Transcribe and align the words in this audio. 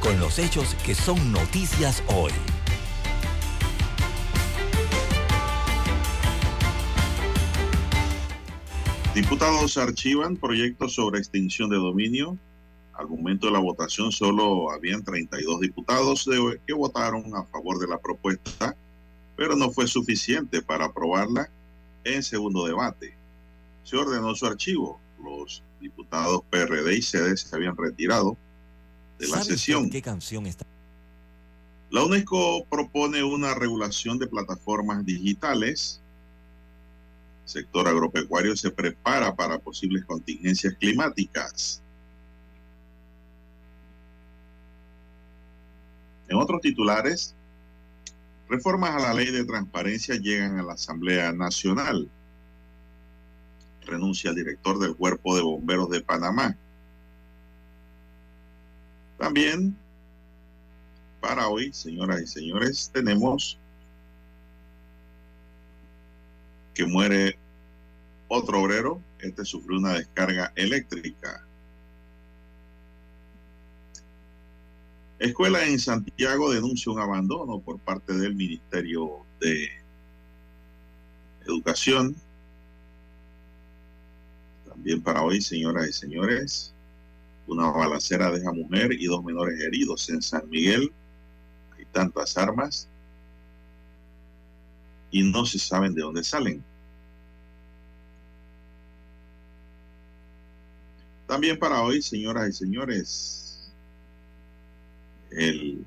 con 0.00 0.18
los 0.20 0.38
hechos 0.38 0.74
que 0.84 0.94
son 0.94 1.32
noticias 1.32 2.02
hoy. 2.08 2.32
Diputados 9.14 9.76
archivan 9.78 10.36
proyectos 10.36 10.94
sobre 10.94 11.18
extinción 11.18 11.70
de 11.70 11.76
dominio. 11.76 12.38
Al 12.92 13.08
momento 13.08 13.46
de 13.46 13.52
la 13.52 13.58
votación 13.58 14.12
solo 14.12 14.70
habían 14.70 15.02
32 15.02 15.60
diputados 15.60 16.28
que 16.66 16.72
votaron 16.72 17.34
a 17.34 17.44
favor 17.44 17.78
de 17.78 17.88
la 17.88 17.98
propuesta, 17.98 18.76
pero 19.36 19.56
no 19.56 19.70
fue 19.70 19.86
suficiente 19.86 20.62
para 20.62 20.86
aprobarla 20.86 21.50
en 22.04 22.22
segundo 22.22 22.66
debate. 22.66 23.16
Se 23.84 23.96
ordenó 23.96 24.34
su 24.34 24.46
archivo. 24.46 25.00
Los 25.22 25.62
diputados 25.80 26.42
PRD 26.50 26.96
y 26.96 27.02
CD 27.02 27.36
se 27.36 27.54
habían 27.56 27.76
retirado 27.76 28.36
de 29.18 29.28
la 29.28 29.42
sesión. 29.42 29.90
¿Qué 29.90 30.02
canción 30.02 30.46
está? 30.46 30.64
La 31.90 32.04
UNESCO 32.04 32.64
propone 32.66 33.22
una 33.22 33.54
regulación 33.54 34.18
de 34.18 34.26
plataformas 34.26 35.04
digitales. 35.04 36.00
El 37.44 37.48
sector 37.48 37.88
agropecuario 37.88 38.56
se 38.56 38.70
prepara 38.70 39.34
para 39.34 39.58
posibles 39.58 40.04
contingencias 40.04 40.74
climáticas. 40.78 41.82
En 46.28 46.36
otros 46.36 46.60
titulares, 46.60 47.34
reformas 48.48 48.90
a 48.90 49.00
la 49.00 49.14
ley 49.14 49.30
de 49.30 49.44
transparencia 49.44 50.16
llegan 50.16 50.58
a 50.58 50.62
la 50.62 50.74
Asamblea 50.74 51.32
Nacional 51.32 52.10
renuncia 53.88 54.30
al 54.30 54.36
director 54.36 54.78
del 54.78 54.94
Cuerpo 54.94 55.34
de 55.34 55.42
Bomberos 55.42 55.90
de 55.90 56.00
Panamá. 56.00 56.56
También 59.18 59.76
para 61.20 61.48
hoy, 61.48 61.72
señoras 61.72 62.22
y 62.22 62.26
señores, 62.26 62.90
tenemos 62.94 63.58
que 66.72 66.86
muere 66.86 67.36
otro 68.28 68.62
obrero. 68.62 69.02
Este 69.18 69.44
sufrió 69.44 69.78
una 69.78 69.94
descarga 69.94 70.52
eléctrica. 70.54 71.44
Escuela 75.18 75.66
en 75.66 75.80
Santiago 75.80 76.52
denuncia 76.52 76.92
un 76.92 77.00
abandono 77.00 77.58
por 77.58 77.80
parte 77.80 78.12
del 78.12 78.36
Ministerio 78.36 79.26
de 79.40 79.68
Educación. 81.44 82.14
También 84.68 85.02
para 85.02 85.22
hoy, 85.24 85.40
señoras 85.40 85.88
y 85.88 85.92
señores, 85.92 86.72
una 87.48 87.70
balacera 87.70 88.30
deja 88.30 88.52
mujer 88.52 88.92
y 88.92 89.06
dos 89.06 89.24
menores 89.24 89.60
heridos 89.60 90.08
en 90.10 90.22
San 90.22 90.48
Miguel. 90.48 90.92
Hay 91.76 91.84
tantas 91.86 92.36
armas 92.36 92.88
y 95.10 95.22
no 95.22 95.44
se 95.46 95.58
saben 95.58 95.94
de 95.94 96.02
dónde 96.02 96.22
salen. 96.22 96.62
También 101.26 101.58
para 101.58 101.82
hoy, 101.82 102.00
señoras 102.00 102.48
y 102.48 102.52
señores, 102.52 103.72
el 105.30 105.84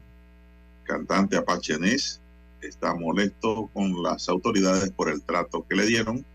cantante 0.83 1.37
Apache 1.37 1.79
Ness 1.79 2.19
está 2.61 2.93
molesto 2.93 3.69
con 3.73 4.03
las 4.03 4.29
autoridades 4.29 4.91
por 4.91 5.09
el 5.09 5.21
trato 5.23 5.65
que 5.67 5.75
le 5.75 5.85
dieron 5.85 6.25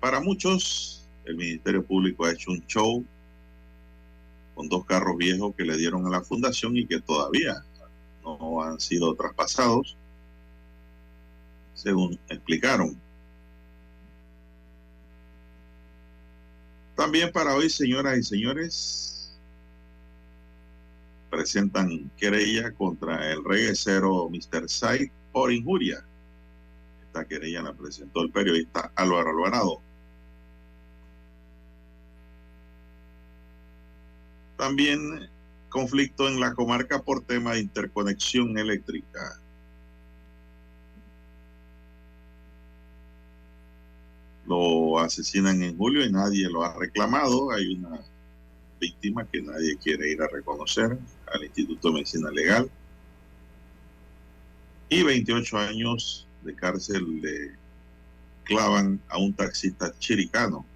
para 0.00 0.18
muchos, 0.18 1.06
el 1.26 1.36
Ministerio 1.36 1.84
Público 1.84 2.24
ha 2.24 2.32
hecho 2.32 2.50
un 2.50 2.66
show 2.66 3.04
con 4.60 4.68
dos 4.68 4.84
carros 4.84 5.16
viejos 5.16 5.54
que 5.56 5.64
le 5.64 5.74
dieron 5.78 6.06
a 6.06 6.10
la 6.10 6.20
fundación 6.20 6.76
y 6.76 6.86
que 6.86 7.00
todavía 7.00 7.64
no 8.22 8.62
han 8.62 8.78
sido 8.78 9.14
traspasados, 9.14 9.96
según 11.72 12.20
explicaron. 12.28 12.94
También 16.94 17.32
para 17.32 17.54
hoy, 17.54 17.70
señoras 17.70 18.18
y 18.18 18.22
señores, 18.22 19.40
presentan 21.30 22.10
querella 22.18 22.70
contra 22.72 23.32
el 23.32 23.42
reguecero 23.42 24.28
Mr. 24.28 24.68
Said 24.68 25.08
por 25.32 25.50
injuria. 25.50 26.04
Esta 27.06 27.24
querella 27.24 27.62
la 27.62 27.72
presentó 27.72 28.20
el 28.20 28.30
periodista 28.30 28.92
Álvaro 28.94 29.30
Alvarado. 29.30 29.80
También 34.60 35.30
conflicto 35.70 36.28
en 36.28 36.38
la 36.38 36.52
comarca 36.52 37.02
por 37.02 37.24
tema 37.24 37.54
de 37.54 37.60
interconexión 37.60 38.58
eléctrica. 38.58 39.40
Lo 44.44 44.98
asesinan 44.98 45.62
en 45.62 45.78
julio 45.78 46.04
y 46.04 46.12
nadie 46.12 46.46
lo 46.50 46.62
ha 46.62 46.76
reclamado. 46.78 47.50
Hay 47.52 47.74
una 47.74 48.04
víctima 48.78 49.26
que 49.26 49.40
nadie 49.40 49.78
quiere 49.78 50.10
ir 50.10 50.20
a 50.20 50.28
reconocer 50.28 50.98
al 51.32 51.42
Instituto 51.42 51.88
de 51.88 51.94
Medicina 51.94 52.30
Legal. 52.30 52.70
Y 54.90 55.02
28 55.02 55.56
años 55.56 56.28
de 56.42 56.54
cárcel 56.54 57.22
le 57.22 57.56
clavan 58.44 59.00
a 59.08 59.16
un 59.16 59.32
taxista 59.32 59.90
chiricano 59.98 60.66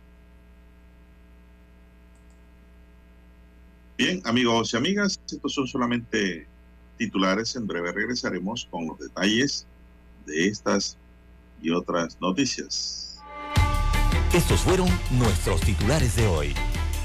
Bien, 3.96 4.20
amigos 4.24 4.74
y 4.74 4.76
amigas, 4.76 5.20
estos 5.30 5.54
son 5.54 5.68
solamente 5.68 6.48
titulares. 6.98 7.54
En 7.54 7.66
breve 7.66 7.92
regresaremos 7.92 8.66
con 8.70 8.88
los 8.88 8.98
detalles 8.98 9.66
de 10.26 10.48
estas 10.48 10.96
y 11.62 11.70
otras 11.70 12.20
noticias. 12.20 13.20
Estos 14.32 14.60
fueron 14.60 14.88
nuestros 15.12 15.60
titulares 15.60 16.16
de 16.16 16.26
hoy. 16.26 16.54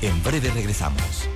En 0.01 0.21
breve 0.23 0.49
regresamos. 0.49 1.29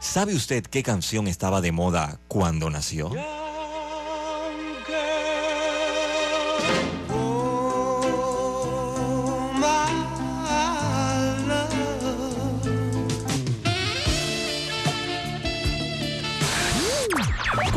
¿Sabe 0.00 0.34
usted 0.34 0.64
qué 0.64 0.82
canción 0.82 1.26
estaba 1.26 1.60
de 1.60 1.72
moda 1.72 2.20
cuando 2.28 2.68
nació? 2.68 3.10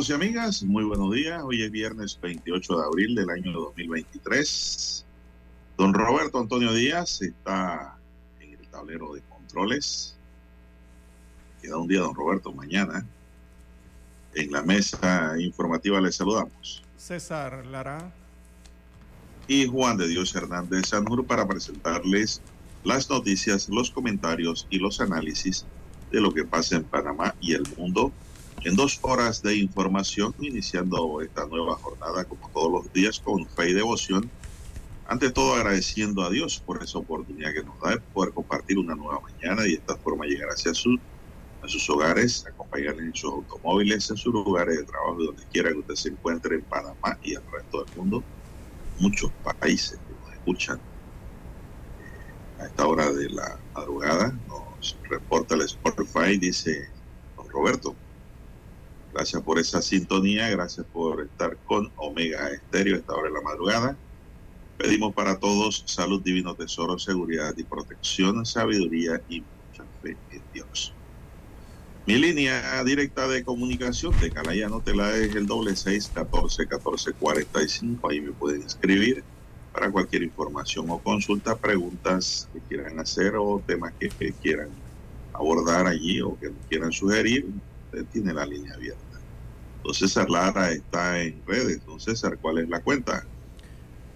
Amigos 0.00 0.08
y 0.08 0.12
amigas, 0.14 0.62
muy 0.62 0.84
buenos 0.84 1.12
días. 1.12 1.42
Hoy 1.44 1.62
es 1.62 1.70
viernes 1.70 2.18
28 2.22 2.74
de 2.74 2.84
abril 2.86 3.14
del 3.14 3.28
año 3.28 3.52
2023. 3.52 5.04
Don 5.76 5.92
Roberto 5.92 6.38
Antonio 6.38 6.72
Díaz 6.72 7.20
está 7.20 7.98
en 8.40 8.52
el 8.52 8.66
tablero 8.68 9.12
de 9.12 9.20
controles. 9.28 10.16
Queda 11.60 11.76
un 11.76 11.86
día, 11.86 12.00
don 12.00 12.14
Roberto, 12.14 12.50
mañana. 12.50 13.06
En 14.34 14.50
la 14.50 14.62
mesa 14.62 15.34
informativa 15.38 16.00
les 16.00 16.16
saludamos. 16.16 16.82
César 16.96 17.66
Lara. 17.66 18.10
Y 19.48 19.66
Juan 19.66 19.98
de 19.98 20.08
Dios 20.08 20.34
Hernández 20.34 20.86
Sanur 20.88 21.26
para 21.26 21.46
presentarles 21.46 22.40
las 22.84 23.10
noticias, 23.10 23.68
los 23.68 23.90
comentarios 23.90 24.66
y 24.70 24.78
los 24.78 24.98
análisis 25.02 25.66
de 26.10 26.22
lo 26.22 26.32
que 26.32 26.44
pasa 26.44 26.76
en 26.76 26.84
Panamá 26.84 27.34
y 27.38 27.52
el 27.52 27.64
mundo 27.76 28.10
en 28.64 28.76
dos 28.76 28.98
horas 29.02 29.42
de 29.42 29.56
información, 29.56 30.34
iniciando 30.38 31.20
esta 31.22 31.46
nueva 31.46 31.76
jornada 31.76 32.24
como 32.24 32.50
todos 32.50 32.70
los 32.70 32.92
días 32.92 33.18
con 33.20 33.48
fe 33.48 33.70
y 33.70 33.72
devoción. 33.72 34.30
Ante 35.06 35.30
todo 35.30 35.54
agradeciendo 35.54 36.22
a 36.22 36.30
Dios 36.30 36.62
por 36.64 36.82
esa 36.82 36.98
oportunidad 36.98 37.52
que 37.52 37.64
nos 37.64 37.80
da 37.80 37.90
de 37.92 38.00
poder 38.00 38.32
compartir 38.32 38.78
una 38.78 38.94
nueva 38.94 39.20
mañana 39.20 39.66
y 39.66 39.70
de 39.70 39.76
esta 39.76 39.96
forma 39.96 40.26
llegar 40.26 40.50
hacia 40.50 40.74
su, 40.74 40.98
a 41.62 41.68
sus 41.68 41.88
hogares, 41.90 42.44
acompañarles 42.46 43.06
en 43.06 43.14
sus 43.14 43.32
automóviles, 43.32 44.10
en 44.10 44.16
sus 44.16 44.32
lugares 44.32 44.76
de 44.76 44.84
trabajo, 44.84 45.24
donde 45.24 45.44
quiera 45.50 45.70
que 45.70 45.78
usted 45.78 45.94
se 45.94 46.08
encuentre 46.10 46.56
en 46.56 46.64
Panamá 46.64 47.18
y 47.22 47.34
el 47.34 47.42
resto 47.50 47.84
del 47.84 47.96
mundo. 47.96 48.22
Muchos 48.98 49.32
países 49.58 49.98
que 50.06 50.12
nos 50.14 50.32
escuchan 50.34 50.80
a 52.58 52.66
esta 52.66 52.86
hora 52.86 53.10
de 53.10 53.30
la 53.30 53.58
madrugada. 53.74 54.38
Nos 54.46 54.96
reporta 55.08 55.54
el 55.54 55.62
Spotify, 55.62 56.38
dice 56.38 56.88
don 57.36 57.48
Roberto. 57.48 57.96
Gracias 59.12 59.42
por 59.42 59.58
esa 59.58 59.82
sintonía, 59.82 60.48
gracias 60.50 60.86
por 60.92 61.22
estar 61.22 61.56
con 61.66 61.90
Omega 61.96 62.48
Estéreo 62.50 62.96
esta 62.96 63.12
hora 63.12 63.28
de 63.28 63.34
la 63.34 63.40
madrugada. 63.40 63.96
Pedimos 64.78 65.12
para 65.14 65.38
todos 65.38 65.82
salud, 65.86 66.22
divino 66.22 66.54
tesoro, 66.54 66.98
seguridad 66.98 67.52
y 67.56 67.64
protección, 67.64 68.46
sabiduría 68.46 69.20
y 69.28 69.40
mucha 69.40 69.84
fe 70.00 70.16
en 70.30 70.42
Dios. 70.54 70.94
Mi 72.06 72.16
línea 72.16 72.82
directa 72.84 73.28
de 73.28 73.44
comunicación 73.44 74.18
de 74.20 74.30
Calaya 74.30 74.68
no 74.68 74.80
te 74.80 74.94
la 74.94 75.14
es 75.16 75.34
el 75.34 75.46
doble 75.46 75.76
seis 75.76 76.10
catorce 76.14 76.66
catorce 76.66 77.12
cuarenta 77.12 77.62
y 77.62 77.68
cinco. 77.68 78.08
Ahí 78.08 78.20
me 78.20 78.32
pueden 78.32 78.62
escribir 78.62 79.22
para 79.72 79.90
cualquier 79.90 80.22
información 80.22 80.86
o 80.88 80.98
consulta, 80.98 81.56
preguntas 81.56 82.48
que 82.52 82.60
quieran 82.60 82.98
hacer 83.00 83.34
o 83.36 83.62
temas 83.66 83.92
que, 83.98 84.08
que 84.08 84.32
quieran 84.32 84.70
abordar 85.32 85.86
allí 85.86 86.20
o 86.22 86.38
que 86.38 86.52
quieran 86.68 86.92
sugerir. 86.92 87.46
Tiene 88.12 88.32
la 88.32 88.46
línea 88.46 88.74
abierta. 88.74 89.20
Don 89.84 89.94
César 89.94 90.28
Lara 90.30 90.70
está 90.70 91.20
en 91.20 91.40
redes. 91.46 91.84
Don 91.86 92.00
César, 92.00 92.38
¿cuál 92.40 92.58
es 92.58 92.68
la 92.68 92.80
cuenta? 92.80 93.24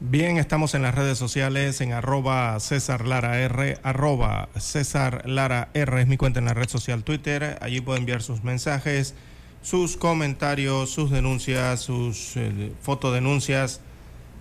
Bien, 0.01 0.37
estamos 0.37 0.75
en 0.75 0.83
las 0.83 0.95
redes 0.95 1.17
sociales 1.17 1.81
en 1.81 1.93
arroba 1.93 2.59
César 2.61 3.07
Lara 3.07 3.41
R, 3.41 3.79
arroba 3.83 4.49
César 4.59 5.23
Lara 5.27 5.71
R 5.73 6.03
es 6.03 6.09
mi 6.09 6.17
cuenta 6.17 6.41
en 6.41 6.47
la 6.47 6.55
red 6.55 6.69
social 6.69 7.05
Twitter. 7.05 7.59
Allí 7.63 7.81
puede 7.81 8.01
enviar 8.01 8.21
sus 8.21 8.43
mensajes, 8.43 9.15
sus 9.63 9.97
comentarios, 9.97 10.91
sus 10.91 11.11
denuncias, 11.11 11.81
sus 11.81 12.37
eh, 12.37 12.73
fotodenuncias, 12.83 13.81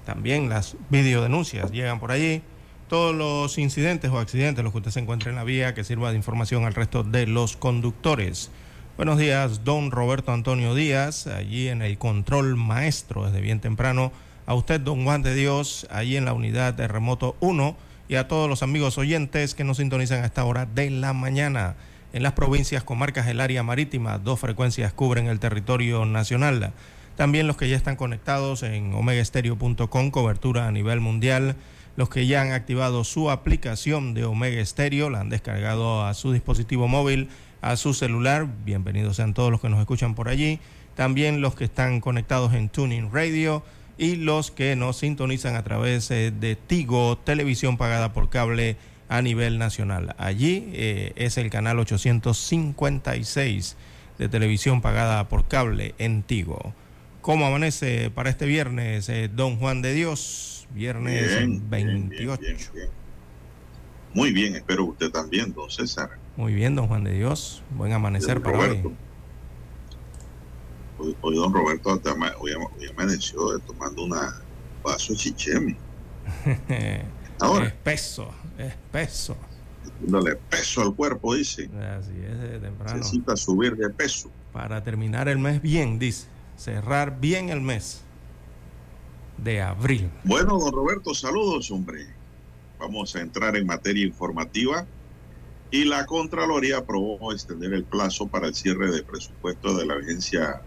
también 0.05 0.49
las 0.49 0.75
videodenuncias 0.89 1.71
llegan 1.71 1.99
por 1.99 2.11
allí. 2.11 2.41
Todos 2.89 3.15
los 3.15 3.57
incidentes 3.57 4.11
o 4.11 4.19
accidentes, 4.19 4.63
los 4.63 4.73
que 4.73 4.79
usted 4.79 4.91
se 4.91 4.99
encuentre 4.99 5.29
en 5.29 5.37
la 5.37 5.43
vía, 5.43 5.73
que 5.73 5.83
sirva 5.83 6.11
de 6.11 6.17
información 6.17 6.65
al 6.65 6.73
resto 6.73 7.03
de 7.03 7.25
los 7.25 7.55
conductores. 7.55 8.51
Buenos 8.95 9.17
días, 9.17 9.63
don 9.63 9.89
Roberto 9.89 10.31
Antonio 10.33 10.75
Díaz, 10.75 11.25
allí 11.25 11.67
en 11.67 11.81
el 11.81 11.97
control 11.97 12.55
maestro 12.55 13.25
desde 13.25 13.41
bien 13.41 13.59
temprano 13.59 14.11
a 14.45 14.53
usted, 14.53 14.79
don 14.79 15.03
Juan 15.03 15.23
de 15.23 15.33
Dios, 15.33 15.87
ahí 15.89 16.15
en 16.15 16.25
la 16.25 16.33
unidad 16.33 16.75
de 16.75 16.87
remoto 16.87 17.35
1 17.39 17.75
y 18.07 18.15
a 18.15 18.27
todos 18.27 18.47
los 18.47 18.61
amigos 18.61 18.99
oyentes 18.99 19.55
que 19.55 19.63
nos 19.63 19.77
sintonizan 19.77 20.21
a 20.21 20.27
esta 20.27 20.45
hora 20.45 20.67
de 20.67 20.91
la 20.91 21.11
mañana. 21.13 21.75
En 22.13 22.21
las 22.21 22.33
provincias, 22.33 22.83
comarcas, 22.83 23.25
el 23.25 23.41
área 23.41 23.63
marítima, 23.63 24.19
dos 24.19 24.39
frecuencias 24.39 24.93
cubren 24.93 25.25
el 25.25 25.39
territorio 25.39 26.05
nacional. 26.05 26.71
También 27.15 27.47
los 27.47 27.57
que 27.57 27.69
ya 27.69 27.75
están 27.75 27.95
conectados 27.95 28.61
en 28.61 28.93
omegaestereo.com, 28.93 30.11
cobertura 30.11 30.67
a 30.67 30.71
nivel 30.71 30.99
mundial. 30.99 31.55
Los 31.95 32.09
que 32.09 32.27
ya 32.27 32.43
han 32.43 32.51
activado 32.51 33.03
su 33.03 33.31
aplicación 33.31 34.13
de 34.13 34.25
Omega 34.25 34.63
Stereo, 34.63 35.09
la 35.09 35.21
han 35.21 35.29
descargado 35.29 36.05
a 36.05 36.13
su 36.13 36.31
dispositivo 36.31 36.87
móvil, 36.87 37.29
a 37.63 37.77
su 37.77 37.93
celular. 37.93 38.47
Bienvenidos 38.65 39.15
sean 39.15 39.33
todos 39.33 39.49
los 39.49 39.61
que 39.61 39.69
nos 39.69 39.79
escuchan 39.79 40.15
por 40.15 40.27
allí. 40.27 40.59
También 40.95 41.41
los 41.41 41.55
que 41.55 41.63
están 41.63 42.01
conectados 42.01 42.53
en 42.53 42.69
Tuning 42.69 43.09
Radio 43.11 43.63
y 43.97 44.17
los 44.17 44.51
que 44.51 44.75
nos 44.75 44.97
sintonizan 44.97 45.55
a 45.55 45.63
través 45.63 46.11
eh, 46.11 46.31
de 46.31 46.55
Tigo, 46.57 47.17
televisión 47.17 47.77
pagada 47.77 48.11
por 48.11 48.29
cable 48.29 48.75
a 49.07 49.21
nivel 49.21 49.57
nacional. 49.59 50.13
Allí 50.17 50.69
eh, 50.73 51.13
es 51.15 51.37
el 51.37 51.49
canal 51.49 51.79
856 51.79 53.77
de 54.17 54.29
televisión 54.29 54.81
pagada 54.81 55.29
por 55.29 55.47
cable 55.47 55.95
en 55.99 56.21
Tigo. 56.21 56.73
¿Cómo 57.21 57.45
amanece 57.45 58.11
para 58.11 58.29
este 58.29 58.45
viernes, 58.45 59.07
eh, 59.07 59.29
don 59.33 59.55
Juan 59.55 59.81
de 59.81 59.93
Dios? 59.93 60.67
Viernes 60.75 61.37
Bien, 61.37 61.69
28. 61.69 62.41
bien, 62.41 62.57
bien, 62.57 62.69
bien. 62.73 62.89
Muy 64.13 64.33
bien, 64.33 64.55
espero 64.55 64.85
usted 64.85 65.09
también, 65.11 65.53
don 65.53 65.71
César. 65.71 66.22
Muy 66.35 66.53
bien, 66.53 66.75
don 66.75 66.87
Juan 66.87 67.03
de 67.03 67.13
Dios. 67.13 67.61
Buen 67.71 67.93
amanecer 67.93 68.35
Don 68.35 68.43
para 68.43 68.57
Roberto. 68.57 68.91
hoy. 70.97 71.15
Hoy, 71.21 71.35
don 71.35 71.53
Roberto 71.53 71.89
hoy, 72.39 72.51
hoy 72.79 72.87
amaneció 72.89 73.59
tomando 73.59 74.05
una 74.05 74.41
vaso 74.83 75.13
de 75.13 75.19
chichemi. 75.19 75.75
Ahora, 77.39 77.65
Espeso, 77.67 78.29
espeso. 78.57 79.35
dándole 80.01 80.35
peso 80.35 80.81
al 80.81 80.95
cuerpo, 80.95 81.35
dice. 81.35 81.69
Así 81.99 82.13
es, 82.25 82.39
de 82.39 82.59
temprano. 82.59 82.97
Necesita 82.97 83.35
subir 83.35 83.75
de 83.75 83.89
peso. 83.89 84.31
Para 84.53 84.83
terminar 84.83 85.27
el 85.27 85.39
mes 85.39 85.61
bien, 85.61 85.99
dice. 85.99 86.27
Cerrar 86.55 87.19
bien 87.19 87.49
el 87.49 87.61
mes 87.61 88.03
de 89.37 89.61
abril. 89.61 90.09
Bueno, 90.23 90.57
don 90.57 90.71
Roberto, 90.71 91.13
saludos, 91.13 91.69
hombre. 91.71 92.07
Vamos 92.79 93.15
a 93.15 93.21
entrar 93.21 93.55
en 93.55 93.65
materia 93.65 94.05
informativa. 94.05 94.85
Y 95.73 95.83
la 95.85 96.05
Contraloría 96.05 96.77
aprobó 96.77 97.33
extender 97.33 97.73
el 97.73 97.83
plazo 97.83 98.27
para 98.27 98.45
el 98.45 98.53
cierre 98.53 98.91
de 98.91 99.01
presupuesto 99.01 99.75
de 99.75 99.87
la 99.87 99.95
vigencia 99.95 100.61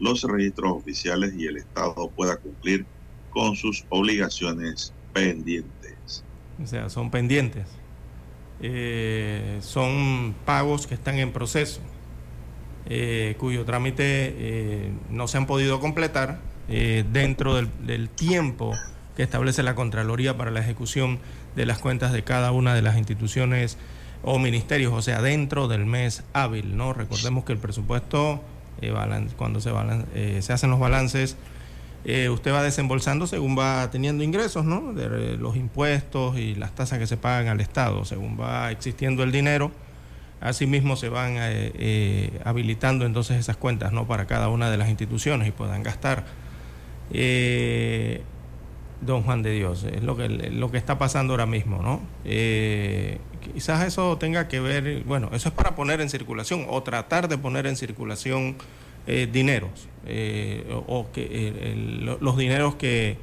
los 0.00 0.22
registros 0.22 0.72
oficiales 0.72 1.34
y 1.36 1.46
el 1.46 1.58
Estado 1.58 2.08
pueda 2.08 2.36
cumplir 2.36 2.86
con 3.28 3.54
sus 3.54 3.84
obligaciones 3.90 4.94
pendientes. 5.12 6.24
O 6.62 6.66
sea, 6.66 6.88
son 6.88 7.10
pendientes. 7.10 7.66
Eh, 8.62 9.58
son 9.60 10.34
pagos 10.46 10.86
que 10.86 10.94
están 10.94 11.18
en 11.18 11.32
proceso, 11.32 11.80
eh, 12.86 13.36
cuyo 13.38 13.66
trámite 13.66 14.04
eh, 14.06 14.92
no 15.10 15.28
se 15.28 15.36
han 15.36 15.46
podido 15.46 15.80
completar 15.80 16.40
dentro 16.66 17.56
del, 17.56 17.68
del 17.84 18.08
tiempo 18.08 18.72
que 19.18 19.22
establece 19.22 19.62
la 19.62 19.74
Contraloría 19.74 20.38
para 20.38 20.50
la 20.50 20.60
ejecución 20.60 21.18
de 21.56 21.66
las 21.66 21.78
cuentas 21.78 22.10
de 22.14 22.24
cada 22.24 22.52
una 22.52 22.74
de 22.74 22.80
las 22.80 22.96
instituciones 22.96 23.76
o 24.24 24.38
ministerios, 24.38 24.92
o 24.92 25.02
sea, 25.02 25.20
dentro 25.20 25.68
del 25.68 25.84
mes 25.84 26.24
hábil, 26.32 26.76
¿no? 26.76 26.92
Recordemos 26.92 27.44
que 27.44 27.52
el 27.52 27.58
presupuesto, 27.58 28.42
eh, 28.80 28.92
cuando 29.36 29.60
se, 29.60 29.70
eh, 30.14 30.40
se 30.40 30.52
hacen 30.52 30.70
los 30.70 30.80
balances, 30.80 31.36
eh, 32.06 32.28
usted 32.30 32.52
va 32.52 32.62
desembolsando 32.62 33.26
según 33.26 33.58
va 33.58 33.90
teniendo 33.90 34.24
ingresos, 34.24 34.64
¿no? 34.64 34.92
De 34.94 35.36
los 35.36 35.56
impuestos 35.56 36.38
y 36.38 36.54
las 36.54 36.74
tasas 36.74 36.98
que 36.98 37.06
se 37.06 37.16
pagan 37.16 37.48
al 37.48 37.60
Estado, 37.60 38.04
según 38.04 38.40
va 38.40 38.70
existiendo 38.70 39.22
el 39.22 39.32
dinero, 39.32 39.70
asimismo 40.40 40.96
se 40.96 41.08
van 41.08 41.36
habilitando 42.44 43.06
entonces 43.06 43.38
esas 43.38 43.56
cuentas, 43.56 43.92
¿no? 43.92 44.06
Para 44.06 44.26
cada 44.26 44.48
una 44.48 44.70
de 44.70 44.78
las 44.78 44.88
instituciones 44.88 45.48
y 45.48 45.50
puedan 45.50 45.82
gastar 45.82 46.24
don 49.04 49.22
Juan 49.22 49.42
de 49.42 49.52
Dios. 49.52 49.84
Es 49.84 50.02
lo 50.02 50.16
que, 50.16 50.28
lo 50.28 50.70
que 50.70 50.78
está 50.78 50.98
pasando 50.98 51.32
ahora 51.32 51.46
mismo, 51.46 51.82
¿no? 51.82 52.00
Eh, 52.24 53.18
quizás 53.52 53.86
eso 53.86 54.16
tenga 54.18 54.48
que 54.48 54.60
ver, 54.60 55.02
bueno, 55.04 55.30
eso 55.32 55.48
es 55.48 55.54
para 55.54 55.74
poner 55.74 56.00
en 56.00 56.08
circulación 56.10 56.66
o 56.68 56.82
tratar 56.82 57.28
de 57.28 57.38
poner 57.38 57.66
en 57.66 57.76
circulación 57.76 58.56
eh, 59.06 59.28
dineros 59.30 59.88
eh, 60.06 60.66
o, 60.86 61.10
que 61.12 62.16
los 62.20 62.36
dineros 62.36 62.74
que, 62.76 63.18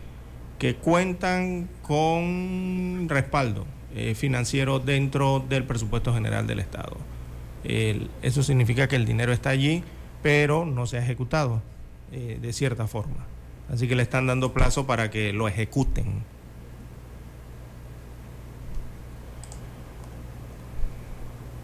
que 0.59 0.75
cuentan 0.75 1.69
con 1.81 3.07
respaldo 3.09 3.65
financiero 4.15 4.79
dentro 4.79 5.43
del 5.50 5.65
presupuesto 5.65 6.13
general 6.13 6.47
del 6.47 6.59
Estado. 6.59 6.95
eso 7.65 8.41
significa 8.41 8.88
que 8.88 8.95
el 8.95 9.05
dinero 9.05 9.33
está 9.33 9.50
allí, 9.50 9.83
pero 10.23 10.65
no 10.65 10.85
se 10.85 10.97
ha 10.97 11.03
ejecutado 11.03 11.61
de 12.09 12.53
cierta 12.53 12.88
forma. 12.88 13.27
Así 13.72 13.88
que 13.88 13.96
le 13.96 14.04
están 14.04 14.28
dando 14.28 14.54
plazo 14.54 14.86
para 14.86 15.10
que 15.10 15.32
lo 15.32 15.48
ejecuten. 15.48 16.25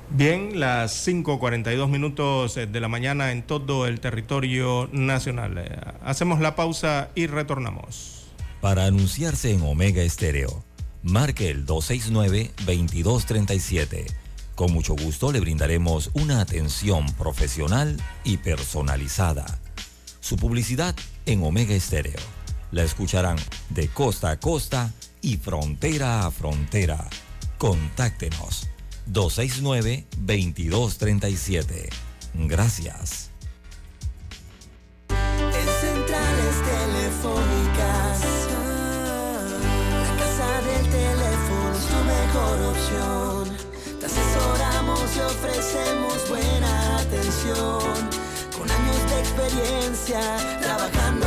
Bien, 0.09 0.57
las 0.57 1.05
5.42 1.05 1.89
minutos 1.89 2.55
eh, 2.55 2.65
de 2.65 2.79
la 2.79 2.87
mañana 2.87 3.33
en 3.33 3.43
todo 3.43 3.87
el 3.87 3.99
territorio 3.99 4.87
nacional. 4.93 5.57
Eh, 5.57 5.67
hacemos 6.01 6.39
la 6.39 6.55
pausa 6.55 7.09
y 7.13 7.27
retornamos. 7.27 8.27
Para 8.61 8.85
anunciarse 8.85 9.51
en 9.51 9.63
Omega 9.63 10.01
Estéreo, 10.01 10.63
marque 11.03 11.49
el 11.49 11.65
269-2237. 11.65 14.05
Con 14.55 14.71
mucho 14.71 14.95
gusto 14.95 15.33
le 15.33 15.41
brindaremos 15.41 16.09
una 16.13 16.39
atención 16.39 17.11
profesional 17.13 17.97
y 18.23 18.37
personalizada. 18.37 19.59
Su 20.21 20.37
publicidad 20.37 20.95
en 21.27 21.43
Omega 21.43 21.75
Estéreo. 21.75 22.19
La 22.71 22.81
escucharán 22.83 23.37
de 23.69 23.87
costa 23.89 24.31
a 24.31 24.39
costa 24.39 24.91
y 25.21 25.37
frontera 25.37 26.25
a 26.25 26.31
frontera. 26.31 27.07
Contáctenos 27.57 28.67
269-2237. 29.11 31.89
Gracias. 32.33 33.29
En 35.09 35.67
centrales 35.81 36.55
telefónicas, 36.73 38.21
la 40.01 40.11
casa 40.17 40.61
del 40.61 40.89
teléfono 40.89 41.73
es 41.73 41.85
tu 41.87 41.99
mejor 42.03 42.57
opción. 42.73 43.57
Te 43.99 44.05
asesoramos 44.05 45.15
y 45.15 45.19
ofrecemos 45.19 46.29
buena 46.29 46.99
atención 46.99 48.17
años 48.71 49.09
de 49.09 49.19
experiencia 49.19 50.19
trabajando 50.61 51.06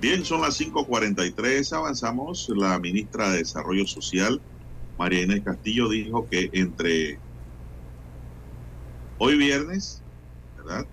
Bien, 0.00 0.24
son 0.24 0.40
las 0.40 0.58
5.43, 0.58 1.72
avanzamos. 1.74 2.46
La 2.56 2.78
ministra 2.78 3.30
de 3.30 3.38
Desarrollo 3.38 3.86
Social, 3.86 4.42
María 4.96 5.22
Inés 5.22 5.42
Castillo, 5.44 5.90
dijo 5.90 6.26
que 6.26 6.48
entre 6.54 7.22
hoy 9.18 9.36
viernes, 9.36 10.02
¿verdad? 10.56 10.88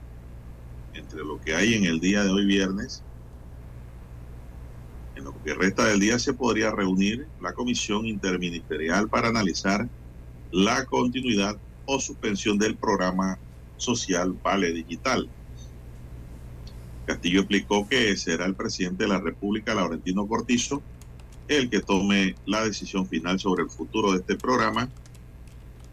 Entre 0.93 1.19
lo 1.23 1.39
que 1.39 1.55
hay 1.55 1.75
en 1.75 1.85
el 1.85 2.01
día 2.01 2.23
de 2.25 2.31
hoy 2.31 2.45
viernes, 2.45 3.05
en 5.15 5.23
lo 5.23 5.41
que 5.41 5.53
resta 5.53 5.85
del 5.85 6.01
día 6.01 6.19
se 6.19 6.33
podría 6.33 6.71
reunir 6.71 7.31
la 7.39 7.53
comisión 7.53 8.05
interministerial 8.05 9.09
para 9.09 9.29
analizar 9.29 9.89
la 10.51 10.85
continuidad 10.85 11.61
o 11.85 11.99
suspensión 12.01 12.57
del 12.57 12.77
programa 12.77 13.41
social 13.77 14.33
Vale 14.43 14.73
Digital. 14.73 15.36
Castillo 17.07 17.39
explicó 17.39 17.87
que 17.87 18.15
será 18.17 18.45
el 18.45 18.53
presidente 18.53 19.05
de 19.05 19.09
la 19.09 19.21
República, 19.21 19.73
Laurentino 19.73 20.27
Cortizo, 20.27 20.83
el 21.47 21.69
que 21.69 21.79
tome 21.79 22.35
la 22.45 22.65
decisión 22.65 23.07
final 23.07 23.39
sobre 23.39 23.63
el 23.63 23.69
futuro 23.69 24.11
de 24.11 24.19
este 24.19 24.35
programa 24.35 24.89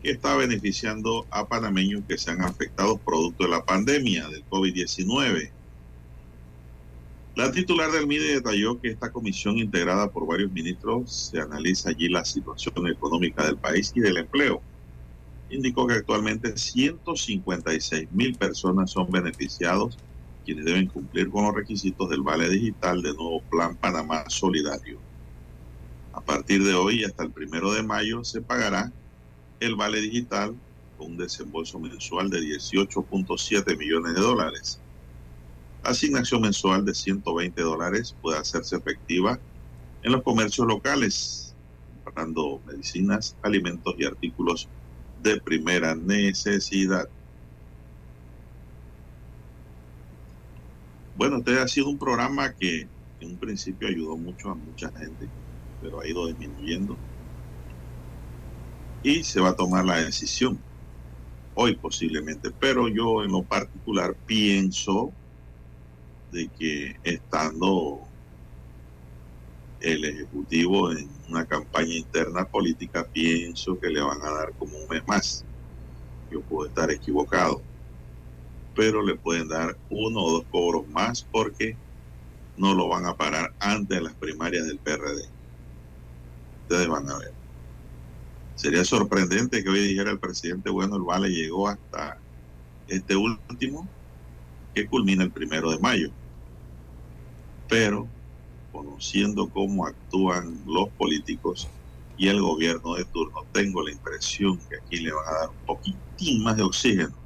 que 0.03 0.11
está 0.11 0.37
beneficiando 0.37 1.25
a 1.31 1.47
panameños 1.47 2.03
que 2.09 2.19
se 2.19 2.33
han 2.33 2.43
afectado 2.43 2.99
producto 2.99 3.45
de 3.45 3.51
la 3.51 3.65
pandemia 3.65 4.29
del 4.29 4.45
COVID-19. 4.51 5.51
La 7.37 7.53
titular 7.53 7.93
del 7.93 8.09
MIDE 8.09 8.35
detalló 8.35 8.81
que 8.81 8.89
esta 8.89 9.13
comisión 9.13 9.57
integrada 9.59 10.11
por 10.11 10.27
varios 10.27 10.51
ministros 10.51 11.31
se 11.31 11.41
analiza 11.41 11.91
allí 11.91 12.09
la 12.09 12.25
situación 12.25 12.89
económica 12.89 13.47
del 13.47 13.57
país 13.57 13.93
y 13.95 14.01
del 14.01 14.17
empleo. 14.17 14.61
Indicó 15.49 15.87
que 15.87 15.95
actualmente 15.95 16.57
156 16.57 18.09
mil 18.13 18.35
personas 18.35 18.91
son 18.91 19.11
beneficiados 19.11 19.97
quienes 20.45 20.65
deben 20.67 20.89
cumplir 20.89 21.31
con 21.31 21.45
los 21.45 21.55
requisitos 21.55 22.09
del 22.11 22.23
Vale 22.23 22.49
Digital 22.49 23.03
del 23.03 23.17
nuevo 23.17 23.43
Plan 23.51 23.77
Panamá 23.77 24.25
Solidario. 24.29 25.01
A 26.13 26.21
partir 26.21 26.63
de 26.63 26.75
hoy 26.75 27.05
hasta 27.05 27.25
el 27.25 27.33
primero 27.33 27.73
de 27.73 27.83
mayo 27.83 28.23
se 28.25 28.43
pagará 28.43 28.93
el 29.61 29.77
Vale 29.77 30.01
Digital 30.01 30.61
con 30.97 31.13
un 31.13 31.17
desembolso 31.17 31.81
mensual 31.81 32.31
de 32.31 32.41
18.7 32.41 33.77
millones 33.77 34.15
de 34.15 34.21
dólares. 34.21 34.85
La 35.83 35.91
asignación 35.91 36.43
mensual 36.43 36.85
de 36.85 36.95
120 36.95 37.61
dólares 37.63 38.17
puede 38.21 38.39
hacerse 38.39 38.77
efectiva 38.77 39.41
en 40.03 40.13
los 40.13 40.23
comercios 40.23 40.67
locales, 40.67 41.57
comprando 42.05 42.63
medicinas, 42.67 43.37
alimentos 43.43 43.95
y 43.99 44.05
artículos 44.05 44.71
de 45.17 45.41
primera 45.41 45.95
necesidad. 45.95 47.07
Bueno, 51.15 51.39
este 51.39 51.59
ha 51.61 51.69
sido 51.69 51.89
un 51.91 51.99
programa 51.99 52.55
que 52.55 52.91
en 53.21 53.31
un 53.33 53.39
principio 53.39 53.89
ayudó 53.89 54.17
mucho 54.19 54.51
a 54.51 54.55
mucha 54.57 54.91
gente, 54.97 55.31
pero 55.81 56.01
ha 56.01 56.09
ido 56.09 56.27
disminuyendo. 56.29 57.01
Y 59.03 59.23
se 59.25 59.41
va 59.41 59.51
a 59.51 59.57
tomar 59.57 59.85
la 59.85 60.03
decisión 60.05 60.65
hoy 61.55 61.77
posiblemente, 61.79 62.51
pero 62.53 62.89
yo 62.89 63.25
en 63.25 63.33
lo 63.33 63.45
particular 63.45 64.17
pienso 64.27 65.17
de 66.31 66.51
que 66.51 66.95
estando 67.03 68.13
el 69.81 70.05
Ejecutivo 70.05 70.91
en 70.93 71.09
una 71.29 71.47
campaña 71.47 71.95
interna 71.95 72.45
política, 72.47 73.09
pienso 73.13 73.79
que 73.79 73.89
le 73.91 74.01
van 74.03 74.21
a 74.23 74.31
dar 74.33 74.55
como 74.57 74.77
un 74.79 74.87
mes 74.89 75.03
más. 75.07 75.47
Yo 76.31 76.43
puedo 76.45 76.69
estar 76.69 76.91
equivocado 76.91 77.67
pero 78.75 79.03
le 79.03 79.17
pueden 79.17 79.49
dar 79.49 79.77
uno 79.91 80.21
o 80.21 80.33
dos 80.33 80.45
cobros 80.51 80.89
más 80.89 81.27
porque 81.31 81.77
no 82.57 82.75
lo 82.75 82.89
van 82.89 83.07
a 83.07 83.17
parar 83.17 83.53
antes 83.61 83.99
de 83.99 84.05
las 84.05 84.15
primarias 84.15 84.67
del 84.67 84.79
PRD. 84.79 85.29
Ustedes 86.63 86.89
van 86.89 87.09
a 87.09 87.19
ver. 87.19 87.33
Sería 88.55 88.85
sorprendente 88.85 89.63
que 89.63 89.69
hoy 89.69 89.81
dijera 89.81 90.11
el 90.11 90.21
presidente, 90.21 90.71
bueno, 90.71 90.97
el 90.97 91.03
vale 91.03 91.29
llegó 91.29 91.69
hasta 91.69 92.19
este 92.89 93.17
último, 93.17 93.89
que 94.75 94.87
culmina 94.87 95.25
el 95.25 95.33
primero 95.33 95.71
de 95.71 95.79
mayo. 95.79 96.11
Pero, 97.69 98.09
conociendo 98.73 99.49
cómo 99.51 99.87
actúan 99.87 100.63
los 100.67 100.89
políticos 100.91 101.69
y 102.17 102.29
el 102.29 102.41
gobierno 102.41 102.95
de 102.95 103.05
turno, 103.07 103.45
tengo 103.53 103.83
la 103.83 103.93
impresión 103.93 104.59
que 104.69 104.77
aquí 104.77 105.01
le 105.01 105.13
van 105.13 105.27
a 105.29 105.39
dar 105.41 105.49
un 105.51 105.67
poquitín 105.67 106.43
más 106.45 106.57
de 106.57 106.63
oxígeno, 106.63 107.24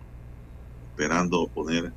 esperando 0.99 1.47
poner, 1.47 1.93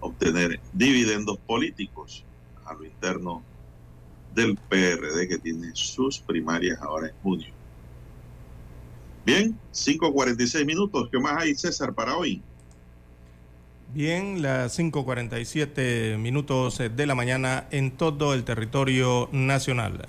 obtener 0.00 0.58
dividendos 0.72 1.38
políticos 1.38 2.24
a 2.64 2.74
lo 2.74 2.84
interno 2.84 3.44
del 4.34 4.56
PRD 4.68 5.28
que 5.28 5.38
tiene 5.38 5.70
sus 5.74 6.18
primarias 6.18 6.80
ahora 6.80 7.08
en 7.08 7.14
junio. 7.22 7.48
Bien, 9.24 9.56
5.46 9.72 10.66
minutos. 10.66 11.08
¿Qué 11.12 11.20
más 11.20 11.40
hay, 11.40 11.54
César, 11.54 11.94
para 11.94 12.16
hoy? 12.16 12.42
Bien, 13.94 14.42
las 14.42 14.76
5.47 14.76 16.18
minutos 16.18 16.78
de 16.78 17.06
la 17.06 17.14
mañana 17.14 17.68
en 17.70 17.92
todo 17.92 18.34
el 18.34 18.42
territorio 18.42 19.28
nacional. 19.30 20.08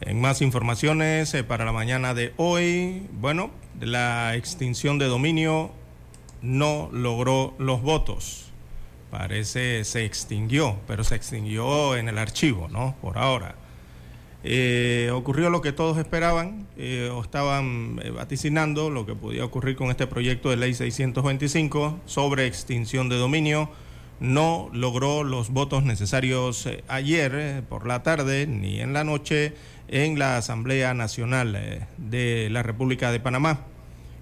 En 0.00 0.20
más 0.22 0.40
informaciones 0.40 1.34
eh, 1.34 1.44
para 1.44 1.66
la 1.66 1.72
mañana 1.72 2.14
de 2.14 2.32
hoy, 2.38 3.02
bueno, 3.12 3.50
la 3.78 4.36
extinción 4.36 4.98
de 4.98 5.06
dominio 5.06 5.72
no 6.42 6.88
logró 6.92 7.54
los 7.58 7.82
votos. 7.82 8.52
Parece 9.10 9.84
se 9.84 10.04
extinguió, 10.04 10.76
pero 10.86 11.02
se 11.02 11.14
extinguió 11.14 11.96
en 11.96 12.08
el 12.08 12.18
archivo, 12.18 12.68
¿no? 12.68 12.94
Por 13.00 13.18
ahora. 13.18 13.54
Eh, 14.44 15.10
ocurrió 15.12 15.50
lo 15.50 15.60
que 15.60 15.72
todos 15.72 15.98
esperaban 15.98 16.66
eh, 16.76 17.10
o 17.12 17.22
estaban 17.22 18.00
eh, 18.02 18.10
vaticinando 18.10 18.88
lo 18.88 19.04
que 19.04 19.14
podía 19.14 19.44
ocurrir 19.44 19.74
con 19.74 19.90
este 19.90 20.06
proyecto 20.06 20.50
de 20.50 20.56
ley 20.56 20.74
625 20.74 22.00
sobre 22.06 22.46
extinción 22.46 23.08
de 23.08 23.16
dominio. 23.16 23.68
No 24.20 24.68
logró 24.72 25.24
los 25.24 25.50
votos 25.50 25.84
necesarios 25.84 26.68
ayer 26.88 27.62
por 27.68 27.86
la 27.86 28.02
tarde 28.02 28.46
ni 28.46 28.80
en 28.80 28.92
la 28.92 29.04
noche 29.04 29.54
en 29.88 30.18
la 30.18 30.36
Asamblea 30.36 30.92
Nacional 30.92 31.86
de 31.96 32.48
la 32.50 32.62
República 32.62 33.12
de 33.12 33.20
Panamá. 33.20 33.64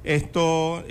Esto 0.06 0.84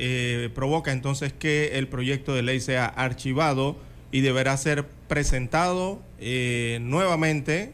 provoca 0.54 0.92
entonces 0.92 1.34
que 1.34 1.78
el 1.80 1.88
proyecto 1.88 2.36
de 2.36 2.44
ley 2.44 2.60
sea 2.60 2.86
archivado 2.86 3.78
y 4.12 4.22
deberá 4.22 4.56
ser 4.58 4.86
presentado 5.08 6.02
nuevamente 6.20 7.74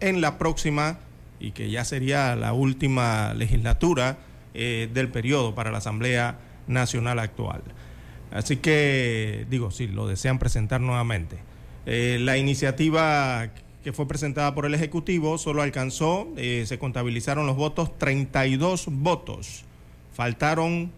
en 0.00 0.20
la 0.20 0.38
próxima, 0.38 0.98
y 1.42 1.50
que 1.50 1.70
ya 1.70 1.84
sería 1.84 2.36
la 2.36 2.52
última 2.52 3.34
legislatura 3.34 4.18
eh, 4.54 4.88
del 4.94 5.08
periodo 5.08 5.54
para 5.54 5.72
la 5.72 5.78
Asamblea 5.78 6.38
Nacional 6.68 7.18
actual. 7.18 7.62
Así 8.30 8.58
que, 8.58 9.44
digo, 9.50 9.70
si 9.72 9.88
lo 9.88 10.06
desean 10.06 10.38
presentar 10.38 10.80
nuevamente. 10.80 11.38
Eh, 11.84 12.18
la 12.20 12.38
iniciativa 12.38 13.50
que 13.82 13.92
fue 13.92 14.06
presentada 14.06 14.54
por 14.54 14.66
el 14.66 14.74
Ejecutivo 14.74 15.36
solo 15.36 15.62
alcanzó, 15.62 16.28
eh, 16.36 16.62
se 16.66 16.78
contabilizaron 16.78 17.46
los 17.46 17.56
votos, 17.56 17.98
32 17.98 18.86
votos. 18.90 19.64
Faltaron 20.14 20.92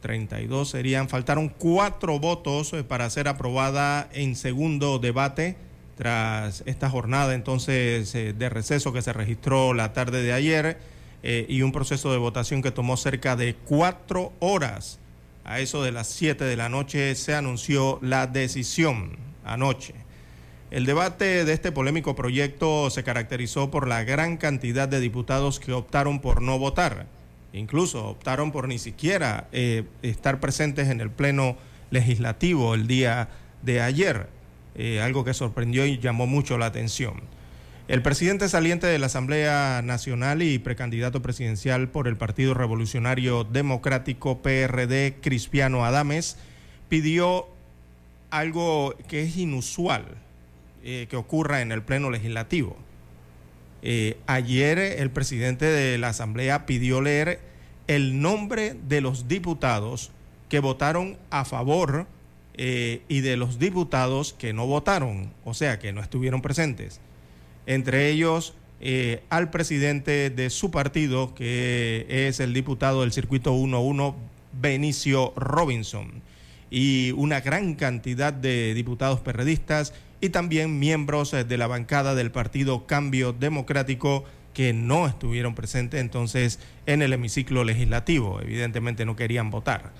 32 0.00 0.68
serían, 0.68 1.08
faltaron 1.08 1.48
cuatro 1.48 2.18
votos 2.18 2.74
para 2.88 3.08
ser 3.10 3.28
aprobada 3.28 4.08
en 4.12 4.34
segundo 4.34 4.98
debate 4.98 5.56
tras 5.96 6.62
esta 6.64 6.88
jornada 6.88 7.34
entonces 7.34 8.14
eh, 8.14 8.32
de 8.32 8.48
receso 8.48 8.92
que 8.92 9.02
se 9.02 9.12
registró 9.12 9.74
la 9.74 9.92
tarde 9.92 10.22
de 10.22 10.32
ayer 10.32 10.78
eh, 11.22 11.44
y 11.48 11.60
un 11.60 11.72
proceso 11.72 12.10
de 12.10 12.16
votación 12.16 12.62
que 12.62 12.70
tomó 12.70 12.96
cerca 12.96 13.36
de 13.36 13.54
cuatro 13.54 14.32
horas. 14.40 14.98
A 15.44 15.60
eso 15.60 15.82
de 15.82 15.92
las 15.92 16.06
siete 16.06 16.44
de 16.44 16.56
la 16.56 16.68
noche 16.68 17.14
se 17.14 17.34
anunció 17.34 17.98
la 18.00 18.26
decisión 18.26 19.18
anoche. 19.44 19.94
El 20.70 20.86
debate 20.86 21.44
de 21.44 21.52
este 21.52 21.72
polémico 21.72 22.14
proyecto 22.14 22.88
se 22.88 23.02
caracterizó 23.02 23.70
por 23.70 23.88
la 23.88 24.04
gran 24.04 24.36
cantidad 24.36 24.88
de 24.88 25.00
diputados 25.00 25.60
que 25.60 25.72
optaron 25.72 26.20
por 26.20 26.40
no 26.40 26.58
votar. 26.58 27.06
Incluso 27.52 28.06
optaron 28.06 28.52
por 28.52 28.68
ni 28.68 28.78
siquiera 28.78 29.48
eh, 29.52 29.84
estar 30.02 30.40
presentes 30.40 30.88
en 30.88 31.00
el 31.00 31.10
Pleno 31.10 31.56
Legislativo 31.90 32.74
el 32.74 32.86
día 32.86 33.28
de 33.62 33.80
ayer. 33.80 34.28
Eh, 34.76 35.00
algo 35.00 35.24
que 35.24 35.34
sorprendió 35.34 35.84
y 35.84 35.98
llamó 35.98 36.26
mucho 36.26 36.56
la 36.56 36.66
atención. 36.66 37.22
El 37.88 38.02
presidente 38.02 38.48
saliente 38.48 38.86
de 38.86 39.00
la 39.00 39.06
Asamblea 39.06 39.82
Nacional 39.82 40.42
y 40.42 40.60
precandidato 40.60 41.22
presidencial 41.22 41.88
por 41.88 42.06
el 42.06 42.16
Partido 42.16 42.54
Revolucionario 42.54 43.42
Democrático 43.42 44.42
PRD, 44.42 45.16
Cristiano 45.20 45.84
Adames, 45.84 46.36
pidió 46.88 47.48
algo 48.30 48.94
que 49.08 49.22
es 49.24 49.36
inusual 49.36 50.04
eh, 50.84 51.08
que 51.10 51.16
ocurra 51.16 51.62
en 51.62 51.72
el 51.72 51.82
Pleno 51.82 52.10
Legislativo. 52.10 52.76
Eh, 53.82 54.18
ayer 54.26 54.78
el 54.78 55.10
presidente 55.10 55.64
de 55.64 55.98
la 55.98 56.08
Asamblea 56.08 56.66
pidió 56.66 57.00
leer 57.00 57.40
el 57.86 58.20
nombre 58.20 58.76
de 58.88 59.00
los 59.00 59.26
diputados 59.26 60.10
que 60.48 60.60
votaron 60.60 61.16
a 61.30 61.44
favor 61.44 62.06
eh, 62.54 63.02
y 63.08 63.20
de 63.20 63.36
los 63.36 63.58
diputados 63.58 64.34
que 64.34 64.52
no 64.52 64.66
votaron, 64.66 65.32
o 65.44 65.54
sea, 65.54 65.78
que 65.78 65.92
no 65.92 66.02
estuvieron 66.02 66.42
presentes. 66.42 67.00
Entre 67.66 68.10
ellos, 68.10 68.54
eh, 68.80 69.22
al 69.30 69.50
presidente 69.50 70.30
de 70.30 70.50
su 70.50 70.70
partido, 70.70 71.34
que 71.34 72.06
es 72.08 72.40
el 72.40 72.52
diputado 72.52 73.00
del 73.00 73.12
Circuito 73.12 73.54
11, 73.54 74.14
Benicio 74.52 75.32
Robinson, 75.36 76.22
y 76.70 77.12
una 77.12 77.40
gran 77.40 77.74
cantidad 77.74 78.32
de 78.32 78.74
diputados 78.74 79.20
perredistas 79.20 79.92
y 80.20 80.30
también 80.30 80.78
miembros 80.78 81.30
de 81.30 81.58
la 81.58 81.66
bancada 81.66 82.14
del 82.14 82.30
partido 82.30 82.86
Cambio 82.86 83.32
Democrático 83.32 84.24
que 84.54 84.72
no 84.72 85.06
estuvieron 85.06 85.54
presentes 85.54 86.00
entonces 86.00 86.58
en 86.86 87.02
el 87.02 87.12
hemiciclo 87.12 87.64
legislativo. 87.64 88.40
Evidentemente 88.40 89.04
no 89.04 89.16
querían 89.16 89.50
votar. 89.50 89.92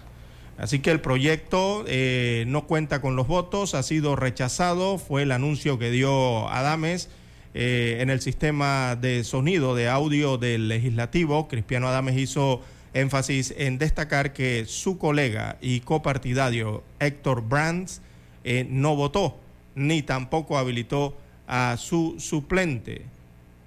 Así 0.59 0.81
que 0.81 0.91
el 0.91 1.01
proyecto 1.01 1.85
eh, 1.87 2.45
no 2.47 2.67
cuenta 2.67 3.01
con 3.01 3.17
los 3.17 3.27
votos, 3.27 3.75
ha 3.75 3.83
sido 3.83 4.15
rechazado, 4.15 4.99
fue 4.99 5.23
el 5.23 5.33
anuncio 5.33 5.79
que 5.79 5.91
dio 5.91 6.51
Adames 6.51 7.09
eh, 7.55 7.99
en 8.01 8.11
el 8.11 8.21
sistema 8.21 8.95
de 8.95 9.25
sonido 9.25 9.75
de 9.75 9.89
audio 9.89 10.37
del 10.37 10.69
legislativo. 10.69 11.49
Cristiano 11.49 11.89
Adames 11.89 12.19
hizo 12.19 12.61
énfasis 12.93 13.55
en 13.57 13.79
destacar 13.79 14.35
que 14.35 14.67
su 14.67 14.99
colega 14.99 15.57
y 15.63 15.81
copartidario 15.81 16.83
Héctor 16.99 17.43
Brands 17.49 18.03
eh, 18.45 18.67
no 18.69 18.97
votó, 18.97 19.40
ni 19.75 20.03
tampoco 20.03 20.59
habilitó 20.59 21.17
a 21.47 21.77
su 21.79 22.17
suplente. 22.19 23.07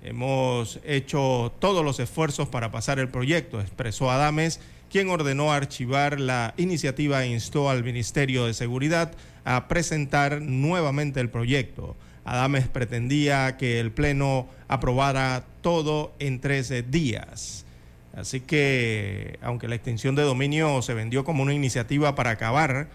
Hemos 0.04 0.80
hecho 0.84 1.54
todos 1.60 1.84
los 1.84 2.00
esfuerzos 2.00 2.48
para 2.50 2.72
pasar 2.72 3.00
el 3.00 3.10
proyecto, 3.10 3.62
expresó 3.62 4.12
Adames 4.12 4.60
quien 4.94 5.10
ordenó 5.10 5.52
archivar 5.52 6.20
la 6.20 6.54
iniciativa 6.56 7.24
e 7.24 7.28
instó 7.28 7.68
al 7.72 7.84
Ministerio 7.84 8.46
de 8.46 8.54
Seguridad 8.54 9.12
a 9.44 9.68
presentar 9.68 10.40
nuevamente 10.40 11.20
el 11.20 11.32
proyecto. 11.32 11.96
Adames 12.26 12.68
pretendía 12.68 13.58
que 13.58 13.80
el 13.80 13.92
Pleno 13.92 14.48
aprobara 14.68 15.46
todo 15.62 16.14
en 16.20 16.40
13 16.40 16.84
días. 16.84 17.66
Así 18.16 18.40
que, 18.40 19.40
aunque 19.42 19.68
la 19.68 19.74
extinción 19.74 20.14
de 20.14 20.22
dominio 20.22 20.84
se 20.84 20.94
vendió 20.94 21.24
como 21.24 21.42
una 21.42 21.56
iniciativa 21.56 22.14
para 22.14 22.30
acabar 22.30 22.88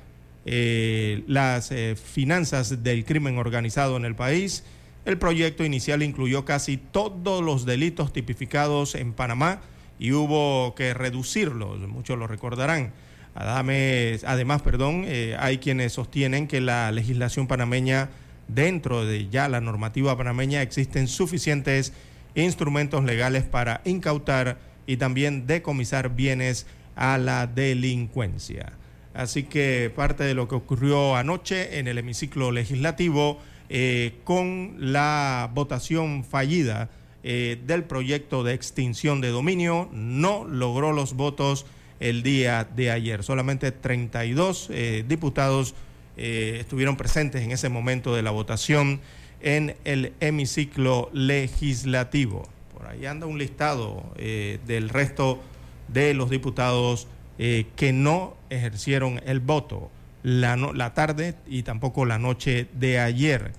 eh, 0.50 1.24
las 1.26 1.70
eh, 1.72 1.94
finanzas 1.94 2.82
del 2.82 3.04
crimen 3.04 3.36
organizado 3.36 3.98
en 3.98 4.06
el 4.06 4.14
país, 4.14 4.64
el 5.04 5.18
proyecto 5.18 5.62
inicial 5.62 6.02
incluyó 6.02 6.46
casi 6.46 6.78
todos 6.78 7.44
los 7.44 7.66
delitos 7.66 8.14
tipificados 8.14 8.94
en 8.94 9.12
Panamá, 9.12 9.60
y 9.98 10.12
hubo 10.12 10.74
que 10.74 10.94
reducirlos, 10.94 11.80
muchos 11.80 12.18
lo 12.18 12.26
recordarán. 12.26 12.92
además, 13.34 14.62
perdón, 14.62 15.04
eh, 15.06 15.36
hay 15.38 15.58
quienes 15.58 15.92
sostienen 15.92 16.48
que 16.48 16.60
la 16.60 16.90
legislación 16.92 17.46
panameña, 17.46 18.08
dentro 18.48 19.04
de 19.04 19.28
ya 19.28 19.48
la 19.48 19.60
normativa 19.60 20.16
panameña, 20.16 20.62
existen 20.62 21.08
suficientes 21.08 21.92
instrumentos 22.34 23.04
legales 23.04 23.44
para 23.44 23.82
incautar 23.84 24.58
y 24.86 24.96
también 24.96 25.46
decomisar 25.46 26.14
bienes 26.14 26.66
a 26.96 27.18
la 27.18 27.46
delincuencia. 27.46 28.77
Así 29.18 29.42
que 29.42 29.90
parte 29.96 30.22
de 30.22 30.32
lo 30.32 30.46
que 30.46 30.54
ocurrió 30.54 31.16
anoche 31.16 31.80
en 31.80 31.88
el 31.88 31.98
hemiciclo 31.98 32.52
legislativo 32.52 33.40
eh, 33.68 34.12
con 34.22 34.76
la 34.78 35.50
votación 35.52 36.22
fallida 36.22 36.88
eh, 37.24 37.60
del 37.66 37.82
proyecto 37.82 38.44
de 38.44 38.54
extinción 38.54 39.20
de 39.20 39.30
dominio 39.30 39.88
no 39.92 40.44
logró 40.44 40.92
los 40.92 41.14
votos 41.14 41.66
el 41.98 42.22
día 42.22 42.62
de 42.62 42.92
ayer. 42.92 43.24
Solamente 43.24 43.72
32 43.72 44.68
eh, 44.70 45.04
diputados 45.08 45.74
estuvieron 46.16 46.96
presentes 46.96 47.42
en 47.42 47.50
ese 47.50 47.68
momento 47.68 48.14
de 48.14 48.22
la 48.22 48.30
votación 48.30 49.00
en 49.40 49.74
el 49.84 50.12
hemiciclo 50.20 51.10
legislativo. 51.12 52.48
por 52.72 52.86
ahí 52.86 53.06
anda 53.06 53.26
un 53.26 53.38
listado 53.38 54.02
del 54.16 54.88
resto 54.88 55.40
de 55.86 56.14
los 56.14 56.28
diputados 56.28 57.06
eh, 57.38 57.66
que 57.76 57.92
no 57.92 58.36
ejercieron 58.50 59.20
el 59.24 59.38
voto 59.38 59.90
la, 60.24 60.56
la 60.56 60.92
tarde 60.92 61.36
y 61.46 61.62
tampoco 61.62 62.04
la 62.04 62.18
noche 62.18 62.66
de 62.72 62.98
ayer 62.98 63.52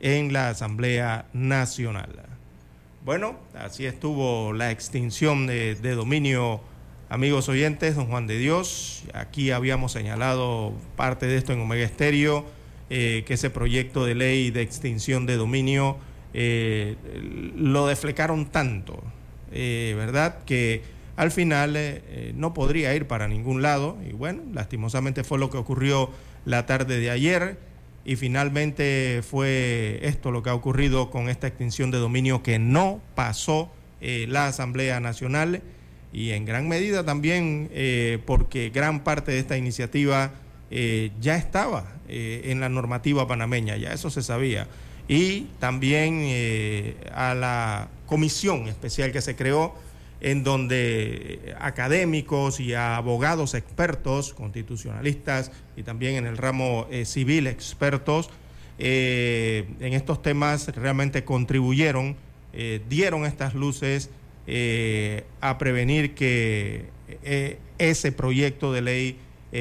en 0.00 0.32
la 0.32 0.48
Asamblea 0.48 1.26
Nacional. 1.34 2.08
Bueno, 3.04 3.36
así 3.54 3.84
estuvo 3.84 4.54
la 4.54 4.70
extinción 4.70 5.46
de, 5.46 5.74
dominio, 5.94 6.62
amigos 7.10 7.48
oyentes, 7.50 7.94
don 7.94 8.06
Juan 8.06 8.26
de 8.26 8.38
Dios. 8.38 9.04
Aquí 9.12 9.50
habíamos 9.50 9.92
señalado 9.92 10.72
parte 10.96 11.26
de 11.26 11.36
esto 11.36 11.52
en 11.52 11.60
Omega 11.60 11.84
Estéreo, 11.84 12.46
eh, 12.88 13.22
que 13.26 13.34
ese 13.34 13.50
proyecto 13.50 14.06
de 14.06 14.14
ley 14.14 14.50
de 14.50 14.62
extinción 14.62 15.26
de 15.26 15.36
dominio 15.36 15.98
eh, 16.32 16.96
lo 17.54 17.86
deflecaron 17.86 18.46
tanto, 18.46 19.02
¿verdad? 19.52 20.38
Que 20.44 20.95
al 21.16 21.30
final 21.30 21.78
no 22.34 22.54
podría 22.54 22.94
ir 22.94 23.06
para 23.06 23.26
ningún 23.26 23.62
lado. 23.62 23.96
Y 24.08 24.12
bueno, 24.12 24.42
lastimosamente 24.52 25.24
fue 25.24 25.38
lo 25.38 25.50
que 25.50 25.56
ocurrió 25.56 26.10
la 26.44 26.66
tarde 26.66 27.00
de 27.00 27.10
ayer 27.10 27.58
y 28.06 28.14
finalmente 28.14 29.20
fue 29.28 29.98
esto 30.02 30.30
lo 30.30 30.42
que 30.44 30.50
ha 30.50 30.54
ocurrido 30.54 31.10
con 31.10 31.28
esta 31.28 31.48
extinción 31.48 31.90
de 31.90 31.98
dominio 31.98 32.40
que 32.40 32.60
no 32.60 33.02
pasó 33.16 33.68
eh, 34.00 34.26
la 34.28 34.46
Asamblea 34.46 35.00
Nacional 35.00 35.60
y 36.12 36.30
en 36.30 36.44
gran 36.44 36.68
medida 36.68 37.04
también 37.04 37.68
eh, 37.72 38.20
porque 38.24 38.70
gran 38.70 39.02
parte 39.02 39.32
de 39.32 39.40
esta 39.40 39.56
iniciativa 39.56 40.30
eh, 40.70 41.10
ya 41.20 41.36
estaba 41.36 41.92
en 42.08 42.60
la 42.60 42.68
normativa 42.68 43.26
panameña, 43.26 43.76
ya 43.76 43.92
eso 43.92 44.10
se 44.10 44.22
sabía. 44.22 44.68
Y 45.08 45.48
también 45.58 46.28
a 47.12 47.34
la 47.34 47.88
comisión 48.06 48.68
especial 48.68 49.10
que 49.10 49.20
se 49.20 49.34
creó 49.34 49.74
en 50.26 50.42
donde 50.42 51.54
académicos 51.60 52.58
y 52.58 52.74
abogados 52.74 53.54
expertos, 53.54 54.34
constitucionalistas 54.34 55.52
y 55.76 55.84
también 55.84 56.16
en 56.16 56.26
el 56.26 56.36
ramo 56.36 56.88
eh, 56.90 57.04
civil 57.04 57.46
expertos, 57.46 58.28
eh, 58.80 59.68
en 59.78 59.92
estos 59.92 60.22
temas 60.22 60.66
realmente 60.74 61.22
contribuyeron, 61.22 62.16
eh, 62.52 62.82
dieron 62.88 63.24
estas 63.24 63.54
luces 63.54 64.10
a 65.40 65.58
prevenir 65.58 66.14
que 66.14 66.86
ese 67.78 68.10
proyecto 68.12 68.72
de 68.72 68.82
ley 68.82 69.18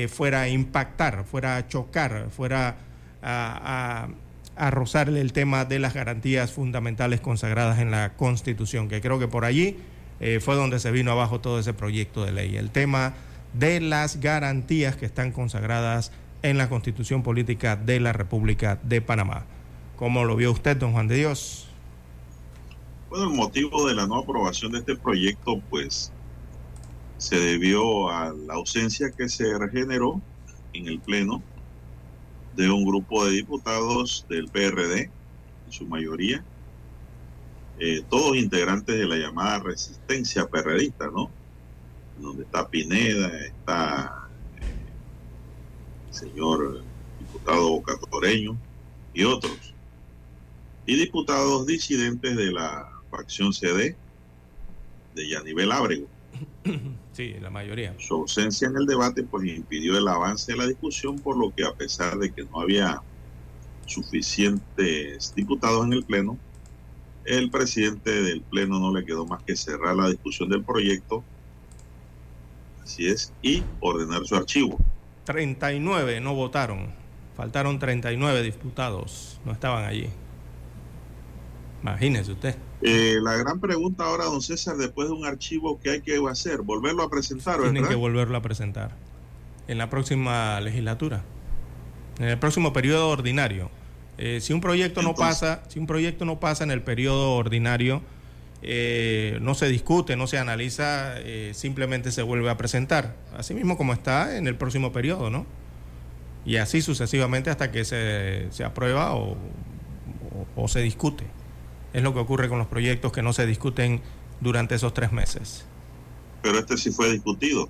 fuera 0.09 0.41
a 0.41 0.47
impactar, 0.47 1.25
fuera 1.25 1.57
a 1.57 1.67
chocar, 1.67 2.29
fuera 2.29 2.77
a, 3.23 4.07
a, 4.57 4.65
a 4.67 4.71
rozarle 4.71 5.21
el 5.21 5.33
tema 5.33 5.65
de 5.65 5.79
las 5.79 5.95
garantías 5.95 6.51
fundamentales 6.51 7.19
consagradas 7.19 7.79
en 7.79 7.89
la 7.89 8.13
Constitución, 8.13 8.87
que 8.87 9.01
creo 9.01 9.17
que 9.17 9.27
por 9.27 9.43
allí 9.43 9.77
eh, 10.19 10.39
fue 10.39 10.55
donde 10.55 10.79
se 10.79 10.91
vino 10.91 11.11
abajo 11.11 11.39
todo 11.41 11.59
ese 11.59 11.73
proyecto 11.73 12.23
de 12.25 12.31
ley. 12.31 12.55
El 12.55 12.71
tema 12.71 13.13
de 13.53 13.79
las 13.79 14.19
garantías 14.19 14.95
que 14.95 15.05
están 15.05 15.31
consagradas 15.31 16.11
en 16.41 16.57
la 16.57 16.69
Constitución 16.69 17.23
Política 17.23 17.75
de 17.75 17.99
la 17.99 18.13
República 18.13 18.79
de 18.83 19.01
Panamá. 19.01 19.45
¿Cómo 19.95 20.25
lo 20.25 20.35
vio 20.35 20.51
usted, 20.51 20.77
don 20.77 20.91
Juan 20.91 21.07
de 21.07 21.15
Dios? 21.15 21.67
Bueno, 23.09 23.31
el 23.31 23.35
motivo 23.35 23.87
de 23.87 23.95
la 23.95 24.07
no 24.07 24.17
aprobación 24.17 24.73
de 24.73 24.79
este 24.79 24.95
proyecto, 24.95 25.61
pues, 25.69 26.11
se 27.17 27.39
debió 27.39 28.09
a 28.09 28.33
la 28.33 28.55
ausencia 28.55 29.09
que 29.11 29.29
se 29.29 29.45
generó 29.71 30.21
en 30.73 30.87
el 30.87 30.99
Pleno 30.99 31.41
de 32.55 32.69
un 32.69 32.85
grupo 32.85 33.25
de 33.25 33.31
diputados 33.31 34.25
del 34.29 34.47
PRD, 34.47 35.09
en 35.65 35.71
su 35.71 35.85
mayoría, 35.85 36.43
eh, 37.79 38.03
todos 38.09 38.37
integrantes 38.37 38.97
de 38.97 39.05
la 39.05 39.17
llamada 39.17 39.59
resistencia 39.59 40.47
perredista, 40.47 41.07
¿no? 41.07 41.29
Donde 42.19 42.43
está 42.43 42.69
Pineda, 42.69 43.27
está 43.45 44.29
eh, 44.57 46.07
el 46.07 46.13
señor 46.13 46.83
diputado 47.19 47.69
Bocatoreño 47.69 48.57
y 49.13 49.23
otros. 49.23 49.73
Y 50.85 50.95
diputados 50.95 51.65
disidentes 51.65 52.37
de 52.37 52.51
la 52.51 52.89
facción 53.09 53.53
CD 53.53 53.95
de 55.15 55.29
Yanivel 55.29 55.71
Ábrego. 55.71 56.07
Sí, 57.15 57.33
la 57.39 57.49
mayoría. 57.49 57.95
Su 57.97 58.15
ausencia 58.15 58.67
en 58.67 58.75
el 58.75 58.85
debate 58.85 59.23
pues 59.23 59.47
impidió 59.47 59.97
el 59.97 60.05
avance 60.05 60.51
de 60.51 60.57
la 60.57 60.67
discusión, 60.67 61.17
por 61.17 61.37
lo 61.37 61.55
que 61.55 61.63
a 61.63 61.71
pesar 61.71 62.17
de 62.17 62.33
que 62.33 62.43
no 62.43 62.59
había 62.59 63.01
suficientes 63.85 65.33
diputados 65.33 65.85
en 65.85 65.93
el 65.93 66.03
Pleno, 66.03 66.37
el 67.25 67.49
presidente 67.49 68.21
del 68.21 68.41
Pleno 68.41 68.79
no 68.79 68.93
le 68.93 69.05
quedó 69.05 69.25
más 69.25 69.43
que 69.43 69.55
cerrar 69.55 69.95
la 69.95 70.09
discusión 70.09 70.49
del 70.49 70.63
proyecto, 70.63 71.23
así 72.83 73.07
es, 73.07 73.33
y 73.41 73.63
ordenar 73.79 74.25
su 74.25 74.35
archivo. 74.35 74.77
39 75.25 76.21
no 76.21 76.35
votaron, 76.35 76.93
faltaron 77.35 77.79
39 77.79 78.43
diputados, 78.43 79.39
no 79.43 79.51
estaban 79.51 79.85
allí. 79.85 80.09
Imagínese 81.81 82.31
usted. 82.31 82.55
Eh, 82.81 83.17
la 83.21 83.35
gran 83.35 83.59
pregunta 83.59 84.05
ahora, 84.05 84.25
don 84.25 84.41
César, 84.41 84.77
después 84.77 85.07
de 85.07 85.13
un 85.13 85.25
archivo, 85.25 85.79
¿qué 85.81 85.91
hay 85.91 86.01
que 86.01 86.19
hacer? 86.29 86.61
¿Volverlo 86.61 87.03
a 87.03 87.09
presentar? 87.09 87.61
Tienen 87.61 87.87
que 87.87 87.95
volverlo 87.95 88.37
a 88.37 88.41
presentar 88.41 88.95
en 89.67 89.77
la 89.77 89.89
próxima 89.89 90.59
legislatura, 90.61 91.23
en 92.19 92.25
el 92.25 92.37
próximo 92.37 92.73
periodo 92.73 93.09
ordinario. 93.09 93.69
Eh, 94.17 94.39
si 94.41 94.53
un 94.53 94.61
proyecto 94.61 95.01
no 95.01 95.13
pasa, 95.13 95.63
si 95.67 95.79
un 95.79 95.87
proyecto 95.87 96.25
no 96.25 96.39
pasa 96.39 96.63
en 96.63 96.71
el 96.71 96.81
periodo 96.81 97.33
ordinario, 97.33 98.01
eh, 98.61 99.37
no 99.41 99.53
se 99.55 99.67
discute, 99.67 100.15
no 100.15 100.27
se 100.27 100.37
analiza, 100.37 101.19
eh, 101.19 101.51
simplemente 101.53 102.11
se 102.11 102.21
vuelve 102.21 102.49
a 102.49 102.57
presentar, 102.57 103.15
así 103.37 103.53
mismo 103.53 103.77
como 103.77 103.93
está 103.93 104.37
en 104.37 104.47
el 104.47 104.55
próximo 104.55 104.91
periodo, 104.91 105.29
¿no? 105.29 105.45
Y 106.45 106.57
así 106.57 106.81
sucesivamente 106.81 107.49
hasta 107.49 107.71
que 107.71 107.83
se, 107.83 108.47
se 108.51 108.63
aprueba 108.63 109.15
o, 109.15 109.35
o, 110.55 110.67
se 110.67 110.81
discute. 110.81 111.25
Es 111.93 112.03
lo 112.03 112.13
que 112.13 112.19
ocurre 112.19 112.49
con 112.49 112.59
los 112.59 112.67
proyectos 112.67 113.11
que 113.11 113.21
no 113.21 113.33
se 113.33 113.45
discuten 113.45 114.01
durante 114.41 114.75
esos 114.75 114.93
tres 114.93 115.11
meses. 115.11 115.65
Pero 116.43 116.59
este 116.59 116.77
sí 116.77 116.91
fue 116.91 117.11
discutido. 117.11 117.69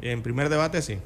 En 0.00 0.22
primer 0.22 0.48
debate 0.48 0.82
sí. 0.82 0.98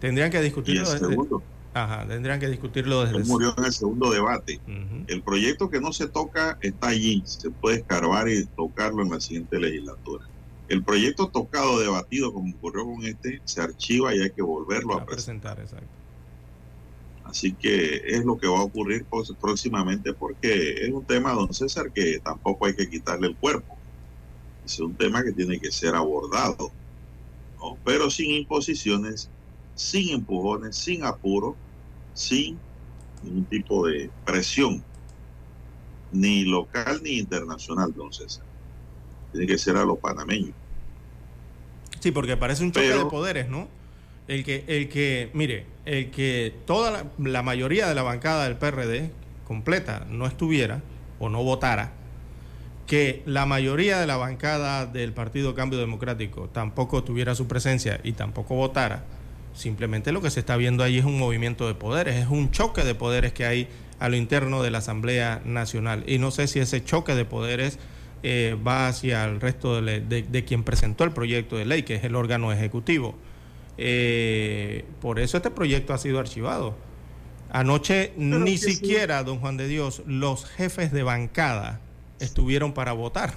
Tendrían 0.00 0.30
que 0.30 0.42
discutirlo. 0.42 0.84
segundo? 0.84 1.42
Ajá, 1.74 2.06
tendrían 2.06 2.38
que 2.38 2.48
discutirlo 2.48 3.04
desde... 3.04 3.16
Él 3.16 3.24
murió 3.26 3.52
en 3.58 3.64
el 3.64 3.72
segundo 3.72 4.10
debate. 4.10 4.60
El 5.08 5.22
proyecto 5.22 5.68
que 5.68 5.80
no 5.80 5.92
se 5.92 6.06
toca 6.06 6.56
está 6.60 6.88
allí, 6.88 7.22
se 7.26 7.50
puede 7.50 7.78
escarbar 7.78 8.28
y 8.28 8.46
tocarlo 8.46 9.02
en 9.02 9.10
la 9.10 9.20
siguiente 9.20 9.58
legislatura. 9.58 10.24
El 10.68 10.84
proyecto 10.84 11.28
tocado, 11.28 11.80
debatido, 11.80 12.32
como 12.32 12.54
ocurrió 12.54 12.84
con 12.84 13.04
este, 13.04 13.42
se 13.44 13.60
archiva 13.60 14.14
y 14.14 14.20
hay 14.20 14.30
que 14.30 14.42
volverlo 14.42 14.94
a, 14.94 15.04
presentar. 15.04 15.58
exacto. 15.58 15.88
Así 17.24 17.52
que 17.52 18.02
es 18.06 18.24
lo 18.24 18.38
que 18.38 18.46
va 18.46 18.60
a 18.60 18.64
ocurrir 18.64 19.04
próximamente 19.40 20.12
porque 20.12 20.74
es 20.84 20.92
un 20.92 21.04
tema, 21.04 21.32
don 21.32 21.52
César, 21.52 21.90
que 21.92 22.20
tampoco 22.20 22.66
hay 22.66 22.76
que 22.76 22.88
quitarle 22.88 23.28
el 23.28 23.36
cuerpo. 23.36 23.76
Es 24.64 24.78
un 24.78 24.94
tema 24.94 25.24
que 25.24 25.32
tiene 25.32 25.58
que 25.58 25.72
ser 25.72 25.96
abordado, 25.96 26.70
pero 27.84 28.10
sin 28.10 28.30
imposiciones, 28.30 29.30
sin 29.74 30.10
empujones, 30.10 30.76
sin 30.76 31.04
apuro, 31.04 31.56
sin 32.14 32.58
ningún 33.22 33.44
tipo 33.46 33.86
de 33.86 34.10
presión, 34.24 34.82
ni 36.12 36.44
local 36.44 37.00
ni 37.02 37.18
internacional, 37.18 37.88
entonces. 37.88 38.40
Tiene 39.32 39.46
que 39.46 39.58
ser 39.58 39.76
a 39.76 39.84
los 39.84 39.98
panameños. 39.98 40.54
Sí, 42.00 42.12
porque 42.12 42.36
parece 42.36 42.62
un 42.62 42.70
choque 42.70 42.94
de 42.94 43.06
poderes, 43.06 43.48
¿no? 43.48 43.68
El 44.28 44.44
que, 44.44 44.64
el 44.68 44.88
que, 44.88 45.30
mire, 45.34 45.66
el 45.84 46.10
que 46.10 46.54
toda 46.66 47.06
la, 47.18 47.42
mayoría 47.42 47.88
de 47.88 47.94
la 47.94 48.02
bancada 48.02 48.44
del 48.44 48.56
PRD 48.56 49.10
completa 49.46 50.06
no 50.08 50.26
estuviera 50.26 50.82
o 51.18 51.28
no 51.28 51.42
votara, 51.42 51.92
que 52.86 53.22
la 53.26 53.46
mayoría 53.46 53.98
de 53.98 54.06
la 54.06 54.16
bancada 54.16 54.86
del 54.86 55.12
Partido 55.12 55.54
Cambio 55.54 55.78
Democrático 55.78 56.48
tampoco 56.48 57.04
tuviera 57.04 57.34
su 57.34 57.46
presencia 57.48 58.00
y 58.04 58.12
tampoco 58.12 58.54
votara, 58.54 59.04
Simplemente 59.54 60.10
lo 60.10 60.20
que 60.20 60.30
se 60.30 60.40
está 60.40 60.56
viendo 60.56 60.82
ahí 60.82 60.98
es 60.98 61.04
un 61.04 61.18
movimiento 61.18 61.68
de 61.68 61.74
poderes, 61.74 62.16
es 62.16 62.26
un 62.28 62.50
choque 62.50 62.82
de 62.82 62.96
poderes 62.96 63.32
que 63.32 63.46
hay 63.46 63.68
a 64.00 64.08
lo 64.08 64.16
interno 64.16 64.62
de 64.62 64.70
la 64.72 64.78
Asamblea 64.78 65.40
Nacional. 65.44 66.02
Y 66.08 66.18
no 66.18 66.32
sé 66.32 66.48
si 66.48 66.58
ese 66.58 66.82
choque 66.84 67.14
de 67.14 67.24
poderes 67.24 67.78
eh, 68.24 68.56
va 68.66 68.88
hacia 68.88 69.24
el 69.24 69.40
resto 69.40 69.80
de, 69.80 70.44
quien 70.46 70.64
presentó 70.64 71.04
el 71.04 71.12
proyecto 71.12 71.56
de 71.56 71.66
ley, 71.66 71.84
que 71.84 71.94
es 71.94 72.04
el 72.04 72.16
órgano 72.16 72.52
ejecutivo. 72.52 73.14
Eh, 73.78 74.84
por 75.00 75.20
eso 75.20 75.36
este 75.36 75.50
proyecto 75.50 75.94
ha 75.94 75.98
sido 75.98 76.18
archivado. 76.18 76.76
Anoche 77.50 78.12
ni 78.16 78.58
siquiera, 78.58 79.22
don 79.22 79.38
Juan 79.38 79.56
de 79.56 79.68
Dios, 79.68 80.02
los 80.06 80.46
jefes 80.46 80.90
de 80.90 81.04
bancada 81.04 81.80
estuvieron 82.18 82.72
para 82.72 82.92
votar. 82.92 83.34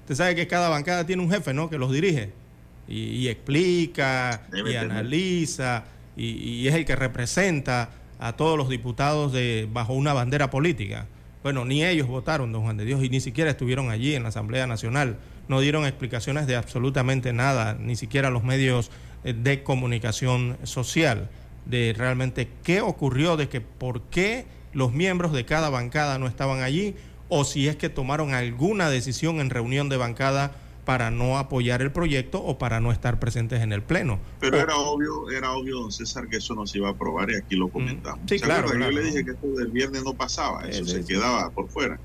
Usted 0.00 0.14
sabe 0.14 0.34
que 0.34 0.46
cada 0.46 0.68
bancada 0.68 1.06
tiene 1.06 1.22
un 1.22 1.30
jefe, 1.30 1.54
¿no? 1.54 1.70
Que 1.70 1.78
los 1.78 1.90
dirige 1.90 2.43
y, 2.88 3.28
explica 3.28 4.42
y 4.52 4.74
analiza 4.76 5.84
y, 6.16 6.66
es 6.68 6.74
el 6.74 6.84
que 6.84 6.96
representa 6.96 7.90
a 8.18 8.34
todos 8.34 8.56
los 8.56 8.68
diputados 8.68 9.32
de, 9.32 9.68
bajo 9.72 9.92
una 9.92 10.12
bandera 10.12 10.50
política. 10.50 11.06
Bueno, 11.42 11.64
ni 11.64 11.84
ellos 11.84 12.08
votaron, 12.08 12.52
don 12.52 12.62
Juan 12.62 12.76
de 12.76 12.84
Dios, 12.84 13.02
y 13.04 13.10
ni 13.10 13.20
siquiera 13.20 13.50
estuvieron 13.50 13.90
allí 13.90 14.14
en 14.14 14.22
la 14.22 14.30
Asamblea 14.30 14.66
Nacional. 14.66 15.18
No 15.46 15.60
dieron 15.60 15.84
explicaciones 15.84 16.46
de 16.46 16.56
absolutamente 16.56 17.32
nada, 17.32 17.76
ni 17.78 17.96
siquiera 17.96 18.30
los 18.30 18.44
medios 18.44 18.90
eh, 19.24 19.34
de 19.34 19.62
comunicación 19.62 20.56
social, 20.62 21.28
de 21.66 21.94
realmente 21.96 22.48
qué 22.62 22.80
ocurrió, 22.80 23.36
de 23.36 23.48
que 23.48 23.60
por 23.60 24.02
qué 24.02 24.46
los 24.72 24.92
miembros 24.92 25.32
de 25.32 25.44
cada 25.44 25.68
bancada 25.68 26.18
no 26.18 26.28
estaban 26.28 26.62
allí, 26.62 26.94
o 27.28 27.44
si 27.44 27.68
es 27.68 27.76
que 27.76 27.88
tomaron 27.88 28.32
alguna 28.32 28.88
decisión 28.88 29.40
en 29.40 29.50
reunión 29.50 29.88
de 29.88 29.96
bancada 29.96 30.52
para 30.84 31.10
no 31.10 31.38
apoyar 31.38 31.82
el 31.82 31.92
proyecto 31.92 32.42
o 32.42 32.58
para 32.58 32.80
no 32.80 32.92
estar 32.92 33.18
presentes 33.18 33.62
en 33.62 33.72
el 33.72 33.82
pleno. 33.82 34.20
Pero 34.40 34.58
era 34.58 34.76
obvio, 34.76 35.30
era 35.30 35.52
obvio, 35.52 35.80
don 35.80 35.92
César, 35.92 36.28
que 36.28 36.36
eso 36.36 36.54
no 36.54 36.66
se 36.66 36.78
iba 36.78 36.88
a 36.88 36.92
aprobar 36.92 37.30
y 37.30 37.36
aquí 37.36 37.56
lo 37.56 37.68
comentamos. 37.68 38.20
Sí, 38.28 38.38
claro, 38.38 38.68
Yo 38.68 38.74
claro. 38.74 38.92
le 38.92 39.02
dije 39.02 39.24
que 39.24 39.30
esto 39.32 39.46
del 39.48 39.70
viernes 39.70 40.04
no 40.04 40.14
pasaba, 40.14 40.62
eso 40.68 40.84
se 40.84 41.04
quedaba 41.04 41.50
por 41.50 41.68
fuera. 41.68 41.98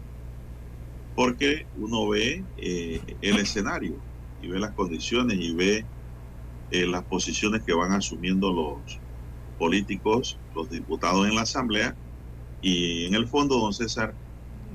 Porque 1.15 1.65
uno 1.77 2.07
ve 2.07 2.43
eh, 2.57 3.01
el 3.21 3.37
escenario 3.39 3.95
y 4.41 4.47
ve 4.47 4.59
las 4.59 4.71
condiciones 4.71 5.37
y 5.39 5.53
ve 5.53 5.85
eh, 6.71 6.87
las 6.87 7.03
posiciones 7.03 7.63
que 7.63 7.73
van 7.73 7.91
asumiendo 7.91 8.53
los 8.53 8.99
políticos, 9.57 10.39
los 10.55 10.69
diputados 10.69 11.27
en 11.27 11.35
la 11.35 11.41
Asamblea 11.41 11.95
y 12.61 13.05
en 13.05 13.15
el 13.15 13.27
fondo, 13.27 13.57
don 13.59 13.73
César, 13.73 14.13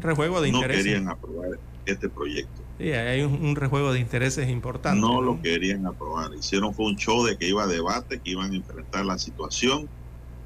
Rejuego 0.00 0.40
de 0.42 0.50
no 0.50 0.58
intereses. 0.58 0.84
querían 0.84 1.08
aprobar 1.08 1.50
este 1.86 2.08
proyecto. 2.10 2.63
Sí, 2.78 2.90
hay 2.92 3.22
un, 3.22 3.34
un 3.44 3.56
rejuego 3.56 3.92
de 3.92 4.00
intereses 4.00 4.48
importante. 4.48 5.00
no 5.00 5.22
lo 5.22 5.40
querían 5.40 5.86
aprobar. 5.86 6.34
Hicieron 6.34 6.74
fue 6.74 6.86
un 6.86 6.96
show 6.96 7.24
de 7.24 7.36
que 7.38 7.48
iba 7.48 7.64
a 7.64 7.66
debate, 7.68 8.20
que 8.20 8.30
iban 8.32 8.52
a 8.52 8.56
enfrentar 8.56 9.06
la 9.06 9.18
situación, 9.18 9.90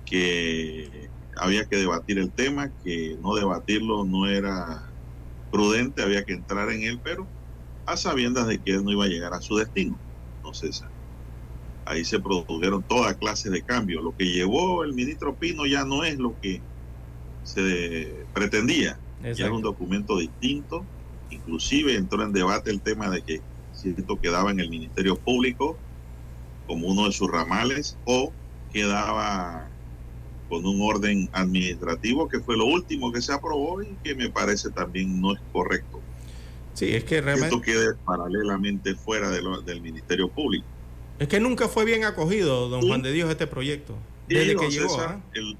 que 0.04 1.12
había 1.36 1.66
que 1.66 1.76
debatir 1.78 2.18
el 2.18 2.34
tema, 2.34 2.72
que 2.84 3.16
no 3.20 3.34
debatirlo 3.34 4.04
no 4.04 4.28
era 4.28 4.96
prudente, 5.50 6.02
había 6.02 6.24
que 6.24 6.34
entrar 6.34 6.70
en 6.70 6.82
él, 6.84 7.00
pero 7.02 7.30
a 7.86 7.96
sabiendas 7.96 8.46
de 8.48 8.62
que 8.62 8.72
él 8.72 8.84
no 8.84 8.92
iba 8.92 9.04
a 9.06 9.08
llegar 9.08 9.34
a 9.34 9.40
su 9.42 9.56
destino. 9.56 10.02
No 10.44 10.54
César. 10.54 10.92
Ahí 11.84 12.04
se 12.04 12.20
produjeron 12.20 12.84
toda 12.84 13.14
clase 13.16 13.50
de 13.50 13.64
cambios. 13.64 14.02
Lo 14.04 14.14
que 14.14 14.26
llevó 14.26 14.84
el 14.84 14.94
ministro 14.94 15.38
Pino 15.38 15.66
ya 15.66 15.84
no 15.84 16.04
es 16.04 16.18
lo 16.18 16.38
que 16.40 16.66
se 17.42 18.28
pretendía. 18.32 19.02
Ya 19.18 19.30
es 19.30 19.50
un 19.50 19.60
Exacto. 19.60 19.60
documento 19.60 20.18
distinto. 20.18 20.90
Inclusive 21.30 21.94
entró 21.94 22.22
en 22.22 22.32
debate 22.32 22.70
el 22.70 22.80
tema 22.80 23.10
de 23.10 23.22
que 23.22 23.40
si 23.72 23.90
esto 23.90 24.18
quedaba 24.20 24.50
en 24.50 24.60
el 24.60 24.70
Ministerio 24.70 25.16
Público 25.16 25.76
como 26.66 26.88
uno 26.88 27.06
de 27.06 27.12
sus 27.12 27.30
ramales 27.30 27.96
o 28.04 28.32
quedaba 28.72 29.68
con 30.48 30.64
un 30.66 30.80
orden 30.82 31.28
administrativo 31.32 32.28
que 32.28 32.40
fue 32.40 32.56
lo 32.56 32.64
último 32.66 33.12
que 33.12 33.20
se 33.20 33.32
aprobó 33.32 33.82
y 33.82 33.88
que 34.02 34.14
me 34.14 34.30
parece 34.30 34.70
también 34.70 35.20
no 35.20 35.34
es 35.34 35.40
correcto. 35.52 36.00
Sí, 36.74 36.94
es 36.94 37.04
que 37.04 37.20
realmente 37.20 37.54
esto 37.54 37.60
quede 37.64 37.94
paralelamente 38.04 38.94
fuera 38.94 39.30
de 39.30 39.42
lo- 39.42 39.60
del 39.62 39.80
Ministerio 39.80 40.28
Público. 40.28 40.66
es 41.18 41.26
que 41.26 41.40
nunca 41.40 41.66
fue 41.68 41.84
bien 41.84 42.04
acogido, 42.04 42.68
don 42.68 42.80
Sí. 42.80 42.86
Juan 42.88 43.02
de 43.02 43.10
Dios, 43.12 43.28
este 43.28 43.48
proyecto. 43.48 43.96
Desde 44.28 44.54
que 44.54 44.70
llegó. 44.70 44.88
César, 44.88 45.20
¿ah? 45.20 45.30
el- 45.34 45.58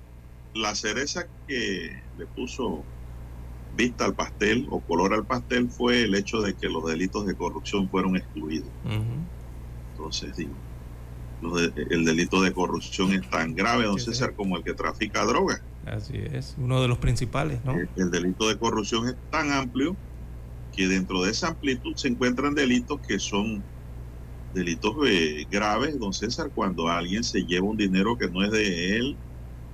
la 0.55 0.75
cereza 0.77 1.27
que 1.49 2.01
le 2.17 2.27
puso 2.27 2.85
vista 3.79 4.05
al 4.05 4.15
pastel 4.15 4.67
o 4.71 4.83
color 4.83 5.15
al 5.15 5.25
pastel 5.25 5.71
fue 5.71 6.03
el 6.03 6.15
hecho 6.17 6.41
de 6.43 6.55
que 6.57 6.69
los 6.69 6.85
delitos 6.85 7.25
de 7.27 7.37
corrupción 7.37 7.89
fueron 7.89 8.17
excluidos. 8.17 8.73
Entonces, 9.93 10.35
digo, 10.37 10.61
de- 11.41 11.73
el 11.91 12.05
delito 12.05 12.43
de 12.43 12.53
corrupción 12.53 13.13
es 13.13 13.23
tan 13.31 13.55
grave, 13.55 13.85
don. 13.85 13.99
César, 13.99 14.35
como 14.35 14.57
el 14.57 14.65
que 14.65 14.75
trafica 14.75 15.25
droga. 15.25 15.65
Así 15.85 16.15
es, 16.17 16.55
uno 16.57 16.83
de 16.83 16.89
los 16.89 16.99
principales, 16.99 17.65
¿no? 17.65 17.73
El, 17.75 17.89
el 17.97 18.11
delito 18.11 18.49
de 18.49 18.59
corrupción 18.59 19.09
es 19.09 19.15
tan 19.31 19.53
amplio 19.53 19.97
que 20.73 20.89
dentro 20.89 21.23
de 21.23 21.31
esa 21.31 21.49
amplitud 21.49 21.93
se 21.97 22.09
encuentran 22.09 22.55
delitos 22.55 22.99
que 23.07 23.19
son 23.21 23.65
delitos 24.51 24.95
eh, 25.07 25.47
graves, 25.49 25.99
don 25.99 26.13
César, 26.13 26.51
cuando 26.53 26.89
alguien 26.89 27.23
se 27.23 27.43
lleva 27.45 27.67
un 27.69 27.77
dinero 27.77 28.17
que 28.17 28.29
no 28.29 28.43
es 28.45 28.51
de 28.51 28.97
él 28.97 29.21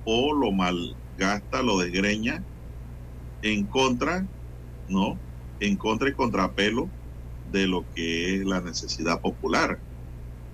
o 0.03 0.33
lo 0.33 0.51
malgasta, 0.51 1.63
lo 1.63 1.79
desgreña 1.79 2.45
en 3.45 3.67
contra, 3.67 4.27
¿no? 4.87 5.21
En 5.59 5.77
contra 5.77 6.09
y 6.09 6.13
contrapelo 6.13 6.91
de 7.43 7.67
lo 7.67 7.87
que 7.93 8.35
es 8.37 8.45
la 8.45 8.61
necesidad 8.61 9.21
popular, 9.21 9.83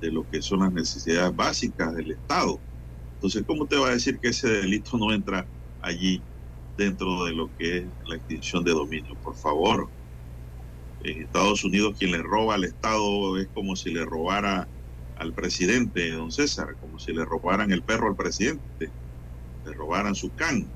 de 0.01 0.11
lo 0.11 0.27
que 0.27 0.41
son 0.41 0.61
las 0.61 0.73
necesidades 0.73 1.33
básicas 1.35 1.95
del 1.95 2.11
Estado. 2.11 2.63
Entonces, 3.15 3.43
¿cómo 3.47 3.67
te 3.67 3.77
va 3.77 3.89
a 3.89 3.93
decir 3.93 4.19
que 4.19 4.29
ese 4.29 4.49
delito 4.49 4.97
no 4.97 5.13
entra 5.13 5.49
allí 5.79 6.25
dentro 6.77 7.25
de 7.25 7.33
lo 7.33 7.53
que 7.57 7.77
es 7.79 7.93
la 8.05 8.17
extinción 8.17 8.63
de 8.65 8.71
dominio? 8.71 9.17
Por 9.17 9.37
favor. 9.37 9.91
En 10.99 11.23
Estados 11.23 11.63
Unidos 11.63 11.95
quien 11.97 12.11
le 12.11 12.21
roba 12.23 12.55
al 12.55 12.63
Estado 12.65 13.37
es 13.37 13.49
como 13.53 13.75
si 13.75 13.91
le 13.93 14.05
robara 14.05 14.69
al 15.15 15.33
presidente, 15.33 16.11
don 16.11 16.31
César, 16.31 16.77
como 16.79 16.99
si 16.99 17.13
le 17.13 17.25
robaran 17.25 17.71
el 17.71 17.83
perro 17.83 18.07
al 18.09 18.15
presidente, 18.15 18.63
le 19.65 19.73
robaran 19.73 20.15
su 20.15 20.31
can, 20.33 20.73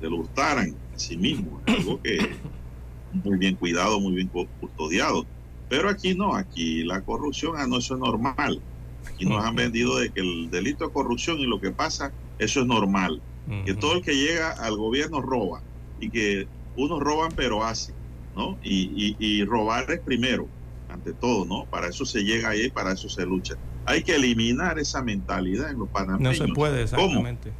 le 0.00 0.10
lo 0.10 0.16
hurtaran 0.18 0.82
sí 0.96 1.16
mismo, 1.16 1.62
algo 1.66 2.00
que 2.02 2.18
muy 3.10 3.38
bien 3.38 3.56
cuidado, 3.56 4.00
muy 4.00 4.14
bien 4.14 4.28
cu- 4.28 4.50
custodiado. 4.58 5.28
Pero 5.68 5.88
aquí 5.88 6.14
no, 6.14 6.34
aquí 6.34 6.84
la 6.84 7.02
corrupción, 7.02 7.54
ah, 7.56 7.66
no, 7.66 7.78
eso 7.78 7.94
es 7.94 8.00
normal. 8.00 8.62
Aquí 9.04 9.24
nos 9.24 9.44
han 9.44 9.54
vendido 9.56 9.96
de 9.98 10.12
que 10.12 10.20
el 10.20 10.48
delito 10.50 10.84
de 10.86 10.92
corrupción 10.92 11.38
y 11.40 11.46
lo 11.46 11.60
que 11.60 11.72
pasa, 11.72 12.14
eso 12.38 12.60
es 12.60 12.66
normal. 12.66 13.22
Que 13.64 13.74
todo 13.74 13.94
el 13.94 14.02
que 14.02 14.14
llega 14.14 14.50
al 14.52 14.76
gobierno 14.76 15.20
roba 15.20 15.64
y 15.98 16.10
que 16.10 16.48
unos 16.74 17.00
roban 17.00 17.34
pero 17.34 17.64
hacen, 17.64 17.96
¿no? 18.34 18.58
Y, 18.62 19.16
y, 19.16 19.16
y 19.18 19.44
robar 19.44 19.90
es 19.90 20.00
primero, 20.00 20.48
ante 20.88 21.14
todo, 21.14 21.44
¿no? 21.44 21.66
Para 21.66 21.88
eso 21.88 22.04
se 22.04 22.22
llega 22.22 22.50
ahí, 22.50 22.70
para 22.70 22.92
eso 22.92 23.08
se 23.08 23.24
lucha. 23.26 23.54
Hay 23.84 24.04
que 24.04 24.14
eliminar 24.14 24.78
esa 24.78 25.02
mentalidad 25.02 25.70
en 25.70 25.78
los 25.78 25.88
No 25.88 25.92
panameños. 25.92 26.36
se 26.38 26.48
puede, 26.48 26.74
¿Cómo? 26.74 26.82
exactamente. 26.84 27.52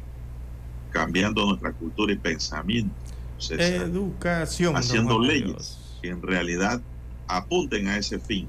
Cambiando 0.89 1.45
nuestra 1.45 1.73
cultura 1.73 2.13
y 2.13 2.17
pensamiento. 2.19 2.95
César, 3.47 3.87
Educación. 3.87 4.73
don 4.73 4.81
haciendo 4.81 5.19
leyes 5.19 5.79
que 6.01 6.09
en 6.09 6.21
realidad 6.21 6.81
apunten 7.27 7.87
a 7.87 7.97
ese 7.97 8.19
fin. 8.19 8.47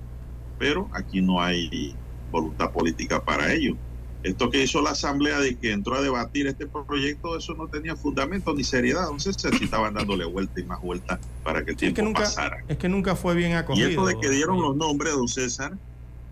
Pero 0.59 0.89
aquí 0.93 1.21
no 1.21 1.41
hay 1.43 1.95
voluntad 2.31 2.71
política 2.73 3.25
para 3.25 3.53
ello. 3.53 3.77
Esto 4.23 4.49
que 4.49 4.63
hizo 4.63 4.81
la 4.81 4.91
Asamblea 4.91 5.39
de 5.39 5.55
que 5.57 5.71
entró 5.73 5.97
a 5.97 6.01
debatir 6.01 6.47
este 6.47 6.67
proyecto, 6.67 7.37
eso 7.37 7.53
no 7.55 7.69
tenía 7.69 7.95
fundamento 7.95 8.55
ni 8.55 8.65
seriedad. 8.65 9.03
Entonces, 9.11 9.37
si 9.59 9.65
estaban 9.65 9.93
dándole 9.93 10.25
vuelta 10.25 10.59
y 10.61 10.65
más 10.65 10.81
vuelta 10.81 11.21
para 11.43 11.63
que 11.63 11.73
el 11.73 11.75
Es 11.75 11.79
tiempo 11.81 11.97
que, 11.97 12.03
nunca, 12.03 12.21
pasara. 12.23 12.65
es 12.67 12.79
que 12.79 12.89
nunca 12.89 13.17
fue 13.17 13.35
bien 13.35 13.51
Y 13.51 13.55
acogido. 13.55 13.89
esto 13.89 14.07
de 14.07 14.19
que 14.19 14.31
dieron 14.31 14.63
los 14.63 14.75
nombres, 14.77 15.13
don 15.13 15.29
César, 15.29 15.77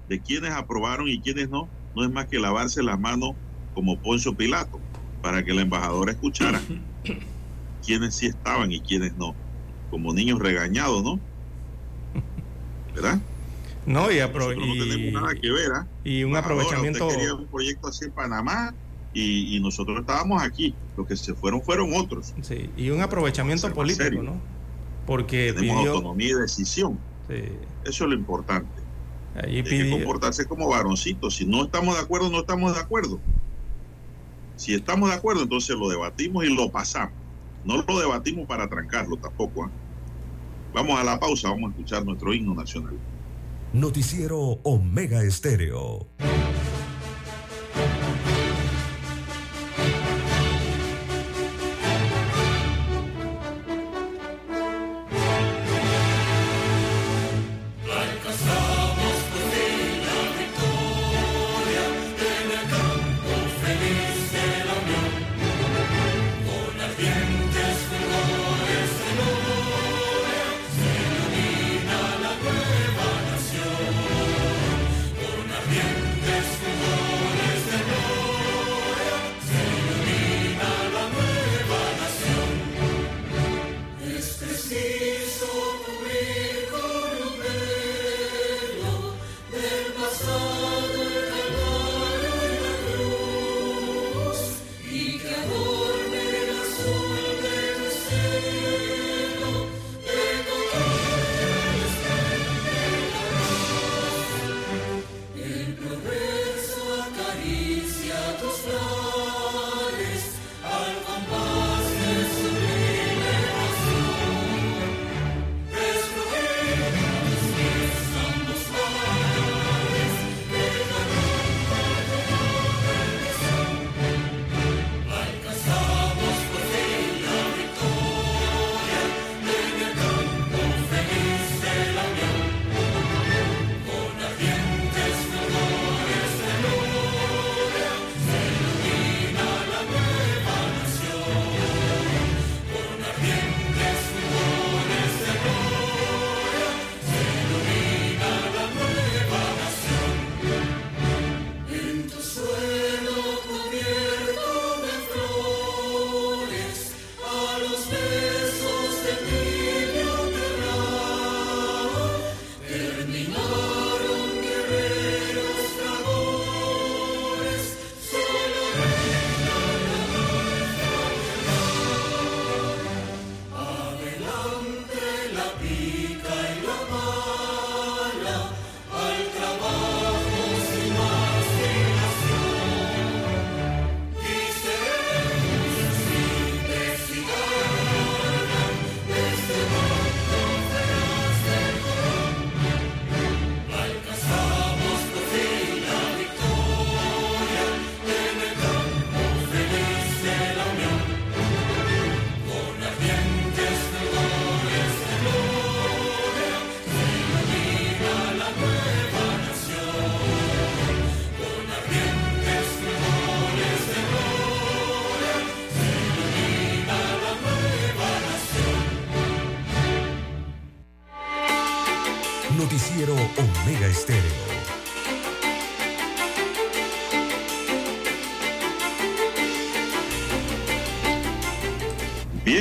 de 0.08 0.20
quienes 0.20 0.52
aprobaron 0.52 1.06
y 1.08 1.20
quienes 1.20 1.50
no, 1.50 1.68
no 1.94 2.04
es 2.04 2.10
más 2.10 2.26
que 2.26 2.38
lavarse 2.38 2.82
las 2.82 2.98
manos 2.98 3.32
como 3.74 3.98
Poncio 3.98 4.32
Pilato, 4.34 4.80
para 5.20 5.44
que 5.44 5.50
el 5.50 5.58
embajador 5.58 6.08
escuchara 6.08 6.60
quiénes 7.84 8.16
sí 8.16 8.26
estaban 8.26 8.72
y 8.72 8.82
quiénes 8.82 9.16
no, 9.16 9.38
como 9.90 10.12
niños 10.14 10.38
regañados, 10.38 11.02
¿no? 11.02 11.22
¿Verdad? 12.94 13.18
No, 13.86 14.10
y, 14.10 14.16
apro- 14.18 14.54
no 14.54 14.72
tenemos 14.86 15.22
nada 15.22 15.34
que 15.34 15.50
ver, 15.50 15.70
¿ah? 15.74 15.88
y 16.04 16.24
un 16.24 16.36
aprovechamiento. 16.36 17.06
Usted 17.06 17.16
quería 17.18 17.34
un 17.34 17.48
proyecto 17.48 17.88
así 17.88 18.04
en 18.04 18.12
Panamá 18.12 18.76
y, 19.12 19.56
y 19.56 19.60
nosotros 19.60 20.00
estábamos 20.00 20.42
aquí. 20.42 20.78
Los 20.96 21.06
que 21.06 21.16
se 21.16 21.34
fueron 21.34 21.62
fueron 21.62 21.90
otros. 21.94 22.32
Sí, 22.42 22.70
y 22.76 22.90
un 22.90 23.00
aprovechamiento 23.00 23.72
político, 23.72 24.04
serio. 24.04 24.22
¿no? 24.22 24.42
Porque 25.06 25.52
Tenemos 25.56 25.78
pidió. 25.78 25.92
autonomía 25.92 26.28
y 26.30 26.34
decisión. 26.34 27.04
sí, 27.26 27.34
Eso 27.82 28.04
es 28.04 28.10
lo 28.10 28.14
importante. 28.14 28.82
ahí 29.34 29.56
Hay 29.58 29.64
que 29.64 29.90
comportarse 29.90 30.46
como 30.46 30.68
varoncitos. 30.68 31.36
Si 31.36 31.46
no 31.46 31.64
estamos 31.64 31.96
de 31.96 32.02
acuerdo, 32.02 32.30
no 32.30 32.40
estamos 32.40 32.74
de 32.74 32.80
acuerdo. 32.80 33.22
Si 34.54 34.74
estamos 34.74 35.08
de 35.10 35.16
acuerdo, 35.16 35.42
entonces 35.42 35.74
lo 35.76 35.88
debatimos 35.88 36.44
y 36.44 36.54
lo 36.54 36.70
pasamos. 36.70 37.21
No 37.64 37.76
lo 37.76 37.98
debatimos 37.98 38.46
para 38.46 38.68
trancarlo 38.68 39.16
tampoco. 39.16 39.64
¿ah? 39.64 39.70
Vamos 40.74 40.98
a 40.98 41.04
la 41.04 41.18
pausa, 41.18 41.50
vamos 41.50 41.68
a 41.68 41.70
escuchar 41.72 42.04
nuestro 42.04 42.32
himno 42.32 42.54
nacional. 42.54 42.98
Noticiero 43.72 44.38
Omega 44.62 45.22
Estéreo. 45.22 46.06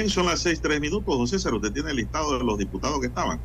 Bien, 0.01 0.09
son 0.09 0.25
las 0.25 0.39
seis, 0.39 0.59
tres 0.59 0.81
minutos. 0.81 1.15
Don 1.15 1.27
César, 1.27 1.53
usted 1.53 1.71
tiene 1.71 1.91
el 1.91 1.97
listado 1.97 2.35
de 2.35 2.43
los 2.43 2.57
diputados 2.57 2.99
que 2.99 3.05
estaban. 3.05 3.39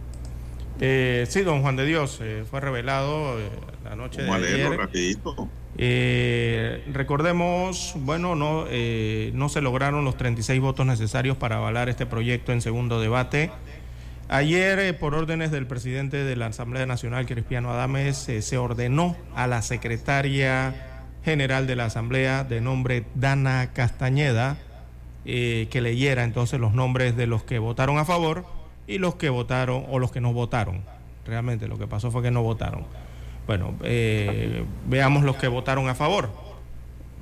Eh, 0.80 1.26
sí, 1.28 1.42
don 1.42 1.60
Juan 1.60 1.76
de 1.76 1.84
Dios, 1.84 2.18
eh, 2.22 2.44
fue 2.50 2.60
revelado 2.60 3.38
eh, 3.38 3.50
la 3.84 3.94
noche 3.94 4.22
Vamos 4.22 4.36
a 4.36 4.40
de 4.40 4.46
leerlo 4.46 4.66
ayer. 4.68 4.80
rapidito. 4.80 5.48
Eh, 5.76 6.82
recordemos, 6.94 7.92
bueno, 7.96 8.34
no, 8.36 8.64
eh, 8.70 9.32
no 9.34 9.50
se 9.50 9.60
lograron 9.60 10.02
los 10.06 10.16
36 10.16 10.58
votos 10.62 10.86
necesarios 10.86 11.36
para 11.36 11.58
avalar 11.58 11.90
este 11.90 12.06
proyecto 12.06 12.52
en 12.52 12.62
segundo 12.62 13.00
debate. 13.00 13.50
Ayer, 14.30 14.98
por 14.98 15.14
órdenes 15.14 15.50
del 15.50 15.66
presidente 15.66 16.24
de 16.24 16.36
la 16.36 16.46
Asamblea 16.46 16.86
Nacional, 16.86 17.26
Cristiano 17.26 17.70
Adames, 17.70 18.16
se 18.16 18.56
ordenó 18.58 19.14
a 19.34 19.46
la 19.46 19.60
secretaria 19.60 21.10
general 21.22 21.66
de 21.66 21.76
la 21.76 21.84
Asamblea, 21.84 22.44
de 22.44 22.62
nombre 22.62 23.04
Dana 23.14 23.72
Castañeda, 23.74 24.56
eh, 25.26 25.66
que 25.70 25.80
leyera 25.80 26.24
entonces 26.24 26.60
los 26.60 26.72
nombres 26.72 27.16
de 27.16 27.26
los 27.26 27.42
que 27.42 27.58
votaron 27.58 27.98
a 27.98 28.04
favor 28.04 28.46
y 28.86 28.98
los 28.98 29.16
que 29.16 29.28
votaron 29.28 29.84
o 29.90 29.98
los 29.98 30.12
que 30.12 30.20
no 30.20 30.32
votaron. 30.32 30.82
Realmente 31.24 31.66
lo 31.68 31.76
que 31.78 31.86
pasó 31.88 32.10
fue 32.12 32.22
que 32.22 32.30
no 32.30 32.42
votaron. 32.42 32.84
Bueno, 33.46 33.74
eh, 33.82 34.64
veamos 34.86 35.24
los 35.24 35.36
que 35.36 35.48
votaron 35.48 35.88
a 35.88 35.94
favor. 35.94 36.30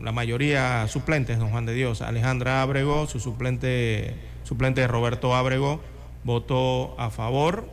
La 0.00 0.12
mayoría 0.12 0.86
suplentes, 0.88 1.38
don 1.38 1.50
Juan 1.50 1.66
de 1.66 1.72
Dios. 1.74 2.02
Alejandra 2.02 2.60
Ábrego, 2.62 3.06
su 3.06 3.20
suplente, 3.20 4.14
suplente 4.42 4.86
Roberto 4.86 5.34
Ábrego, 5.34 5.80
votó 6.24 6.98
a 7.00 7.10
favor. 7.10 7.66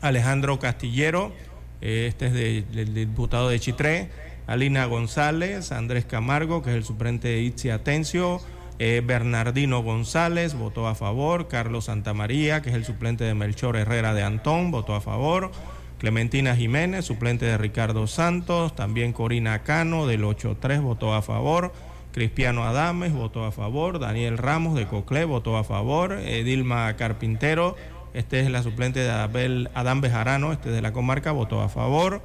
Alejandro 0.00 0.58
Castillero, 0.58 1.32
eh, 1.80 2.06
este 2.08 2.26
es 2.26 2.32
de- 2.32 2.62
del 2.72 2.94
diputado 2.94 3.48
de 3.48 3.58
Chitré. 3.60 4.10
Alina 4.46 4.86
González, 4.86 5.72
Andrés 5.72 6.04
Camargo, 6.06 6.62
que 6.62 6.70
es 6.70 6.76
el 6.76 6.84
suplente 6.84 7.28
de 7.28 7.42
Itzi 7.42 7.70
Atencio. 7.70 8.40
Eh, 8.78 9.02
Bernardino 9.04 9.82
González 9.82 10.54
votó 10.54 10.86
a 10.86 10.94
favor. 10.94 11.48
Carlos 11.48 11.86
Santamaría, 11.86 12.62
que 12.62 12.70
es 12.70 12.76
el 12.76 12.84
suplente 12.84 13.24
de 13.24 13.34
Melchor 13.34 13.76
Herrera 13.76 14.14
de 14.14 14.22
Antón, 14.22 14.70
votó 14.70 14.94
a 14.94 15.00
favor. 15.00 15.50
Clementina 15.98 16.54
Jiménez, 16.54 17.04
suplente 17.04 17.44
de 17.44 17.58
Ricardo 17.58 18.06
Santos, 18.06 18.76
también 18.76 19.12
Corina 19.12 19.64
Cano 19.64 20.06
del 20.06 20.22
8-3 20.22 20.80
votó 20.80 21.12
a 21.12 21.22
favor, 21.22 21.72
Cristiano 22.12 22.64
Adames 22.64 23.12
votó 23.12 23.44
a 23.44 23.50
favor, 23.50 23.98
Daniel 23.98 24.38
Ramos 24.38 24.76
de 24.76 24.86
Coclé 24.86 25.24
votó 25.24 25.56
a 25.56 25.64
favor, 25.64 26.16
Dilma 26.20 26.94
Carpintero, 26.94 27.74
este 28.14 28.40
es 28.40 28.50
la 28.50 28.62
suplente 28.62 29.00
de 29.00 29.10
Abel 29.10 29.70
Adán 29.74 30.00
Bejarano, 30.00 30.52
este 30.52 30.70
de 30.70 30.82
la 30.82 30.92
comarca, 30.92 31.32
votó 31.32 31.60
a 31.60 31.68
favor. 31.68 32.22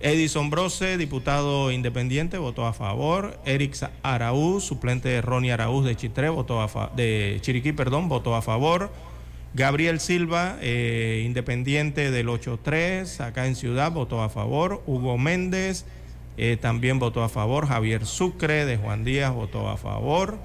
Edison 0.00 0.48
Brose, 0.48 0.96
diputado 0.96 1.72
independiente, 1.72 2.38
votó 2.38 2.66
a 2.66 2.72
favor. 2.72 3.40
Eric 3.44 3.74
Araúz, 4.02 4.64
suplente 4.64 5.08
de 5.08 5.20
Ronnie 5.20 5.50
Araúz 5.50 5.84
de 5.84 5.96
Chitré, 5.96 6.28
votó 6.28 6.60
a 6.60 6.92
de 6.94 7.38
Chiriquí, 7.40 7.72
perdón, 7.72 8.08
votó 8.08 8.36
a 8.36 8.42
favor. 8.42 8.92
Gabriel 9.54 9.98
Silva, 9.98 10.56
eh, 10.60 11.24
independiente 11.26 12.12
del 12.12 12.28
8-3, 12.28 13.20
acá 13.20 13.46
en 13.46 13.56
Ciudad, 13.56 13.90
votó 13.90 14.22
a 14.22 14.28
favor. 14.28 14.82
Hugo 14.86 15.18
Méndez 15.18 15.84
eh, 16.36 16.56
también 16.60 17.00
votó 17.00 17.24
a 17.24 17.28
favor. 17.28 17.66
Javier 17.66 18.06
Sucre 18.06 18.66
de 18.66 18.76
Juan 18.76 19.02
Díaz 19.04 19.34
votó 19.34 19.68
a 19.68 19.76
favor. 19.76 20.38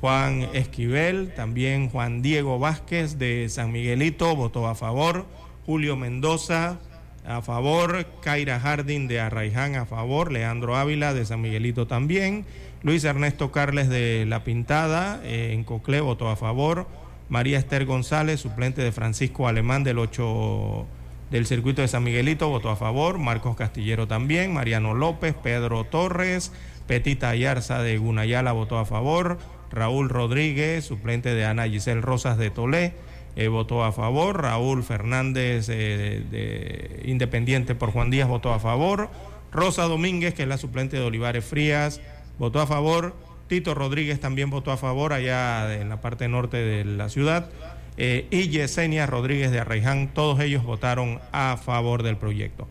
Juan 0.00 0.48
Esquivel, 0.54 1.34
también 1.34 1.90
Juan 1.90 2.22
Diego 2.22 2.60
Vázquez 2.60 3.18
de 3.18 3.48
San 3.48 3.72
Miguelito 3.72 4.36
votó 4.36 4.68
a 4.68 4.76
favor. 4.76 5.26
Julio 5.66 5.96
Mendoza 5.96 6.78
a 7.24 7.42
favor. 7.42 8.06
Kaira 8.22 8.60
Jardín 8.60 9.08
de 9.08 9.20
Arraiján 9.20 9.76
a 9.76 9.86
favor. 9.86 10.32
Leandro 10.32 10.76
Ávila 10.76 11.14
de 11.14 11.24
San 11.24 11.40
Miguelito 11.40 11.86
también. 11.86 12.44
Luis 12.82 13.04
Ernesto 13.04 13.52
Carles 13.52 13.88
de 13.88 14.24
La 14.26 14.44
Pintada 14.44 15.20
eh, 15.24 15.50
en 15.52 15.64
Coclé 15.64 16.00
votó 16.00 16.28
a 16.28 16.36
favor. 16.36 16.86
María 17.28 17.58
Esther 17.58 17.84
González, 17.84 18.40
suplente 18.40 18.82
de 18.82 18.90
Francisco 18.90 19.46
Alemán 19.46 19.84
del 19.84 19.98
8 19.98 20.86
del 21.30 21.46
circuito 21.46 21.80
de 21.80 21.88
San 21.88 22.02
Miguelito, 22.02 22.48
votó 22.48 22.70
a 22.70 22.76
favor. 22.76 23.18
Marcos 23.18 23.56
Castillero 23.56 24.08
también. 24.08 24.52
Mariano 24.52 24.94
López, 24.94 25.34
Pedro 25.34 25.84
Torres, 25.84 26.52
Petita 26.86 27.28
Ayarza 27.30 27.82
de 27.82 27.98
Gunayala 27.98 28.52
votó 28.52 28.78
a 28.78 28.84
favor. 28.84 29.38
Raúl 29.70 30.08
Rodríguez, 30.08 30.84
suplente 30.84 31.32
de 31.32 31.44
Ana 31.44 31.68
Giselle 31.68 32.00
Rosas 32.00 32.36
de 32.36 32.50
Tolé, 32.50 32.94
eh, 33.36 33.48
votó 33.48 33.84
a 33.84 33.92
favor. 33.92 34.42
Raúl 34.42 34.82
Fernández, 34.82 35.68
eh, 35.68 36.24
de, 36.30 36.38
de 36.38 37.10
Independiente 37.10 37.74
por 37.74 37.92
Juan 37.92 38.10
Díaz, 38.10 38.28
votó 38.28 38.52
a 38.52 38.58
favor. 38.58 39.10
Rosa 39.52 39.84
Domínguez, 39.84 40.34
que 40.34 40.42
es 40.42 40.48
la 40.48 40.58
suplente 40.58 40.96
de 40.96 41.02
Olivares 41.02 41.44
Frías, 41.44 42.00
votó 42.38 42.60
a 42.60 42.66
favor. 42.66 43.14
Tito 43.48 43.74
Rodríguez 43.74 44.20
también 44.20 44.48
votó 44.48 44.70
a 44.70 44.76
favor 44.76 45.12
allá 45.12 45.74
en 45.74 45.88
la 45.88 46.00
parte 46.00 46.28
norte 46.28 46.56
de 46.56 46.84
la 46.84 47.08
ciudad. 47.08 47.50
Eh, 47.96 48.26
y 48.30 48.48
Yesenia 48.48 49.06
Rodríguez 49.06 49.50
de 49.50 49.58
Arraiján, 49.58 50.08
todos 50.14 50.38
ellos 50.40 50.62
votaron 50.62 51.20
a 51.32 51.56
favor 51.56 52.02
del 52.02 52.16
proyecto. 52.16 52.68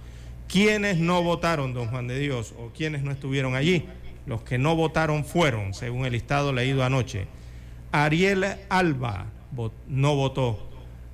¿Quiénes 0.48 0.98
no 0.98 1.22
votaron, 1.22 1.74
don 1.74 1.90
Juan 1.90 2.08
de 2.08 2.18
Dios, 2.18 2.54
o 2.58 2.72
quienes 2.76 3.04
no 3.04 3.12
estuvieron 3.12 3.56
allí? 3.56 3.86
Los 4.26 4.42
que 4.42 4.58
no 4.58 4.76
votaron 4.76 5.26
fueron, 5.26 5.74
según 5.74 6.06
el 6.06 6.14
listado 6.14 6.54
leído 6.54 6.84
anoche. 6.84 7.28
Ariel 7.92 8.46
Alba 8.70 9.28
no 9.88 10.16
votó. 10.16 10.60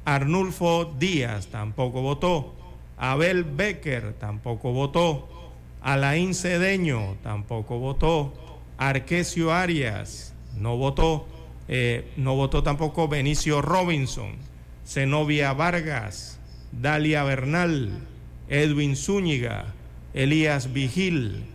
Arnulfo 0.06 0.94
Díaz 1.00 1.48
tampoco 1.48 2.02
votó. 2.02 2.54
Abel 2.98 3.44
Becker 3.44 4.14
tampoco 4.14 4.72
votó. 4.72 5.28
Alain 5.82 6.34
Cedeño 6.34 7.18
tampoco 7.24 7.80
votó. 7.80 8.34
Arquesio 8.78 9.54
Arias 9.54 10.34
no 10.56 10.78
votó. 10.78 11.28
Eh, 11.68 12.12
no 12.18 12.36
votó 12.36 12.62
tampoco 12.64 13.08
Benicio 13.08 13.62
Robinson. 13.62 14.36
Zenobia 14.86 15.54
Vargas. 15.54 16.40
Dalia 16.72 17.24
Bernal. 17.24 17.90
Edwin 18.48 18.96
Zúñiga. 18.96 19.74
Elías 20.14 20.72
Vigil. 20.72 21.46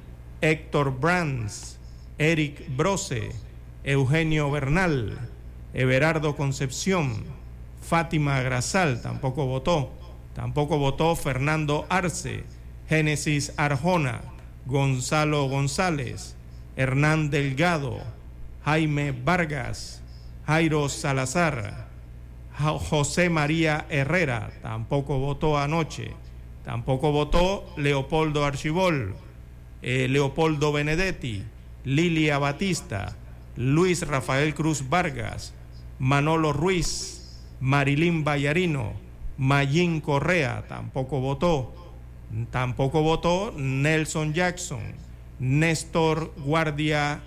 Héctor 0.41 0.99
Brands. 0.99 1.79
Eric 2.19 2.65
Brose. 2.77 3.31
Eugenio 3.85 4.51
Bernal. 4.51 5.30
Everardo 5.75 6.37
Concepción. 6.37 7.25
Fátima 7.81 8.41
Grasal 8.41 9.03
tampoco 9.03 9.47
votó. 9.47 9.93
Tampoco 10.35 10.79
votó 10.79 11.17
Fernando 11.17 11.87
Arce, 11.89 12.45
Génesis 12.89 13.53
Arjona, 13.57 14.21
Gonzalo 14.67 15.49
González, 15.49 16.37
Hernán 16.77 17.31
Delgado, 17.31 18.01
Jaime 18.65 19.13
Vargas, 19.13 20.03
Jairo 20.47 20.89
Salazar, 20.89 21.89
José 22.59 23.31
María 23.31 23.87
Herrera, 23.89 24.51
tampoco 24.63 25.19
votó 25.19 25.59
anoche. 25.59 26.13
Tampoco 26.65 27.11
votó 27.11 27.73
Leopoldo 27.77 28.45
Archibol, 28.45 29.15
eh, 29.83 30.09
Leopoldo 30.09 30.73
Benedetti, 30.73 31.43
Lilia 31.85 32.39
Batista, 32.39 33.17
Luis 33.57 34.07
Rafael 34.07 34.55
Cruz 34.55 34.89
Vargas, 34.89 35.55
Manolo 36.01 36.55
Ruiz, 36.55 37.29
Marilín 37.61 38.25
Ballarino, 38.25 38.95
Mayín 39.37 40.01
Correa, 40.01 40.65
tampoco 40.67 41.21
votó. 41.21 41.75
Tampoco 42.51 43.03
votó 43.03 43.53
Nelson 43.55 44.33
Jackson, 44.33 44.81
Néstor 45.39 46.33
Guardia, 46.39 47.21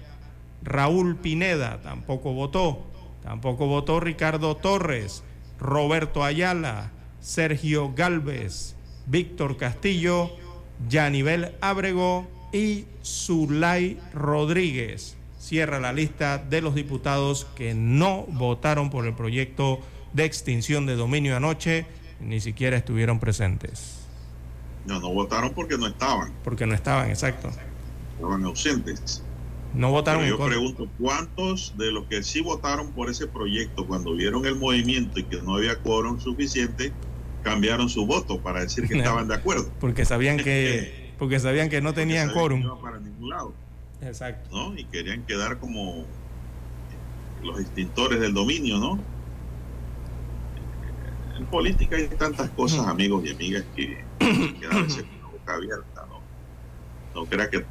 Raúl 0.63 1.17
Pineda, 1.17 1.83
tampoco 1.83 2.33
votó. 2.33 2.87
Tampoco 3.21 3.67
votó 3.67 3.99
Ricardo 3.99 4.57
Torres, 4.57 5.23
Roberto 5.59 6.23
Ayala, 6.23 6.91
Sergio 7.19 7.93
Galvez, 7.93 8.75
Víctor 9.05 9.55
Castillo, 9.57 10.31
Yanivel 10.89 11.53
Ábrego 11.61 12.27
y 12.51 12.85
Zulay 13.03 13.99
Rodríguez. 14.15 15.15
Cierra 15.43 15.77
la 15.81 15.91
lista 15.91 16.37
de 16.37 16.61
los 16.61 16.73
diputados 16.73 17.45
que 17.53 17.73
no 17.73 18.23
votaron 18.29 18.89
por 18.89 19.05
el 19.05 19.13
proyecto 19.13 19.81
de 20.13 20.23
extinción 20.23 20.85
de 20.85 20.95
dominio 20.95 21.35
anoche, 21.35 21.85
ni 22.21 22.39
siquiera 22.39 22.77
estuvieron 22.77 23.19
presentes, 23.19 24.07
No, 24.85 25.01
no 25.01 25.09
votaron 25.13 25.51
porque 25.53 25.77
no 25.77 25.85
estaban, 25.87 26.31
porque 26.45 26.65
no 26.65 26.73
estaban, 26.73 27.09
exacto. 27.09 27.49
estaban 28.15 28.45
ausentes. 28.45 29.21
No 29.73 29.91
votaron 29.91 30.21
Pero 30.23 30.37
yo 30.37 30.45
pregunto, 30.45 30.87
¿cuántos 30.97 31.77
de 31.77 31.91
los 31.91 32.05
que 32.05 32.23
sí 32.23 32.39
votaron 32.39 32.93
por 32.93 33.09
ese 33.09 33.27
proyecto 33.27 33.85
cuando 33.85 34.15
vieron 34.15 34.45
el 34.45 34.55
movimiento 34.55 35.19
y 35.19 35.23
que 35.25 35.41
no 35.41 35.55
había 35.57 35.77
quórum 35.79 36.21
suficiente, 36.21 36.93
cambiaron 37.43 37.89
su 37.89 38.05
voto 38.05 38.39
para 38.39 38.61
decir 38.61 38.87
que 38.87 38.93
No. 38.95 38.99
estaban 39.03 39.27
de 39.27 39.35
acuerdo? 39.35 39.69
Porque 39.81 40.05
sabían 40.05 40.37
que, 40.37 41.11
porque 41.19 41.41
sabían 41.41 41.67
que 41.69 41.81
no 41.81 41.93
tenían 41.93 42.31
quórum. 42.31 42.61
no 42.61 42.79
para 42.79 42.97
ningún 42.99 43.27
lado, 43.29 43.53
Exacto. 44.05 44.49
¿no? 44.51 44.77
Y 44.77 44.85
querían 44.85 45.23
quedar 45.25 45.57
como 45.59 46.05
los 47.43 47.59
extintores 47.59 48.19
del 48.19 48.33
dominio, 48.33 48.77
¿no? 48.77 48.99
En 51.37 51.45
política 51.47 51.95
hay 51.95 52.07
tantas 52.07 52.49
cosas, 52.51 52.87
amigos 52.87 53.25
y 53.25 53.31
amigas, 53.31 53.65
que, 53.75 54.03
a 54.19 54.81
veces 54.81 55.05
uno 55.17 55.31
boca 55.31 55.55
abierta, 55.55 56.05
¿no? 56.07 56.21
No 57.13 57.25
crea 57.27 57.49
que 57.49 57.65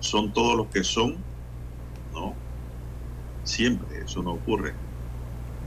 son 0.00 0.32
todos 0.32 0.56
los 0.56 0.66
que 0.66 0.84
son, 0.84 1.16
¿no? 2.12 2.34
Siempre 3.44 4.00
eso 4.04 4.22
no 4.22 4.32
ocurre. 4.32 4.74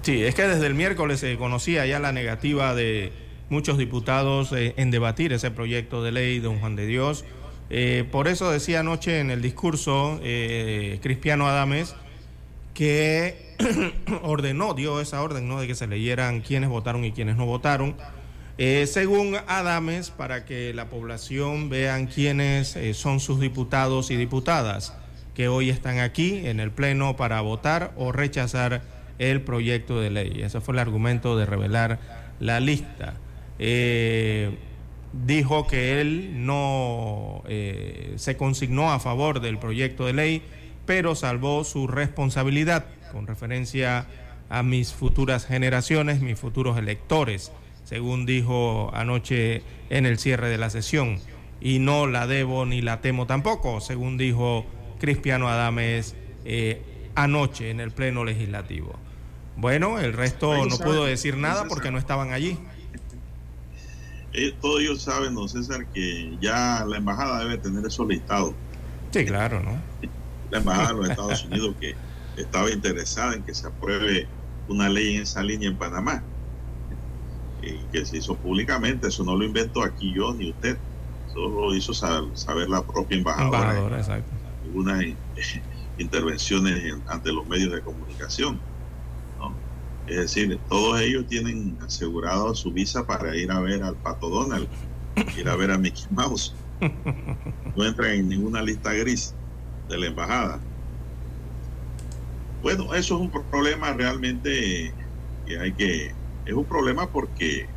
Sí, 0.01 0.23
es 0.23 0.35
que 0.35 0.43
desde 0.43 0.67
el 0.67 0.75
miércoles 0.75 1.19
se 1.19 1.37
conocía 1.37 1.85
ya 1.85 1.99
la 1.99 2.11
negativa 2.11 2.75
de 2.75 3.11
muchos 3.49 3.77
diputados 3.77 4.51
eh, 4.51 4.73
en 4.77 4.91
debatir 4.91 5.33
ese 5.33 5.51
proyecto 5.51 6.03
de 6.03 6.11
ley, 6.11 6.39
don 6.39 6.59
Juan 6.59 6.75
de 6.75 6.85
Dios. 6.85 7.25
Eh, 7.69 8.07
por 8.11 8.27
eso 8.27 8.51
decía 8.51 8.79
anoche 8.79 9.19
en 9.19 9.29
el 9.29 9.41
discurso 9.41 10.19
eh, 10.23 10.99
Cristiano 11.01 11.47
Adames 11.47 11.95
que 12.73 13.55
ordenó, 14.21 14.73
dio 14.73 15.01
esa 15.01 15.21
orden, 15.21 15.47
¿no? 15.47 15.59
De 15.59 15.67
que 15.67 15.75
se 15.75 15.87
leyeran 15.87 16.41
quiénes 16.41 16.69
votaron 16.69 17.03
y 17.03 17.11
quiénes 17.11 17.35
no 17.35 17.45
votaron. 17.45 17.95
según 18.57 19.35
Adames, 19.47 20.11
para 20.11 20.45
que 20.45 20.73
la 20.73 20.89
población 20.89 21.69
vean 21.69 22.07
quiénes 22.07 22.77
son 22.93 23.19
sus 23.19 23.39
diputados 23.39 24.11
y 24.11 24.15
diputadas 24.15 24.93
que 25.37 25.47
hoy 25.47 25.69
están 25.69 25.99
aquí 25.99 26.47
en 26.47 26.59
el 26.59 26.71
Pleno 26.71 27.15
para 27.15 27.41
votar 27.41 27.93
o 27.95 28.11
rechazar 28.11 28.81
el 29.19 29.41
proyecto 29.41 30.01
de 30.01 30.09
ley. 30.09 30.41
Ese 30.41 30.61
fue 30.61 30.73
el 30.73 30.79
argumento 30.79 31.37
de 31.37 31.45
revelar 31.45 31.99
la 32.39 32.59
lista. 32.59 33.13
Eh, 33.59 34.57
dijo 35.13 35.67
que 35.67 36.01
él 36.01 36.45
no 36.45 37.43
eh, 37.47 38.13
se 38.17 38.37
consignó 38.37 38.91
a 38.91 38.99
favor 38.99 39.39
del 39.39 39.57
proyecto 39.57 40.05
de 40.05 40.13
ley, 40.13 40.41
pero 40.85 41.15
salvó 41.15 41.63
su 41.63 41.87
responsabilidad 41.87 42.85
con 43.11 43.27
referencia 43.27 44.07
a 44.49 44.63
mis 44.63 44.93
futuras 44.93 45.45
generaciones, 45.45 46.21
mis 46.21 46.39
futuros 46.39 46.77
electores, 46.77 47.51
según 47.83 48.25
dijo 48.25 48.91
anoche 48.93 49.61
en 49.89 50.05
el 50.05 50.17
cierre 50.17 50.49
de 50.49 50.57
la 50.57 50.69
sesión. 50.69 51.19
Y 51.59 51.79
no 51.79 52.05
la 52.07 52.27
debo 52.27 52.65
ni 52.65 52.81
la 52.81 53.01
temo 53.01 53.25
tampoco, 53.25 53.81
según 53.81 54.17
dijo 54.17 54.65
Cristiano 54.99 55.47
Adames 55.47 56.15
eh, 56.45 56.81
anoche 57.15 57.71
en 57.71 57.79
el 57.79 57.91
Pleno 57.91 58.23
Legislativo. 58.23 58.95
Bueno, 59.55 59.99
el 59.99 60.13
resto 60.13 60.65
no 60.65 60.77
pudo 60.77 61.05
decir 61.05 61.35
nada 61.35 61.65
porque 61.67 61.89
no 61.89 61.97
estaban 61.97 62.31
allí. 62.31 62.59
Eh, 64.39 64.55
todos 64.61 64.81
ellos 64.81 65.01
saben, 65.01 65.33
don 65.33 65.49
César, 65.49 65.87
que 65.91 66.37
ya 66.39 66.85
la 66.87 66.97
embajada 66.97 67.43
debe 67.43 67.57
tener 67.57 67.83
eso 67.83 68.05
listado. 68.05 68.55
Sí, 69.11 69.25
claro, 69.25 69.63
¿no? 69.63 69.83
La 70.51 70.59
embajada 70.59 70.89
de 70.89 70.93
los 70.93 71.09
Estados 71.09 71.45
Unidos 71.45 71.75
que 71.79 71.95
estaba 72.35 72.69
interesada 72.69 73.33
en 73.33 73.43
que 73.43 73.55
se 73.55 73.65
apruebe 73.67 74.29
una 74.67 74.89
ley 74.89 75.15
en 75.15 75.23
esa 75.23 75.41
línea 75.41 75.67
en 75.67 75.75
Panamá. 75.75 76.23
Y 77.63 77.87
que 77.87 78.05
se 78.05 78.17
hizo 78.17 78.37
públicamente, 78.37 79.07
eso 79.07 79.23
no 79.23 79.35
lo 79.35 79.43
inventó 79.43 79.81
aquí 79.81 80.13
yo 80.13 80.35
ni 80.35 80.51
usted, 80.51 80.77
eso 81.27 81.39
lo 81.49 81.73
hizo 81.73 81.95
saber, 81.95 82.69
la 82.69 82.85
propia 82.85 83.17
embajadora. 83.17 83.57
embajadora 83.57 83.97
exacto. 83.97 84.35
Algunas 84.61 85.03
intervenciones 85.97 86.93
ante 87.07 87.31
los 87.31 87.47
medios 87.47 87.73
de 87.73 87.81
comunicación. 87.81 88.61
Es 90.07 90.15
decir, 90.15 90.57
todos 90.69 91.01
ellos 91.01 91.27
tienen 91.27 91.77
asegurado 91.85 92.55
su 92.55 92.71
visa 92.71 93.05
para 93.05 93.35
ir 93.35 93.51
a 93.51 93.59
ver 93.59 93.83
al 93.83 93.95
Pato 93.95 94.29
Donald, 94.29 94.67
ir 95.37 95.49
a 95.49 95.55
ver 95.55 95.71
a 95.71 95.77
Mickey 95.77 96.05
Mouse. 96.11 96.55
No 97.75 97.85
entran 97.85 98.11
en 98.11 98.29
ninguna 98.29 98.61
lista 98.61 98.93
gris 98.93 99.33
de 99.89 99.97
la 99.97 100.07
embajada. 100.07 100.59
Bueno, 102.61 102.93
eso 102.93 103.15
es 103.15 103.21
un 103.21 103.29
problema 103.29 103.93
realmente 103.93 104.93
que 105.45 105.59
hay 105.59 105.73
que... 105.73 106.13
Es 106.45 106.53
un 106.53 106.65
problema 106.65 107.07
porque 107.09 107.67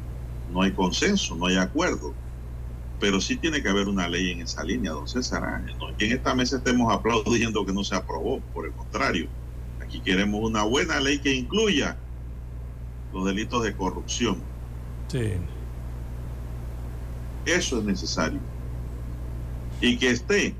no 0.52 0.62
hay 0.62 0.70
consenso, 0.70 1.34
no 1.34 1.46
hay 1.46 1.56
acuerdo. 1.56 2.14
Pero 3.00 3.20
sí 3.20 3.36
tiene 3.36 3.62
que 3.62 3.68
haber 3.68 3.88
una 3.88 4.08
ley 4.08 4.30
en 4.30 4.42
esa 4.42 4.62
línea, 4.62 4.92
don 4.92 5.08
César. 5.08 5.62
En 5.98 6.12
esta 6.12 6.34
mesa 6.34 6.58
estemos 6.58 6.92
aplaudiendo 6.92 7.66
que 7.66 7.72
no 7.72 7.82
se 7.82 7.96
aprobó, 7.96 8.40
por 8.54 8.66
el 8.66 8.72
contrario. 8.72 9.26
Aquí 9.80 10.00
queremos 10.00 10.40
una 10.42 10.62
buena 10.62 11.00
ley 11.00 11.18
que 11.18 11.34
incluya 11.34 11.96
los 13.12 13.24
delitos 13.24 13.62
de 13.62 13.74
corrupción. 13.74 14.38
Sí. 15.08 15.32
Eso 17.46 17.78
es 17.78 17.84
necesario. 17.84 18.38
Y 19.80 19.96
que 19.96 20.10
esté 20.10 20.54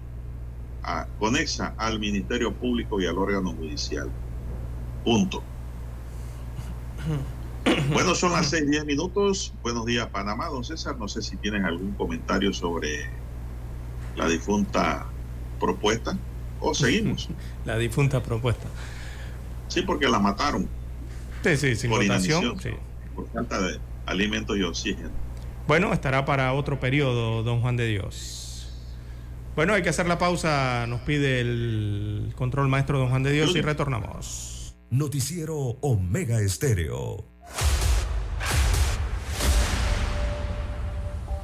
a, 0.83 1.07
conexa 1.19 1.75
al 1.77 1.99
Ministerio 1.99 2.53
Público 2.53 3.01
y 3.01 3.07
al 3.07 3.19
órgano 3.19 3.53
judicial. 3.53 4.11
Punto. 5.05 5.43
Bueno, 7.93 8.15
son 8.15 8.33
las 8.33 8.47
seis, 8.47 8.69
diez 8.69 8.85
minutos. 8.87 9.53
Buenos 9.63 9.85
días, 9.85 10.07
Panamá. 10.09 10.47
Don 10.47 10.65
César, 10.65 10.97
no 10.97 11.09
sé 11.09 11.21
si 11.21 11.37
tienes 11.37 11.63
algún 11.63 11.93
comentario 11.93 12.53
sobre 12.55 13.11
la 14.17 14.27
difunta 14.29 15.07
propuesta 15.59 16.17
o 16.61 16.75
seguimos. 16.75 17.29
La 17.65 17.77
difunta 17.77 18.23
propuesta. 18.23 18.67
Sí, 19.69 19.83
porque 19.83 20.09
la 20.09 20.19
mataron. 20.19 20.69
Sí, 21.43 21.57
sí, 21.57 21.77
sin 21.77 21.91
por 21.91 22.03
Sí. 22.03 22.71
Por 23.15 23.29
falta 23.33 23.61
de 23.61 23.79
alimentos 24.07 24.57
y 24.57 24.63
oxígeno. 24.63 25.11
Bueno, 25.67 25.93
estará 25.93 26.25
para 26.25 26.53
otro 26.53 26.81
periodo, 26.81 27.43
don 27.43 27.61
Juan 27.61 27.77
de 27.77 27.87
Dios. 27.87 28.41
Bueno, 29.57 29.75
hay 29.75 29.83
que 29.83 29.89
hacer 29.89 30.07
la 30.07 30.19
pausa, 30.19 30.87
nos 30.89 31.01
pide 31.03 31.41
el 31.41 32.33
control 32.37 32.69
maestro 32.69 32.99
don 32.99 33.11
Juan 33.11 33.23
de 33.23 33.33
Dios 33.33 33.55
y 33.55 33.61
retornamos. 33.61 34.75
Noticiero 34.91 35.57
Omega 35.81 36.41
Estéreo. 36.41 37.25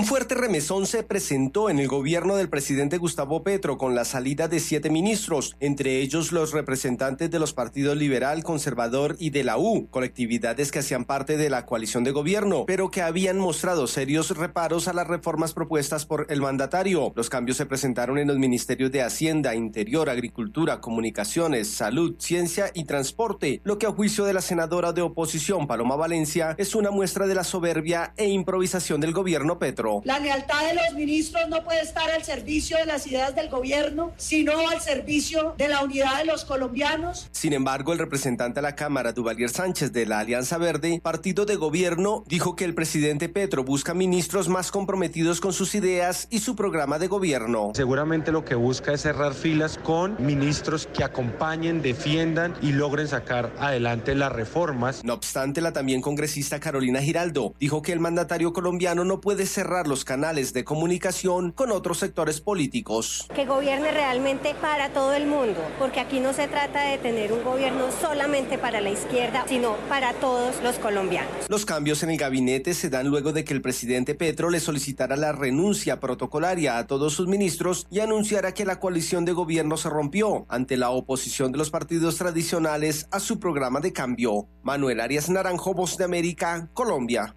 Un 0.00 0.06
fuerte 0.06 0.34
remesón 0.34 0.86
se 0.86 1.02
presentó 1.02 1.68
en 1.68 1.78
el 1.78 1.86
gobierno 1.86 2.36
del 2.36 2.48
presidente 2.48 2.96
Gustavo 2.96 3.42
Petro 3.42 3.76
con 3.76 3.94
la 3.94 4.06
salida 4.06 4.48
de 4.48 4.58
siete 4.58 4.88
ministros, 4.88 5.54
entre 5.60 5.98
ellos 5.98 6.32
los 6.32 6.52
representantes 6.52 7.30
de 7.30 7.38
los 7.38 7.52
partidos 7.52 7.98
liberal, 7.98 8.42
conservador 8.42 9.16
y 9.18 9.28
de 9.28 9.44
la 9.44 9.58
U, 9.58 9.88
colectividades 9.90 10.72
que 10.72 10.78
hacían 10.78 11.04
parte 11.04 11.36
de 11.36 11.50
la 11.50 11.66
coalición 11.66 12.02
de 12.02 12.12
gobierno, 12.12 12.64
pero 12.66 12.90
que 12.90 13.02
habían 13.02 13.38
mostrado 13.38 13.86
serios 13.86 14.34
reparos 14.34 14.88
a 14.88 14.94
las 14.94 15.06
reformas 15.06 15.52
propuestas 15.52 16.06
por 16.06 16.24
el 16.30 16.40
mandatario. 16.40 17.12
Los 17.14 17.28
cambios 17.28 17.58
se 17.58 17.66
presentaron 17.66 18.16
en 18.16 18.28
los 18.28 18.38
ministerios 18.38 18.90
de 18.90 19.02
Hacienda, 19.02 19.54
Interior, 19.54 20.08
Agricultura, 20.08 20.80
Comunicaciones, 20.80 21.68
Salud, 21.68 22.14
Ciencia 22.16 22.70
y 22.72 22.84
Transporte, 22.84 23.60
lo 23.64 23.76
que 23.76 23.84
a 23.84 23.92
juicio 23.92 24.24
de 24.24 24.32
la 24.32 24.40
senadora 24.40 24.94
de 24.94 25.02
oposición 25.02 25.66
Paloma 25.66 25.96
Valencia 25.96 26.54
es 26.56 26.74
una 26.74 26.90
muestra 26.90 27.26
de 27.26 27.34
la 27.34 27.44
soberbia 27.44 28.14
e 28.16 28.30
improvisación 28.30 29.02
del 29.02 29.12
gobierno 29.12 29.58
Petro. 29.58 29.89
La 30.04 30.18
lealtad 30.18 30.66
de 30.66 30.74
los 30.74 30.94
ministros 30.94 31.48
no 31.48 31.62
puede 31.64 31.80
estar 31.80 32.10
al 32.10 32.22
servicio 32.24 32.76
de 32.78 32.86
las 32.86 33.06
ideas 33.06 33.34
del 33.34 33.48
gobierno, 33.48 34.12
sino 34.16 34.68
al 34.68 34.80
servicio 34.80 35.54
de 35.58 35.68
la 35.68 35.82
unidad 35.82 36.18
de 36.18 36.24
los 36.26 36.44
colombianos. 36.44 37.28
Sin 37.32 37.52
embargo, 37.52 37.92
el 37.92 37.98
representante 37.98 38.60
a 38.60 38.62
la 38.62 38.76
Cámara, 38.76 39.12
Duvalier 39.12 39.50
Sánchez, 39.50 39.92
de 39.92 40.06
la 40.06 40.20
Alianza 40.20 40.58
Verde, 40.58 41.00
partido 41.02 41.44
de 41.44 41.56
gobierno, 41.56 42.24
dijo 42.26 42.56
que 42.56 42.64
el 42.64 42.74
presidente 42.74 43.28
Petro 43.28 43.64
busca 43.64 43.94
ministros 43.94 44.48
más 44.48 44.70
comprometidos 44.70 45.40
con 45.40 45.52
sus 45.52 45.74
ideas 45.74 46.28
y 46.30 46.40
su 46.40 46.54
programa 46.54 46.98
de 46.98 47.08
gobierno. 47.08 47.72
Seguramente 47.74 48.32
lo 48.32 48.44
que 48.44 48.54
busca 48.54 48.92
es 48.92 49.02
cerrar 49.02 49.34
filas 49.34 49.78
con 49.78 50.16
ministros 50.24 50.86
que 50.86 51.04
acompañen, 51.04 51.82
defiendan 51.82 52.54
y 52.62 52.72
logren 52.72 53.08
sacar 53.08 53.52
adelante 53.58 54.14
las 54.14 54.32
reformas. 54.32 55.04
No 55.04 55.14
obstante, 55.14 55.60
la 55.60 55.72
también 55.72 56.00
congresista 56.00 56.60
Carolina 56.60 57.00
Giraldo 57.00 57.54
dijo 57.58 57.82
que 57.82 57.92
el 57.92 58.00
mandatario 58.00 58.52
colombiano 58.52 59.04
no 59.04 59.20
puede 59.20 59.46
cerrar 59.70 59.86
los 59.86 60.04
canales 60.04 60.52
de 60.52 60.64
comunicación 60.64 61.52
con 61.52 61.70
otros 61.70 61.98
sectores 61.98 62.40
políticos. 62.40 63.28
Que 63.32 63.46
gobierne 63.46 63.92
realmente 63.92 64.52
para 64.60 64.88
todo 64.88 65.12
el 65.12 65.28
mundo, 65.28 65.60
porque 65.78 66.00
aquí 66.00 66.18
no 66.18 66.32
se 66.32 66.48
trata 66.48 66.82
de 66.88 66.98
tener 66.98 67.32
un 67.32 67.44
gobierno 67.44 67.84
solamente 68.00 68.58
para 68.58 68.80
la 68.80 68.90
izquierda, 68.90 69.44
sino 69.46 69.76
para 69.88 70.12
todos 70.14 70.60
los 70.64 70.74
colombianos. 70.80 71.48
Los 71.48 71.64
cambios 71.66 72.02
en 72.02 72.10
el 72.10 72.16
gabinete 72.16 72.74
se 72.74 72.90
dan 72.90 73.06
luego 73.06 73.32
de 73.32 73.44
que 73.44 73.54
el 73.54 73.62
presidente 73.62 74.16
Petro 74.16 74.50
le 74.50 74.58
solicitara 74.58 75.14
la 75.14 75.30
renuncia 75.30 76.00
protocolaria 76.00 76.76
a 76.76 76.88
todos 76.88 77.12
sus 77.12 77.28
ministros 77.28 77.86
y 77.92 78.00
anunciara 78.00 78.54
que 78.54 78.64
la 78.64 78.80
coalición 78.80 79.24
de 79.24 79.34
gobierno 79.34 79.76
se 79.76 79.88
rompió 79.88 80.46
ante 80.48 80.76
la 80.76 80.90
oposición 80.90 81.52
de 81.52 81.58
los 81.58 81.70
partidos 81.70 82.16
tradicionales 82.16 83.06
a 83.12 83.20
su 83.20 83.38
programa 83.38 83.78
de 83.78 83.92
cambio. 83.92 84.48
Manuel 84.64 84.98
Arias 84.98 85.30
Naranjo, 85.30 85.74
Voz 85.74 85.96
de 85.96 86.06
América, 86.06 86.68
Colombia. 86.74 87.36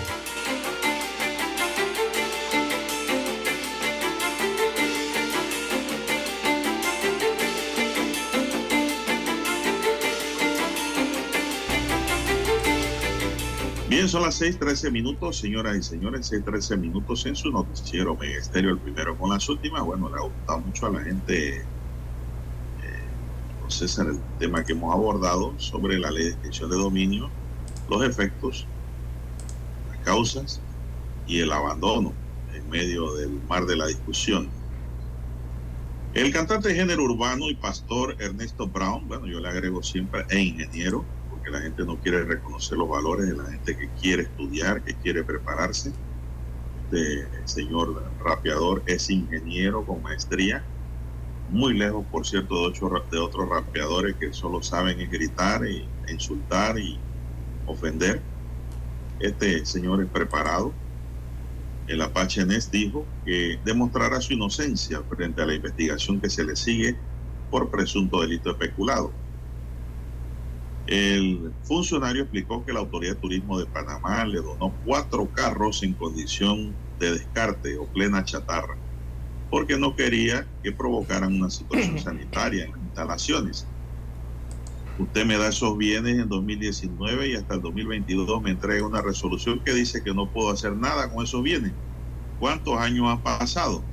Bien, 13.91 14.07
son 14.07 14.21
las 14.21 14.39
6:13 14.39 14.89
minutos, 14.89 15.37
señoras 15.37 15.75
y 15.75 15.83
señores, 15.83 16.31
6:13 16.31 16.77
minutos 16.77 17.25
en 17.25 17.35
su 17.35 17.51
noticiero 17.51 18.15
Megesterio, 18.15 18.69
el 18.69 18.77
primero 18.77 19.17
con 19.17 19.31
las 19.31 19.49
últimas. 19.49 19.83
Bueno, 19.83 20.07
le 20.07 20.15
ha 20.15 20.21
gustado 20.21 20.59
mucho 20.59 20.85
a 20.85 20.91
la 20.91 21.01
gente, 21.01 21.57
eh, 21.57 21.63
César, 23.67 24.07
el 24.07 24.17
tema 24.39 24.63
que 24.63 24.71
hemos 24.71 24.93
abordado 24.93 25.53
sobre 25.59 25.99
la 25.99 26.09
ley 26.09 26.23
de 26.23 26.29
extensión 26.29 26.69
de 26.69 26.77
dominio, 26.77 27.29
los 27.89 28.01
efectos, 28.05 28.65
las 29.89 29.97
causas 30.05 30.61
y 31.27 31.41
el 31.41 31.51
abandono 31.51 32.13
en 32.53 32.69
medio 32.69 33.13
del 33.15 33.41
mar 33.49 33.65
de 33.65 33.75
la 33.75 33.87
discusión. 33.87 34.47
El 36.13 36.31
cantante 36.31 36.69
de 36.69 36.75
género 36.75 37.03
urbano 37.03 37.49
y 37.49 37.55
pastor 37.55 38.15
Ernesto 38.21 38.67
Brown, 38.67 39.05
bueno, 39.09 39.27
yo 39.27 39.41
le 39.41 39.49
agrego 39.49 39.83
siempre, 39.83 40.25
e 40.29 40.39
ingeniero, 40.39 41.03
que 41.43 41.49
la 41.49 41.61
gente 41.61 41.83
no 41.85 41.97
quiere 41.97 42.23
reconocer 42.23 42.77
los 42.77 42.89
valores 42.89 43.27
de 43.27 43.35
la 43.35 43.45
gente 43.45 43.77
que 43.77 43.89
quiere 43.99 44.23
estudiar, 44.23 44.83
que 44.83 44.95
quiere 44.95 45.23
prepararse. 45.23 45.91
Este 46.91 47.27
señor 47.45 48.03
rapeador 48.23 48.83
es 48.85 49.09
ingeniero 49.09 49.85
con 49.85 50.01
maestría, 50.01 50.63
muy 51.49 51.73
lejos, 51.73 52.05
por 52.09 52.25
cierto, 52.25 52.55
de, 52.55 52.67
ocho, 52.67 52.89
de 53.11 53.19
otros 53.19 53.49
rapeadores 53.49 54.15
que 54.15 54.33
solo 54.33 54.63
saben 54.63 54.97
gritar 55.09 55.65
y 55.67 55.85
insultar 56.09 56.79
y 56.79 56.97
ofender. 57.65 58.21
Este 59.19 59.65
señor 59.65 60.01
es 60.01 60.09
preparado. 60.09 60.73
El 61.87 62.01
Apache 62.01 62.45
Ness 62.45 62.71
dijo 62.71 63.05
que 63.25 63.59
demostrará 63.65 64.21
su 64.21 64.33
inocencia 64.33 65.01
frente 65.09 65.41
a 65.41 65.45
la 65.45 65.53
investigación 65.53 66.21
que 66.21 66.29
se 66.29 66.43
le 66.43 66.55
sigue 66.55 66.95
por 67.49 67.69
presunto 67.69 68.21
delito 68.21 68.51
especulado. 68.51 69.11
El 70.85 71.55
funcionario 71.61 72.23
explicó 72.23 72.65
que 72.65 72.73
la 72.73 72.79
Autoridad 72.79 73.13
de 73.13 73.19
Turismo 73.19 73.59
de 73.59 73.67
Panamá 73.67 74.25
le 74.25 74.39
donó 74.41 74.79
cuatro 74.83 75.31
carros 75.31 75.83
en 75.83 75.93
condición 75.93 76.75
de 76.99 77.11
descarte 77.11 77.77
o 77.77 77.91
plena 77.91 78.23
chatarra, 78.23 78.77
porque 79.49 79.77
no 79.77 79.95
quería 79.95 80.47
que 80.63 80.71
provocaran 80.71 81.33
una 81.35 81.49
situación 81.49 81.99
sanitaria 82.03 82.65
en 82.65 82.71
las 82.71 82.81
instalaciones. 82.81 83.67
Usted 84.97 85.25
me 85.25 85.37
da 85.37 85.47
esos 85.49 85.77
bienes 85.77 86.19
en 86.19 86.29
2019 86.29 87.29
y 87.29 87.35
hasta 87.35 87.55
el 87.55 87.61
2022 87.61 88.41
me 88.41 88.51
entrega 88.51 88.85
una 88.85 89.01
resolución 89.01 89.61
que 89.63 89.73
dice 89.73 90.03
que 90.03 90.13
no 90.13 90.31
puedo 90.31 90.51
hacer 90.51 90.75
nada 90.75 91.11
con 91.11 91.23
esos 91.23 91.41
bienes. 91.41 91.73
¿Cuántos 92.37 92.77
años 92.77 93.07
han 93.07 93.23
pasado? 93.23 93.89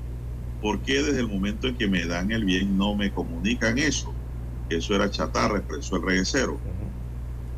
¿Por 0.60 0.82
qué 0.82 1.02
desde 1.02 1.20
el 1.20 1.28
momento 1.28 1.68
en 1.68 1.76
que 1.76 1.88
me 1.88 2.04
dan 2.06 2.30
el 2.32 2.44
bien 2.44 2.76
no 2.76 2.96
me 2.96 3.12
comunican 3.12 3.78
eso? 3.78 4.17
Que 4.68 4.76
eso 4.76 4.94
era 4.94 5.10
chatarra, 5.10 5.58
expresó 5.58 5.96
el 5.96 6.02
reguecero 6.02 6.60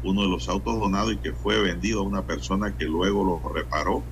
uno 0.02 0.22
de 0.22 0.28
los 0.28 0.48
autos 0.48 0.78
donados 0.78 1.12
y 1.12 1.18
que 1.18 1.32
fue 1.32 1.60
vendido 1.60 2.00
a 2.00 2.04
una 2.04 2.26
persona 2.26 2.74
que 2.76 2.84
luego 2.84 3.24
lo 3.24 3.52
reparó. 3.52 4.02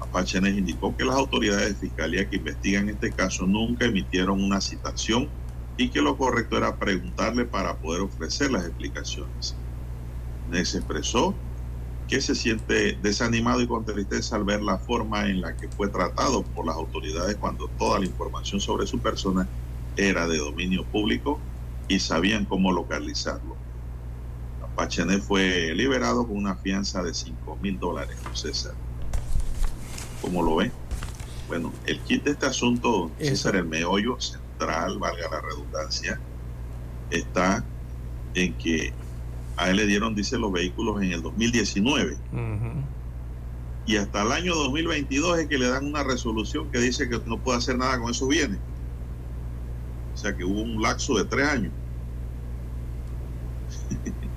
Apache 0.00 0.38
indicó 0.38 0.96
que 0.96 1.04
las 1.04 1.16
autoridades 1.16 1.68
de 1.68 1.74
fiscalía 1.74 2.28
que 2.28 2.36
investigan 2.36 2.88
este 2.88 3.12
caso 3.12 3.46
nunca 3.46 3.86
emitieron 3.86 4.42
una 4.42 4.60
citación 4.60 5.28
y 5.76 5.90
que 5.90 6.00
lo 6.00 6.16
correcto 6.16 6.56
era 6.56 6.78
preguntarle 6.78 7.44
para 7.44 7.78
poder 7.78 8.02
ofrecer 8.02 8.50
las 8.50 8.66
explicaciones. 8.66 9.56
Nes 10.46 10.74
expresó 10.74 11.34
que 12.06 12.20
se 12.20 12.34
siente 12.34 12.98
desanimado 13.00 13.60
y 13.60 13.68
con 13.68 13.84
tristeza 13.84 14.36
al 14.36 14.44
ver 14.44 14.62
la 14.62 14.78
forma 14.78 15.28
en 15.28 15.40
la 15.40 15.56
que 15.56 15.68
fue 15.68 15.88
tratado 15.88 16.42
por 16.42 16.66
las 16.66 16.76
autoridades 16.76 17.36
cuando 17.36 17.68
toda 17.78 18.00
la 18.00 18.06
información 18.06 18.60
sobre 18.60 18.86
su 18.86 19.00
persona 19.00 19.48
era 19.96 20.26
de 20.26 20.38
dominio 20.38 20.84
público 20.90 21.40
y 21.90 21.98
sabían 21.98 22.44
cómo 22.44 22.70
localizarlo. 22.70 23.56
Pachenet 24.76 25.20
fue 25.20 25.74
liberado 25.74 26.26
con 26.26 26.36
una 26.36 26.54
fianza 26.54 27.02
de 27.02 27.12
5 27.12 27.58
mil 27.60 27.78
dólares, 27.80 28.16
César. 28.32 28.74
¿Cómo 30.22 30.42
lo 30.42 30.56
ve? 30.56 30.70
Bueno, 31.48 31.72
el 31.86 31.98
kit 32.00 32.22
de 32.22 32.30
este 32.30 32.46
asunto, 32.46 33.10
César, 33.18 33.56
el 33.56 33.66
meollo 33.66 34.20
central, 34.20 34.98
valga 34.98 35.28
la 35.30 35.40
redundancia, 35.40 36.20
está 37.10 37.64
en 38.34 38.54
que 38.54 38.92
a 39.56 39.70
él 39.70 39.76
le 39.76 39.86
dieron, 39.86 40.14
dice, 40.14 40.38
los 40.38 40.52
vehículos 40.52 41.02
en 41.02 41.10
el 41.10 41.22
2019. 41.22 42.16
Y 43.84 43.96
hasta 43.96 44.22
el 44.22 44.30
año 44.30 44.54
2022 44.54 45.40
es 45.40 45.48
que 45.48 45.58
le 45.58 45.68
dan 45.68 45.86
una 45.86 46.04
resolución 46.04 46.70
que 46.70 46.78
dice 46.78 47.08
que 47.08 47.20
no 47.26 47.38
puede 47.38 47.58
hacer 47.58 47.76
nada 47.76 47.98
con 47.98 48.12
esos 48.12 48.28
bienes. 48.28 48.60
O 50.14 50.16
sea 50.16 50.36
que 50.36 50.44
hubo 50.44 50.60
un 50.60 50.80
lapso 50.80 51.14
de 51.18 51.24
tres 51.24 51.48
años. 51.48 51.72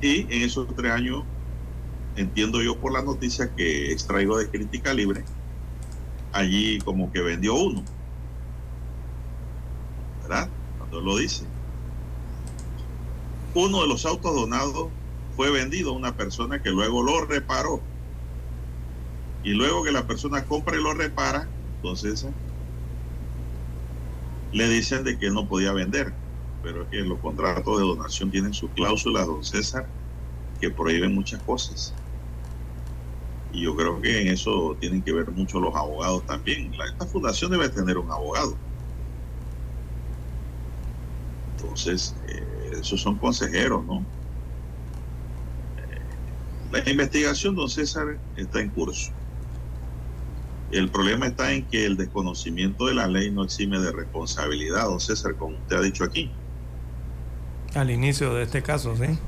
Y 0.00 0.20
en 0.22 0.42
esos 0.42 0.68
tres 0.76 0.92
años, 0.92 1.24
entiendo 2.16 2.62
yo 2.62 2.76
por 2.78 2.92
la 2.92 3.02
noticia 3.02 3.54
que 3.54 3.92
extraigo 3.92 4.36
de 4.36 4.48
Crítica 4.48 4.92
Libre, 4.92 5.24
allí 6.32 6.78
como 6.80 7.10
que 7.10 7.22
vendió 7.22 7.54
uno. 7.54 7.82
¿Verdad? 10.22 10.48
Cuando 10.78 11.00
lo 11.00 11.16
dice. 11.16 11.46
Uno 13.54 13.80
de 13.80 13.88
los 13.88 14.04
autos 14.04 14.34
donados 14.34 14.88
fue 15.34 15.50
vendido 15.50 15.90
a 15.90 15.96
una 15.96 16.14
persona 16.14 16.62
que 16.62 16.70
luego 16.70 17.02
lo 17.02 17.24
reparó. 17.24 17.80
Y 19.44 19.50
luego 19.50 19.82
que 19.82 19.92
la 19.92 20.06
persona 20.06 20.44
compra 20.44 20.76
y 20.76 20.82
lo 20.82 20.92
repara, 20.92 21.48
entonces 21.76 22.26
le 24.52 24.68
dicen 24.68 25.04
de 25.04 25.18
que 25.18 25.30
no 25.30 25.48
podía 25.48 25.72
vender 25.72 26.12
pero 26.66 26.82
es 26.82 26.88
que 26.88 26.96
los 27.02 27.20
contratos 27.20 27.78
de 27.78 27.84
donación 27.84 28.28
tienen 28.28 28.52
sus 28.52 28.72
cláusulas, 28.72 29.24
don 29.24 29.44
César, 29.44 29.88
que 30.58 30.72
prohíben 30.72 31.14
muchas 31.14 31.40
cosas. 31.44 31.94
Y 33.52 33.62
yo 33.62 33.76
creo 33.76 34.00
que 34.00 34.22
en 34.22 34.28
eso 34.28 34.76
tienen 34.80 35.04
que 35.04 35.12
ver 35.12 35.30
mucho 35.30 35.60
los 35.60 35.76
abogados 35.76 36.26
también. 36.26 36.72
esta 36.90 37.06
fundación 37.06 37.52
debe 37.52 37.68
tener 37.68 37.98
un 37.98 38.10
abogado. 38.10 38.58
Entonces, 41.52 42.16
eh, 42.26 42.78
esos 42.80 43.00
son 43.00 43.16
consejeros, 43.16 43.86
¿no? 43.86 44.04
Eh, 45.76 46.32
la 46.72 46.90
investigación, 46.90 47.54
don 47.54 47.68
César, 47.68 48.20
está 48.34 48.60
en 48.60 48.72
curso. 48.72 49.12
El 50.68 50.90
problema 50.90 51.28
está 51.28 51.52
en 51.52 51.68
que 51.68 51.86
el 51.86 51.96
desconocimiento 51.96 52.86
de 52.86 52.94
la 52.94 53.06
ley 53.06 53.30
no 53.30 53.44
exime 53.44 53.78
de 53.78 53.92
responsabilidad, 53.92 54.86
don 54.86 54.98
César, 55.00 55.36
como 55.36 55.58
usted 55.58 55.76
ha 55.76 55.82
dicho 55.82 56.02
aquí. 56.02 56.40
Al 57.76 57.90
inicio 57.90 58.32
de 58.32 58.44
este 58.44 58.62
caso, 58.62 58.96
sí. 58.96 59.18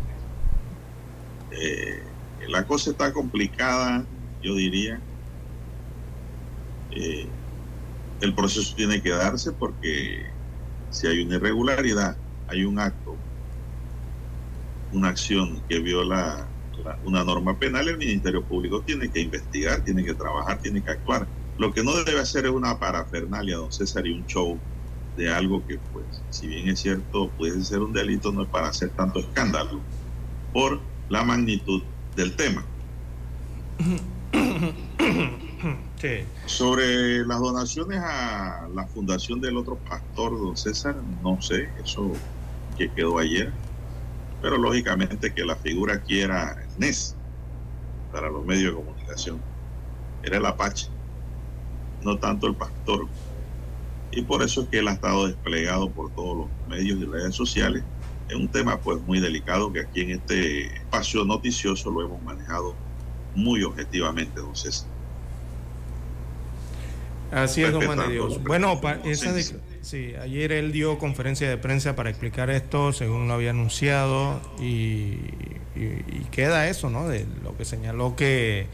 Eh, 1.53 2.03
la 2.49 2.67
cosa 2.67 2.93
está 2.93 3.13
complicada, 3.13 4.07
yo 4.43 4.55
diría. 4.55 4.99
Eh, 6.93 7.29
el 8.23 8.35
proceso 8.35 8.75
tiene 8.75 9.03
que 9.03 9.11
darse 9.11 9.53
porque 9.53 10.25
si 10.89 11.07
hay 11.07 11.23
una 11.23 11.37
irregularidad, 11.37 12.17
hay 12.49 12.65
un 12.65 12.79
acto, 12.79 13.17
una 14.93 15.09
acción 15.09 15.63
que 15.69 15.81
viola 15.81 16.49
una 17.05 17.25
norma 17.25 17.59
penal, 17.59 17.87
el 17.87 17.99
Ministerio 17.99 18.43
Público 18.43 18.81
tiene 18.81 19.11
que 19.11 19.21
investigar, 19.21 19.85
tiene 19.85 20.03
que 20.03 20.15
trabajar, 20.15 20.59
tiene 20.63 20.83
que 20.83 20.93
actuar. 20.93 21.29
Lo 21.59 21.71
que 21.75 21.83
no 21.83 21.93
debe 22.03 22.21
hacer 22.21 22.47
es 22.47 22.53
una 22.53 22.79
parafernalia, 22.79 23.57
don 23.57 23.71
César, 23.71 24.07
y 24.07 24.13
un 24.13 24.25
show 24.25 24.59
de 25.19 25.31
algo 25.35 25.67
que, 25.67 25.79
pues, 25.93 26.07
si 26.31 26.47
bien 26.47 26.69
es 26.69 26.81
cierto, 26.81 27.29
puede 27.31 27.63
ser 27.65 27.81
un 27.81 27.93
delito, 27.93 28.31
no 28.31 28.43
es 28.43 28.49
para 28.49 28.69
hacer 28.69 28.91
tanto 28.91 29.19
escándalo 29.19 29.81
por 30.53 30.81
la 31.09 31.25
magnitud 31.25 31.83
del 32.17 32.37
tema. 32.37 32.65
Sobre 36.47 37.27
las 37.27 37.41
donaciones 37.41 37.99
a 37.99 38.69
la 38.73 38.87
fundación 38.87 39.41
del 39.41 39.57
otro 39.57 39.75
pastor, 39.77 40.39
don 40.39 40.57
César, 40.57 40.95
no 41.25 41.43
sé, 41.43 41.69
eso 41.85 42.13
que 42.77 42.89
quedó 42.93 43.19
ayer, 43.19 43.53
pero 44.41 44.57
lógicamente 44.57 45.35
que 45.35 45.45
la 45.45 45.57
figura 45.57 45.95
aquí 45.95 46.21
era 46.21 46.65
NES 46.79 47.17
para 48.13 48.31
los 48.31 48.47
medios 48.47 48.77
de 48.77 48.81
comunicación, 48.81 49.41
era 50.23 50.37
el 50.37 50.47
Apache, 50.47 50.89
no 52.05 52.17
tanto 52.19 52.47
el 52.47 52.55
pastor 52.55 53.09
y 54.19 54.23
por 54.23 54.43
eso 54.43 54.63
es 54.63 54.69
que 54.69 54.81
él 54.81 54.89
ha 54.89 54.93
estado 54.95 55.29
desplegado 55.29 55.91
por 55.91 56.13
todos 56.13 56.37
los 56.39 56.69
medios 56.69 56.99
y 57.01 57.05
redes 57.05 57.37
sociales. 57.37 57.85
Es 58.29 58.35
un 58.35 58.49
tema 58.49 58.81
pues 58.81 59.01
muy 59.03 59.21
delicado 59.21 59.73
que 59.73 59.81
aquí 59.81 60.01
en 60.01 60.11
este 60.11 60.67
espacio 60.75 61.25
noticioso 61.25 61.89
lo 61.93 62.03
hemos 62.03 62.21
manejado 62.23 62.75
muy 63.37 63.63
objetivamente, 63.63 64.41
don 64.41 64.57
César. 64.57 64.89
Así 67.31 67.63
es, 67.63 67.73
don 67.73 67.87
Juan 67.87 67.99
de 67.99 68.09
Dios. 68.09 68.43
Bueno, 68.43 68.81
esa 69.05 69.33
sí, 69.83 70.15
ayer 70.21 70.51
él 70.51 70.73
dio 70.73 70.99
conferencia 70.99 71.49
de 71.49 71.57
prensa 71.57 71.95
para 71.95 72.11
explicar 72.11 72.51
esto, 72.51 72.93
según 72.93 73.29
lo 73.29 73.35
había 73.35 73.51
anunciado, 73.51 74.41
y, 74.59 75.17
y 75.77 76.27
queda 76.33 76.69
eso, 76.69 76.91
¿no? 76.91 77.07
De 77.07 77.25
lo 77.45 77.57
que 77.57 77.65
señaló 77.65 78.17
que 78.17 78.67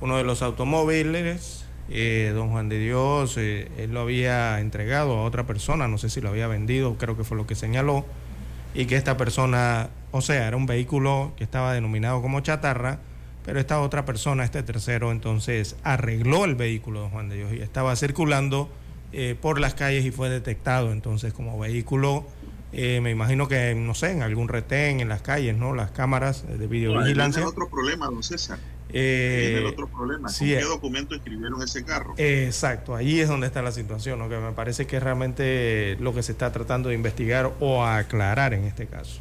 uno 0.00 0.16
de 0.16 0.24
los 0.24 0.42
automóviles 0.42 1.66
eh, 1.94 2.32
don 2.34 2.50
Juan 2.50 2.70
de 2.70 2.78
Dios, 2.78 3.36
eh, 3.36 3.70
él 3.76 3.92
lo 3.92 4.00
había 4.00 4.60
entregado 4.60 5.18
a 5.18 5.24
otra 5.24 5.46
persona, 5.46 5.88
no 5.88 5.98
sé 5.98 6.08
si 6.08 6.22
lo 6.22 6.30
había 6.30 6.46
vendido, 6.46 6.96
creo 6.96 7.18
que 7.18 7.24
fue 7.24 7.36
lo 7.36 7.46
que 7.46 7.54
señaló, 7.54 8.06
y 8.74 8.86
que 8.86 8.96
esta 8.96 9.18
persona, 9.18 9.90
o 10.10 10.22
sea, 10.22 10.48
era 10.48 10.56
un 10.56 10.64
vehículo 10.64 11.32
que 11.36 11.44
estaba 11.44 11.74
denominado 11.74 12.22
como 12.22 12.40
chatarra, 12.40 13.00
pero 13.44 13.60
esta 13.60 13.80
otra 13.80 14.06
persona, 14.06 14.42
este 14.42 14.62
tercero, 14.62 15.12
entonces 15.12 15.76
arregló 15.82 16.46
el 16.46 16.54
vehículo 16.54 17.02
de 17.02 17.08
Juan 17.10 17.28
de 17.28 17.36
Dios 17.36 17.52
y 17.52 17.60
estaba 17.60 17.94
circulando 17.94 18.70
eh, 19.12 19.36
por 19.38 19.60
las 19.60 19.74
calles 19.74 20.06
y 20.06 20.10
fue 20.10 20.30
detectado 20.30 20.92
entonces 20.92 21.34
como 21.34 21.58
vehículo. 21.58 22.24
Eh, 22.72 23.02
me 23.02 23.10
imagino 23.10 23.48
que, 23.48 23.74
no 23.74 23.92
sé, 23.92 24.12
en 24.12 24.22
algún 24.22 24.48
retén, 24.48 25.00
en 25.00 25.10
las 25.10 25.20
calles, 25.20 25.54
¿no? 25.54 25.74
Las 25.74 25.90
cámaras 25.90 26.46
de 26.48 26.66
videovigilancia. 26.66 27.42
No, 27.42 27.48
otro 27.48 27.68
problema, 27.68 28.06
don 28.06 28.22
César. 28.22 28.58
Eh, 28.92 29.56
el 29.58 29.66
otro 29.66 29.88
problema. 29.88 30.28
¿Con 30.28 30.46
qué 30.46 30.62
documento 30.62 31.14
escribieron 31.14 31.62
ese 31.62 31.84
carro? 31.84 32.14
Exacto, 32.16 32.94
ahí 32.94 33.20
es 33.20 33.28
donde 33.28 33.46
está 33.46 33.62
la 33.62 33.72
situación, 33.72 34.18
¿no? 34.18 34.28
que 34.28 34.36
me 34.36 34.52
parece 34.52 34.86
que 34.86 34.96
es 34.96 35.02
realmente 35.02 35.96
lo 36.00 36.14
que 36.14 36.22
se 36.22 36.32
está 36.32 36.52
tratando 36.52 36.90
de 36.90 36.94
investigar 36.94 37.52
o 37.60 37.84
aclarar 37.84 38.54
en 38.54 38.64
este 38.64 38.86
caso. 38.86 39.20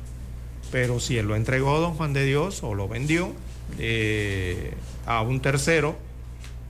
Pero 0.71 0.99
si 0.99 1.17
él 1.17 1.27
lo 1.27 1.35
entregó 1.35 1.79
don 1.79 1.93
Juan 1.93 2.13
de 2.13 2.25
Dios 2.25 2.63
o 2.63 2.75
lo 2.75 2.87
vendió 2.87 3.31
eh, 3.77 4.73
a 5.05 5.21
un 5.21 5.41
tercero, 5.41 5.97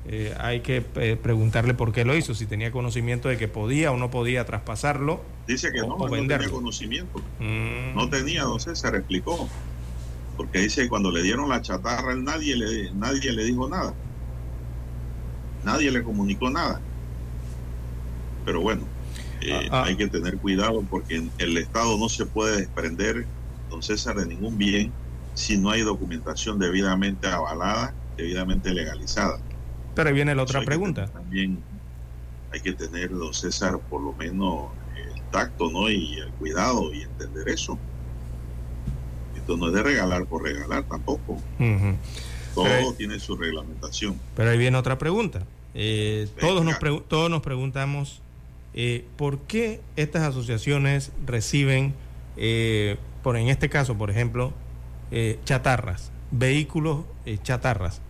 eh, 0.08 0.34
hay 0.40 0.62
que 0.62 0.84
eh, 0.96 1.16
preguntarle 1.22 1.76
por 1.76 1.94
qué 1.94 2.06
lo 2.06 2.16
hizo, 2.16 2.34
si 2.34 2.48
tenía 2.48 2.72
conocimiento 2.72 3.30
de 3.30 3.38
que 3.38 3.48
podía 3.48 3.92
o 3.92 3.98
no 3.98 4.10
podía 4.10 4.46
traspasarlo. 4.46 5.22
Dice 5.48 5.72
que 5.72 5.80
no, 5.80 5.98
no 5.98 6.10
tenía 6.10 6.50
conocimiento. 6.50 7.20
Mm. 7.40 7.96
No 7.96 8.10
tenía, 8.10 8.44
don 8.44 8.60
César 8.60 8.96
explicó. 8.96 9.48
Porque 10.42 10.58
dice 10.58 10.82
que 10.82 10.90
cuando 10.90 11.12
le 11.12 11.22
dieron 11.22 11.50
la 11.50 11.62
chatarra, 11.62 12.16
nadie 12.16 12.56
le, 12.56 12.92
nadie 12.96 13.32
le 13.32 13.44
dijo 13.44 13.70
nada. 13.70 13.94
Nadie 15.64 15.92
le 15.92 16.02
comunicó 16.02 16.50
nada. 16.50 16.82
Pero 18.44 18.62
bueno, 18.62 18.82
ah, 19.52 19.62
ah. 19.70 19.84
hay 19.86 19.96
que 19.96 20.08
tener 20.08 20.38
cuidado 20.40 20.84
porque 20.90 21.30
el 21.38 21.58
Estado 21.60 21.96
no 22.00 22.10
se 22.10 22.26
puede 22.26 22.58
desprender, 22.58 23.28
don 23.70 23.84
César, 23.84 24.16
de 24.16 24.26
ningún 24.26 24.58
bien 24.58 24.92
si 25.36 25.60
no 25.60 25.70
hay 25.70 25.84
documentación 25.84 26.58
debidamente 26.58 27.28
avalada, 27.28 27.94
debidamente 28.18 28.74
legalizada. 28.74 29.38
Pero 29.94 30.10
ahí 30.10 30.16
viene 30.16 30.34
la 30.34 30.42
otra 30.42 30.64
pregunta. 30.64 31.06
también 31.06 31.60
hay 32.52 32.62
que 32.62 32.74
tener, 32.74 33.12
don 33.12 33.32
César, 33.32 33.80
por 33.92 34.02
lo 34.02 34.14
menos 34.14 34.72
el 34.98 35.22
tacto, 35.30 35.70
¿no? 35.70 35.88
Y 35.88 36.16
el 36.16 36.32
cuidado 36.32 36.92
y 36.92 37.04
entender 37.04 37.48
eso. 37.48 37.78
Esto 39.42 39.58
no 39.58 39.68
es 39.68 39.74
de 39.74 39.84
regalar 39.84 40.26
por 40.26 40.44
regalar 40.44 40.84
tampoco. 40.84 41.38
Todo 42.56 42.94
tiene 42.94 43.20
su 43.20 43.36
reglamentación. 43.36 44.20
Pero 44.36 44.50
ahí 44.50 44.58
viene 44.58 44.78
otra 44.78 44.98
pregunta. 44.98 45.44
Eh, 45.74 46.28
todos, 46.40 46.66
nos 46.66 46.78
todos 47.08 47.30
nos 47.30 47.42
preguntamos 47.42 48.22
eh, 48.74 49.06
por 49.18 49.40
qué 49.40 49.82
estas 49.96 50.24
asociaciones 50.24 51.12
reciben, 51.26 51.94
eh, 52.38 52.98
por 53.24 53.38
en 53.38 53.48
este 53.48 53.70
caso, 53.70 53.98
por 53.98 54.10
ejemplo, 54.10 54.54
chatarras, 55.44 56.12
vehículos 56.32 57.04
chatarras 57.44 58.02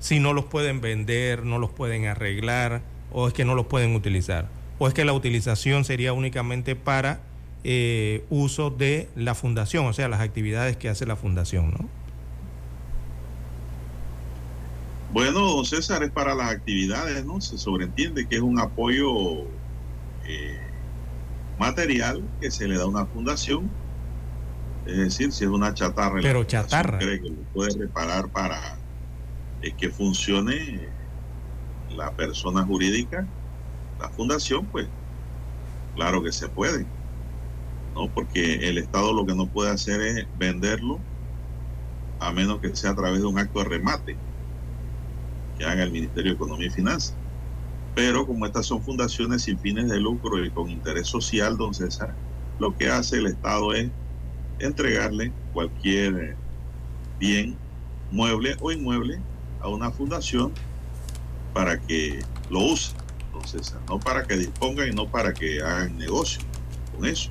si 0.00 0.20
no 0.20 0.32
los 0.32 0.44
pueden 0.44 0.80
vender, 0.80 1.44
no 1.44 1.58
los 1.58 1.70
pueden 1.70 2.06
arreglar 2.06 2.82
o 3.10 3.28
es 3.28 3.34
que 3.34 3.44
no 3.44 3.54
los 3.54 3.66
pueden 3.66 3.94
utilizar. 3.94 4.48
O 4.78 4.86
es 4.86 4.94
que 4.94 5.04
la 5.04 5.12
utilización 5.12 5.84
sería 5.84 6.12
únicamente 6.12 6.76
para 6.76 7.20
eh, 7.70 8.24
uso 8.30 8.70
de 8.70 9.10
la 9.14 9.34
fundación, 9.34 9.84
o 9.84 9.92
sea, 9.92 10.08
las 10.08 10.20
actividades 10.20 10.78
que 10.78 10.88
hace 10.88 11.04
la 11.04 11.16
fundación, 11.16 11.70
¿no? 11.70 11.86
Bueno, 15.12 15.62
César, 15.66 16.02
es 16.02 16.10
para 16.10 16.34
las 16.34 16.50
actividades, 16.50 17.26
¿no? 17.26 17.42
Se 17.42 17.58
sobreentiende 17.58 18.26
que 18.26 18.36
es 18.36 18.40
un 18.40 18.58
apoyo 18.58 19.42
eh, 20.26 20.58
material 21.58 22.22
que 22.40 22.50
se 22.50 22.66
le 22.66 22.78
da 22.78 22.84
a 22.84 22.86
una 22.86 23.04
fundación. 23.04 23.70
Es 24.86 24.96
decir, 24.96 25.30
si 25.30 25.44
es 25.44 25.50
una 25.50 25.74
chatarra. 25.74 26.20
Pero 26.22 26.44
chatarra. 26.44 26.98
Cree 26.98 27.20
que 27.20 27.28
lo 27.28 27.42
puede 27.52 27.78
reparar 27.78 28.30
para 28.30 28.78
es 29.60 29.74
que 29.74 29.90
funcione 29.90 30.88
la 31.94 32.12
persona 32.12 32.64
jurídica, 32.64 33.26
la 34.00 34.08
fundación, 34.08 34.64
pues 34.64 34.88
claro 35.96 36.22
que 36.22 36.32
se 36.32 36.48
puede, 36.48 36.86
¿no? 37.98 38.08
Porque 38.08 38.68
el 38.68 38.78
Estado 38.78 39.12
lo 39.12 39.26
que 39.26 39.34
no 39.34 39.46
puede 39.46 39.70
hacer 39.70 40.00
es 40.00 40.26
venderlo 40.38 41.00
a 42.20 42.32
menos 42.32 42.60
que 42.60 42.74
sea 42.74 42.90
a 42.90 42.96
través 42.96 43.20
de 43.20 43.26
un 43.26 43.38
acto 43.38 43.58
de 43.58 43.64
remate 43.64 44.16
que 45.58 45.64
haga 45.64 45.82
el 45.82 45.90
Ministerio 45.90 46.32
de 46.32 46.36
Economía 46.36 46.68
y 46.68 46.70
Finanzas. 46.70 47.14
Pero 47.94 48.26
como 48.26 48.46
estas 48.46 48.66
son 48.66 48.82
fundaciones 48.82 49.42
sin 49.42 49.58
fines 49.58 49.88
de 49.88 49.98
lucro 49.98 50.44
y 50.44 50.50
con 50.50 50.70
interés 50.70 51.08
social, 51.08 51.56
don 51.56 51.74
César, 51.74 52.14
lo 52.60 52.76
que 52.76 52.88
hace 52.88 53.16
el 53.16 53.26
Estado 53.26 53.74
es 53.74 53.90
entregarle 54.60 55.32
cualquier 55.52 56.36
bien, 57.18 57.56
mueble 58.12 58.56
o 58.60 58.70
inmueble, 58.70 59.18
a 59.60 59.68
una 59.68 59.90
fundación 59.90 60.52
para 61.52 61.80
que 61.80 62.20
lo 62.50 62.60
use. 62.60 62.92
Entonces, 63.26 63.74
no 63.88 63.98
para 63.98 64.24
que 64.24 64.36
dispongan 64.36 64.88
y 64.88 64.92
no 64.92 65.08
para 65.08 65.34
que 65.34 65.60
hagan 65.60 65.98
negocio 65.98 66.40
con 66.94 67.04
eso. 67.04 67.30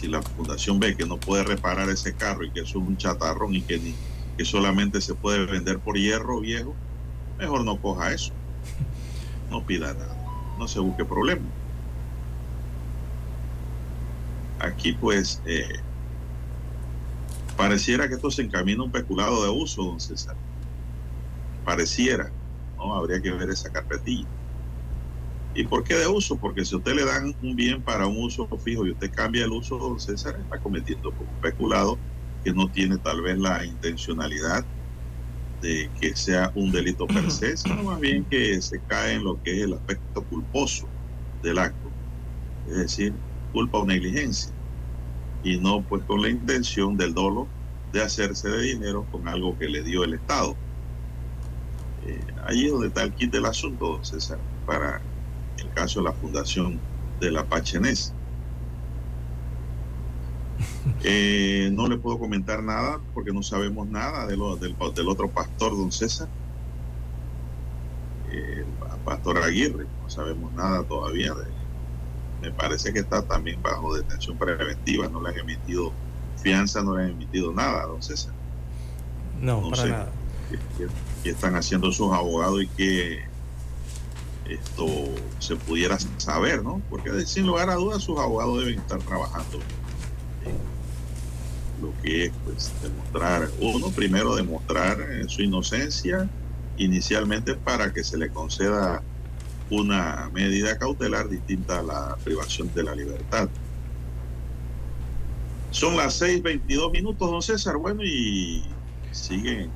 Si 0.00 0.08
la 0.08 0.22
fundación 0.22 0.78
ve 0.78 0.96
que 0.96 1.06
no 1.06 1.18
puede 1.18 1.44
reparar 1.44 1.88
ese 1.88 2.14
carro 2.14 2.44
y 2.44 2.50
que 2.50 2.60
eso 2.60 2.78
es 2.78 2.86
un 2.86 2.96
chatarrón 2.96 3.54
y 3.54 3.62
que, 3.62 3.78
ni, 3.78 3.94
que 4.36 4.44
solamente 4.44 5.00
se 5.00 5.14
puede 5.14 5.46
vender 5.46 5.78
por 5.78 5.96
hierro 5.96 6.40
viejo, 6.40 6.74
mejor 7.38 7.64
no 7.64 7.80
coja 7.80 8.12
eso. 8.12 8.32
No 9.50 9.64
pida 9.64 9.94
nada. 9.94 10.16
No 10.58 10.68
se 10.68 10.80
busque 10.80 11.04
problema. 11.04 11.46
Aquí 14.58 14.92
pues 14.92 15.40
eh, 15.46 15.80
pareciera 17.56 18.08
que 18.08 18.14
esto 18.14 18.30
se 18.30 18.42
encamina 18.42 18.82
a 18.82 18.84
un 18.86 18.92
peculado 18.92 19.42
de 19.44 19.50
uso, 19.50 19.82
don 19.84 20.00
César 20.00 20.36
pareciera, 21.66 22.30
¿no? 22.78 22.94
Habría 22.94 23.20
que 23.20 23.32
ver 23.32 23.50
esa 23.50 23.70
carpetilla. 23.70 24.28
¿Y 25.56 25.64
por 25.64 25.84
qué 25.84 25.94
de 25.94 26.06
uso? 26.06 26.38
Porque 26.38 26.66
si 26.66 26.76
usted 26.76 26.94
le 26.94 27.06
dan 27.06 27.34
un 27.40 27.56
bien 27.56 27.82
para 27.82 28.06
un 28.06 28.22
uso 28.22 28.46
fijo 28.62 28.86
y 28.86 28.90
usted 28.90 29.10
cambia 29.10 29.46
el 29.46 29.52
uso, 29.52 29.78
don 29.78 29.98
César 29.98 30.36
está 30.38 30.58
cometiendo 30.60 31.10
como 31.12 31.40
peculado 31.40 31.98
que 32.44 32.52
no 32.52 32.70
tiene 32.70 32.98
tal 32.98 33.22
vez 33.22 33.38
la 33.38 33.64
intencionalidad 33.64 34.66
de 35.62 35.90
que 35.98 36.14
sea 36.14 36.52
un 36.54 36.70
delito 36.70 37.06
per 37.06 37.30
se, 37.30 37.56
sino 37.56 37.82
más 37.84 37.98
bien 37.98 38.26
que 38.26 38.60
se 38.60 38.82
cae 38.82 39.14
en 39.14 39.24
lo 39.24 39.40
que 39.42 39.56
es 39.56 39.62
el 39.62 39.72
aspecto 39.72 40.26
culposo 40.26 40.86
del 41.42 41.58
acto, 41.58 41.90
es 42.66 42.76
decir, 42.76 43.14
culpa 43.50 43.78
o 43.78 43.86
negligencia, 43.86 44.52
y 45.42 45.58
no 45.58 45.82
pues 45.88 46.04
con 46.04 46.20
la 46.20 46.28
intención 46.28 46.98
del 46.98 47.14
dolo 47.14 47.48
de 47.92 48.02
hacerse 48.02 48.50
de 48.50 48.60
dinero 48.60 49.08
con 49.10 49.26
algo 49.26 49.56
que 49.56 49.70
le 49.70 49.82
dio 49.82 50.04
el 50.04 50.12
Estado. 50.12 50.54
Eh, 52.06 52.20
ahí 52.44 52.66
es 52.66 52.72
donde 52.72 52.88
está 52.88 53.04
el 53.04 53.14
kit 53.14 53.32
del 53.32 53.46
asunto, 53.46 54.04
César, 54.04 54.38
para 54.66 55.00
el 55.58 55.70
caso 55.70 56.00
de 56.00 56.06
la 56.06 56.12
fundación 56.12 56.78
de 57.20 57.30
la 57.30 57.44
Pachenés. 57.44 58.12
Eh, 61.02 61.68
no 61.72 61.88
le 61.88 61.98
puedo 61.98 62.18
comentar 62.18 62.62
nada 62.62 63.00
porque 63.12 63.32
no 63.32 63.42
sabemos 63.42 63.88
nada 63.88 64.26
de 64.26 64.36
lo, 64.36 64.56
del, 64.56 64.76
otro 65.08 65.28
pastor, 65.28 65.76
don 65.76 65.90
César, 65.90 66.28
el 68.30 68.64
pastor 69.04 69.38
Aguirre, 69.38 69.84
no 70.02 70.08
sabemos 70.08 70.52
nada 70.52 70.84
todavía 70.84 71.34
de 71.34 71.44
Me 72.40 72.52
parece 72.52 72.92
que 72.92 73.00
está 73.00 73.22
también 73.22 73.60
bajo 73.62 73.94
detención 73.94 74.38
preventiva, 74.38 75.08
no 75.08 75.20
le 75.20 75.30
han 75.30 75.38
emitido 75.40 75.92
fianza, 76.36 76.82
no 76.82 76.96
le 76.96 77.04
han 77.04 77.10
emitido 77.10 77.52
nada, 77.52 77.84
don 77.86 78.02
César. 78.02 78.32
No, 79.40 79.68
para 79.68 79.86
nada 79.86 80.12
que, 81.22 81.30
están 81.30 81.56
haciendo 81.56 81.90
sus 81.92 82.12
abogados 82.12 82.62
y 82.62 82.68
que 82.68 83.20
esto 84.50 84.86
se 85.38 85.56
pudiera 85.56 85.98
saber, 86.18 86.62
¿no? 86.62 86.80
Porque 86.88 87.26
sin 87.26 87.46
lugar 87.46 87.70
a 87.70 87.74
dudas 87.74 88.02
sus 88.02 88.18
abogados 88.18 88.60
deben 88.60 88.78
estar 88.78 88.98
trabajando 89.00 89.58
en 90.44 90.76
lo 91.82 91.92
que 92.02 92.26
es 92.26 92.32
pues 92.44 92.72
demostrar, 92.82 93.50
uno 93.60 93.90
primero 93.90 94.34
demostrar 94.34 95.00
eh, 95.00 95.24
su 95.28 95.42
inocencia 95.42 96.28
inicialmente 96.78 97.54
para 97.54 97.92
que 97.92 98.04
se 98.04 98.16
le 98.16 98.30
conceda 98.30 99.02
una 99.70 100.30
medida 100.32 100.78
cautelar 100.78 101.28
distinta 101.28 101.80
a 101.80 101.82
la 101.82 102.16
privación 102.22 102.72
de 102.74 102.82
la 102.82 102.94
libertad. 102.94 103.48
Son 105.70 105.96
las 105.96 106.22
6.22 106.22 106.92
minutos, 106.92 107.30
don 107.30 107.42
César. 107.42 107.76
Bueno, 107.76 108.02
y 108.04 108.64
siguen 109.10 109.70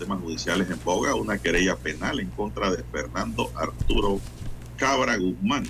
temas 0.00 0.20
judiciales 0.20 0.70
en 0.70 0.82
boga, 0.82 1.14
una 1.14 1.36
querella 1.36 1.76
penal 1.76 2.20
en 2.20 2.30
contra 2.30 2.70
de 2.70 2.82
Fernando 2.84 3.52
Arturo 3.54 4.18
Cabra 4.78 5.16
Guzmán. 5.18 5.64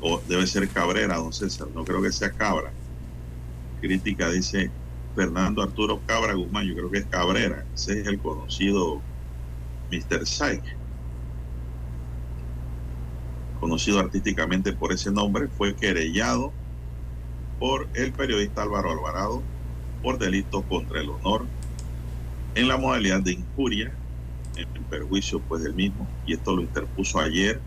O 0.00 0.20
debe 0.26 0.46
ser 0.46 0.68
Cabrera, 0.68 1.16
don 1.16 1.32
César, 1.32 1.68
no 1.74 1.84
creo 1.84 2.00
que 2.00 2.10
sea 2.10 2.30
Cabra. 2.32 2.72
Crítica 3.80 4.30
dice 4.30 4.70
Fernando 5.14 5.62
Arturo 5.62 6.00
Cabra 6.06 6.32
Guzmán, 6.32 6.66
yo 6.66 6.74
creo 6.74 6.90
que 6.90 6.98
es 6.98 7.06
Cabrera, 7.06 7.66
ese 7.74 8.00
es 8.00 8.06
el 8.06 8.18
conocido 8.18 9.02
Mr. 9.90 10.26
Psyche. 10.26 10.76
Conocido 13.60 13.98
artísticamente 13.98 14.72
por 14.72 14.92
ese 14.92 15.10
nombre, 15.10 15.48
fue 15.48 15.74
querellado 15.74 16.52
por 17.58 17.86
el 17.94 18.12
periodista 18.12 18.62
Álvaro 18.62 18.92
Alvarado 18.92 19.42
por 20.02 20.18
delitos 20.18 20.64
contra 20.66 21.00
el 21.00 21.10
honor 21.10 21.46
en 22.56 22.68
la 22.68 22.78
modalidad 22.78 23.20
de 23.20 23.32
injuria 23.32 23.92
en, 24.56 24.66
perjuicio 24.84 25.40
pues 25.40 25.62
del 25.62 25.74
mismo 25.74 26.08
y 26.26 26.32
esto 26.32 26.56
lo 26.56 26.62
interpuso 26.62 27.20
ayer 27.20 27.60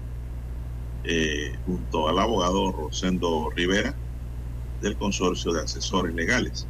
eh, 1.04 1.54
junto 1.66 2.10
al 2.10 2.18
abogado 2.18 2.72
Rosendo 2.72 3.52
Rivera 3.56 3.94
del 4.82 4.96
consorcio 4.96 5.54
de 5.54 5.62
asesores 5.62 6.16
legales. 6.16 6.66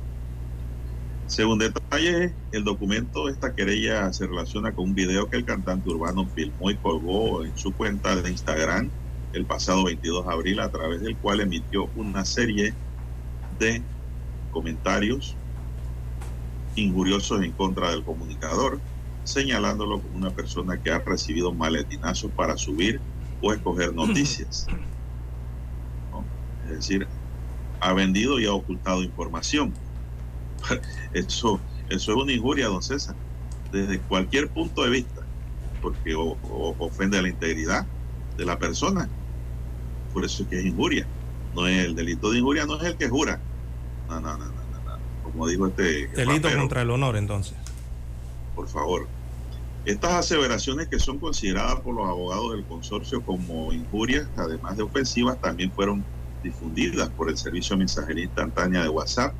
Según 1.27 1.59
detalle, 1.59 2.33
el 2.51 2.63
documento, 2.63 3.29
esta 3.29 3.53
querella 3.53 4.11
se 4.11 4.25
relaciona 4.25 4.73
con 4.73 4.85
un 4.85 4.95
video 4.95 5.29
que 5.29 5.37
el 5.37 5.45
cantante 5.45 5.89
urbano 5.89 6.27
filmó 6.35 6.71
y 6.71 6.75
colgó 6.75 7.45
en 7.45 7.55
su 7.55 7.71
cuenta 7.71 8.15
de 8.15 8.31
Instagram 8.31 8.89
el 9.33 9.45
pasado 9.45 9.85
22 9.85 10.25
de 10.25 10.33
abril, 10.33 10.59
a 10.59 10.71
través 10.71 11.01
del 11.01 11.15
cual 11.17 11.41
emitió 11.41 11.87
una 11.95 12.25
serie 12.25 12.73
de 13.59 13.83
comentarios 14.49 15.35
injuriosos 16.79 17.43
en 17.43 17.51
contra 17.53 17.91
del 17.91 18.03
comunicador, 18.03 18.81
señalándolo 19.23 20.01
como 20.01 20.17
una 20.17 20.31
persona 20.31 20.81
que 20.81 20.91
ha 20.91 20.99
recibido 20.99 21.53
maletinazos 21.53 22.31
para 22.31 22.57
subir 22.57 23.01
o 23.41 23.53
escoger 23.53 23.93
noticias. 23.93 24.67
Es 26.65 26.69
decir, 26.69 27.07
ha 27.79 27.93
vendido 27.93 28.39
y 28.39 28.45
ha 28.45 28.53
ocultado 28.53 29.03
información. 29.03 29.73
Eso, 31.13 31.59
eso 31.89 32.11
es 32.11 32.17
una 32.17 32.33
injuria, 32.33 32.67
don 32.67 32.83
César, 32.83 33.15
desde 33.71 33.99
cualquier 34.01 34.49
punto 34.49 34.83
de 34.83 34.89
vista, 34.91 35.25
porque 35.81 36.13
ofende 36.15 37.21
la 37.21 37.29
integridad 37.29 37.87
de 38.37 38.45
la 38.45 38.59
persona. 38.59 39.09
Por 40.13 40.25
eso 40.25 40.43
es 40.43 40.49
que 40.49 40.59
es 40.59 40.65
injuria. 40.65 41.07
No 41.55 41.65
es 41.65 41.85
el 41.85 41.95
delito 41.95 42.29
de 42.29 42.39
injuria, 42.39 42.65
no 42.65 42.79
es 42.79 42.83
el 42.83 42.97
que 42.97 43.09
jura. 43.09 43.41
No, 44.07 44.19
no, 44.19 44.37
no, 44.37 44.58
Como 45.39 45.47
dijo 45.49 45.67
este. 45.67 46.07
Delito 46.09 46.49
contra 46.53 46.81
el 46.81 46.89
honor, 46.91 47.15
entonces. 47.15 47.55
Por 48.53 48.67
favor. 48.67 49.07
Estas 49.85 50.11
aseveraciones 50.11 50.89
que 50.89 50.99
son 50.99 51.17
consideradas 51.17 51.79
por 51.79 51.95
los 51.95 52.09
abogados 52.09 52.51
del 52.51 52.65
consorcio 52.65 53.23
como 53.23 53.71
injurias, 53.71 54.27
además 54.35 54.75
de 54.75 54.83
ofensivas, 54.83 55.39
también 55.39 55.71
fueron 55.71 56.03
difundidas 56.43 57.07
por 57.11 57.29
el 57.29 57.37
servicio 57.37 57.75
de 57.75 57.79
mensajería 57.79 58.25
instantánea 58.25 58.83
de 58.83 58.89
WhatsApp, 58.89 59.33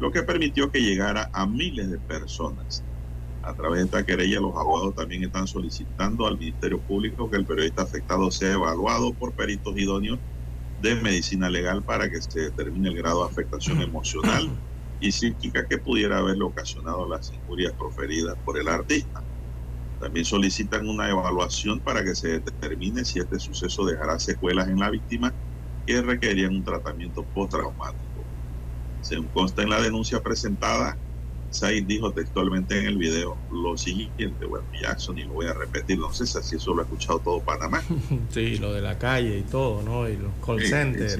lo 0.00 0.10
que 0.10 0.22
permitió 0.22 0.70
que 0.70 0.80
llegara 0.80 1.28
a 1.34 1.44
miles 1.44 1.90
de 1.90 1.98
personas. 1.98 2.82
A 3.42 3.52
través 3.52 3.80
de 3.80 3.84
esta 3.84 4.06
querella, 4.06 4.40
los 4.40 4.56
abogados 4.56 4.94
también 4.94 5.24
están 5.24 5.46
solicitando 5.46 6.26
al 6.26 6.38
Ministerio 6.38 6.80
Público 6.80 7.30
que 7.30 7.36
el 7.36 7.44
periodista 7.44 7.82
afectado 7.82 8.30
sea 8.30 8.54
evaluado 8.54 9.12
por 9.12 9.32
peritos 9.32 9.76
idóneos 9.76 10.18
de 10.80 10.94
medicina 10.94 11.50
legal 11.50 11.82
para 11.82 12.08
que 12.08 12.22
se 12.22 12.40
determine 12.40 12.88
el 12.88 12.96
grado 12.96 13.26
de 13.26 13.30
afectación 13.30 13.82
emocional 13.82 14.48
y 15.04 15.12
psíquica 15.12 15.66
que 15.68 15.78
pudiera 15.78 16.18
haberle 16.18 16.44
ocasionado 16.44 17.06
las 17.06 17.30
injurias 17.30 17.74
proferidas 17.74 18.36
por 18.42 18.58
el 18.58 18.68
artista. 18.68 19.22
También 20.00 20.24
solicitan 20.24 20.88
una 20.88 21.10
evaluación 21.10 21.80
para 21.80 22.02
que 22.02 22.14
se 22.14 22.40
determine 22.40 23.04
si 23.04 23.18
este 23.18 23.38
suceso 23.38 23.84
dejará 23.84 24.18
secuelas 24.18 24.68
en 24.68 24.78
la 24.78 24.90
víctima 24.90 25.34
que 25.86 26.00
requerían 26.00 26.56
un 26.56 26.64
tratamiento 26.64 27.22
postraumático. 27.34 28.24
Según 29.02 29.28
consta 29.28 29.62
en 29.62 29.70
la 29.70 29.82
denuncia 29.82 30.20
presentada, 30.20 30.96
Said 31.50 31.84
dijo 31.86 32.10
textualmente 32.10 32.78
en 32.78 32.86
el 32.86 32.96
video 32.96 33.36
lo 33.52 33.76
siguiente, 33.76 34.46
bueno, 34.46 34.66
Jackson, 34.80 35.18
y 35.18 35.24
lo 35.24 35.34
voy 35.34 35.46
a 35.46 35.52
repetir, 35.52 35.98
no 35.98 36.12
sé 36.12 36.26
si 36.26 36.56
eso 36.56 36.74
lo 36.74 36.80
ha 36.80 36.84
escuchado 36.84 37.18
todo 37.20 37.40
Panamá. 37.40 37.82
Sí, 38.30 38.56
lo 38.56 38.72
de 38.72 38.80
la 38.80 38.98
calle 38.98 39.38
y 39.38 39.42
todo, 39.42 39.82
¿no? 39.82 40.08
Y 40.08 40.16
los 40.16 40.32
call 40.44 40.62
centers. 40.62 41.18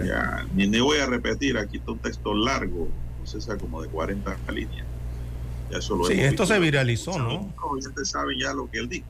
ni, 0.54 0.66
ni 0.66 0.80
voy 0.80 0.98
a 0.98 1.06
repetir, 1.06 1.58
aquí 1.58 1.76
está 1.76 1.92
un 1.92 2.00
texto 2.00 2.34
largo, 2.34 2.88
sé, 3.26 3.56
como 3.58 3.82
de 3.82 3.88
40 3.88 4.36
líneas. 4.52 4.86
Ya 5.70 5.78
eso 5.78 5.96
lo 5.96 6.04
sí, 6.04 6.14
esto 6.14 6.46
se 6.46 6.58
viralizó, 6.58 7.18
¿no? 7.18 7.52
Ya 7.80 8.04
saben 8.04 8.38
ya 8.38 8.52
lo 8.52 8.70
que 8.70 8.78
él 8.78 8.88
dijo. 8.88 9.06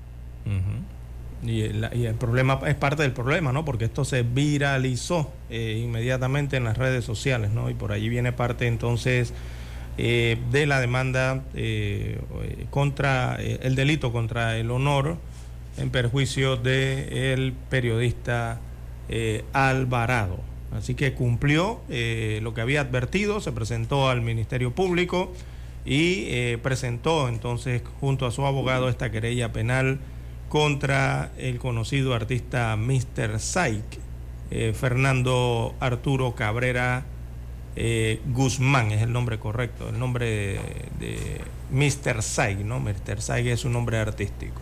Y 1.46 1.60
el, 1.60 2.14
problema 2.14 2.58
es 2.66 2.74
parte 2.74 3.02
del 3.02 3.12
problema, 3.12 3.52
¿no? 3.52 3.66
Porque 3.66 3.84
esto 3.84 4.06
se 4.06 4.22
viralizó 4.22 5.30
eh, 5.50 5.80
inmediatamente 5.84 6.56
en 6.56 6.64
las 6.64 6.78
redes 6.78 7.04
sociales, 7.04 7.50
¿no? 7.50 7.68
Y 7.68 7.74
por 7.74 7.92
allí 7.92 8.08
viene 8.08 8.32
parte 8.32 8.66
entonces 8.66 9.34
eh, 9.98 10.38
de 10.50 10.66
la 10.66 10.80
demanda 10.80 11.42
eh, 11.54 12.18
contra 12.70 13.36
el 13.36 13.74
delito 13.74 14.10
contra 14.10 14.56
el 14.56 14.70
honor 14.70 15.18
en 15.76 15.90
perjuicio 15.90 16.56
del 16.56 17.52
periodista 17.68 18.58
Alvarado. 19.52 20.53
Así 20.74 20.94
que 20.94 21.14
cumplió 21.14 21.80
lo 21.88 22.54
que 22.54 22.60
había 22.60 22.80
advertido, 22.80 23.40
se 23.40 23.52
presentó 23.52 24.08
al 24.08 24.22
Ministerio 24.22 24.72
Público 24.74 25.32
y 25.84 26.56
presentó 26.58 27.28
entonces 27.28 27.82
junto 28.00 28.26
a 28.26 28.32
su 28.32 28.44
abogado 28.44 28.88
esta 28.88 29.10
querella 29.10 29.52
penal 29.52 30.00
contra 30.54 31.32
el 31.36 31.58
conocido 31.58 32.14
artista 32.14 32.76
Mr. 32.76 33.40
Saik, 33.40 33.82
eh, 34.52 34.72
Fernando 34.72 35.74
Arturo 35.80 36.36
Cabrera 36.36 37.04
eh, 37.74 38.20
Guzmán, 38.26 38.92
es 38.92 39.02
el 39.02 39.12
nombre 39.12 39.40
correcto, 39.40 39.88
el 39.88 39.98
nombre 39.98 40.60
de, 41.00 41.40
Mr. 41.72 42.22
Saik, 42.22 42.58
¿no? 42.58 42.78
Mr. 42.78 43.20
Saik 43.20 43.48
es 43.48 43.64
un 43.64 43.72
nombre 43.72 43.98
artístico. 43.98 44.60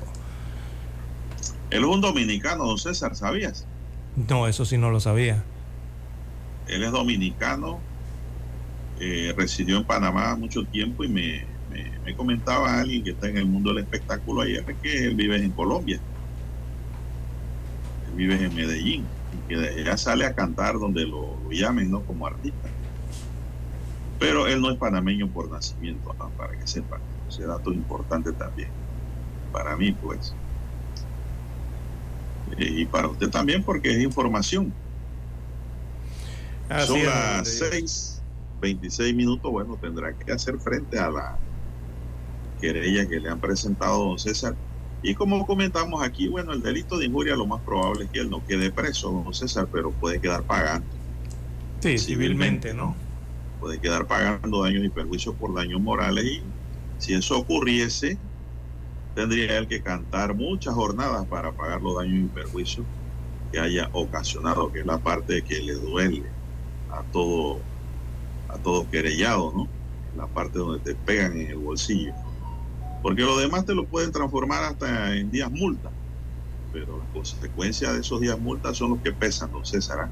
Él 1.69 1.83
es 1.83 1.89
un 1.89 2.01
dominicano, 2.01 2.65
don 2.65 2.79
César, 2.79 3.15
¿sabías? 3.15 3.67
No, 4.31 4.49
eso 4.49 4.65
sí 4.65 4.79
no 4.79 4.91
lo 4.91 4.99
sabía. 4.99 5.45
Él 6.69 6.83
es 6.83 6.93
dominicano, 6.93 7.81
eh, 9.01 9.35
residió 9.37 9.79
en 9.79 9.85
Panamá 9.85 10.37
mucho 10.37 10.65
tiempo 10.65 11.05
y 11.05 11.09
me, 11.09 11.45
me, 12.05 12.15
comentaba 12.15 12.81
alguien 12.81 13.03
que 13.03 13.11
está 13.11 13.29
en 13.29 13.39
el 13.39 13.47
mundo 13.47 13.73
del 13.73 13.85
espectáculo 13.85 14.43
ayer 14.43 14.65
que 14.83 15.07
él 15.07 15.15
vive 15.15 15.37
en 15.37 15.51
Colombia. 15.51 16.01
Él 18.09 18.15
vive 18.15 18.45
en 18.45 18.55
Medellín. 18.55 19.05
Y 19.33 19.49
que 19.49 19.85
ya 19.85 19.97
sale 19.97 20.27
a 20.27 20.35
cantar 20.35 20.79
donde 20.79 21.07
lo, 21.07 21.37
llamen, 21.51 21.91
¿no? 21.91 22.03
Como 22.03 22.27
artista. 22.27 22.69
Pero 24.19 24.47
él 24.47 24.61
no 24.61 24.71
es 24.71 24.77
panameño 24.77 25.29
por 25.29 25.51
nacimiento, 25.51 26.15
para 26.37 26.59
que 26.59 26.67
sepan. 26.67 27.01
Ese 27.29 27.45
dato 27.45 27.73
importante 27.73 28.33
también. 28.33 28.69
Para 29.53 29.77
mí, 29.77 29.93
pues. 29.93 30.35
Eh, 32.59 32.73
y 32.79 32.85
para 32.85 33.09
usted 33.09 33.31
también, 33.31 33.63
porque 33.63 33.91
es 33.91 34.03
información. 34.03 34.73
Son 36.81 37.05
las 37.05 37.49
6, 37.49 38.23
26 38.61 39.15
minutos. 39.15 39.51
Bueno, 39.51 39.79
tendrá 39.81 40.13
que 40.15 40.33
hacer 40.33 40.59
frente 40.59 40.99
a 40.99 41.11
la 41.11 41.39
querella 42.61 43.09
que 43.09 43.21
le 43.21 43.29
han 43.29 43.41
presentado 43.41 43.99
don 43.99 44.19
César. 44.19 44.57
Y 45.03 45.15
como 45.15 45.45
comentamos 45.47 46.03
aquí, 46.03 46.29
bueno, 46.29 46.53
el 46.53 46.63
delito 46.63 46.97
de 46.97 47.07
injuria 47.07 47.35
lo 47.35 47.47
más 47.47 47.61
probable 47.63 48.05
es 48.05 48.11
que 48.11 48.21
él 48.21 48.31
no 48.31 48.45
quede 48.47 48.71
preso, 48.71 49.11
don 49.11 49.35
César, 49.35 49.69
pero 49.71 49.91
puede 49.91 50.21
quedar 50.21 50.45
pagando. 50.45 50.87
Sí, 51.81 51.99
civilmente, 51.99 52.73
¿no? 52.73 52.97
Puede 53.59 53.81
quedar 53.81 54.07
pagando 54.07 54.63
daños 54.63 54.85
y 54.85 54.89
perjuicios 54.89 55.35
por 55.35 55.55
daños 55.55 55.81
morales 55.81 56.25
y 56.25 56.43
si 56.99 57.15
eso 57.15 57.37
ocurriese, 57.39 58.17
tendría 59.15 59.59
él 59.59 59.67
que 59.67 59.83
cantar 59.83 60.35
muchas 60.35 60.75
jornadas 60.75 61.27
para 61.27 61.53
pagar 61.53 61.83
los 61.83 61.97
daños 61.97 62.27
y 62.27 62.29
perjuicios 62.29 62.87
que 63.51 63.59
haya 63.59 63.91
ocasionado, 63.93 64.71
que 64.71 64.81
es 64.81 64.87
la 64.87 64.99
parte 64.99 65.43
que 65.43 65.61
le 65.61 65.75
duele 65.75 66.42
a 66.93 67.03
todo, 67.11 67.59
a 68.49 68.59
todo 68.59 68.89
querellado, 68.89 69.53
¿no? 69.55 69.69
La 70.17 70.27
parte 70.27 70.59
donde 70.59 70.81
te 70.81 70.95
pegan 70.95 71.33
en 71.39 71.49
el 71.49 71.57
bolsillo. 71.57 72.13
Porque 73.03 73.23
lo 73.23 73.37
demás 73.39 73.65
te 73.65 73.75
lo 73.75 73.87
pueden 73.87 74.13
transformar 74.13 74.63
hasta 74.63 75.17
en 75.17 75.31
días 75.31 75.51
multa. 75.51 75.91
Pero 76.73 76.99
las 76.99 77.09
consecuencias 77.09 77.95
de 77.95 78.01
esos 78.01 78.21
días 78.21 78.39
multa 78.39 78.75
son 78.75 78.91
los 78.91 79.01
que 79.01 79.13
pesan, 79.13 79.51
don 79.51 79.65
César. 79.65 80.09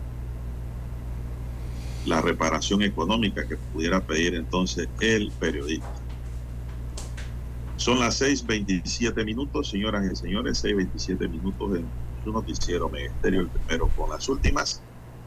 La 2.07 2.21
reparación 2.21 2.83
económica 2.83 3.47
que 3.47 3.57
pudiera 3.57 4.01
pedir 4.01 4.35
entonces 4.35 4.89
el 5.01 5.31
periodista. 5.39 5.89
Son 7.77 7.99
las 7.99 8.21
6.27 8.21 9.25
minutos, 9.25 9.71
señoras 9.71 10.11
y 10.11 10.17
señores, 10.17 10.63
6.27 10.65 11.29
minutos 11.31 11.79
en 11.79 11.87
su 12.25 12.33
noticiero 12.33 12.89
Ministerio, 12.89 13.41
el 13.41 13.49
primero 13.49 13.89
con 13.97 14.11
las 14.11 14.29
últimas. 14.29 14.83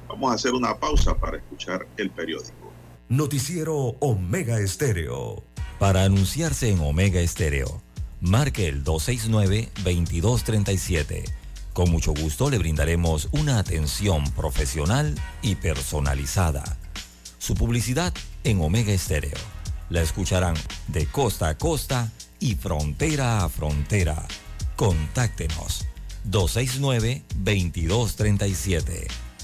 Vamos 0.08 0.32
a 0.32 0.36
hacer 0.36 0.54
una 0.54 0.80
pausa 0.80 1.16
para 1.16 1.38
escuchar 1.38 1.88
el 1.98 2.12
periódico. 2.12 2.72
Noticiero 3.10 3.96
Omega 4.00 4.60
Estéreo. 4.60 5.44
Para 5.80 6.04
anunciarse 6.04 6.70
en 6.72 6.80
Omega 6.80 7.20
Estéreo, 7.20 7.82
marque 8.22 8.68
el 8.68 8.84
269-2237. 8.84 11.24
Con 11.74 11.90
mucho 11.92 12.14
gusto 12.14 12.50
le 12.50 12.58
brindaremos 12.58 13.28
una 13.32 13.60
atención 13.60 14.24
profesional 14.32 15.14
y 15.42 15.56
personalizada. 15.56 16.64
Su 17.40 17.56
publicidad 17.56 18.14
en 18.44 18.62
Omega 18.62 18.92
Estéreo. 18.94 19.38
La 19.90 20.02
escucharán 20.02 20.56
de 20.88 21.06
costa 21.08 21.50
a 21.50 21.58
costa 21.58 22.10
y 22.40 22.56
frontera 22.56 23.44
a 23.44 23.50
frontera. 23.50 24.26
Contáctenos 24.76 25.86
269-2237. 26.30 29.08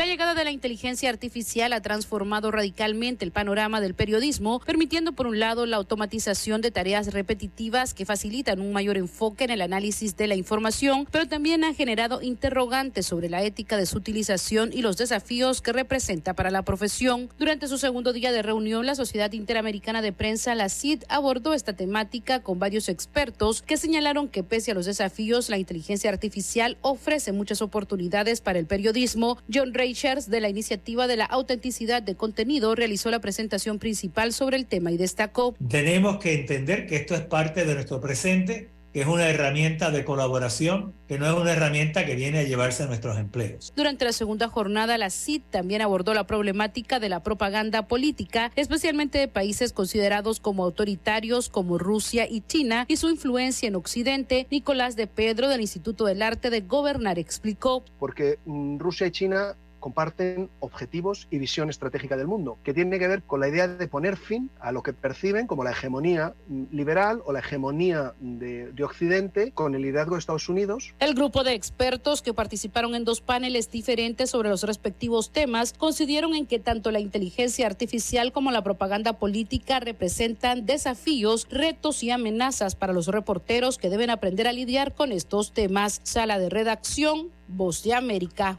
La 0.00 0.06
llegada 0.06 0.32
de 0.32 0.44
la 0.44 0.50
inteligencia 0.50 1.10
artificial 1.10 1.74
ha 1.74 1.82
transformado 1.82 2.50
radicalmente 2.50 3.22
el 3.22 3.32
panorama 3.32 3.82
del 3.82 3.92
periodismo, 3.92 4.58
permitiendo 4.60 5.12
por 5.12 5.26
un 5.26 5.38
lado 5.38 5.66
la 5.66 5.76
automatización 5.76 6.62
de 6.62 6.70
tareas 6.70 7.12
repetitivas 7.12 7.92
que 7.92 8.06
facilitan 8.06 8.62
un 8.62 8.72
mayor 8.72 8.96
enfoque 8.96 9.44
en 9.44 9.50
el 9.50 9.60
análisis 9.60 10.16
de 10.16 10.26
la 10.26 10.36
información, 10.36 11.06
pero 11.10 11.28
también 11.28 11.64
ha 11.64 11.74
generado 11.74 12.22
interrogantes 12.22 13.04
sobre 13.04 13.28
la 13.28 13.42
ética 13.42 13.76
de 13.76 13.84
su 13.84 13.98
utilización 13.98 14.70
y 14.72 14.80
los 14.80 14.96
desafíos 14.96 15.60
que 15.60 15.74
representa 15.74 16.32
para 16.32 16.50
la 16.50 16.62
profesión. 16.62 17.28
Durante 17.38 17.68
su 17.68 17.76
segundo 17.76 18.14
día 18.14 18.32
de 18.32 18.40
reunión, 18.40 18.86
la 18.86 18.94
Sociedad 18.94 19.30
Interamericana 19.32 20.00
de 20.00 20.14
Prensa, 20.14 20.54
la 20.54 20.70
CID, 20.70 21.02
abordó 21.10 21.52
esta 21.52 21.74
temática 21.74 22.40
con 22.40 22.58
varios 22.58 22.88
expertos 22.88 23.60
que 23.60 23.76
señalaron 23.76 24.28
que 24.28 24.44
pese 24.44 24.70
a 24.70 24.74
los 24.74 24.86
desafíos, 24.86 25.50
la 25.50 25.58
inteligencia 25.58 26.08
artificial 26.08 26.78
ofrece 26.80 27.32
muchas 27.32 27.60
oportunidades 27.60 28.40
para 28.40 28.58
el 28.58 28.64
periodismo. 28.64 29.36
John 29.52 29.74
Reichers 29.90 30.30
de 30.30 30.40
la 30.40 30.48
iniciativa 30.48 31.08
de 31.08 31.16
la 31.16 31.24
autenticidad 31.24 32.00
de 32.00 32.14
contenido 32.14 32.76
realizó 32.76 33.10
la 33.10 33.18
presentación 33.18 33.80
principal 33.80 34.32
sobre 34.32 34.56
el 34.56 34.66
tema 34.66 34.92
y 34.92 34.96
destacó. 34.96 35.56
Tenemos 35.68 36.18
que 36.18 36.32
entender 36.32 36.86
que 36.86 36.94
esto 36.94 37.16
es 37.16 37.22
parte 37.22 37.64
de 37.64 37.74
nuestro 37.74 38.00
presente 38.00 38.70
que 38.92 39.02
es 39.02 39.06
una 39.06 39.28
herramienta 39.28 39.92
de 39.92 40.04
colaboración, 40.04 40.92
que 41.06 41.16
no 41.16 41.26
es 41.26 41.32
una 41.32 41.52
herramienta 41.52 42.04
que 42.04 42.16
viene 42.16 42.40
a 42.40 42.42
llevarse 42.42 42.82
a 42.82 42.86
nuestros 42.86 43.18
empleos. 43.18 43.72
Durante 43.76 44.04
la 44.04 44.12
segunda 44.12 44.48
jornada, 44.48 44.98
la 44.98 45.10
CID 45.10 45.42
también 45.48 45.80
abordó 45.80 46.12
la 46.12 46.26
problemática 46.26 46.98
de 46.98 47.08
la 47.08 47.22
propaganda 47.22 47.86
política, 47.86 48.50
especialmente 48.56 49.18
de 49.18 49.28
países 49.28 49.72
considerados 49.72 50.40
como 50.40 50.64
autoritarios 50.64 51.48
como 51.48 51.78
Rusia 51.78 52.26
y 52.28 52.40
China, 52.40 52.84
y 52.88 52.96
su 52.96 53.08
influencia 53.08 53.68
en 53.68 53.76
Occidente. 53.76 54.48
Nicolás 54.50 54.96
de 54.96 55.06
Pedro, 55.06 55.48
del 55.48 55.60
Instituto 55.60 56.04
del 56.04 56.22
Arte 56.22 56.50
de 56.50 56.60
Gobernar, 56.60 57.20
explicó. 57.20 57.84
Porque 58.00 58.40
mm, 58.44 58.78
Rusia 58.78 59.06
y 59.06 59.12
China 59.12 59.56
comparten 59.80 60.50
objetivos 60.60 61.26
y 61.30 61.38
visión 61.38 61.70
estratégica 61.70 62.16
del 62.16 62.26
mundo, 62.26 62.58
que 62.62 62.74
tiene 62.74 62.98
que 62.98 63.08
ver 63.08 63.22
con 63.22 63.40
la 63.40 63.48
idea 63.48 63.66
de 63.66 63.88
poner 63.88 64.16
fin 64.16 64.50
a 64.60 64.72
lo 64.72 64.82
que 64.82 64.92
perciben 64.92 65.46
como 65.46 65.64
la 65.64 65.72
hegemonía 65.72 66.34
liberal 66.70 67.22
o 67.24 67.32
la 67.32 67.40
hegemonía 67.40 68.14
de, 68.20 68.72
de, 68.72 68.84
Occidente 68.84 69.52
con 69.52 69.74
el 69.74 69.82
liderazgo 69.82 70.14
de 70.14 70.20
Estados 70.20 70.48
Unidos. 70.48 70.94
El 70.98 71.14
grupo 71.14 71.42
de 71.44 71.54
expertos 71.54 72.22
que 72.22 72.34
participaron 72.34 72.94
en 72.94 73.04
dos 73.04 73.20
paneles 73.20 73.70
diferentes 73.70 74.30
sobre 74.30 74.50
los 74.50 74.62
respectivos 74.62 75.30
temas 75.30 75.72
coincidieron 75.72 76.34
en 76.34 76.46
que 76.46 76.58
tanto 76.58 76.90
la 76.90 77.00
inteligencia 77.00 77.66
artificial 77.66 78.32
como 78.32 78.50
la 78.50 78.62
propaganda 78.62 79.14
política 79.14 79.80
representan 79.80 80.66
desafíos, 80.66 81.46
retos 81.50 82.02
y 82.02 82.10
amenazas 82.10 82.74
para 82.74 82.92
los 82.92 83.06
reporteros 83.06 83.78
que 83.78 83.90
deben 83.90 84.10
aprender 84.10 84.46
a 84.46 84.52
lidiar 84.52 84.94
con 84.94 85.12
estos 85.12 85.52
temas. 85.52 86.00
Sala 86.02 86.38
de 86.38 86.50
redacción, 86.50 87.30
Voz 87.48 87.82
de 87.82 87.94
América. 87.94 88.58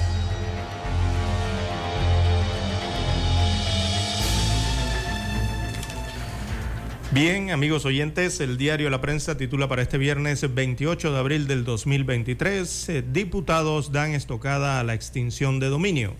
Bien, 7.13 7.51
amigos 7.51 7.83
oyentes, 7.83 8.39
el 8.39 8.55
diario 8.55 8.89
La 8.89 9.01
Prensa 9.01 9.35
titula 9.35 9.67
para 9.67 9.81
este 9.81 9.97
viernes 9.97 10.45
28 10.55 11.11
de 11.11 11.19
abril 11.19 11.45
del 11.45 11.65
2023, 11.65 12.87
eh, 12.87 13.03
diputados 13.05 13.91
dan 13.91 14.13
estocada 14.13 14.79
a 14.79 14.85
la 14.85 14.93
extinción 14.93 15.59
de 15.59 15.67
dominio. 15.67 16.13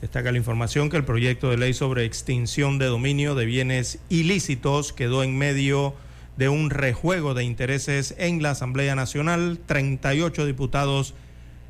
Destaca 0.00 0.30
la 0.30 0.38
información 0.38 0.90
que 0.90 0.96
el 0.96 1.04
proyecto 1.04 1.50
de 1.50 1.56
ley 1.56 1.74
sobre 1.74 2.04
extinción 2.04 2.78
de 2.78 2.86
dominio 2.86 3.34
de 3.34 3.46
bienes 3.46 3.98
ilícitos 4.10 4.92
quedó 4.92 5.24
en 5.24 5.36
medio 5.36 5.92
de 6.36 6.48
un 6.48 6.70
rejuego 6.70 7.34
de 7.34 7.42
intereses 7.42 8.14
en 8.16 8.44
la 8.44 8.50
Asamblea 8.52 8.94
Nacional. 8.94 9.58
38 9.66 10.46
diputados 10.46 11.14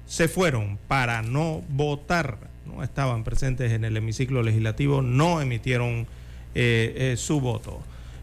se 0.05 0.29
fueron 0.29 0.79
para 0.89 1.23
no 1.23 1.63
votar, 1.71 2.37
no 2.67 2.83
estaban 2.83 3.25
presentes 3.25 3.73
en 3.73 3.87
el 3.87 3.97
hemiciclo 3.97 4.43
legislativo, 4.43 5.01
no 5.01 5.41
emitieron 5.41 6.07
eh, 6.55 6.95
eh, 6.97 7.15
su 7.17 7.41
voto. 7.41 7.83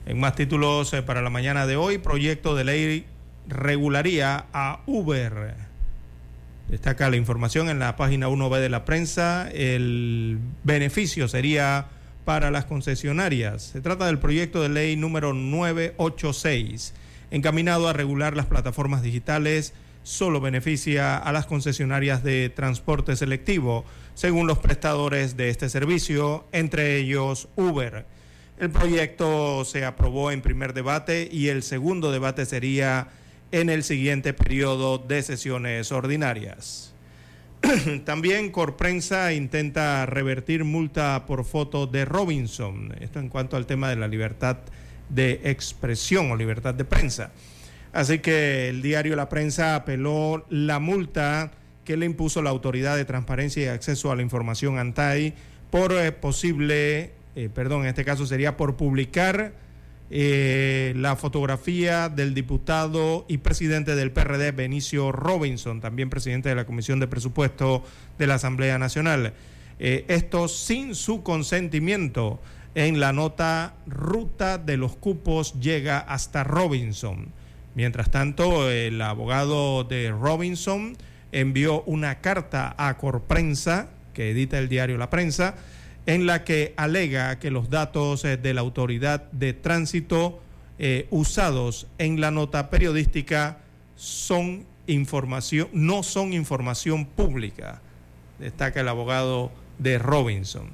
En 0.10 0.20
más 0.20 0.34
títulos 0.34 0.92
eh, 0.94 1.04
para 1.04 1.22
la 1.22 1.30
mañana 1.30 1.68
de 1.68 1.76
hoy, 1.76 2.00
proyecto 2.00 2.56
de 2.56 2.64
ley 2.64 3.06
regularía 3.48 4.48
a 4.54 4.82
Uber. 4.88 5.54
Destaca 6.68 7.12
la 7.12 7.16
información 7.16 7.70
en 7.70 7.78
la 7.78 7.96
página 7.96 8.28
1B 8.28 8.60
de 8.60 8.70
la 8.70 8.86
prensa. 8.86 9.52
El 9.52 10.40
beneficio 10.64 11.28
sería 11.28 11.90
para 12.26 12.50
las 12.50 12.66
concesionarias. 12.66 13.62
Se 13.62 13.82
trata 13.82 14.08
del 14.08 14.18
proyecto 14.18 14.64
de 14.64 14.70
ley 14.70 14.96
número 14.96 15.34
986, 15.34 16.96
encaminado 17.30 17.88
a 17.88 17.94
regular 17.94 18.36
las 18.36 18.48
plataformas 18.48 19.04
digitales. 19.04 19.76
Solo 20.02 20.42
beneficia 20.42 21.20
a 21.20 21.32
las 21.32 21.46
concesionarias 21.46 22.24
de 22.24 22.50
transporte 22.50 23.16
selectivo, 23.16 23.86
según 24.16 24.48
los 24.48 24.58
prestadores 24.58 25.38
de 25.38 25.50
este 25.50 25.70
servicio, 25.70 26.48
entre 26.52 26.98
ellos 26.98 27.48
Uber. 27.56 28.08
El 28.60 28.72
proyecto 28.72 29.64
se 29.64 29.86
aprobó 29.86 30.32
en 30.32 30.42
primer 30.42 30.74
debate 30.74 31.30
y 31.32 31.48
el 31.48 31.64
segundo 31.64 32.12
debate 32.12 32.46
sería 32.46 33.08
en 33.54 33.70
el 33.70 33.84
siguiente 33.84 34.34
periodo 34.34 34.98
de 34.98 35.24
sesiones 35.24 35.94
ordinarias. 35.94 36.94
También 38.06 38.52
Corprensa 38.52 39.32
intenta 39.32 40.06
revertir 40.06 40.66
multa 40.66 41.26
por 41.26 41.46
foto 41.46 41.88
de 41.88 42.04
Robinson. 42.04 42.94
Esto 43.00 43.20
en 43.20 43.30
cuanto 43.30 43.56
al 43.56 43.66
tema 43.66 43.90
de 43.90 43.96
la 43.96 44.10
libertad 44.10 44.58
de 45.08 45.40
expresión 45.46 46.30
o 46.30 46.36
libertad 46.36 46.74
de 46.74 46.84
prensa. 46.84 47.32
Así 47.94 48.20
que 48.20 48.68
el 48.68 48.82
diario 48.82 49.16
La 49.16 49.30
Prensa 49.30 49.76
apeló 49.76 50.46
la 50.50 50.80
multa 50.80 51.52
que 51.86 51.96
le 51.96 52.06
impuso 52.06 52.42
la 52.42 52.50
Autoridad 52.50 52.98
de 52.98 53.06
Transparencia 53.06 53.64
y 53.64 53.68
Acceso 53.68 54.12
a 54.12 54.18
la 54.18 54.22
Información 54.22 54.78
ANTAI 54.78 55.34
por 55.72 55.94
eh, 55.94 56.12
posible 56.12 57.14
eh, 57.36 57.50
perdón, 57.54 57.84
en 57.84 57.88
este 57.88 58.06
caso 58.06 58.26
sería 58.26 58.58
por 58.58 58.76
publicar 58.76 59.54
eh, 60.12 60.94
la 60.96 61.16
fotografía 61.16 62.10
del 62.10 62.34
diputado 62.34 63.26
y 63.28 63.38
presidente 63.38 63.96
del 63.96 64.12
PRD, 64.12 64.52
Benicio 64.52 65.12
Robinson, 65.12 65.82
también 65.82 66.10
presidente 66.10 66.50
de 66.50 66.56
la 66.56 66.66
Comisión 66.66 67.00
de 67.00 67.08
Presupuesto 67.08 67.84
de 68.18 68.28
la 68.28 68.36
Asamblea 68.36 68.80
Nacional. 68.80 69.34
Eh, 69.80 70.06
esto 70.08 70.48
sin 70.48 70.96
su 70.96 71.22
consentimiento. 71.22 72.42
En 72.76 73.00
la 73.00 73.14
nota, 73.14 73.76
ruta 73.88 74.58
de 74.58 74.78
los 74.78 74.96
cupos 74.96 75.60
llega 75.60 76.00
hasta 76.00 76.44
Robinson. 76.44 77.28
Mientras 77.76 78.10
tanto, 78.10 78.70
el 78.70 79.02
abogado 79.02 79.84
de 79.84 80.12
Robinson 80.12 80.98
envió 81.32 81.84
una 81.84 82.20
carta 82.20 82.76
a 82.78 82.98
Corprensa, 82.98 83.90
que 84.14 84.32
edita 84.32 84.58
el 84.58 84.70
diario 84.70 84.98
La 84.98 85.10
Prensa, 85.10 85.56
en 86.10 86.26
la 86.26 86.44
que 86.44 86.74
alega 86.76 87.38
que 87.38 87.52
los 87.52 87.70
datos 87.70 88.26
eh, 88.26 88.36
de 88.36 88.56
la 88.56 88.62
autoridad 88.62 89.32
de 89.32 89.54
tránsito 89.54 90.42
eh, 90.80 91.06
usados 91.12 91.86
en 92.00 92.20
la 92.20 92.32
nota 92.32 92.72
periodística 92.72 93.60
son 93.96 94.66
información, 94.88 95.68
no 95.72 96.02
son 96.02 96.34
información 96.34 97.06
pública, 97.06 97.80
destaca 98.40 98.82
el 98.82 98.88
abogado 98.88 99.52
de 99.78 100.00
Robinson. 100.00 100.70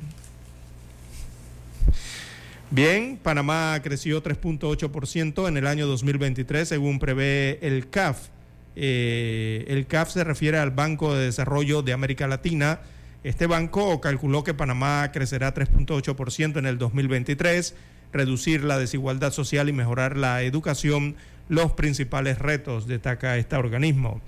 Bien, 2.72 3.20
Panamá 3.22 3.78
creció 3.84 4.24
3.8% 4.24 5.50
en 5.50 5.58
el 5.58 5.68
año 5.68 5.86
2023 5.86 6.66
según 6.66 6.98
prevé 6.98 7.60
el 7.62 7.90
CAF. 7.90 8.30
Eh, 8.78 9.66
el 9.68 9.86
CAF 9.86 10.12
se 10.12 10.24
refiere 10.24 10.60
al 10.60 10.72
Banco 10.72 11.14
de 11.14 11.26
Desarrollo 11.26 11.82
de 11.82 11.92
América 11.92 12.26
Latina. 12.26 12.80
Este 13.26 13.48
banco 13.48 14.02
calculó 14.02 14.44
que 14.44 14.54
Panamá 14.54 15.10
crecerá 15.12 15.52
3.8% 15.52 16.60
en 16.60 16.68
el 16.68 16.78
2023, 16.78 17.74
reducir 18.14 18.64
la 18.64 18.78
desigualdad 18.78 19.32
social 19.32 19.68
y 19.68 19.74
mejorar 19.74 20.16
la 20.16 20.44
educación, 20.44 21.16
los 21.50 21.72
principales 21.72 22.38
retos, 22.38 22.86
destaca 22.86 23.36
este 23.38 23.56
organismo. 23.56 24.22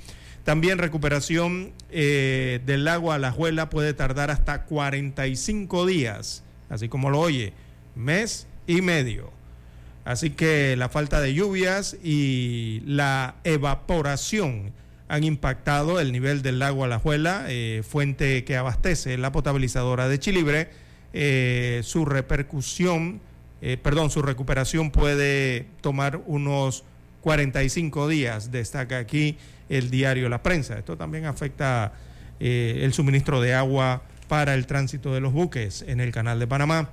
También 0.43 0.79
recuperación 0.79 1.73
eh, 1.91 2.59
del 2.65 2.87
agua 2.87 3.13
a 3.13 3.19
la 3.19 3.31
juela 3.31 3.69
puede 3.69 3.93
tardar 3.93 4.31
hasta 4.31 4.63
45 4.63 5.85
días, 5.85 6.43
así 6.67 6.89
como 6.89 7.11
lo 7.11 7.19
oye, 7.19 7.53
mes 7.93 8.47
y 8.65 8.81
medio. 8.81 9.31
Así 10.05 10.31
que 10.31 10.75
la 10.75 10.89
falta 10.89 11.21
de 11.21 11.35
lluvias 11.35 11.95
y 12.03 12.81
la 12.87 13.35
evaporación 13.43 14.73
han 15.07 15.23
impactado 15.23 15.99
el 15.99 16.11
nivel 16.11 16.41
del 16.41 16.59
lago 16.59 16.83
Alajuela, 16.83 17.45
eh, 17.47 17.83
fuente 17.87 18.43
que 18.43 18.57
abastece 18.57 19.17
la 19.17 19.31
potabilizadora 19.31 20.07
de 20.07 20.19
Chilibre. 20.19 20.69
Eh, 21.13 21.81
su 21.83 22.05
repercusión, 22.05 23.21
eh, 23.61 23.77
perdón, 23.81 24.09
su 24.09 24.21
recuperación 24.21 24.91
puede 24.91 25.67
tomar 25.81 26.21
unos 26.25 26.83
45 27.21 28.07
días, 28.07 28.51
destaca 28.51 28.97
aquí 28.97 29.37
el 29.69 29.89
diario 29.89 30.29
La 30.29 30.43
Prensa. 30.43 30.77
Esto 30.77 30.97
también 30.97 31.25
afecta 31.25 31.93
el 32.39 32.93
suministro 32.93 33.41
de 33.41 33.55
agua 33.55 34.03
para 34.27 34.53
el 34.53 34.67
tránsito 34.67 35.13
de 35.13 35.21
los 35.21 35.33
buques 35.33 35.83
en 35.87 35.99
el 35.99 36.11
canal 36.11 36.39
de 36.39 36.47
Panamá. 36.47 36.89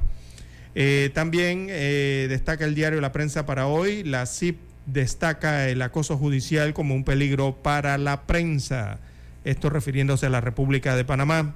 Eh, 0.74 1.10
también 1.14 1.68
eh, 1.70 2.26
destaca 2.28 2.64
el 2.64 2.74
diario 2.74 3.00
La 3.00 3.12
Prensa 3.12 3.46
para 3.46 3.66
hoy, 3.66 4.02
la 4.02 4.26
CIP 4.26 4.58
destaca 4.86 5.68
el 5.68 5.82
acoso 5.82 6.16
judicial 6.16 6.74
como 6.74 6.94
un 6.94 7.04
peligro 7.04 7.56
para 7.62 7.98
la 7.98 8.22
prensa, 8.26 8.98
esto 9.44 9.70
refiriéndose 9.70 10.26
a 10.26 10.30
la 10.30 10.40
República 10.40 10.96
de 10.96 11.04
Panamá. 11.04 11.54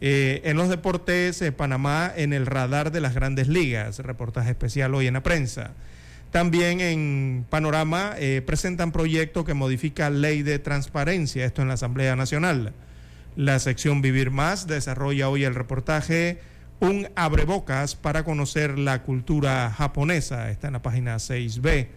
Eh, 0.00 0.42
en 0.44 0.56
los 0.56 0.68
deportes, 0.68 1.42
Panamá 1.56 2.12
en 2.14 2.32
el 2.32 2.46
radar 2.46 2.92
de 2.92 3.00
las 3.00 3.14
grandes 3.14 3.48
ligas, 3.48 3.98
reportaje 3.98 4.50
especial 4.50 4.94
hoy 4.94 5.06
en 5.06 5.14
la 5.14 5.22
prensa. 5.22 5.72
También 6.30 6.80
en 6.80 7.46
Panorama 7.48 8.16
presentan 8.44 8.90
proyecto 8.90 9.44
que 9.44 9.54
modifica 9.54 10.10
ley 10.10 10.42
de 10.42 10.58
transparencia, 10.58 11.44
esto 11.44 11.62
en 11.62 11.68
la 11.68 11.74
Asamblea 11.74 12.16
Nacional. 12.16 12.72
La 13.36 13.58
sección 13.60 14.02
Vivir 14.02 14.32
Más 14.32 14.66
desarrolla 14.66 15.28
hoy 15.28 15.44
el 15.44 15.54
reportaje 15.54 16.40
un 16.80 17.08
abrebocas 17.16 17.96
para 17.96 18.24
conocer 18.24 18.78
la 18.78 19.02
cultura 19.02 19.70
japonesa. 19.70 20.50
Está 20.50 20.68
en 20.68 20.74
la 20.74 20.82
página 20.82 21.16
6B. 21.16 21.88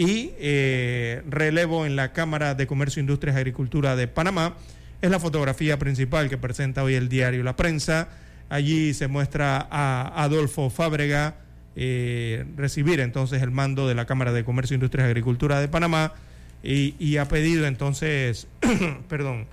Y 0.00 0.32
eh, 0.38 1.20
relevo 1.28 1.84
en 1.84 1.94
la 1.94 2.14
Cámara 2.14 2.54
de 2.54 2.66
Comercio, 2.66 3.00
Industrias 3.00 3.36
y 3.36 3.40
Agricultura 3.40 3.96
de 3.96 4.08
Panamá. 4.08 4.56
Es 5.02 5.10
la 5.10 5.20
fotografía 5.20 5.78
principal 5.78 6.30
que 6.30 6.38
presenta 6.38 6.82
hoy 6.82 6.94
el 6.94 7.10
diario 7.10 7.42
La 7.42 7.54
Prensa. 7.54 8.08
Allí 8.48 8.94
se 8.94 9.08
muestra 9.08 9.68
a 9.70 10.24
Adolfo 10.24 10.70
Fábrega 10.70 11.34
eh, 11.76 12.46
recibir 12.56 13.00
entonces 13.00 13.42
el 13.42 13.50
mando 13.50 13.86
de 13.86 13.94
la 13.94 14.06
Cámara 14.06 14.32
de 14.32 14.42
Comercio, 14.42 14.72
Industrias 14.72 15.06
y 15.06 15.10
Agricultura 15.10 15.60
de 15.60 15.68
Panamá 15.68 16.14
y, 16.62 16.94
y 16.98 17.18
ha 17.18 17.28
pedido 17.28 17.66
entonces, 17.66 18.46
perdón, 19.10 19.48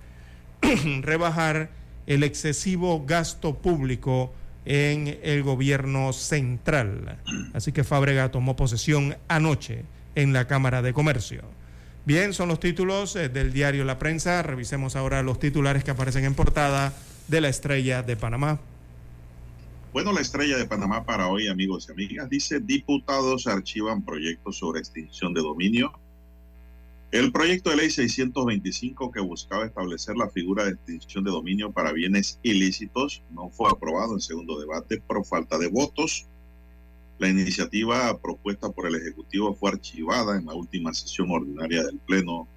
rebajar 1.01 1.71
el 2.05 2.23
excesivo 2.23 3.05
gasto 3.05 3.55
público 3.55 4.33
en 4.63 5.19
el 5.23 5.43
gobierno 5.43 6.13
central. 6.13 7.17
Así 7.53 7.73
que 7.73 7.83
Fábrega 7.83 8.31
tomó 8.31 8.55
posesión 8.55 9.17
anoche 9.27 9.83
en 10.17 10.33
la 10.33 10.47
Cámara 10.47 10.81
de 10.81 10.93
Comercio. 10.93 11.43
Bien, 12.05 12.33
son 12.33 12.49
los 12.49 12.59
títulos 12.59 13.15
eh, 13.15 13.29
del 13.29 13.53
diario 13.53 13.85
La 13.85 13.99
Prensa. 13.99 14.41
Revisemos 14.43 14.95
ahora 14.95 15.23
los 15.23 15.39
titulares 15.39 15.83
que 15.83 15.91
aparecen 15.91 16.25
en 16.25 16.33
portada 16.33 16.93
de 17.27 17.41
la 17.41 17.49
Estrella 17.49 18.03
de 18.03 18.17
Panamá. 18.17 18.59
Bueno, 19.93 20.11
la 20.11 20.21
Estrella 20.21 20.57
de 20.57 20.65
Panamá 20.65 21.05
para 21.05 21.27
hoy, 21.27 21.47
amigos 21.47 21.87
y 21.87 21.91
amigas, 21.91 22.29
dice 22.29 22.59
diputados 22.59 23.47
archivan 23.47 24.03
proyectos 24.03 24.57
sobre 24.57 24.79
extinción 24.79 25.33
de 25.33 25.41
dominio 25.41 25.93
el 27.11 27.31
proyecto 27.31 27.69
de 27.69 27.77
ley 27.77 27.89
625 27.89 29.11
que 29.13 29.21
buscaba 29.21 29.65
establecer 29.65 30.17
la 30.17 30.29
figura 30.29 30.65
de 30.65 30.71
extinción 30.71 31.23
de 31.23 31.31
dominio 31.31 31.71
para 31.71 31.93
bienes 31.93 32.37
ilícitos 32.43 33.23
no 33.31 33.49
fue 33.49 33.69
aprobado 33.71 34.13
en 34.13 34.19
segundo 34.19 34.59
debate 34.59 34.99
por 34.99 35.25
falta 35.25 35.57
de 35.57 35.67
votos. 35.67 36.27
La 37.19 37.29
iniciativa 37.29 38.17
propuesta 38.19 38.69
por 38.69 38.87
el 38.87 38.95
Ejecutivo 38.95 39.55
fue 39.55 39.71
archivada 39.71 40.37
en 40.37 40.45
la 40.45 40.53
última 40.53 40.93
sesión 40.93 41.31
ordinaria 41.31 41.83
del 41.83 41.97
Pleno 41.97 42.47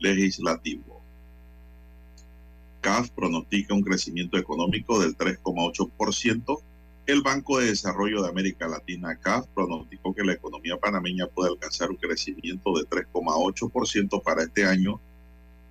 Legislativo. 0.00 1.00
CAF 2.80 3.10
pronostica 3.10 3.74
un 3.74 3.82
crecimiento 3.82 4.38
económico 4.38 5.00
del 5.00 5.16
3,8% 5.16 6.62
el 7.08 7.22
Banco 7.22 7.58
de 7.58 7.68
Desarrollo 7.68 8.22
de 8.22 8.28
América 8.28 8.68
Latina, 8.68 9.16
CAF, 9.16 9.46
pronosticó 9.54 10.14
que 10.14 10.24
la 10.24 10.34
economía 10.34 10.76
panameña 10.76 11.26
puede 11.26 11.50
alcanzar 11.52 11.88
un 11.88 11.96
crecimiento 11.96 12.70
de 12.74 12.84
3,8% 12.84 14.22
para 14.22 14.42
este 14.42 14.66
año 14.66 15.00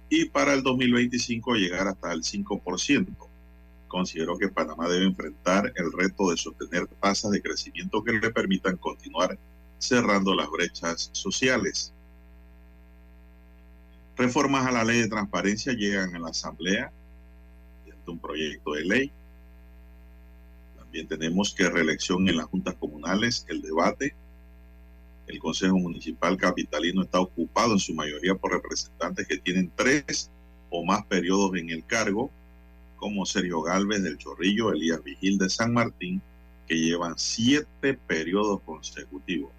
y 0.10 0.26
para 0.26 0.56
el 0.56 0.64
2025 0.64 1.54
llegar 1.54 1.88
hasta 1.88 2.12
el 2.12 2.24
5%. 2.24 3.27
Considero 3.88 4.38
que 4.38 4.50
Panamá 4.50 4.88
debe 4.90 5.06
enfrentar 5.06 5.72
el 5.76 5.92
reto 5.92 6.30
de 6.30 6.38
sostener 6.38 6.88
tasas 7.02 7.32
de 7.32 7.42
crecimiento 7.42 8.04
que 8.04 8.14
le 8.14 8.32
permitan 8.32 8.78
continuar 8.78 9.38
cerrando 9.78 10.36
las 10.36 10.50
brechas 10.50 11.10
sociales. 11.14 11.94
Reformas 14.16 14.66
a 14.66 14.72
la 14.72 14.84
ley 14.84 15.02
de 15.02 15.08
transparencia 15.08 15.74
llegan 15.74 16.16
a 16.16 16.20
la 16.20 16.30
Asamblea 16.30 16.92
mediante 17.86 18.12
un 18.12 18.20
proyecto 18.20 18.74
de 18.74 18.86
ley 18.86 19.12
tenemos 21.06 21.54
que 21.54 21.70
reelección 21.70 22.28
en 22.28 22.38
las 22.38 22.48
juntas 22.48 22.76
comunales, 22.76 23.46
el 23.50 23.62
debate. 23.62 24.16
El 25.28 25.40
Consejo 25.40 25.78
Municipal 25.78 26.38
Capitalino 26.38 27.04
está 27.04 27.20
ocupado 27.20 27.74
en 27.74 27.80
su 27.80 27.94
mayoría 27.94 28.36
por 28.36 28.54
representantes 28.54 29.28
que 29.28 29.38
tienen 29.38 29.72
tres 29.76 30.32
o 30.70 30.86
más 30.86 31.06
periodos 31.06 31.56
en 31.56 31.70
el 31.70 31.86
cargo, 31.86 32.32
como 32.98 33.26
Sergio 33.26 33.62
Galvez 33.62 34.04
del 34.04 34.18
Chorrillo, 34.18 34.72
Elías 34.72 35.04
Vigil 35.04 35.38
de 35.38 35.50
San 35.50 35.74
Martín, 35.74 36.22
que 36.68 36.76
llevan 36.76 37.18
siete 37.18 37.94
periodos 37.94 38.62
consecutivos. 38.62 39.52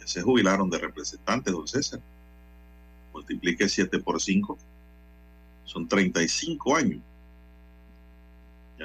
Ya 0.00 0.06
se 0.06 0.22
jubilaron 0.22 0.68
de 0.68 0.78
representantes, 0.78 1.52
don 1.52 1.66
César. 1.66 2.00
Multiplique 3.14 3.68
siete 3.68 3.98
por 3.98 4.20
cinco. 4.20 4.58
Son 5.64 5.88
35 5.88 6.76
años 6.76 7.00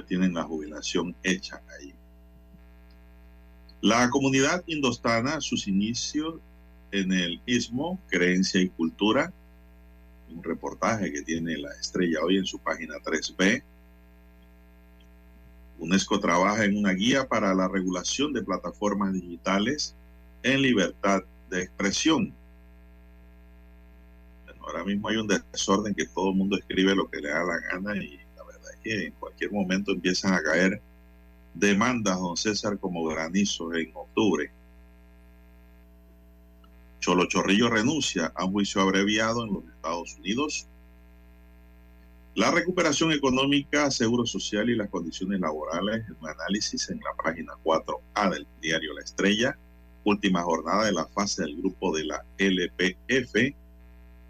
tienen 0.03 0.33
la 0.33 0.43
jubilación 0.43 1.15
hecha 1.23 1.61
ahí. 1.77 1.93
La 3.81 4.09
comunidad 4.09 4.63
indostana, 4.67 5.39
sus 5.41 5.67
inicios 5.67 6.35
en 6.91 7.11
el 7.13 7.41
istmo, 7.45 7.99
creencia 8.09 8.61
y 8.61 8.69
cultura, 8.69 9.31
un 10.33 10.43
reportaje 10.43 11.11
que 11.11 11.21
tiene 11.21 11.57
la 11.57 11.71
estrella 11.73 12.19
hoy 12.23 12.37
en 12.37 12.45
su 12.45 12.59
página 12.59 12.95
3B. 12.95 13.63
UNESCO 15.79 16.19
trabaja 16.19 16.65
en 16.65 16.77
una 16.77 16.91
guía 16.91 17.27
para 17.27 17.53
la 17.53 17.67
regulación 17.67 18.33
de 18.33 18.43
plataformas 18.43 19.13
digitales 19.13 19.95
en 20.43 20.61
libertad 20.61 21.23
de 21.49 21.63
expresión. 21.63 22.33
ahora 24.59 24.83
mismo 24.83 25.07
hay 25.07 25.15
un 25.15 25.27
desorden 25.27 25.95
que 25.95 26.07
todo 26.07 26.31
el 26.31 26.35
mundo 26.35 26.57
escribe 26.57 26.93
lo 26.93 27.09
que 27.09 27.21
le 27.21 27.29
da 27.29 27.41
la 27.41 27.57
gana 27.71 27.95
y 27.95 28.19
en 28.83 29.13
cualquier 29.13 29.51
momento 29.51 29.91
empiezan 29.91 30.33
a 30.33 30.41
caer 30.41 30.81
demandas, 31.53 32.19
don 32.19 32.37
César, 32.37 32.77
como 32.77 33.03
granizo 33.05 33.73
en 33.73 33.91
octubre. 33.93 34.51
Cholo 37.07 37.25
Chorrillo 37.27 37.69
renuncia 37.69 38.33
a 38.35 38.45
juicio 38.45 38.81
abreviado 38.81 39.45
en 39.45 39.53
los 39.53 39.63
Estados 39.63 40.17
Unidos. 40.17 40.67
La 42.35 42.51
recuperación 42.51 43.13
económica, 43.13 43.89
seguro 43.91 44.25
social 44.25 44.69
y 44.69 44.75
las 44.75 44.89
condiciones 44.89 45.39
laborales, 45.39 46.03
un 46.19 46.27
análisis 46.27 46.89
en 46.89 46.99
la 46.99 47.15
página 47.23 47.53
4A 47.63 48.29
del 48.29 48.45
diario 48.61 48.93
La 48.93 49.03
Estrella. 49.03 49.57
Última 50.03 50.43
jornada 50.43 50.83
de 50.83 50.91
la 50.91 51.07
fase 51.07 51.43
del 51.43 51.55
grupo 51.55 51.95
de 51.95 52.03
la 52.03 52.25
LPF 52.39 53.55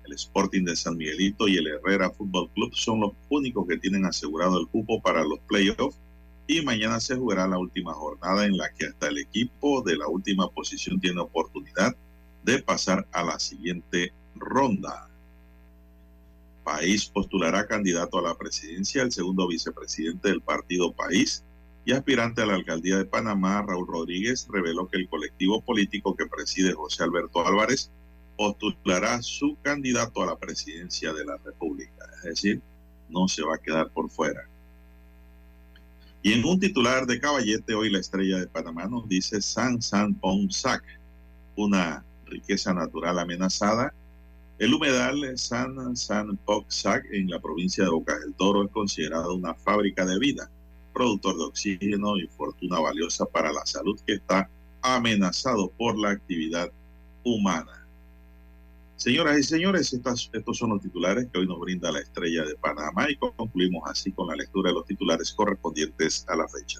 el 0.06 0.14
Sporting 0.14 0.64
de 0.64 0.76
San 0.76 0.98
Miguelito 0.98 1.48
y 1.48 1.58
el 1.58 1.66
Herrera 1.66 2.12
Fútbol 2.12 2.48
Club 2.52 2.76
son 2.76 3.00
los 3.00 3.14
únicos 3.30 3.68
que 3.68 3.80
tienen 3.80 4.06
asegurado 4.06 4.60
el 4.60 4.68
cupo 4.68 5.02
para 5.02 5.24
los 5.24 5.40
playoffs 5.48 5.98
y 6.46 6.62
mañana 6.62 7.00
se 7.00 7.16
jugará 7.16 7.48
la 7.48 7.58
última 7.58 7.96
jornada 7.96 8.46
en 8.46 8.56
la 8.56 8.72
que 8.72 8.86
hasta 8.86 9.08
el 9.08 9.18
equipo 9.18 9.82
de 9.82 9.98
la 9.98 10.08
última 10.08 10.48
posición 10.52 11.00
tiene 11.00 11.22
oportunidad 11.22 11.96
de 12.52 12.64
pasar 12.64 13.06
a 13.12 13.24
la 13.24 13.40
siguiente 13.40 14.14
ronda. 14.36 15.10
País 16.64 17.06
postulará 17.06 17.68
candidato 17.68 18.18
a 18.18 18.22
la 18.22 18.38
presidencia 18.38 19.04
el 19.04 19.12
segundo 19.12 19.48
vicepresidente 19.48 20.30
del 20.30 20.42
partido 20.42 20.94
País 20.94 21.44
y 21.84 21.92
aspirante 21.92 22.42
a 22.42 22.46
la 22.46 22.56
alcaldía 22.56 22.98
de 22.98 23.06
Panamá, 23.06 23.66
Raúl 23.68 23.88
Rodríguez, 23.88 24.48
reveló 24.50 24.88
que 24.88 24.98
el 24.98 25.10
colectivo 25.10 25.62
político 25.62 26.16
que 26.16 26.26
preside 26.26 26.74
José 26.74 27.04
Alberto 27.04 27.46
Álvarez 27.46 27.92
postulará 28.38 29.22
su 29.22 29.58
candidato 29.62 30.22
a 30.22 30.28
la 30.28 30.38
presidencia 30.38 31.12
de 31.12 31.26
la 31.26 31.38
República. 31.38 32.06
Es 32.20 32.24
decir, 32.24 32.62
no 33.10 33.28
se 33.28 33.44
va 33.44 33.56
a 33.56 33.60
quedar 33.60 33.90
por 33.90 34.10
fuera. 34.10 34.48
Y 36.22 36.34
en 36.34 36.46
un 36.46 36.60
titular 36.60 37.06
de 37.06 37.20
Caballete, 37.20 37.74
hoy 37.74 37.90
la 37.90 38.00
estrella 38.00 38.40
de 38.40 38.48
Panamá 38.48 38.86
nos 38.86 39.08
dice 39.08 39.42
San 39.42 39.82
San 39.82 40.14
Pong 40.14 40.52
Sac, 40.52 40.84
una 41.56 42.04
riqueza 42.28 42.74
natural 42.74 43.20
amenazada. 43.20 43.94
El 44.60 44.74
humedal 44.74 45.38
San 45.38 45.96
San 45.96 46.38
Pong 46.38 46.66
Sac 46.68 47.06
en 47.12 47.30
la 47.30 47.40
provincia 47.40 47.84
de 47.84 47.90
Bocas 47.92 48.20
del 48.22 48.34
Toro 48.34 48.64
es 48.64 48.72
considerado 48.72 49.36
una 49.36 49.54
fábrica 49.54 50.06
de 50.06 50.18
vida, 50.20 50.50
productor 50.94 51.38
de 51.38 51.44
oxígeno 51.44 52.18
y 52.18 52.28
fortuna 52.28 52.80
valiosa 52.80 53.26
para 53.26 53.52
la 53.52 53.66
salud 53.66 54.00
que 54.06 54.14
está 54.14 54.50
amenazado 54.82 55.70
por 55.78 55.98
la 55.98 56.12
actividad 56.12 56.72
humana. 57.24 57.86
Señoras 58.96 59.38
y 59.38 59.44
señores, 59.44 59.94
estos 59.94 60.58
son 60.58 60.72
los 60.72 60.82
titulares 60.82 61.28
que 61.32 61.38
hoy 61.38 61.48
nos 61.48 61.60
brinda 61.60 61.92
la 61.92 62.00
estrella 62.00 62.44
de 62.44 62.56
Panamá 62.56 63.08
y 63.10 63.16
concluimos 63.16 63.84
así 63.88 64.12
con 64.12 64.28
la 64.28 64.36
lectura 64.36 64.72
de 64.72 64.76
los 64.76 64.86
titulares 64.88 65.32
correspondientes 65.34 66.26
a 66.28 66.36
la 66.36 66.48
fecha. 66.48 66.80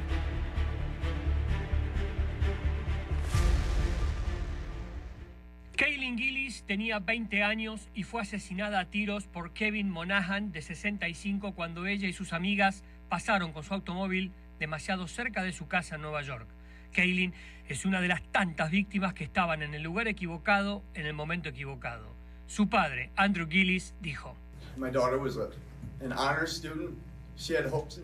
Kaylin 5.81 6.15
Gillis 6.15 6.63
tenía 6.67 6.99
20 6.99 7.41
años 7.41 7.89
y 7.95 8.03
fue 8.03 8.21
asesinada 8.21 8.79
a 8.79 8.85
tiros 8.85 9.25
por 9.25 9.51
Kevin 9.51 9.89
Monahan, 9.89 10.51
de 10.51 10.61
65, 10.61 11.55
cuando 11.55 11.87
ella 11.87 12.07
y 12.07 12.13
sus 12.13 12.33
amigas 12.33 12.83
pasaron 13.09 13.51
con 13.51 13.63
su 13.63 13.73
automóvil 13.73 14.31
demasiado 14.59 15.07
cerca 15.07 15.41
de 15.41 15.53
su 15.53 15.67
casa 15.67 15.95
en 15.95 16.03
Nueva 16.03 16.21
York. 16.21 16.45
Kaylin 16.93 17.33
es 17.67 17.83
una 17.85 17.99
de 17.99 18.09
las 18.09 18.21
tantas 18.31 18.69
víctimas 18.69 19.15
que 19.15 19.23
estaban 19.23 19.63
en 19.63 19.73
el 19.73 19.81
lugar 19.81 20.07
equivocado 20.07 20.83
en 20.93 21.07
el 21.07 21.15
momento 21.15 21.49
equivocado. 21.49 22.13
Su 22.45 22.69
padre, 22.69 23.09
Andrew 23.15 23.47
Gillis, 23.49 23.95
dijo. 24.01 24.37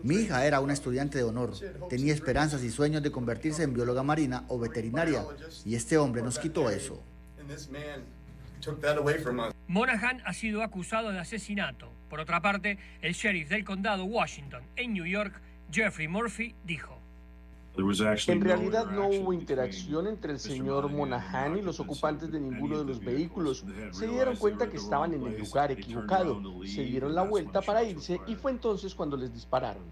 Mi 0.02 0.16
hija 0.16 0.46
era 0.46 0.58
una 0.58 0.72
estudiante 0.72 1.18
de 1.18 1.22
honor. 1.22 1.52
Tenía 1.88 2.12
esperanzas 2.12 2.64
y 2.64 2.70
sueños 2.70 3.04
de 3.04 3.12
convertirse 3.12 3.62
en 3.62 3.72
bióloga 3.72 4.02
marina 4.02 4.44
o 4.48 4.58
veterinaria. 4.58 5.24
Y 5.64 5.76
este 5.76 5.96
hombre 5.96 6.22
nos 6.22 6.40
quitó 6.40 6.70
eso. 6.70 7.04
Monahan 9.68 10.22
ha 10.24 10.32
sido 10.32 10.62
acusado 10.62 11.10
de 11.10 11.18
asesinato. 11.18 11.92
Por 12.08 12.20
otra 12.20 12.40
parte, 12.40 12.78
el 13.02 13.14
sheriff 13.14 13.48
del 13.48 13.64
condado 13.64 14.04
Washington, 14.04 14.62
en 14.76 14.92
New 14.92 15.06
York, 15.06 15.40
Jeffrey 15.70 16.08
Murphy, 16.08 16.54
dijo. 16.64 16.98
En 17.76 18.40
realidad 18.40 18.86
no 18.86 19.06
hubo 19.06 19.32
interacción 19.32 20.08
entre 20.08 20.32
el 20.32 20.40
señor 20.40 20.90
Monahan 20.90 21.56
y 21.58 21.62
los 21.62 21.78
ocupantes 21.78 22.32
de 22.32 22.40
ninguno 22.40 22.78
de 22.78 22.84
los 22.84 22.98
vehículos. 22.98 23.64
Se 23.92 24.08
dieron 24.08 24.36
cuenta 24.36 24.68
que 24.68 24.78
estaban 24.78 25.14
en 25.14 25.24
el 25.24 25.38
lugar 25.38 25.70
equivocado, 25.70 26.42
se 26.66 26.82
dieron 26.82 27.14
la 27.14 27.22
vuelta 27.22 27.62
para 27.62 27.84
irse 27.84 28.20
y 28.26 28.34
fue 28.34 28.50
entonces 28.50 28.94
cuando 28.96 29.16
les 29.16 29.32
dispararon. 29.32 29.84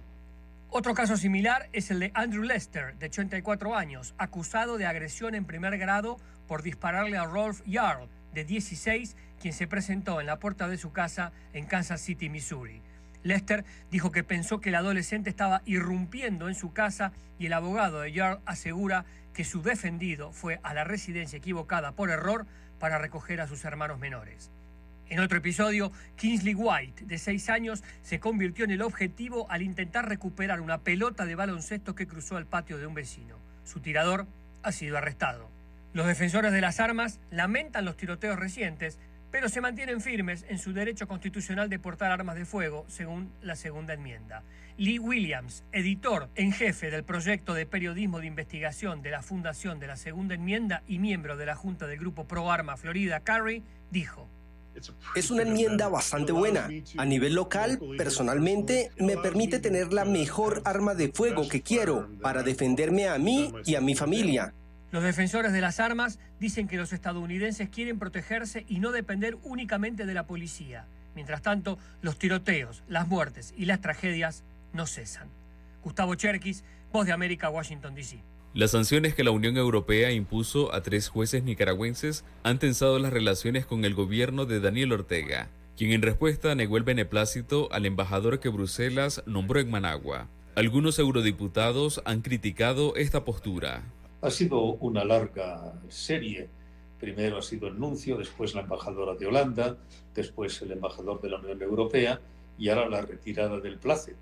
Otro 0.68 0.94
caso 0.94 1.16
similar 1.16 1.68
es 1.72 1.92
el 1.92 2.00
de 2.00 2.10
Andrew 2.14 2.42
Lester, 2.42 2.96
de 2.98 3.06
84 3.06 3.76
años, 3.76 4.14
acusado 4.18 4.78
de 4.78 4.86
agresión 4.86 5.36
en 5.36 5.44
primer 5.44 5.78
grado 5.78 6.16
por 6.46 6.62
dispararle 6.62 7.18
a 7.18 7.24
Rolf 7.24 7.62
Jarl, 7.66 8.08
de 8.32 8.44
16, 8.44 9.16
quien 9.40 9.54
se 9.54 9.66
presentó 9.66 10.20
en 10.20 10.26
la 10.26 10.38
puerta 10.38 10.68
de 10.68 10.78
su 10.78 10.92
casa 10.92 11.32
en 11.52 11.66
Kansas 11.66 12.00
City, 12.00 12.28
Missouri. 12.28 12.82
Lester 13.22 13.64
dijo 13.90 14.12
que 14.12 14.24
pensó 14.24 14.60
que 14.60 14.68
el 14.68 14.76
adolescente 14.76 15.30
estaba 15.30 15.62
irrumpiendo 15.64 16.48
en 16.48 16.54
su 16.54 16.72
casa 16.72 17.12
y 17.38 17.46
el 17.46 17.52
abogado 17.52 18.00
de 18.00 18.12
Jarl 18.12 18.40
asegura 18.46 19.04
que 19.34 19.44
su 19.44 19.62
defendido 19.62 20.32
fue 20.32 20.60
a 20.62 20.74
la 20.74 20.84
residencia 20.84 21.36
equivocada 21.36 21.92
por 21.92 22.10
error 22.10 22.46
para 22.78 22.98
recoger 22.98 23.40
a 23.40 23.48
sus 23.48 23.64
hermanos 23.64 23.98
menores. 23.98 24.50
En 25.08 25.20
otro 25.20 25.38
episodio, 25.38 25.92
Kingsley 26.16 26.54
White, 26.54 27.04
de 27.04 27.18
6 27.18 27.48
años, 27.50 27.84
se 28.02 28.18
convirtió 28.18 28.64
en 28.64 28.72
el 28.72 28.82
objetivo 28.82 29.50
al 29.50 29.62
intentar 29.62 30.08
recuperar 30.08 30.60
una 30.60 30.78
pelota 30.78 31.26
de 31.26 31.36
baloncesto 31.36 31.94
que 31.94 32.08
cruzó 32.08 32.38
el 32.38 32.46
patio 32.46 32.78
de 32.78 32.86
un 32.86 32.94
vecino. 32.94 33.36
Su 33.64 33.80
tirador 33.80 34.26
ha 34.62 34.72
sido 34.72 34.98
arrestado. 34.98 35.48
Los 35.96 36.06
defensores 36.06 36.52
de 36.52 36.60
las 36.60 36.78
armas 36.78 37.20
lamentan 37.30 37.86
los 37.86 37.96
tiroteos 37.96 38.38
recientes, 38.38 38.98
pero 39.30 39.48
se 39.48 39.62
mantienen 39.62 40.02
firmes 40.02 40.44
en 40.50 40.58
su 40.58 40.74
derecho 40.74 41.08
constitucional 41.08 41.70
de 41.70 41.78
portar 41.78 42.10
armas 42.10 42.36
de 42.36 42.44
fuego, 42.44 42.84
según 42.86 43.32
la 43.40 43.56
segunda 43.56 43.94
enmienda. 43.94 44.42
Lee 44.76 44.98
Williams, 44.98 45.64
editor 45.72 46.28
en 46.34 46.52
jefe 46.52 46.90
del 46.90 47.02
proyecto 47.02 47.54
de 47.54 47.64
periodismo 47.64 48.20
de 48.20 48.26
investigación 48.26 49.00
de 49.00 49.10
la 49.10 49.22
Fundación 49.22 49.80
de 49.80 49.86
la 49.86 49.96
Segunda 49.96 50.34
Enmienda 50.34 50.82
y 50.86 50.98
miembro 50.98 51.38
de 51.38 51.46
la 51.46 51.54
Junta 51.54 51.86
del 51.86 51.98
Grupo 51.98 52.26
Pro 52.26 52.52
Arma 52.52 52.76
Florida, 52.76 53.20
Carey, 53.20 53.62
dijo. 53.90 54.28
Es 55.14 55.30
una 55.30 55.44
enmienda 55.44 55.88
bastante 55.88 56.32
buena. 56.32 56.68
A 56.98 57.06
nivel 57.06 57.34
local, 57.34 57.80
personalmente, 57.96 58.90
me 58.98 59.16
permite 59.16 59.60
tener 59.60 59.94
la 59.94 60.04
mejor 60.04 60.60
arma 60.66 60.94
de 60.94 61.10
fuego 61.10 61.48
que 61.48 61.62
quiero 61.62 62.10
para 62.20 62.42
defenderme 62.42 63.08
a 63.08 63.16
mí 63.16 63.50
y 63.64 63.76
a 63.76 63.80
mi 63.80 63.94
familia. 63.94 64.52
Los 64.92 65.02
defensores 65.02 65.52
de 65.52 65.60
las 65.60 65.80
armas 65.80 66.18
dicen 66.38 66.68
que 66.68 66.76
los 66.76 66.92
estadounidenses 66.92 67.68
quieren 67.68 67.98
protegerse 67.98 68.64
y 68.68 68.78
no 68.78 68.92
depender 68.92 69.36
únicamente 69.42 70.06
de 70.06 70.14
la 70.14 70.26
policía. 70.26 70.86
Mientras 71.14 71.42
tanto, 71.42 71.78
los 72.02 72.18
tiroteos, 72.18 72.82
las 72.88 73.08
muertes 73.08 73.52
y 73.56 73.64
las 73.64 73.80
tragedias 73.80 74.44
no 74.72 74.86
cesan. 74.86 75.28
Gustavo 75.82 76.14
Cherkis, 76.14 76.62
Voz 76.92 77.06
de 77.06 77.12
América, 77.12 77.50
Washington, 77.50 77.94
D.C. 77.94 78.22
Las 78.54 78.70
sanciones 78.70 79.14
que 79.14 79.24
la 79.24 79.32
Unión 79.32 79.56
Europea 79.56 80.12
impuso 80.12 80.74
a 80.74 80.82
tres 80.82 81.08
jueces 81.08 81.42
nicaragüenses 81.42 82.24
han 82.42 82.58
tensado 82.58 82.98
las 82.98 83.12
relaciones 83.12 83.66
con 83.66 83.84
el 83.84 83.94
gobierno 83.94 84.46
de 84.46 84.60
Daniel 84.60 84.92
Ortega, 84.92 85.48
quien 85.76 85.92
en 85.92 86.00
respuesta 86.00 86.54
negó 86.54 86.78
el 86.78 86.84
beneplácito 86.84 87.68
al 87.70 87.84
embajador 87.84 88.40
que 88.40 88.48
Bruselas 88.48 89.22
nombró 89.26 89.60
en 89.60 89.70
Managua. 89.70 90.28
Algunos 90.54 90.98
eurodiputados 90.98 92.00
han 92.06 92.22
criticado 92.22 92.96
esta 92.96 93.24
postura. 93.24 93.82
Ha 94.26 94.30
sido 94.32 94.60
una 94.80 95.04
larga 95.04 95.72
serie. 95.88 96.48
Primero 96.98 97.38
ha 97.38 97.42
sido 97.42 97.68
el 97.68 97.78
nuncio, 97.78 98.16
después 98.16 98.56
la 98.56 98.62
embajadora 98.62 99.14
de 99.14 99.24
Holanda, 99.24 99.76
después 100.16 100.60
el 100.62 100.72
embajador 100.72 101.20
de 101.20 101.30
la 101.30 101.38
Unión 101.38 101.62
Europea 101.62 102.20
y 102.58 102.68
ahora 102.68 102.88
la 102.88 103.02
retirada 103.02 103.60
del 103.60 103.78
Placet, 103.78 104.16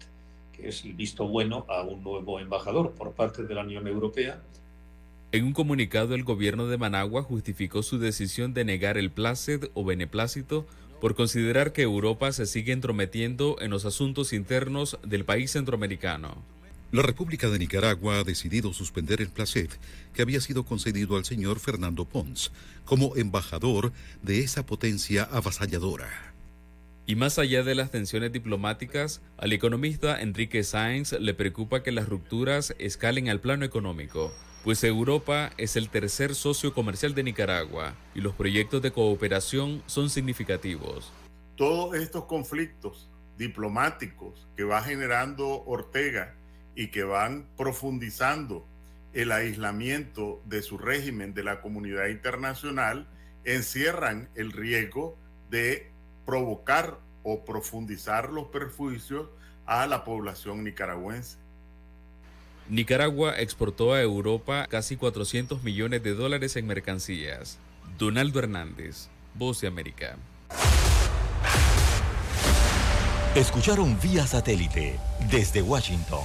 que 0.53 0.69
es 0.69 0.85
el 0.85 0.93
visto 0.93 1.27
bueno 1.27 1.65
a 1.71 1.81
un 1.81 2.05
nuevo 2.05 2.39
embajador 2.39 2.91
por 2.91 3.13
parte 3.13 3.45
de 3.45 3.55
la 3.55 3.63
Unión 3.63 3.87
Europea. 3.87 4.43
En 5.33 5.47
un 5.47 5.55
comunicado, 5.55 6.15
el 6.15 6.23
gobierno 6.23 6.67
de 6.67 6.77
Managua 6.77 7.23
justificó 7.23 7.83
su 7.83 7.99
decisión 7.99 8.53
de 8.53 8.67
negar 8.67 8.99
el 8.99 9.11
Placet 9.11 9.71
o 9.73 9.87
beneplácito 9.87 10.67
por 11.01 11.15
considerar 11.15 11.73
que 11.73 11.81
Europa 11.81 12.31
se 12.33 12.45
sigue 12.45 12.75
entrometiendo 12.75 13.57
en 13.59 13.71
los 13.71 13.87
asuntos 13.87 14.35
internos 14.35 14.99
del 15.03 15.25
país 15.25 15.53
centroamericano. 15.53 16.43
La 16.95 17.03
República 17.03 17.51
de 17.51 17.59
Nicaragua 17.59 18.21
ha 18.21 18.23
decidido 18.23 18.73
suspender 18.73 19.21
el 19.21 19.29
placet 19.29 19.81
que 20.13 20.23
había 20.23 20.41
sido 20.41 20.65
concedido 20.65 21.17
al 21.17 21.25
señor 21.25 21.59
Fernando 21.59 22.05
Pons 22.05 22.53
como 22.85 23.17
embajador 23.17 23.91
de 24.23 24.45
esa 24.45 24.65
potencia 24.65 25.25
avasalladora. 25.25 26.09
Y 27.05 27.17
más 27.17 27.41
allá 27.41 27.65
de 27.65 27.75
las 27.75 27.91
tensiones 27.91 28.31
diplomáticas, 28.31 29.23
al 29.39 29.53
economista 29.53 30.23
Enrique 30.23 30.63
Sáenz 30.63 31.11
le 31.15 31.35
preocupa 31.35 31.83
que 31.83 31.91
las 31.91 32.09
rupturas 32.09 32.77
escalen 32.79 33.29
al 33.29 33.41
plano 33.41 33.65
económico, 33.65 34.33
pues 34.63 34.85
Europa 34.85 35.51
es 35.59 35.75
el 35.75 35.89
tercer 35.89 36.37
socio 36.37 36.73
comercial 36.75 37.13
de 37.13 37.25
Nicaragua 37.25 37.97
y 38.15 38.21
los 38.21 38.35
proyectos 38.35 38.83
de 38.83 38.93
cooperación 38.93 39.83
son 39.87 40.11
significativos. 40.11 41.13
Todos 41.57 41.97
estos 41.97 42.27
conflictos 42.27 43.11
diplomáticos 43.37 44.47
que 44.57 44.63
va 44.63 44.81
generando 44.81 45.65
Ortega 45.65 46.37
y 46.75 46.89
que 46.89 47.05
van 47.05 47.47
profundizando 47.57 48.67
el 49.13 49.31
aislamiento 49.31 50.43
de 50.45 50.63
su 50.63 50.77
régimen 50.77 51.35
de 51.35 51.45
la 51.45 51.61
comunidad 51.61 52.09
internacional, 52.09 53.07
encierran 53.45 54.29
el 54.35 54.51
riesgo 54.53 55.17
de 55.51 55.91
provocar 56.27 56.99
o 57.23 57.45
profundizar 57.45 58.31
los 58.31 58.49
perjuicios 58.49 59.29
a 59.67 59.87
la 59.87 60.05
población 60.05 60.65
nicaragüense. 60.65 61.39
Nicaragua 62.69 63.39
exportó 63.39 63.93
a 63.93 64.03
Europa 64.03 64.67
casi 64.69 64.97
400 64.97 65.63
millones 65.63 66.03
de 66.03 66.15
dólares 66.15 66.57
en 66.57 66.67
mercancías. 66.67 67.59
Donaldo 67.99 68.39
Hernández, 68.41 69.09
Voz 69.35 69.61
de 69.61 69.69
América. 69.69 70.17
Escucharon 73.35 73.99
vía 74.01 74.27
satélite 74.27 74.99
desde 75.31 75.61
Washington 75.61 76.25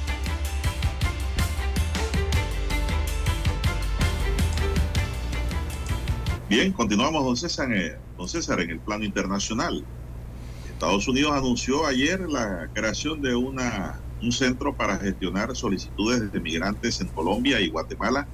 Bien, 6.51 6.73
continuamos, 6.73 7.23
don 7.23 7.37
César, 7.37 7.69
don 8.17 8.27
César, 8.27 8.59
en 8.59 8.71
el 8.71 8.81
plano 8.81 9.05
internacional. 9.05 9.87
Estados 10.65 11.07
Unidos 11.07 11.31
anunció 11.31 11.85
ayer 11.85 12.19
la 12.27 12.69
creación 12.73 13.21
de 13.21 13.33
una 13.35 14.05
un 14.19 14.33
centro 14.33 14.75
para 14.75 14.97
gestionar 14.99 15.55
solicitudes 15.55 16.29
de 16.29 16.41
migrantes 16.41 16.99
en 16.99 17.07
Colombia 17.07 17.61
y 17.61 17.69
Guatemala, 17.69 18.29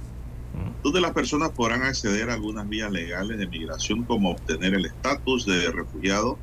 donde 0.82 1.00
las 1.00 1.12
personas 1.12 1.52
podrán 1.52 1.84
acceder 1.84 2.28
a 2.28 2.34
algunas 2.34 2.68
vías 2.68 2.90
legales 2.90 3.38
de 3.38 3.46
migración 3.46 4.04
como 4.04 4.32
obtener 4.32 4.74
el 4.74 4.86
estatus 4.86 5.44
de 5.44 5.70
refugiado, 5.70 6.42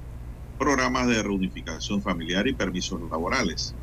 programas 0.57 1.09
de 1.09 1.23
reunificación 1.23 2.01
familiar 2.01 2.47
y 2.47 2.55
permisos 2.55 3.01
laborales. 3.11 3.75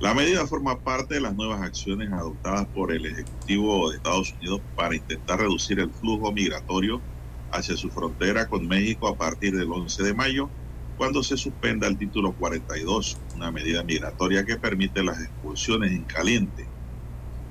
La 0.00 0.12
medida 0.12 0.46
forma 0.46 0.82
parte 0.82 1.14
de 1.14 1.20
las 1.20 1.34
nuevas 1.36 1.62
acciones 1.62 2.12
adoptadas 2.12 2.66
por 2.68 2.92
el 2.92 3.06
Ejecutivo 3.06 3.90
de 3.90 3.96
Estados 3.96 4.34
Unidos 4.40 4.62
para 4.74 4.96
intentar 4.96 5.38
reducir 5.38 5.78
el 5.80 5.92
flujo 5.92 6.32
migratorio 6.32 7.06
hacia 7.50 7.76
su 7.76 7.90
frontera 7.90 8.48
con 8.48 8.66
México 8.66 9.08
a 9.08 9.16
partir 9.16 9.56
del 9.56 9.70
11 9.70 10.02
de 10.02 10.14
mayo 10.14 10.52
cuando 10.96 11.22
se 11.22 11.36
suspenda 11.36 11.86
el 11.86 11.96
título 11.98 12.36
42, 12.36 13.20
una 13.34 13.50
medida 13.52 13.84
migratoria 13.84 14.44
que 14.44 14.58
permite 14.58 15.02
las 15.04 15.20
expulsiones 15.20 15.92
en 15.92 16.04
caliente. 16.04 16.72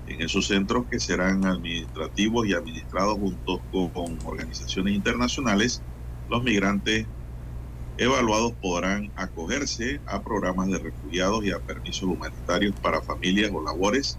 En 0.05 0.21
esos 0.21 0.47
centros 0.47 0.87
que 0.89 0.99
serán 0.99 1.45
administrativos 1.45 2.47
y 2.47 2.53
administrados 2.53 3.15
junto 3.15 3.65
con 3.71 4.19
organizaciones 4.25 4.95
internacionales, 4.95 5.85
los 6.27 6.43
migrantes 6.43 7.07
evaluados 7.97 8.53
podrán 8.53 9.11
acogerse 9.15 9.99
a 10.05 10.21
programas 10.21 10.67
de 10.69 10.79
refugiados 10.79 11.45
y 11.45 11.51
a 11.51 11.59
permisos 11.59 12.03
humanitarios 12.03 12.75
para 12.81 13.01
familias 13.01 13.51
o 13.53 13.61
labores 13.61 14.17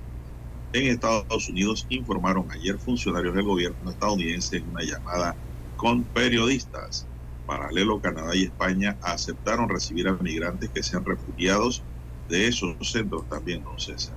en 0.73 0.89
Estados 0.89 1.49
Unidos, 1.49 1.87
informaron 1.89 2.51
ayer 2.51 2.79
funcionarios 2.79 3.35
del 3.35 3.45
gobierno 3.45 3.91
estadounidense 3.91 4.57
en 4.57 4.69
una 4.71 4.83
llamada 4.83 5.37
con 5.77 6.03
periodistas 6.03 7.07
paralelo, 7.47 8.01
Canadá 8.01 8.35
y 8.35 8.45
España 8.45 8.97
aceptaron 9.03 9.69
recibir 9.69 10.09
a 10.09 10.15
migrantes 10.15 10.71
que 10.71 10.83
sean 10.83 11.05
refugiados 11.05 11.83
de 12.29 12.49
esos 12.49 12.77
centros 12.91 13.29
también, 13.29 13.63
don 13.63 13.79
César. 13.79 14.15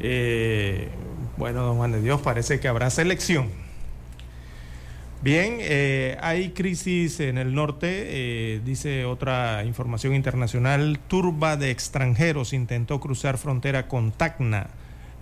Eh, 0.00 0.88
bueno, 1.36 1.62
don 1.62 1.76
Juan 1.76 1.92
de 1.92 2.00
Dios, 2.00 2.20
parece 2.20 2.60
que 2.60 2.68
habrá 2.68 2.90
selección. 2.90 3.63
Bien, 5.24 5.56
eh, 5.58 6.18
hay 6.20 6.50
crisis 6.50 7.18
en 7.18 7.38
el 7.38 7.54
norte, 7.54 7.86
eh, 7.88 8.60
dice 8.62 9.06
otra 9.06 9.64
información 9.64 10.14
internacional, 10.14 10.98
turba 11.08 11.56
de 11.56 11.70
extranjeros 11.70 12.52
intentó 12.52 13.00
cruzar 13.00 13.38
frontera 13.38 13.88
con 13.88 14.12
Tacna 14.12 14.66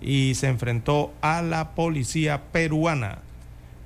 y 0.01 0.35
se 0.35 0.47
enfrentó 0.47 1.13
a 1.21 1.41
la 1.41 1.73
policía 1.73 2.51
peruana. 2.51 3.19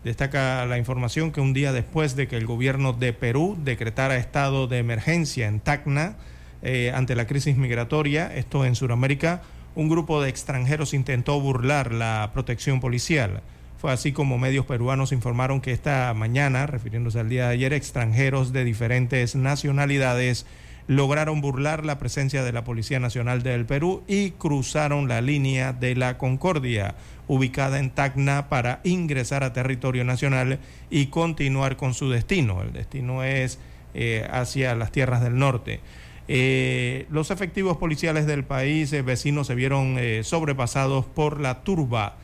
Destaca 0.04 0.66
la 0.66 0.80
información 0.80 1.32
que 1.32 1.40
un 1.40 1.54
día 1.54 1.72
después 1.72 2.16
de 2.16 2.28
que 2.28 2.38
el 2.38 2.48
gobierno 2.48 2.94
de 2.94 3.14
Perú 3.14 3.56
decretara 3.64 4.18
estado 4.18 4.66
de 4.66 4.80
emergencia 4.80 5.48
en 5.48 5.60
Tacna 5.60 6.16
eh, 6.64 6.92
ante 6.96 7.14
la 7.14 7.28
crisis 7.28 7.58
migratoria, 7.58 8.36
esto 8.36 8.66
en 8.66 8.74
Sudamérica, 8.74 9.44
un 9.76 9.88
grupo 9.88 10.20
de 10.20 10.30
extranjeros 10.30 10.96
intentó 10.96 11.40
burlar 11.40 11.94
la 11.94 12.32
protección 12.34 12.80
policial. 12.80 13.44
Fue 13.78 13.92
así 13.92 14.12
como 14.12 14.40
medios 14.40 14.66
peruanos 14.66 15.12
informaron 15.12 15.62
que 15.62 15.72
esta 15.72 16.12
mañana, 16.16 16.66
refiriéndose 16.66 17.20
al 17.20 17.30
día 17.30 17.48
de 17.48 17.54
ayer, 17.54 17.74
extranjeros 17.74 18.52
de 18.52 18.64
diferentes 18.64 19.36
nacionalidades 19.36 20.48
lograron 20.88 21.42
burlar 21.42 21.86
la 21.86 22.00
presencia 22.00 22.44
de 22.44 22.54
la 22.54 22.64
Policía 22.64 23.00
Nacional 23.00 23.44
del 23.44 23.66
Perú 23.66 24.04
y 24.08 24.32
cruzaron 24.32 25.08
la 25.08 25.22
línea 25.22 25.74
de 25.74 25.96
la 25.96 26.18
Concordia, 26.18 26.96
ubicada 27.28 27.78
en 27.78 27.92
Tacna, 27.92 28.48
para 28.50 28.80
ingresar 28.84 29.44
a 29.44 29.54
territorio 29.54 30.06
nacional 30.06 30.60
y 30.90 31.08
continuar 31.08 31.76
con 31.76 31.94
su 31.94 32.10
destino. 32.10 32.64
El 32.64 32.72
destino 32.74 33.24
es 33.24 33.60
eh, 33.94 34.26
hacia 34.32 34.76
las 34.76 34.92
tierras 34.92 35.22
del 35.22 35.38
norte. 35.38 35.82
Eh, 36.30 37.06
los 37.10 37.32
efectivos 37.32 37.78
policiales 37.78 38.26
del 38.26 38.44
país 38.44 38.92
eh, 38.92 39.02
vecinos 39.02 39.48
se 39.48 39.56
vieron 39.56 39.98
sobrepasados 40.24 41.06
por 41.06 41.40
la 41.40 41.64
turba, 41.64 42.18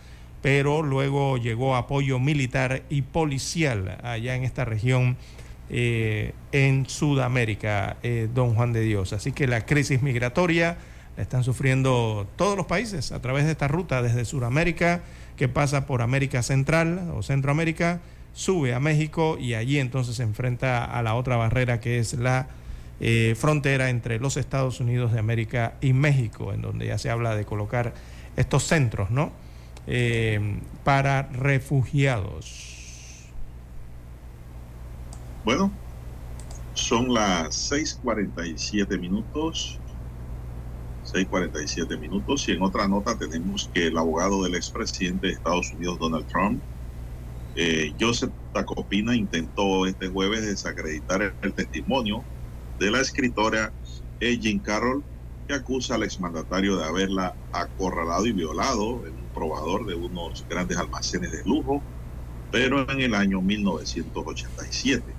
pero 0.44 0.84
luego 0.84 1.38
llegó 1.38 1.78
apoyo 1.78 2.20
militar 2.20 2.84
y 2.90 3.02
policial 3.02 3.98
allá 4.04 4.36
en 4.36 4.44
esta 4.44 4.66
región 4.66 5.16
eh, 5.70 6.34
en 6.52 6.86
Sudamérica, 6.86 7.96
eh, 8.04 8.28
don 8.32 8.54
Juan 8.54 8.74
de 8.74 8.82
Dios. 8.82 9.14
Así 9.14 9.32
que 9.32 9.48
la 9.48 9.66
crisis 9.66 10.02
migratoria 10.02 10.76
la 11.16 11.24
están 11.24 11.46
sufriendo 11.46 12.28
todos 12.36 12.58
los 12.58 12.66
países 12.66 13.14
a 13.14 13.22
través 13.22 13.46
de 13.46 13.52
esta 13.52 13.70
ruta 13.70 14.02
desde 14.02 14.26
Sudamérica, 14.26 15.02
que 15.38 15.48
pasa 15.48 15.86
por 15.86 16.02
América 16.02 16.44
Central 16.44 17.12
o 17.16 17.24
Centroamérica, 17.24 18.02
sube 18.34 18.74
a 18.74 18.82
México 18.82 19.38
y 19.40 19.54
allí 19.54 19.80
entonces 19.80 20.18
se 20.18 20.24
enfrenta 20.24 20.84
a 20.84 21.02
la 21.04 21.16
otra 21.16 21.38
barrera 21.38 21.80
que 21.80 22.00
es 22.00 22.16
la 22.16 22.48
eh, 23.00 23.34
frontera 23.38 23.90
entre 23.90 24.20
los 24.20 24.36
Estados 24.36 24.82
Unidos 24.82 25.14
de 25.14 25.20
América 25.20 25.76
y 25.80 25.94
México, 25.94 26.52
en 26.52 26.62
donde 26.62 26.88
ya 26.88 26.98
se 26.98 27.10
habla 27.10 27.34
de 27.34 27.46
colocar 27.46 27.94
estos 28.36 28.64
centros, 28.66 29.10
¿no? 29.10 29.32
Para 30.84 31.24
refugiados. 31.24 32.74
Bueno, 35.44 35.72
son 36.74 37.14
las 37.14 37.56
6:47 37.72 38.98
minutos. 38.98 39.80
6:47 41.04 41.98
minutos. 41.98 42.48
Y 42.48 42.54
en 42.54 42.62
otra 42.62 42.88
nota 42.88 43.18
tenemos 43.18 43.70
que 43.74 43.88
el 43.88 43.98
abogado 43.98 44.44
del 44.44 44.56
expresidente 44.56 45.28
de 45.28 45.34
Estados 45.34 45.72
Unidos, 45.74 46.00
Donald 46.00 46.28
Trump, 46.28 46.62
eh, 47.56 47.94
Joseph 48.00 48.32
Tacopina, 48.54 49.16
intentó 49.16 49.86
este 49.86 50.08
jueves 50.08 50.46
desacreditar 50.46 51.36
el, 51.42 51.54
testimonio 51.54 52.24
de 52.80 52.90
la 52.90 53.02
escritora 53.02 53.72
Jean 54.20 54.60
Carroll, 54.60 55.04
que 55.48 55.54
acusa 55.54 55.96
al 55.96 56.04
exmandatario 56.04 56.78
de 56.78 56.86
haberla 56.86 57.36
acorralado 57.52 58.26
y 58.26 58.32
violado 58.32 59.06
en 59.06 59.23
probador 59.34 59.86
de 59.88 59.96
unos 59.96 60.46
grandes 60.50 60.78
almacenes 60.78 61.32
de 61.32 61.42
lujo, 61.46 61.86
pero 62.52 62.90
en 62.92 63.02
el 63.02 63.16
año 63.16 63.42
1987 63.42 65.18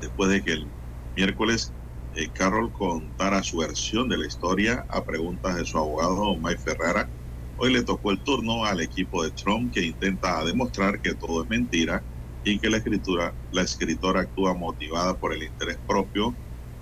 después 0.00 0.30
de 0.30 0.42
que 0.42 0.52
el 0.52 0.74
miércoles 1.16 1.74
eh, 2.12 2.30
Carol 2.32 2.72
contara 2.72 3.42
su 3.42 3.58
versión 3.58 4.08
de 4.08 4.18
la 4.18 4.26
historia 4.26 4.84
a 4.88 5.04
preguntas 5.04 5.56
de 5.56 5.64
su 5.64 5.78
abogado 5.78 6.36
Mike 6.38 6.60
Ferrara. 6.60 7.12
Hoy 7.56 7.72
le 7.72 7.84
tocó 7.84 8.10
el 8.10 8.22
turno 8.22 8.64
al 8.64 8.80
equipo 8.80 9.24
de 9.24 9.32
Trump 9.32 9.72
que 9.72 9.82
intenta 9.84 10.44
demostrar 10.44 11.00
que 11.00 11.14
todo 11.14 11.42
es 11.42 11.48
mentira 11.48 12.06
y 12.42 12.60
que 12.60 12.70
la 12.70 12.78
escritura, 12.78 13.36
la 13.50 13.62
escritora 13.62 14.22
actúa 14.22 14.54
motivada 14.54 15.16
por 15.18 15.32
el 15.34 15.42
interés 15.44 15.78
propio, 15.86 16.38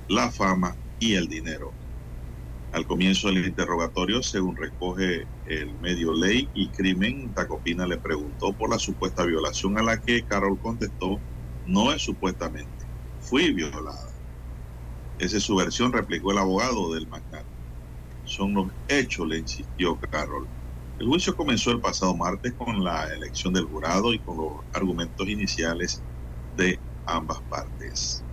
la 0.09 0.31
fama 0.33 0.79
y 0.99 1.15
el 1.15 1.29
dinero. 1.29 1.77
Al 2.73 2.87
comienzo 2.87 3.29
del 3.29 3.45
interrogatorio, 3.47 4.23
según 4.23 4.57
recoge 4.57 5.29
el 5.45 5.79
medio 5.79 6.15
Ley 6.15 6.51
y 6.55 6.73
Crimen, 6.73 7.35
Tacopina 7.35 7.87
le 7.87 7.99
preguntó 7.99 8.57
por 8.57 8.71
la 8.71 8.79
supuesta 8.79 9.27
violación 9.27 9.79
a 9.79 9.83
la 9.83 10.01
que 10.01 10.25
Carol 10.25 10.59
contestó, 10.59 11.23
no 11.65 11.93
es 11.93 12.03
supuestamente, 12.03 12.87
fui 13.19 13.53
violada. 13.53 13.99
Esa 15.19 15.37
es 15.37 15.45
su 15.45 15.55
versión, 15.55 15.93
replicó 15.93 16.33
el 16.33 16.39
abogado 16.39 16.95
del 16.95 17.09
magnate. 17.09 17.47
Son 18.25 18.55
los 18.55 18.73
hechos, 18.89 19.29
le 19.29 19.39
insistió 19.39 19.99
Carol. 20.11 20.51
El 20.97 21.09
juicio 21.09 21.37
comenzó 21.37 21.73
el 21.73 21.81
pasado 21.81 22.17
martes 22.17 22.55
con 22.57 22.83
la 22.83 23.07
elección 23.15 23.53
del 23.53 23.67
jurado 23.67 24.15
y 24.15 24.23
con 24.23 24.39
los 24.39 24.65
argumentos 24.73 25.29
iniciales 25.29 26.07
de 26.51 26.83
ambas 27.05 27.41
partes. 27.49 28.27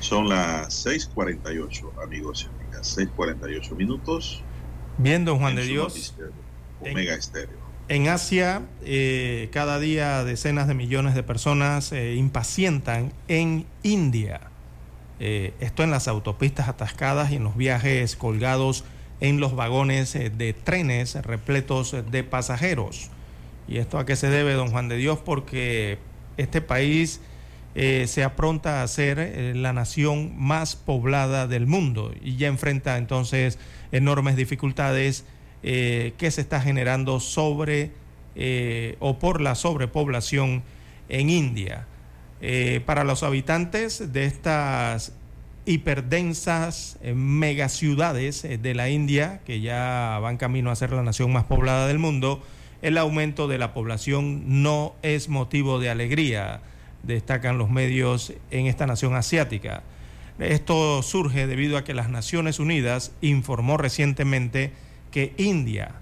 Son 0.00 0.28
las 0.28 0.86
6:48, 0.86 1.92
amigos 2.02 2.48
y 2.48 2.64
amigas. 2.64 2.96
6:48 2.96 3.76
minutos. 3.76 4.42
Bien, 4.98 5.24
don 5.24 5.38
Juan 5.38 5.54
de 5.54 5.64
Dios. 5.64 6.14
Omega 6.80 7.14
Estéreo. 7.14 7.58
En 7.88 8.08
Asia, 8.08 8.62
eh, 8.82 9.48
cada 9.52 9.78
día 9.78 10.24
decenas 10.24 10.68
de 10.68 10.74
millones 10.74 11.14
de 11.14 11.22
personas 11.22 11.92
eh, 11.92 12.14
impacientan 12.14 13.12
en 13.28 13.66
India. 13.82 14.40
Eh, 15.18 15.52
esto 15.60 15.82
en 15.82 15.90
las 15.90 16.08
autopistas 16.08 16.68
atascadas 16.68 17.30
y 17.30 17.36
en 17.36 17.44
los 17.44 17.56
viajes 17.56 18.16
colgados 18.16 18.84
en 19.20 19.38
los 19.38 19.54
vagones 19.54 20.14
de 20.14 20.54
trenes 20.54 21.14
repletos 21.16 21.94
de 22.10 22.24
pasajeros. 22.24 23.10
¿Y 23.68 23.78
esto 23.78 23.98
a 23.98 24.06
qué 24.06 24.16
se 24.16 24.30
debe, 24.30 24.54
don 24.54 24.70
Juan 24.70 24.88
de 24.88 24.96
Dios? 24.96 25.18
Porque 25.18 25.98
este 26.36 26.60
país 26.62 27.20
eh, 27.76 28.06
se 28.08 28.24
apronta 28.24 28.82
a 28.82 28.88
ser 28.88 29.20
eh, 29.20 29.52
la 29.54 29.72
nación 29.72 30.32
más 30.36 30.74
poblada 30.74 31.46
del 31.46 31.68
mundo 31.68 32.12
y 32.20 32.36
ya 32.36 32.48
enfrenta 32.48 32.96
entonces 32.98 33.60
enormes 33.92 34.34
dificultades 34.34 35.24
eh, 35.62 36.14
que 36.18 36.32
se 36.32 36.40
está 36.40 36.60
generando 36.60 37.20
sobre 37.20 37.92
o 39.00 39.18
por 39.18 39.42
la 39.42 39.54
sobrepoblación 39.54 40.62
en 41.10 41.28
India. 41.28 41.86
para 42.86 43.04
los 43.04 43.22
habitantes 43.22 44.14
de 44.14 44.24
estas 44.24 45.12
hiperdensas 45.66 46.98
megaciudades 47.14 48.42
de 48.62 48.74
la 48.74 48.88
India, 48.88 49.42
que 49.44 49.60
ya 49.60 50.18
van 50.22 50.38
camino 50.38 50.70
a 50.70 50.76
ser 50.76 50.92
la 50.92 51.02
nación 51.02 51.34
más 51.34 51.44
poblada 51.44 51.86
del 51.86 51.98
mundo, 51.98 52.42
el 52.80 52.96
aumento 52.96 53.46
de 53.46 53.58
la 53.58 53.74
población 53.74 54.62
no 54.62 54.94
es 55.02 55.28
motivo 55.28 55.78
de 55.78 55.90
alegría 55.90 56.62
destacan 57.02 57.58
los 57.58 57.70
medios 57.70 58.32
en 58.50 58.66
esta 58.66 58.86
nación 58.86 59.14
asiática. 59.14 59.82
Esto 60.38 61.02
surge 61.02 61.46
debido 61.46 61.76
a 61.76 61.84
que 61.84 61.94
las 61.94 62.08
Naciones 62.08 62.60
Unidas 62.60 63.12
informó 63.20 63.76
recientemente 63.76 64.72
que 65.10 65.34
India 65.36 65.96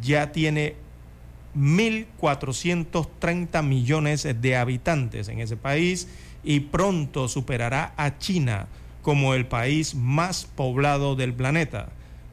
ya 0.00 0.30
tiene 0.30 0.76
1.430 1.56 3.62
millones 3.62 4.28
de 4.40 4.56
habitantes 4.56 5.28
en 5.28 5.40
ese 5.40 5.56
país 5.56 6.08
y 6.44 6.60
pronto 6.60 7.28
superará 7.28 7.92
a 7.96 8.18
China 8.18 8.68
como 9.02 9.34
el 9.34 9.46
país 9.46 9.94
más 9.94 10.44
poblado 10.44 11.16
del 11.16 11.34
planeta. 11.34 11.88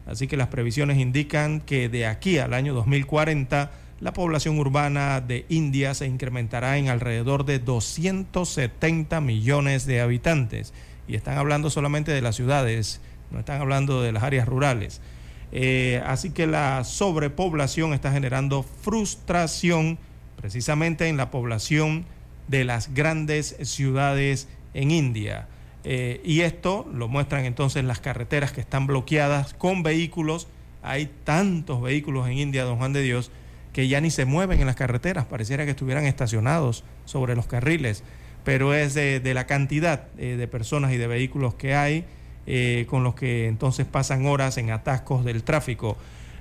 Así 0.06 0.28
que 0.28 0.38
las 0.38 0.48
previsiones 0.48 0.98
indican 0.98 1.62
que 1.62 1.90
de 1.90 2.06
aquí 2.06 2.38
al 2.38 2.54
año 2.54 2.74
2040 2.74 3.72
la 4.00 4.14
población 4.14 4.58
urbana 4.60 5.20
de 5.22 5.46
India 5.50 5.94
se 5.94 6.08
incrementará 6.08 6.78
en 6.78 6.88
alrededor 6.88 7.46
de 7.46 7.60
270 7.60 9.20
millones 9.20 9.86
de 9.86 10.02
habitantes. 10.02 10.74
Y 11.08 11.16
están 11.16 11.38
hablando 11.38 11.70
solamente 11.70 12.12
de 12.12 12.22
las 12.22 12.36
ciudades, 12.36 13.02
no 13.32 13.40
están 13.40 13.60
hablando 13.60 14.02
de 14.02 14.12
las 14.12 14.24
áreas 14.24 14.48
rurales. 14.48 15.02
Eh, 15.52 16.02
así 16.06 16.30
que 16.30 16.48
la 16.48 16.84
sobrepoblación 16.84 17.94
está 17.94 18.12
generando 18.12 18.64
frustración 18.64 19.98
precisamente 20.38 21.08
en 21.10 21.18
la 21.18 21.32
población 21.32 22.06
de 22.48 22.64
las 22.64 22.94
grandes 22.94 23.58
ciudades 23.64 24.48
en 24.74 24.92
India. 24.92 25.48
Eh, 25.84 26.22
y 26.24 26.42
esto 26.42 26.88
lo 26.94 27.08
muestran 27.08 27.46
entonces 27.46 27.84
las 27.84 28.00
carreteras 28.00 28.52
que 28.52 28.62
están 28.62 28.88
bloqueadas 28.88 29.54
con 29.54 29.84
vehículos. 29.84 30.48
Hay 30.84 31.10
tantos 31.24 31.82
vehículos 31.82 32.28
en 32.28 32.38
India, 32.38 32.64
don 32.64 32.78
Juan 32.78 32.94
de 32.94 33.02
Dios, 33.02 33.32
que 33.74 33.88
ya 33.88 34.02
ni 34.02 34.12
se 34.12 34.26
mueven 34.26 34.60
en 34.60 34.68
las 34.68 34.76
carreteras, 34.76 35.26
pareciera 35.26 35.66
que 35.66 35.72
estuvieran 35.72 36.06
estacionados 36.06 36.84
sobre 37.06 37.36
los 37.36 37.48
carriles, 37.48 38.04
pero 38.44 38.74
es 38.74 38.94
de, 38.94 39.22
la 39.34 39.46
cantidad 39.46 40.08
eh, 40.18 40.36
de 40.38 40.48
personas 40.48 40.92
y 40.92 40.98
de 40.98 41.08
vehículos 41.08 41.54
que 41.56 41.76
hay, 41.76 42.06
eh, 42.48 42.86
con 42.90 43.04
los 43.04 43.14
que 43.14 43.48
entonces 43.48 43.86
pasan 43.86 44.26
horas 44.26 44.58
en 44.58 44.72
atascos 44.72 45.24
del 45.24 45.44
tráfico, 45.44 45.98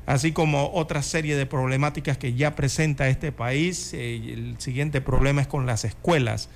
así 0.07 0.33
como 0.33 0.71
otra 0.73 1.03
serie 1.03 1.37
de 1.37 1.45
problemáticas 1.45 2.17
que 2.17 2.33
ya 2.33 2.57
presenta 2.57 3.09
este 3.09 3.31
país. 3.31 3.93
Eh, 3.93 4.17
el 4.33 4.55
siguiente 4.59 5.01
problema 5.01 5.43
es 5.43 5.49
con 5.49 5.67
las 5.67 5.85
escuelas. 5.85 6.49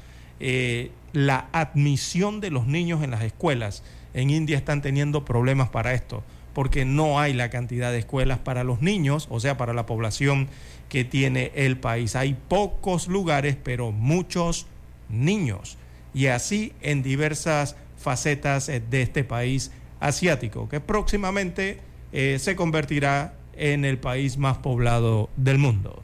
la 1.13 1.47
admisión 1.53 2.41
de 2.41 2.51
los 2.51 2.67
niños 2.67 3.05
en 3.05 3.11
las 3.11 3.23
escuelas. 3.23 3.85
En 4.15 4.31
India 4.31 4.57
están 4.57 4.81
teniendo 4.83 5.25
problemas 5.25 5.69
para 5.69 5.93
esto 5.93 6.25
porque 6.55 6.85
no 6.85 7.21
hay 7.21 7.33
la 7.33 7.51
cantidad 7.51 7.93
de 7.93 7.99
escuelas 7.99 8.39
para 8.39 8.65
los 8.65 8.83
niños, 8.83 9.27
o 9.31 9.41
sea, 9.41 9.57
para 9.57 9.73
la 9.73 9.87
población 9.87 10.49
que 10.89 11.05
tiene 11.05 11.53
el 11.55 11.79
país. 11.79 12.17
Hay 12.17 12.37
pocos 12.49 13.09
lugares, 13.09 13.57
pero 13.63 13.93
muchos 13.93 14.67
niños. 15.09 15.79
Y 16.15 16.27
así 16.27 16.73
en 16.83 17.03
diversas 17.03 17.77
facetas 17.97 18.69
eh, 18.69 18.83
de 18.91 19.03
este 19.03 19.25
país 19.25 19.71
asiático, 20.01 20.69
que 20.69 20.81
próximamente 20.81 21.81
eh, 22.13 22.39
se 22.39 22.57
convertirá 22.57 23.35
en 23.55 23.85
el 23.85 23.99
país 23.99 24.37
más 24.37 24.59
poblado 24.59 25.31
del 25.37 25.59
mundo. 25.59 26.03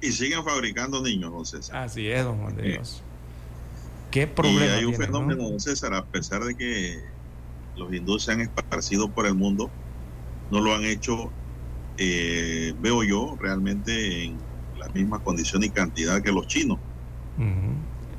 Y 0.00 0.12
siguen 0.12 0.44
fabricando 0.44 1.02
niños, 1.02 1.32
don 1.32 1.44
César. 1.44 1.76
Así 1.76 2.08
es, 2.08 2.24
don 2.24 2.38
Juan 2.38 2.56
de 2.56 2.62
Dios. 2.62 3.02
¿Qué 4.10 4.26
problema? 4.26 4.66
Y 4.66 4.68
hay 4.68 4.84
un 4.84 4.94
fenómeno, 4.94 5.48
don 5.48 5.60
César, 5.60 5.94
a 5.94 6.04
pesar 6.04 6.44
de 6.44 6.56
que 6.56 7.00
los 7.80 7.92
hindúes 7.92 8.22
se 8.22 8.32
han 8.32 8.40
esparcido 8.40 9.08
por 9.08 9.26
el 9.26 9.34
mundo, 9.34 9.70
no 10.50 10.60
lo 10.60 10.74
han 10.74 10.84
hecho, 10.84 11.30
eh, 11.96 12.74
veo 12.80 13.02
yo, 13.02 13.36
realmente 13.40 14.24
en 14.24 14.38
la 14.78 14.88
misma 14.88 15.20
condición 15.20 15.64
y 15.64 15.70
cantidad 15.70 16.22
que 16.22 16.30
los 16.30 16.46
chinos. 16.46 16.78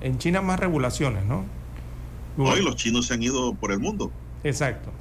En 0.01 0.17
China 0.17 0.41
más 0.41 0.59
regulaciones, 0.59 1.23
¿no? 1.25 1.45
Hoy 2.38 2.63
los 2.63 2.75
chinos 2.75 3.05
se 3.05 3.13
han 3.13 3.21
ido 3.21 3.53
por 3.53 3.71
el 3.71 3.79
mundo. 3.79 4.11
Exacto. 4.43 4.91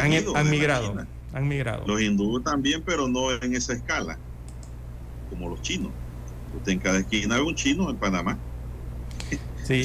han, 0.00 0.10
migrado. 0.48 1.06
Han 1.34 1.48
migrado. 1.48 1.86
Los 1.86 2.00
hindúes 2.00 2.42
también, 2.42 2.82
pero 2.86 3.06
no 3.06 3.30
en 3.32 3.54
esa 3.54 3.74
escala, 3.74 4.18
como 5.28 5.50
los 5.50 5.60
chinos. 5.60 5.90
Usted 6.56 6.72
en 6.72 6.78
cada 6.78 6.98
esquina 6.98 7.34
hay 7.34 7.42
un 7.42 7.54
chino 7.54 7.90
en 7.90 7.96
Panamá. 7.96 8.38
Sí, 9.66 9.84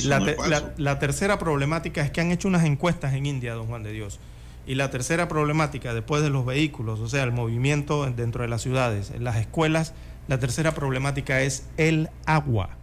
la, 0.78 1.00
tercera 1.00 1.40
problemática 1.40 2.02
es 2.02 2.12
que 2.12 2.22
han 2.22 2.32
hecho 2.32 2.48
unas 2.48 2.66
encuestas 2.66 3.14
en 3.14 3.26
India, 3.26 3.54
don 3.54 3.68
Juan 3.68 3.82
de 3.82 3.92
Dios. 3.92 4.20
Y 4.68 4.76
la 4.76 4.92
tercera 4.92 5.28
problemática, 5.28 5.94
después 5.94 6.22
de 6.22 6.30
los 6.30 6.46
vehículos, 6.46 7.00
o 7.00 7.10
sea, 7.10 7.24
el 7.24 7.32
movimiento 7.32 8.06
dentro 8.12 8.44
de 8.44 8.48
las 8.48 8.62
ciudades, 8.62 9.10
en 9.10 9.24
las 9.24 9.38
escuelas, 9.38 9.94
la 10.28 10.40
tercera 10.40 10.74
problemática 10.74 11.42
es 11.42 11.68
el 11.78 12.10
agua. 12.26 12.78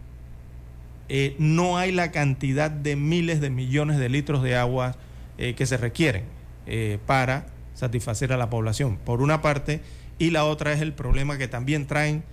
Eh, 1.07 1.35
no 1.39 1.77
hay 1.77 1.91
la 1.91 2.11
cantidad 2.11 2.69
de 2.69 2.95
miles 2.95 3.39
de 3.39 3.49
millones 3.49 3.97
de 3.97 4.09
litros 4.09 4.43
de 4.43 4.57
agua 4.57 4.95
eh, 5.37 5.55
que 5.55 5.65
se 5.65 5.77
requieren 5.77 6.25
eh, 6.67 6.99
para 7.05 7.47
satisfacer 7.73 8.33
a 8.33 8.37
la 8.37 8.49
población, 8.49 8.97
por 8.97 9.21
una 9.21 9.41
parte, 9.41 9.81
y 10.19 10.31
la 10.31 10.43
otra 10.43 10.73
es 10.73 10.81
el 10.81 10.93
problema 10.93 11.37
que 11.37 11.47
también 11.47 11.87
traen 11.87 12.23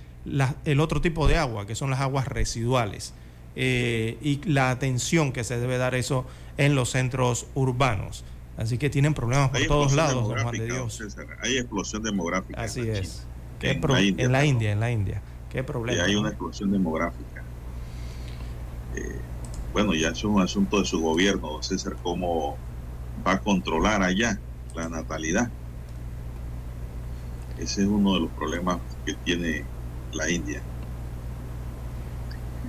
el 0.64 0.80
otro 0.80 1.00
tipo 1.00 1.28
de 1.28 1.38
agua, 1.38 1.66
que 1.66 1.76
son 1.76 1.88
las 1.88 2.00
aguas 2.00 2.26
residuales. 2.26 3.14
Eh, 3.56 4.18
y 4.20 4.42
la 4.44 4.70
atención 4.70 5.32
que 5.32 5.42
se 5.42 5.58
debe 5.58 5.78
dar 5.78 5.94
eso 5.94 6.26
en 6.58 6.74
los 6.74 6.90
centros 6.90 7.46
urbanos. 7.54 8.24
Así 8.56 8.78
que 8.78 8.90
tienen 8.90 9.14
problemas 9.14 9.50
por 9.50 9.66
todos 9.66 9.94
lados, 9.94 10.24
Juan 10.42 10.56
de 10.56 10.66
Dios. 10.66 11.02
hay 11.42 11.58
explosión 11.58 12.02
demográfica. 12.02 12.60
Así 12.60 12.88
es. 12.88 13.26
En, 13.60 13.80
la 13.80 14.44
India, 14.44 14.72
en, 14.72 14.80
la 14.80 14.90
India, 14.90 15.22
¿Qué 15.50 15.64
problema? 15.64 16.04
hay 16.04 16.14
una 16.14 16.28
explosión 16.28 16.70
demográfica. 16.70 17.42
Eh, 18.94 19.18
bueno, 19.72 19.94
ya 19.94 20.08
es 20.08 20.24
un 20.24 20.42
asunto 20.42 20.80
de 20.80 20.84
su 20.84 21.00
gobierno, 21.00 21.52
don 21.52 21.62
César, 21.62 21.96
cómo 22.02 22.58
va 23.26 23.32
a 23.32 23.40
controlar 23.40 24.02
allá 24.02 24.38
la 24.74 24.88
natalidad. 24.90 25.50
Ese 27.58 27.82
es 27.82 27.88
uno 27.88 28.14
de 28.14 28.20
los 28.20 28.30
problemas 28.32 28.78
que 29.06 29.14
tiene 29.14 29.64
la 30.12 30.30
India. 30.30 30.62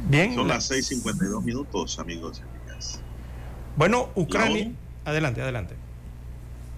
Bien. 0.07 0.34
Son 0.35 0.47
las 0.47 0.69
6:52 0.69 1.43
minutos, 1.43 1.99
amigos 1.99 2.39
y 2.39 2.43
amigas. 2.43 3.03
Bueno, 3.75 4.11
Ucrania. 4.15 4.73
adelante, 5.03 5.41
adelante. 5.41 5.77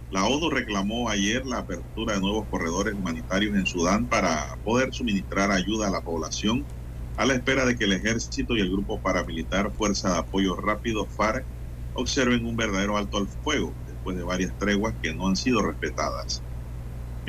La 0.09 0.25
ONU 0.25 0.49
reclamó 0.49 1.09
ayer 1.09 1.45
la 1.45 1.59
apertura 1.59 2.15
de 2.15 2.19
nuevos 2.21 2.47
corredores 2.49 2.95
humanitarios 2.95 3.55
en 3.55 3.67
Sudán 3.67 4.07
para 4.07 4.57
poder 4.63 4.91
suministrar 4.91 5.51
ayuda 5.51 5.87
a 5.87 5.91
la 5.91 6.01
población 6.01 6.67
a 7.15 7.25
la 7.25 7.33
espera 7.33 7.65
de 7.65 7.75
que 7.75 7.83
el 7.83 7.93
ejército 7.93 8.55
y 8.55 8.61
el 8.61 8.71
grupo 8.71 9.01
paramilitar 9.01 9.71
Fuerza 9.73 10.13
de 10.13 10.19
Apoyo 10.19 10.55
Rápido 10.55 11.05
FARC 11.07 11.45
observen 11.93 12.45
un 12.45 12.55
verdadero 12.55 12.97
alto 12.97 13.17
al 13.17 13.27
fuego 13.27 13.77
después 13.85 14.15
de 14.15 14.23
varias 14.23 14.55
treguas 14.57 14.95
que 15.01 15.13
no 15.13 15.27
han 15.27 15.35
sido 15.35 15.61
respetadas. 15.61 16.45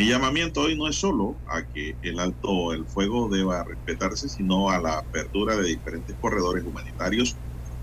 Mi 0.00 0.06
llamamiento 0.08 0.62
hoy 0.62 0.78
no 0.78 0.88
es 0.88 0.96
solo 0.98 1.42
a 1.44 1.62
que 1.66 1.98
el 2.00 2.20
alto 2.20 2.72
el 2.72 2.86
fuego 2.88 3.28
deba 3.28 3.62
respetarse, 3.64 4.30
sino 4.30 4.70
a 4.70 4.80
la 4.80 4.94
apertura 4.96 5.56
de 5.58 5.64
diferentes 5.68 6.16
corredores 6.18 6.64
humanitarios 6.64 7.38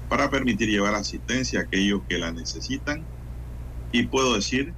para 0.07 0.31
permitir 0.31 0.68
llevar 0.68 0.95
asistencia 0.95 1.60
a 1.60 1.64
aquellos 1.65 2.02
que 2.10 2.18
la 2.18 2.31
necesitan. 2.31 3.07
Y 3.91 4.07
puedo 4.07 4.34
decir 4.34 4.76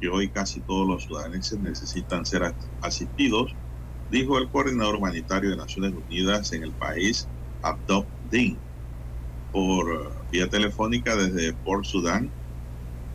que 0.00 0.10
hoy 0.10 0.30
casi 0.30 0.60
todos 0.60 0.86
los 0.86 1.06
ciudadanos 1.06 1.50
necesitan 1.60 2.26
ser 2.26 2.54
asistidos, 2.82 3.56
dijo 4.06 4.36
el 4.36 4.50
coordinador 4.50 4.96
humanitario 4.96 5.48
de 5.48 5.56
Naciones 5.56 5.94
Unidas 5.94 6.52
en 6.52 6.62
el 6.62 6.74
país, 6.74 7.30
Abdop 7.62 8.10
Din, 8.20 8.62
por 9.50 10.26
vía 10.30 10.50
telefónica 10.50 11.16
desde 11.16 11.54
Port 11.54 11.84
Sudán, 11.86 12.34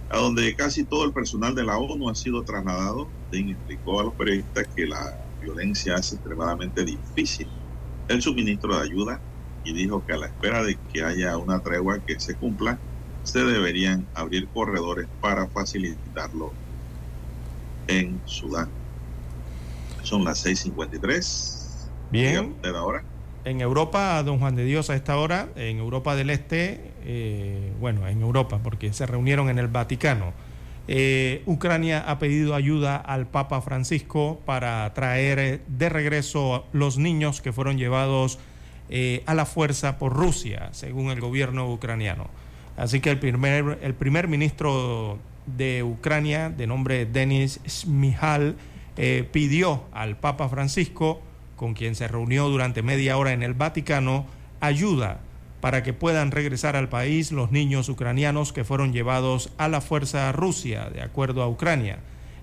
a 0.09 0.17
donde 0.17 0.55
casi 0.55 0.87
todo 0.87 1.05
el 1.05 1.13
personal 1.13 1.53
de 1.53 1.63
la 1.65 1.77
ONU 1.77 2.09
ha 2.09 2.15
sido 2.15 2.43
trasladado. 2.43 3.16
Explicó 3.31 3.99
a 3.99 4.03
los 4.05 4.13
periodistas 4.15 4.67
que 4.75 4.87
la 4.87 5.17
violencia 5.41 5.95
hace 5.95 6.15
extremadamente 6.15 6.83
difícil 6.85 7.47
el 8.07 8.21
suministro 8.21 8.75
de 8.75 8.83
ayuda 8.83 9.21
y 9.63 9.73
dijo 9.73 10.03
que 10.05 10.13
a 10.13 10.17
la 10.17 10.27
espera 10.27 10.63
de 10.63 10.77
que 10.91 11.03
haya 11.03 11.37
una 11.37 11.59
tregua 11.59 11.99
que 11.99 12.19
se 12.19 12.35
cumpla, 12.35 12.79
se 13.23 13.43
deberían 13.43 14.07
abrir 14.13 14.47
corredores 14.47 15.07
para 15.19 15.47
facilitarlo 15.47 16.53
en 17.87 18.21
Sudán. 18.25 18.69
Son 20.03 20.23
las 20.23 20.45
6:53. 20.45 21.89
Bien. 22.09 22.55
ahora. 22.63 23.03
En 23.43 23.61
Europa, 23.61 24.21
don 24.23 24.39
Juan 24.39 24.55
de 24.55 24.63
Dios, 24.63 24.89
a 24.89 24.95
esta 24.95 25.17
hora, 25.17 25.49
en 25.55 25.77
Europa 25.77 26.15
del 26.15 26.29
Este, 26.29 26.93
eh, 27.03 27.73
bueno, 27.79 28.07
en 28.07 28.21
Europa, 28.21 28.59
porque 28.63 28.91
se 28.93 29.05
reunieron 29.05 29.49
en 29.49 29.59
el 29.59 29.67
Vaticano. 29.67 30.33
Eh, 30.87 31.43
Ucrania 31.45 32.03
ha 32.07 32.17
pedido 32.17 32.55
ayuda 32.55 32.95
al 32.95 33.27
Papa 33.27 33.61
Francisco 33.61 34.39
para 34.45 34.93
traer 34.93 35.61
de 35.67 35.89
regreso 35.89 36.65
los 36.71 36.97
niños 36.97 37.41
que 37.41 37.51
fueron 37.51 37.77
llevados 37.77 38.39
eh, 38.89 39.21
a 39.25 39.33
la 39.33 39.45
fuerza 39.45 39.97
por 39.97 40.13
Rusia, 40.13 40.69
según 40.71 41.09
el 41.09 41.19
gobierno 41.19 41.69
ucraniano. 41.69 42.29
Así 42.77 43.01
que 43.01 43.09
el 43.09 43.19
primer, 43.19 43.79
el 43.81 43.93
primer 43.95 44.29
ministro 44.29 45.19
de 45.45 45.83
Ucrania, 45.83 46.49
de 46.49 46.67
nombre 46.67 47.05
Denis 47.05 47.59
Smihal, 47.67 48.55
eh, 48.95 49.27
pidió 49.31 49.83
al 49.91 50.17
Papa 50.17 50.47
Francisco, 50.47 51.21
con 51.57 51.73
quien 51.73 51.95
se 51.95 52.07
reunió 52.07 52.47
durante 52.49 52.81
media 52.81 53.17
hora 53.17 53.33
en 53.33 53.43
el 53.43 53.55
Vaticano, 53.55 54.25
ayuda 54.61 55.19
para 55.61 55.83
que 55.83 55.93
puedan 55.93 56.31
regresar 56.31 56.75
al 56.75 56.89
país 56.89 57.31
los 57.31 57.51
niños 57.51 57.89
ucranianos 57.89 58.53
que 58.53 58.63
fueron 58.63 58.93
llevados 58.93 59.51
a 59.57 59.67
la 59.67 59.81
fuerza 59.81 60.29
a 60.29 60.31
Rusia, 60.31 60.89
de 60.89 61.01
acuerdo 61.01 61.41
a 61.41 61.49
Ucrania. 61.49 61.99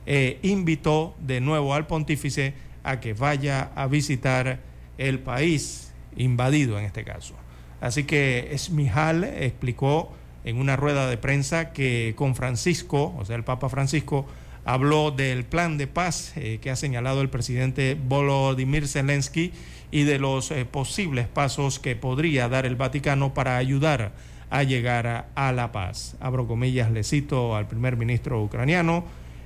E 0.07 0.39
invitó 0.43 1.15
de 1.21 1.41
nuevo 1.41 1.75
al 1.75 1.87
pontífice 1.87 2.55
a 2.83 3.01
que 3.01 3.15
vaya 3.15 3.71
a 3.75 3.87
visitar 3.87 4.61
el 4.99 5.19
país 5.21 5.93
invadido 6.17 6.79
en 6.79 6.85
este 6.85 7.05
caso. 7.05 7.35
Así 7.81 8.05
que 8.05 8.49
Esmijal 8.53 9.25
explicó 9.25 10.13
en 10.45 10.59
una 10.59 10.77
rueda 10.77 11.09
de 11.09 11.17
prensa 11.17 11.73
que 11.73 12.15
con 12.17 12.35
Francisco, 12.35 13.15
o 13.19 13.25
sea, 13.25 13.37
el 13.37 13.45
Papa 13.45 13.69
Francisco, 13.69 14.27
habló 14.65 15.11
del 15.11 15.45
plan 15.45 15.79
de 15.79 15.87
paz 15.87 16.33
eh, 16.37 16.59
que 16.61 16.71
ha 16.71 16.77
señalado 16.77 17.21
el 17.21 17.29
presidente 17.29 17.97
Volodymyr 18.01 18.89
Zelensky 18.89 19.53
y 19.91 20.05
de 20.05 20.19
los 20.19 20.51
eh, 20.51 20.65
posibles 20.65 21.29
pasos 21.29 21.79
que 21.79 21.97
podría 21.97 22.49
dar 22.49 22.67
el 22.67 22.77
Vaticano 22.77 23.35
para 23.35 23.57
ayudar 23.57 24.13
a 24.51 24.63
llegar 24.63 25.29
a, 25.35 25.53
la 25.53 25.73
paz. 25.73 26.17
Abro 26.21 26.47
comillas, 26.47 26.91
le 26.91 27.05
cito 27.05 27.57
al 27.57 27.67
primer 27.67 27.97
ministro 27.97 28.43
ucraniano. 28.43 29.05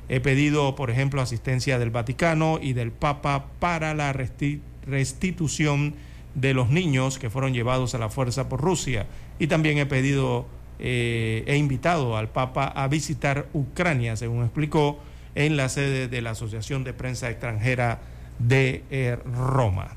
He 0.09 0.21
pedido, 0.21 0.75
por 0.75 0.91
ejemplo, 0.91 1.21
asistencia 1.21 1.79
del 1.79 1.91
Vaticano 1.91 2.59
y 2.61 2.73
del 2.73 2.93
Papa 2.93 3.47
para 3.59 3.95
la 3.95 4.13
restitución 4.13 5.95
de 6.35 6.55
los 6.55 6.71
niños 6.71 7.19
que 7.19 7.31
fueron 7.31 7.53
llevados 7.53 7.95
a 7.95 7.99
la 7.99 8.09
fuerza 8.09 8.49
por 8.49 8.61
Rusia. 8.61 9.07
Y 9.39 9.47
también 9.47 9.79
he 9.79 9.87
pedido, 9.87 10.47
eh, 10.79 11.45
he 11.47 11.57
invitado 11.57 12.17
al 12.17 12.29
Papa 12.29 12.67
a 12.67 12.89
visitar 12.89 13.49
Ucrania, 13.53 14.17
según 14.17 14.45
explicó, 14.45 14.99
en 15.39 15.57
la 15.57 15.69
sede 15.69 16.09
de 16.09 16.21
la 16.21 16.31
Asociación 16.31 16.83
de 16.83 16.93
Prensa 16.93 17.31
Extranjera 17.31 18.01
de 18.41 18.83
eh, 18.91 19.17
Roma. 19.25 19.97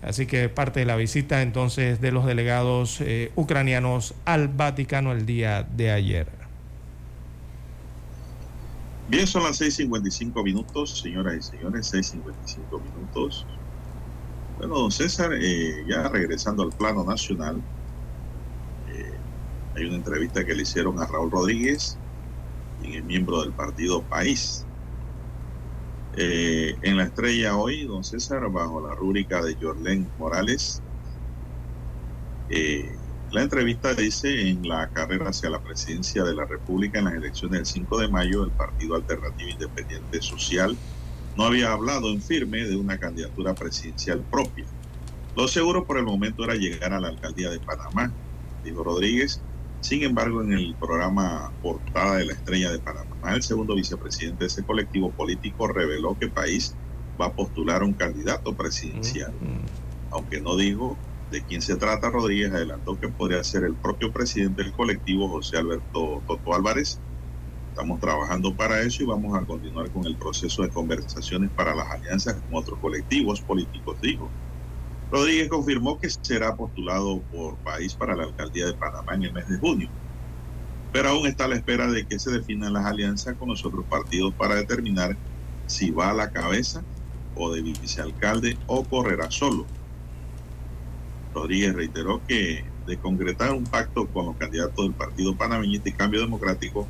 Así 0.00 0.26
que 0.26 0.48
parte 0.48 0.78
de 0.78 0.86
la 0.86 0.94
visita 0.94 1.42
entonces 1.42 2.00
de 2.00 2.12
los 2.12 2.24
delegados 2.24 3.00
eh, 3.00 3.32
ucranianos 3.34 4.14
al 4.24 4.46
Vaticano 4.46 5.10
el 5.10 5.26
día 5.26 5.64
de 5.64 5.90
ayer. 5.90 6.28
Bien, 9.08 9.26
son 9.26 9.42
las 9.42 9.60
6.55 9.60 10.44
minutos, 10.44 11.00
señoras 11.00 11.34
y 11.34 11.42
señores, 11.42 11.92
6.55 11.92 12.80
minutos. 12.80 13.44
Bueno, 14.56 14.78
don 14.78 14.92
César, 14.92 15.32
eh, 15.34 15.84
ya 15.88 16.08
regresando 16.08 16.62
al 16.62 16.70
plano 16.70 17.02
nacional, 17.02 17.60
hay 19.74 19.84
una 19.84 19.96
entrevista 19.96 20.44
que 20.44 20.54
le 20.54 20.62
hicieron 20.62 21.00
a 21.00 21.06
Raúl 21.06 21.30
Rodríguez, 21.30 21.96
quien 22.80 22.94
es 22.94 23.04
miembro 23.04 23.42
del 23.42 23.52
partido 23.52 24.02
País. 24.02 24.66
Eh, 26.16 26.74
en 26.82 26.96
la 26.96 27.04
estrella 27.04 27.56
hoy, 27.56 27.84
don 27.84 28.02
César, 28.02 28.50
bajo 28.50 28.86
la 28.86 28.94
rúbrica 28.94 29.42
de 29.42 29.56
Jorlen 29.60 30.08
Morales, 30.18 30.82
la 33.30 33.42
entrevista 33.42 33.94
dice 33.94 34.48
en 34.48 34.66
la 34.66 34.88
carrera 34.88 35.28
hacia 35.28 35.50
la 35.50 35.62
presidencia 35.62 36.24
de 36.24 36.34
la 36.34 36.46
República 36.46 36.98
en 36.98 37.04
las 37.04 37.14
elecciones 37.14 37.58
del 37.58 37.66
5 37.66 37.98
de 37.98 38.08
mayo, 38.08 38.44
el 38.44 38.50
Partido 38.50 38.96
Alternativo 38.96 39.50
Independiente 39.50 40.20
Social 40.20 40.76
no 41.36 41.44
había 41.44 41.70
hablado 41.70 42.10
en 42.10 42.20
firme 42.20 42.64
de 42.64 42.74
una 42.74 42.98
candidatura 42.98 43.54
presidencial 43.54 44.24
propia. 44.28 44.64
Lo 45.36 45.46
seguro 45.46 45.86
por 45.86 45.98
el 45.98 46.04
momento 46.04 46.42
era 46.42 46.54
llegar 46.54 46.92
a 46.92 47.00
la 47.00 47.06
alcaldía 47.08 47.50
de 47.50 47.60
Panamá, 47.60 48.12
dijo 48.64 48.82
Rodríguez. 48.82 49.40
Sin 49.80 50.02
embargo, 50.04 50.42
en 50.42 50.52
el 50.52 50.76
programa 50.78 51.54
Portada 51.60 52.16
de 52.18 52.26
la 52.26 52.34
Estrella 52.34 52.72
de 52.72 52.80
Panamá, 52.80 53.34
el 53.34 53.42
segundo 53.42 53.74
vicepresidente 53.76 54.44
de 54.44 54.48
ese 54.48 54.64
colectivo 54.64 55.14
político 55.14 55.68
reveló 55.68 56.16
que 56.18 56.30
país 56.30 56.78
va 57.20 57.26
a 57.28 57.34
postular 57.34 57.82
un 57.84 57.94
candidato 57.94 58.56
presidencial. 58.56 59.36
Aunque 60.10 60.40
no 60.42 60.56
dijo 60.56 61.02
de 61.30 61.44
quién 61.44 61.62
se 61.62 61.76
trata, 61.76 62.10
Rodríguez 62.10 62.52
adelantó 62.52 62.98
que 62.98 63.10
podría 63.10 63.44
ser 63.44 63.64
el 63.64 63.78
propio 63.78 64.12
presidente 64.12 64.62
del 64.64 64.74
colectivo, 64.74 65.28
José 65.30 65.58
Alberto 65.58 66.24
Toto 66.26 66.54
Álvarez, 66.54 66.96
Estamos 67.74 68.00
trabajando 68.00 68.54
para 68.54 68.82
eso 68.82 69.02
y 69.02 69.06
vamos 69.06 69.34
a 69.38 69.46
continuar 69.46 69.90
con 69.92 70.06
el 70.06 70.18
proceso 70.18 70.62
de 70.62 70.70
conversaciones 70.70 71.52
para 71.54 71.74
las 71.74 71.90
alianzas 71.90 72.42
con 72.42 72.50
otros 72.58 72.78
colectivos 72.80 73.42
políticos, 73.42 73.98
dijo. 74.02 74.34
Rodríguez 75.10 75.48
confirmó 75.48 75.98
que 75.98 76.08
será 76.08 76.54
postulado 76.56 77.20
por 77.32 77.58
país 77.58 77.94
para 77.94 78.14
la 78.14 78.24
alcaldía 78.24 78.66
de 78.66 78.74
Panamá 78.74 79.14
en 79.14 79.24
el 79.24 79.32
mes 79.32 79.48
de 79.48 79.58
junio, 79.58 79.90
pero 80.92 81.10
aún 81.10 81.26
está 81.26 81.44
a 81.44 81.48
la 81.48 81.56
espera 81.56 81.90
de 81.90 82.06
que 82.06 82.18
se 82.18 82.30
definan 82.30 82.72
las 82.72 82.86
alianzas 82.86 83.36
con 83.36 83.48
los 83.48 83.64
otros 83.64 83.86
partidos 83.86 84.34
para 84.34 84.54
determinar 84.54 85.16
si 85.66 85.90
va 85.90 86.10
a 86.10 86.14
la 86.14 86.30
cabeza 86.30 86.84
o 87.34 87.52
de 87.52 87.62
vicealcalde 87.62 88.58
o 88.66 88.84
correrá 88.84 89.30
solo. 89.30 89.66
Rodríguez 91.34 91.74
reiteró 91.74 92.20
que 92.26 92.64
de 92.86 92.98
concretar 92.98 93.52
un 93.52 93.64
pacto 93.64 94.06
con 94.08 94.26
los 94.26 94.36
candidatos 94.36 94.84
del 94.84 94.94
Partido 94.94 95.36
Panameñista 95.36 95.88
y 95.88 95.92
Cambio 95.92 96.20
Democrático, 96.20 96.88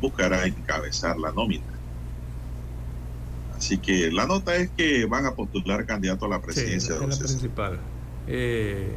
buscará 0.00 0.46
encabezar 0.46 1.16
la 1.18 1.32
nómina. 1.32 1.75
Así 3.66 3.78
que 3.78 4.12
la 4.12 4.26
nota 4.26 4.54
es 4.54 4.70
que 4.76 5.06
van 5.06 5.26
a 5.26 5.34
postular 5.34 5.84
candidato 5.86 6.26
a 6.26 6.28
la 6.28 6.40
presidencia 6.40 6.94
de 6.94 7.00
la 7.08 7.16
principal. 7.16 7.80
Eh, 8.28 8.92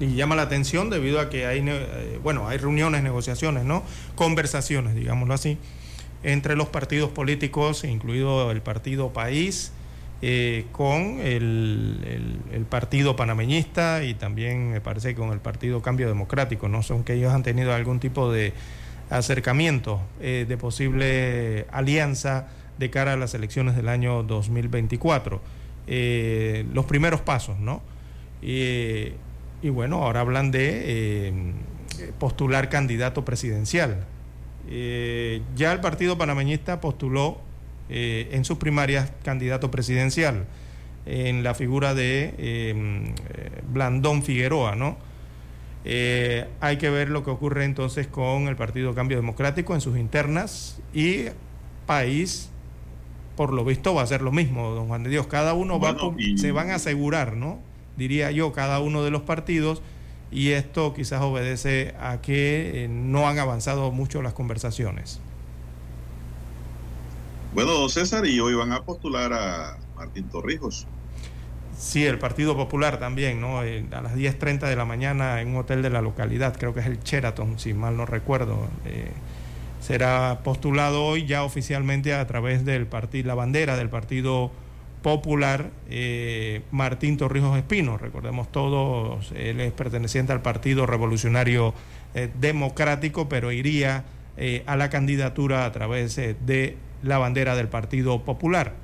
y 0.00 0.16
llama 0.16 0.34
la 0.34 0.42
atención 0.42 0.90
debido 0.90 1.20
a 1.20 1.30
que 1.30 1.46
hay, 1.46 1.62
eh, 1.64 2.18
bueno, 2.20 2.48
hay 2.48 2.58
reuniones, 2.58 3.04
negociaciones, 3.04 3.62
¿no? 3.62 3.84
Conversaciones, 4.16 4.96
digámoslo 4.96 5.34
así, 5.34 5.56
entre 6.24 6.56
los 6.56 6.66
partidos 6.66 7.10
políticos, 7.10 7.84
incluido 7.84 8.50
el 8.50 8.60
partido 8.60 9.12
País, 9.12 9.70
eh, 10.20 10.66
con 10.72 11.20
el, 11.20 12.40
el, 12.52 12.64
partido 12.64 13.14
panameñista 13.14 14.02
y 14.02 14.14
también 14.14 14.72
me 14.72 14.80
parece 14.80 15.14
con 15.14 15.30
el 15.30 15.38
partido 15.38 15.80
Cambio 15.80 16.08
Democrático, 16.08 16.66
¿no? 16.66 16.82
Son 16.82 17.04
que 17.04 17.14
ellos 17.14 17.32
han 17.32 17.44
tenido 17.44 17.72
algún 17.72 18.00
tipo 18.00 18.32
de 18.32 18.52
acercamiento 19.10 20.00
eh, 20.20 20.44
de 20.48 20.56
posible 20.56 21.66
alianza 21.70 22.48
de 22.82 22.90
cara 22.90 23.12
a 23.12 23.16
las 23.16 23.32
elecciones 23.34 23.76
del 23.76 23.88
año 23.88 24.24
2024. 24.24 25.40
Eh, 25.86 26.66
los 26.74 26.84
primeros 26.84 27.20
pasos, 27.20 27.58
¿no? 27.58 27.80
y 28.44 29.68
bueno, 29.68 30.02
ahora 30.02 30.18
hablan 30.18 30.50
de 30.50 30.82
eh, 30.84 31.32
postular 32.18 32.68
candidato 32.68 33.24
presidencial. 33.24 34.04
ya 34.68 35.72
el 35.72 35.80
Partido 35.80 36.18
Panameñista 36.18 36.80
postuló 36.80 37.38
en 37.88 38.44
sus 38.44 38.58
primarias 38.58 39.12
candidato 39.22 39.70
presidencial 39.70 40.46
en 41.06 41.44
la 41.44 41.54
figura 41.54 41.94
de 41.94 43.14
Blandón 43.72 44.24
Figueroa, 44.24 44.74
¿no? 44.74 44.96
Eh, 45.84 46.46
hay 46.60 46.76
que 46.76 46.90
ver 46.90 47.08
lo 47.08 47.24
que 47.24 47.30
ocurre 47.30 47.64
entonces 47.64 48.06
con 48.06 48.46
el 48.46 48.56
Partido 48.56 48.94
Cambio 48.94 49.16
Democrático 49.16 49.74
en 49.74 49.80
sus 49.80 49.98
internas 49.98 50.80
y 50.94 51.24
país, 51.86 52.50
por 53.36 53.52
lo 53.52 53.64
visto, 53.64 53.94
va 53.94 54.02
a 54.02 54.06
ser 54.06 54.22
lo 54.22 54.32
mismo, 54.32 54.70
don 54.70 54.88
Juan 54.88 55.02
de 55.02 55.10
Dios. 55.10 55.26
Cada 55.26 55.54
uno 55.54 55.80
va 55.80 55.96
se 56.36 56.52
van 56.52 56.70
a 56.70 56.76
asegurar, 56.76 57.36
¿no? 57.36 57.58
Diría 57.96 58.30
yo, 58.30 58.52
cada 58.52 58.80
uno 58.80 59.02
de 59.02 59.10
los 59.10 59.22
partidos 59.22 59.82
y 60.30 60.50
esto 60.50 60.94
quizás 60.94 61.20
obedece 61.20 61.94
a 62.00 62.20
que 62.22 62.84
eh, 62.84 62.88
no 62.88 63.28
han 63.28 63.38
avanzado 63.38 63.90
mucho 63.90 64.22
las 64.22 64.32
conversaciones. 64.32 65.20
Bueno, 67.54 67.72
don 67.72 67.90
César, 67.90 68.26
y 68.26 68.40
hoy 68.40 68.54
van 68.54 68.72
a 68.72 68.82
postular 68.82 69.32
a 69.34 69.76
Martín 69.94 70.28
Torrijos. 70.30 70.86
Sí, 71.78 72.04
el 72.04 72.18
Partido 72.18 72.56
Popular 72.56 72.98
también, 72.98 73.40
¿no? 73.40 73.62
Eh, 73.62 73.84
a 73.92 74.00
las 74.00 74.14
10.30 74.14 74.68
de 74.68 74.76
la 74.76 74.86
mañana 74.86 75.40
en 75.40 75.48
un 75.48 75.56
hotel 75.56 75.82
de 75.82 75.90
la 75.90 76.00
localidad, 76.00 76.56
creo 76.56 76.72
que 76.72 76.80
es 76.80 76.86
el 76.86 77.00
Sheraton, 77.00 77.58
si 77.58 77.74
mal 77.74 77.96
no 77.96 78.06
recuerdo. 78.06 78.68
Eh, 78.86 79.10
será 79.82 80.40
postulado 80.42 81.04
hoy 81.04 81.26
ya 81.26 81.44
oficialmente 81.44 82.14
a 82.14 82.26
través 82.26 82.64
del 82.64 82.86
partido, 82.86 83.28
la 83.28 83.34
bandera 83.34 83.76
del 83.76 83.90
Partido 83.90 84.50
Popular, 85.02 85.70
eh, 85.90 86.62
Martín 86.70 87.18
Torrijos 87.18 87.58
Espino. 87.58 87.98
Recordemos 87.98 88.50
todos, 88.50 89.32
él 89.36 89.60
es 89.60 89.72
perteneciente 89.72 90.32
al 90.32 90.40
Partido 90.40 90.86
Revolucionario 90.86 91.74
Democrático, 92.40 93.28
pero 93.28 93.52
iría 93.52 94.04
a 94.66 94.76
la 94.76 94.90
candidatura 94.90 95.64
a 95.64 95.72
través 95.72 96.16
de 96.16 96.76
la 97.02 97.18
bandera 97.18 97.56
del 97.56 97.68
Partido 97.68 98.22
Popular. 98.22 98.74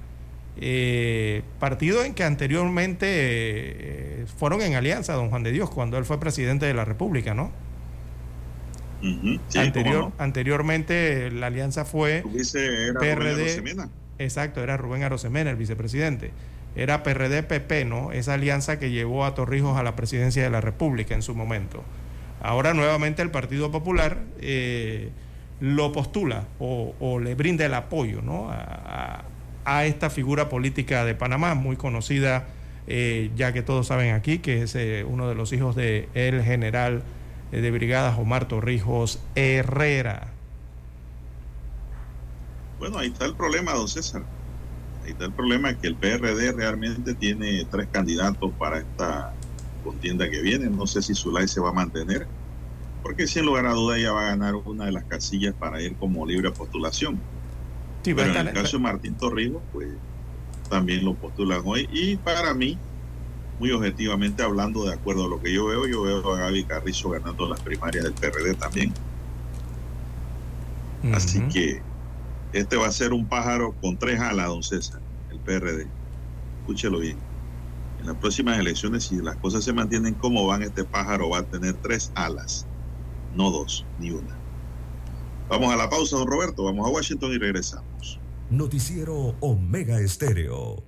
Eh, 0.61 1.43
partido 1.61 2.03
en 2.03 2.15
que 2.15 2.25
anteriormente 2.25 3.07
eh, 3.09 4.27
fueron 4.39 4.61
en 4.61 4.75
alianza, 4.75 5.12
don 5.12 5.31
Juan 5.31 5.45
de 5.45 5.53
Dios, 5.53 5.70
cuando 5.70 5.99
él 5.99 6.05
fue 6.05 6.19
presidente 6.19 6.66
de 6.66 6.75
la 6.75 6.85
República, 6.85 7.33
¿no? 7.33 7.53
Anterior, 9.55 10.12
Anteriormente 10.19 11.31
la 11.31 11.47
alianza 11.47 11.85
fue 11.85 12.23
PRD. 12.99 13.62
Exacto, 14.19 14.62
era 14.62 14.77
Rubén 14.77 15.03
Arosemena, 15.03 15.51
el 15.51 15.57
vicepresidente. 15.57 16.33
Era 16.75 17.03
PRD-PP, 17.03 17.85
¿no? 17.85 18.12
Esa 18.12 18.35
alianza 18.35 18.79
que 18.79 18.91
llevó 18.91 19.25
a 19.25 19.35
Torrijos 19.35 19.79
a 19.79 19.83
la 19.83 19.97
presidencia 19.97 20.43
de 20.43 20.51
la 20.51 20.61
República 20.61 21.15
en 21.15 21.23
su 21.23 21.35
momento. 21.35 21.83
Ahora 22.41 22.75
nuevamente 22.75 23.23
el 23.23 23.31
Partido 23.31 23.70
Popular 23.70 24.19
eh, 24.41 25.11
lo 25.61 25.93
postula 25.93 26.47
o, 26.59 27.20
le 27.20 27.35
brinda 27.35 27.65
el 27.65 27.75
apoyo, 27.75 28.23
¿no? 28.23 28.51
a 28.51 29.25
a 29.69 29.85
esta 29.85 30.09
figura 30.09 30.49
política 30.49 31.05
de 31.05 31.15
Panamá, 31.15 31.55
muy 31.55 31.77
conocida, 31.77 32.47
eh, 32.87 33.31
ya 33.37 33.53
que 33.53 33.61
todos 33.61 33.89
saben 33.89 34.15
aquí, 34.15 34.39
que 34.39 34.62
es 34.62 34.75
eh, 34.75 35.05
uno 35.07 35.29
de 35.29 35.35
los 35.35 35.53
hijos 35.53 35.77
del 35.77 36.09
el 36.15 36.43
general 36.43 36.97
eh, 36.97 37.03
de 37.51 37.70
brigadas 37.70 38.19
Omar 38.19 38.49
Torrijos 38.49 39.20
Herrera. 39.35 40.33
Bueno, 42.79 42.99
ahí 42.99 43.09
está 43.09 43.25
el 43.25 43.35
problema, 43.35 43.73
don 43.73 43.89
César. 43.89 44.23
Ahí 45.05 45.12
está 45.12 45.25
el 45.25 45.33
problema, 45.33 45.75
que 45.75 45.89
el 45.89 45.95
PRD 45.95 46.53
realmente 46.53 47.15
tiene 47.15 47.65
tres 47.70 47.89
candidatos 47.91 48.53
para 48.59 48.79
esta 48.79 49.33
contienda 49.83 50.29
que 50.29 50.41
viene. 50.43 50.69
No 50.69 50.87
sé 50.87 51.03
si 51.03 51.15
Zulay 51.15 51.49
se 51.49 51.61
va 51.61 51.70
a 51.70 51.73
mantener, 51.73 52.27
porque 53.03 53.27
sin 53.27 53.47
lugar 53.47 53.66
a 53.66 53.73
duda 53.73 53.99
ella 53.99 54.12
va 54.12 54.27
a 54.27 54.31
ganar 54.31 54.55
una 54.55 54.85
de 54.85 54.93
las 54.93 55.05
casillas 55.05 55.55
para 55.55 55.81
ir 55.83 55.97
como 55.97 56.27
libre 56.27 56.51
postulación 56.51 57.19
pero 58.03 58.25
en 58.25 58.49
el 58.49 58.55
caso 58.55 58.77
de 58.77 58.83
Martín 58.83 59.15
Torrijos, 59.15 59.62
pues 59.73 59.89
también 60.69 61.05
lo 61.05 61.15
postulan 61.15 61.62
hoy. 61.65 61.89
Y 61.93 62.16
para 62.16 62.55
mí, 62.55 62.79
muy 63.59 63.70
objetivamente 63.72 64.43
hablando, 64.43 64.85
de 64.85 64.94
acuerdo 64.94 65.24
a 65.24 65.28
lo 65.28 65.40
que 65.40 65.52
yo 65.52 65.66
veo, 65.66 65.86
yo 65.86 66.02
veo 66.02 66.35
a 66.35 66.39
Gaby 66.39 66.64
Carrizo 66.64 67.10
ganando 67.10 67.48
las 67.48 67.60
primarias 67.60 68.05
del 68.05 68.14
PRD 68.14 68.55
también. 68.55 68.93
Así 71.12 71.40
que 71.48 71.80
este 72.52 72.76
va 72.76 72.86
a 72.86 72.93
ser 72.93 73.12
un 73.12 73.26
pájaro 73.26 73.74
con 73.80 73.97
tres 73.97 74.20
alas, 74.20 74.48
don 74.48 74.62
César, 74.62 75.01
el 75.30 75.39
PRD. 75.40 75.86
Escúchelo 76.60 77.01
bien. 77.01 77.16
En 78.01 78.06
las 78.06 78.16
próximas 78.16 78.59
elecciones, 78.59 79.05
si 79.05 79.16
las 79.16 79.36
cosas 79.36 79.64
se 79.64 79.72
mantienen 79.72 80.14
como 80.14 80.47
van, 80.47 80.62
este 80.62 80.85
pájaro 80.85 81.30
va 81.30 81.39
a 81.39 81.43
tener 81.43 81.74
tres 81.74 82.12
alas, 82.14 82.66
no 83.35 83.51
dos, 83.51 83.85
ni 83.98 84.10
una. 84.10 84.36
Vamos 85.48 85.72
a 85.72 85.76
la 85.76 85.89
pausa, 85.89 86.16
don 86.16 86.28
Roberto. 86.28 86.64
Vamos 86.64 86.86
a 86.86 86.90
Washington 86.90 87.32
y 87.32 87.39
regresamos. 87.39 88.20
Noticiero 88.51 89.35
Omega 89.40 90.01
Estéreo. 90.01 90.88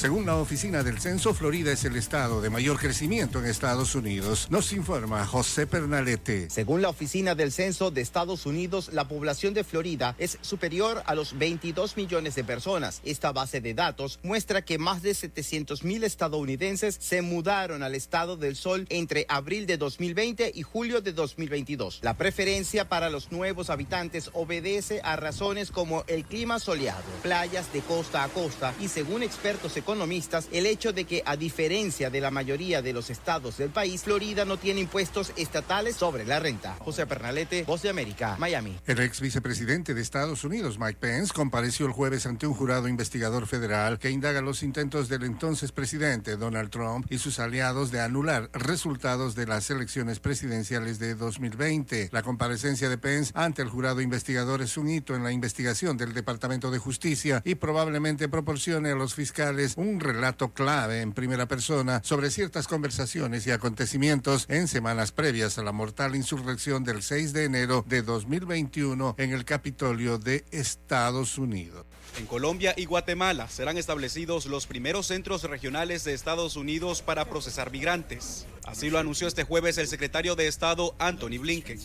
Según 0.00 0.24
la 0.24 0.36
oficina 0.36 0.82
del 0.82 0.98
censo, 0.98 1.34
Florida 1.34 1.72
es 1.72 1.84
el 1.84 1.94
estado 1.94 2.40
de 2.40 2.48
mayor 2.48 2.78
crecimiento 2.78 3.38
en 3.38 3.44
Estados 3.44 3.94
Unidos. 3.94 4.46
Nos 4.48 4.72
informa 4.72 5.26
José 5.26 5.66
Pernalete. 5.66 6.48
Según 6.48 6.80
la 6.80 6.88
oficina 6.88 7.34
del 7.34 7.52
censo 7.52 7.90
de 7.90 8.00
Estados 8.00 8.46
Unidos, 8.46 8.94
la 8.94 9.06
población 9.06 9.52
de 9.52 9.62
Florida 9.62 10.14
es 10.16 10.38
superior 10.40 11.02
a 11.04 11.14
los 11.14 11.36
22 11.36 11.98
millones 11.98 12.34
de 12.34 12.44
personas. 12.44 13.02
Esta 13.04 13.32
base 13.32 13.60
de 13.60 13.74
datos 13.74 14.20
muestra 14.22 14.62
que 14.62 14.78
más 14.78 15.02
de 15.02 15.12
700 15.12 15.84
mil 15.84 16.02
estadounidenses 16.02 16.96
se 16.98 17.20
mudaron 17.20 17.82
al 17.82 17.94
estado 17.94 18.38
del 18.38 18.56
sol 18.56 18.86
entre 18.88 19.26
abril 19.28 19.66
de 19.66 19.76
2020 19.76 20.52
y 20.54 20.62
julio 20.62 21.02
de 21.02 21.12
2022. 21.12 21.98
La 22.00 22.16
preferencia 22.16 22.88
para 22.88 23.10
los 23.10 23.32
nuevos 23.32 23.68
habitantes 23.68 24.30
obedece 24.32 25.02
a 25.04 25.16
razones 25.16 25.70
como 25.70 26.04
el 26.06 26.24
clima 26.24 26.58
soleado, 26.58 27.02
playas 27.22 27.70
de 27.74 27.82
costa 27.82 28.24
a 28.24 28.28
costa 28.30 28.74
y 28.80 28.88
según 28.88 29.22
expertos 29.22 29.76
económicos, 29.76 29.89
economistas 29.90 30.48
el 30.52 30.66
hecho 30.66 30.92
de 30.92 31.04
que, 31.04 31.20
a 31.26 31.36
diferencia 31.36 32.10
de 32.10 32.20
la 32.20 32.30
mayoría 32.30 32.80
de 32.80 32.92
los 32.92 33.10
estados 33.10 33.58
del 33.58 33.70
país, 33.70 34.04
Florida 34.04 34.44
no 34.44 34.56
tiene 34.56 34.80
impuestos 34.80 35.32
estatales 35.34 35.96
sobre 35.96 36.24
la 36.24 36.38
renta. 36.38 36.76
José 36.78 37.06
Pernalete, 37.06 37.64
Voz 37.64 37.82
de 37.82 37.90
América, 37.90 38.36
Miami. 38.38 38.78
El 38.86 39.00
ex 39.00 39.20
vicepresidente 39.20 39.92
de 39.92 40.00
Estados 40.00 40.44
Unidos, 40.44 40.78
Mike 40.78 40.98
Pence, 41.00 41.32
compareció 41.34 41.86
el 41.86 41.92
jueves 41.92 42.24
ante 42.26 42.46
un 42.46 42.54
jurado 42.54 42.86
investigador 42.86 43.48
federal 43.48 43.98
que 43.98 44.10
indaga 44.10 44.40
los 44.42 44.62
intentos 44.62 45.08
del 45.08 45.24
entonces 45.24 45.72
presidente 45.72 46.36
Donald 46.36 46.70
Trump 46.70 47.06
y 47.10 47.18
sus 47.18 47.40
aliados 47.40 47.90
de 47.90 48.00
anular 48.00 48.48
resultados 48.52 49.34
de 49.34 49.46
las 49.46 49.70
elecciones 49.70 50.20
presidenciales 50.20 51.00
de 51.00 51.16
2020. 51.16 52.10
La 52.12 52.22
comparecencia 52.22 52.88
de 52.88 52.96
Pence 52.96 53.32
ante 53.34 53.62
el 53.62 53.68
jurado 53.68 54.00
investigador 54.00 54.62
es 54.62 54.76
un 54.76 54.88
hito 54.88 55.16
en 55.16 55.24
la 55.24 55.32
investigación 55.32 55.96
del 55.96 56.12
Departamento 56.12 56.70
de 56.70 56.78
Justicia 56.78 57.42
y 57.44 57.56
probablemente 57.56 58.28
proporcione 58.28 58.90
a 58.90 58.94
los 58.94 59.14
fiscales 59.14 59.74
un 59.80 59.98
relato 59.98 60.52
clave 60.52 61.00
en 61.00 61.12
primera 61.12 61.48
persona 61.48 62.02
sobre 62.04 62.30
ciertas 62.30 62.68
conversaciones 62.68 63.46
y 63.46 63.50
acontecimientos 63.50 64.44
en 64.50 64.68
semanas 64.68 65.10
previas 65.10 65.58
a 65.58 65.62
la 65.62 65.72
mortal 65.72 66.14
insurrección 66.14 66.84
del 66.84 67.02
6 67.02 67.32
de 67.32 67.44
enero 67.44 67.84
de 67.88 68.02
2021 68.02 69.14
en 69.16 69.32
el 69.32 69.46
Capitolio 69.46 70.18
de 70.18 70.44
Estados 70.50 71.38
Unidos. 71.38 71.86
En 72.18 72.26
Colombia 72.26 72.74
y 72.76 72.84
Guatemala 72.84 73.48
serán 73.48 73.78
establecidos 73.78 74.46
los 74.46 74.66
primeros 74.66 75.06
centros 75.06 75.44
regionales 75.44 76.04
de 76.04 76.12
Estados 76.12 76.56
Unidos 76.56 77.02
para 77.02 77.28
procesar 77.28 77.70
migrantes. 77.70 78.46
Así 78.66 78.90
lo 78.90 78.98
anunció 78.98 79.26
este 79.26 79.44
jueves 79.44 79.78
el 79.78 79.88
secretario 79.88 80.36
de 80.36 80.46
Estado 80.46 80.94
Anthony 80.98 81.38
Blinken. 81.40 81.78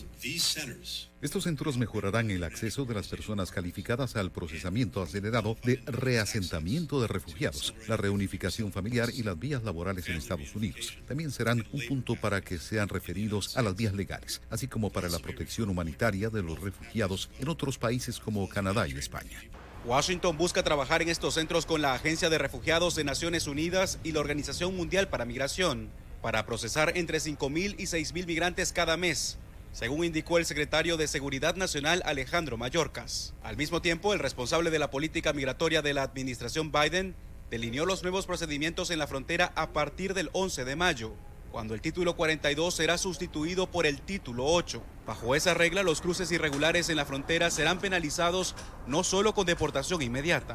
Estos 1.22 1.44
centros 1.44 1.78
mejorarán 1.78 2.30
el 2.30 2.44
acceso 2.44 2.84
de 2.84 2.94
las 2.94 3.08
personas 3.08 3.50
calificadas 3.50 4.16
al 4.16 4.30
procesamiento 4.30 5.02
acelerado 5.02 5.56
de 5.64 5.80
reasentamiento 5.86 7.00
de 7.00 7.08
refugiados, 7.08 7.74
la 7.88 7.96
reunificación 7.96 8.72
familiar 8.72 9.08
y 9.12 9.22
las 9.22 9.38
vías 9.38 9.64
laborales 9.64 10.08
en 10.08 10.16
Estados 10.16 10.54
Unidos. 10.54 10.98
También 11.08 11.30
serán 11.30 11.66
un 11.72 11.86
punto 11.86 12.14
para 12.14 12.42
que 12.42 12.58
sean 12.58 12.88
referidos 12.88 13.56
a 13.56 13.62
las 13.62 13.74
vías 13.74 13.94
legales, 13.94 14.42
así 14.50 14.68
como 14.68 14.90
para 14.90 15.08
la 15.08 15.18
protección 15.18 15.70
humanitaria 15.70 16.30
de 16.30 16.42
los 16.42 16.60
refugiados 16.60 17.30
en 17.38 17.48
otros 17.48 17.78
países 17.78 18.20
como 18.20 18.48
Canadá 18.48 18.86
y 18.86 18.92
España. 18.92 19.40
Washington 19.86 20.36
busca 20.36 20.64
trabajar 20.64 21.00
en 21.00 21.08
estos 21.08 21.34
centros 21.34 21.64
con 21.64 21.80
la 21.80 21.94
Agencia 21.94 22.28
de 22.28 22.38
Refugiados 22.38 22.96
de 22.96 23.04
Naciones 23.04 23.46
Unidas 23.46 24.00
y 24.02 24.10
la 24.10 24.18
Organización 24.18 24.76
Mundial 24.76 25.06
para 25.06 25.24
Migración 25.24 25.90
para 26.20 26.44
procesar 26.44 26.96
entre 26.96 27.18
5.000 27.18 27.76
y 27.78 27.84
6.000 27.84 28.26
migrantes 28.26 28.72
cada 28.72 28.96
mes, 28.96 29.38
según 29.70 30.04
indicó 30.04 30.38
el 30.38 30.44
secretario 30.44 30.96
de 30.96 31.06
Seguridad 31.06 31.54
Nacional 31.54 32.02
Alejandro 32.04 32.56
Mayorkas. 32.56 33.32
Al 33.44 33.56
mismo 33.56 33.80
tiempo, 33.80 34.12
el 34.12 34.18
responsable 34.18 34.70
de 34.70 34.80
la 34.80 34.90
política 34.90 35.32
migratoria 35.32 35.82
de 35.82 35.94
la 35.94 36.02
administración 36.02 36.72
Biden 36.72 37.14
delineó 37.48 37.86
los 37.86 38.02
nuevos 38.02 38.26
procedimientos 38.26 38.90
en 38.90 38.98
la 38.98 39.06
frontera 39.06 39.52
a 39.54 39.72
partir 39.72 40.14
del 40.14 40.30
11 40.32 40.64
de 40.64 40.74
mayo 40.74 41.12
cuando 41.56 41.72
el 41.72 41.80
título 41.80 42.16
42 42.16 42.74
será 42.74 42.98
sustituido 42.98 43.70
por 43.70 43.86
el 43.86 44.02
título 44.02 44.44
8. 44.44 44.82
Bajo 45.06 45.34
esa 45.34 45.54
regla, 45.54 45.82
los 45.82 46.02
cruces 46.02 46.30
irregulares 46.30 46.90
en 46.90 46.96
la 46.96 47.06
frontera 47.06 47.50
serán 47.50 47.78
penalizados 47.78 48.54
no 48.86 49.02
solo 49.02 49.32
con 49.32 49.46
deportación 49.46 50.02
inmediata. 50.02 50.54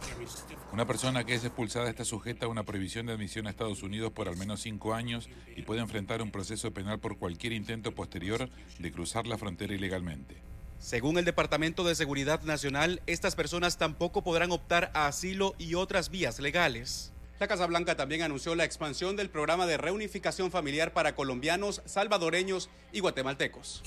Una 0.71 0.85
persona 0.85 1.23
que 1.23 1.33
es 1.33 1.43
expulsada 1.43 1.89
está 1.89 2.05
sujeta 2.05 2.45
a 2.45 2.49
una 2.49 2.61
prohibición 2.61 3.07
de 3.07 3.13
admisión 3.13 3.47
a 3.47 3.49
Estados 3.49 3.81
Unidos 3.81 4.11
por 4.11 4.27
al 4.27 4.37
menos 4.37 4.61
cinco 4.61 4.93
años 4.93 5.27
y 5.55 5.63
puede 5.63 5.81
enfrentar 5.81 6.21
un 6.21 6.29
proceso 6.29 6.69
penal 6.69 6.99
por 6.99 7.17
cualquier 7.17 7.53
intento 7.53 7.95
posterior 7.95 8.47
de 8.77 8.91
cruzar 8.91 9.25
la 9.25 9.39
frontera 9.39 9.73
ilegalmente. 9.73 10.37
Según 10.77 11.17
el 11.17 11.25
Departamento 11.25 11.83
de 11.83 11.95
Seguridad 11.95 12.43
Nacional, 12.43 13.01
estas 13.07 13.35
personas 13.35 13.79
tampoco 13.79 14.23
podrán 14.23 14.51
optar 14.51 14.91
a 14.93 15.07
asilo 15.07 15.55
y 15.57 15.73
otras 15.73 16.11
vías 16.11 16.39
legales. 16.39 17.11
La 17.41 17.47
Casa 17.47 17.65
Blanca 17.65 17.97
también 17.97 18.21
anunció 18.21 18.53
la 18.53 18.65
expansión 18.65 19.15
del 19.15 19.31
programa 19.31 19.65
de 19.65 19.75
reunificación 19.75 20.51
familiar 20.51 20.93
para 20.93 21.15
colombianos, 21.15 21.81
salvadoreños 21.85 22.69
y 22.93 22.99
guatemaltecos. 22.99 23.81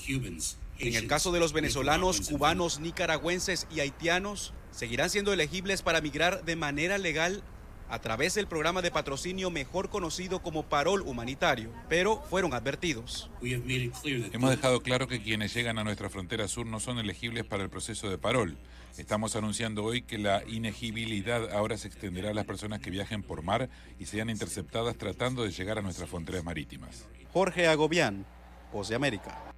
En 0.77 0.93
el 0.93 1.07
caso 1.07 1.31
de 1.31 1.39
los 1.39 1.53
venezolanos, 1.53 2.19
cubanos, 2.29 2.81
nicaragüenses 2.81 3.65
y 3.73 3.79
haitianos, 3.79 4.53
seguirán 4.71 5.09
siendo 5.09 5.31
elegibles 5.31 5.83
para 5.83 6.01
migrar 6.01 6.43
de 6.43 6.57
manera 6.57 6.97
legal 6.97 7.45
a 7.87 8.01
través 8.01 8.33
del 8.35 8.47
programa 8.47 8.81
de 8.81 8.91
patrocinio 8.91 9.49
mejor 9.51 9.89
conocido 9.89 10.41
como 10.41 10.63
Parol 10.67 11.01
Humanitario, 11.03 11.71
pero 11.87 12.21
fueron 12.29 12.53
advertidos. 12.53 13.29
Hemos 13.41 14.49
dejado 14.49 14.81
claro 14.81 15.07
que 15.07 15.21
quienes 15.21 15.53
llegan 15.53 15.79
a 15.79 15.85
nuestra 15.85 16.09
frontera 16.09 16.49
sur 16.49 16.65
no 16.65 16.81
son 16.81 16.99
elegibles 16.99 17.45
para 17.45 17.63
el 17.63 17.69
proceso 17.69 18.09
de 18.09 18.17
Parol. 18.17 18.57
Estamos 18.97 19.35
anunciando 19.35 19.83
hoy 19.83 20.03
que 20.03 20.17
la 20.17 20.43
inegibilidad 20.47 21.51
ahora 21.51 21.77
se 21.77 21.87
extenderá 21.87 22.29
a 22.29 22.33
las 22.33 22.45
personas 22.45 22.79
que 22.79 22.89
viajen 22.89 23.23
por 23.23 23.43
mar 23.43 23.69
y 23.99 24.05
sean 24.05 24.29
interceptadas 24.29 24.97
tratando 24.97 25.43
de 25.43 25.51
llegar 25.51 25.77
a 25.77 25.81
nuestras 25.81 26.09
fronteras 26.09 26.43
marítimas. 26.43 27.05
Jorge 27.33 27.67
Agobián, 27.67 28.25
Voz 28.71 28.87
de 28.87 28.95
América. 28.95 29.54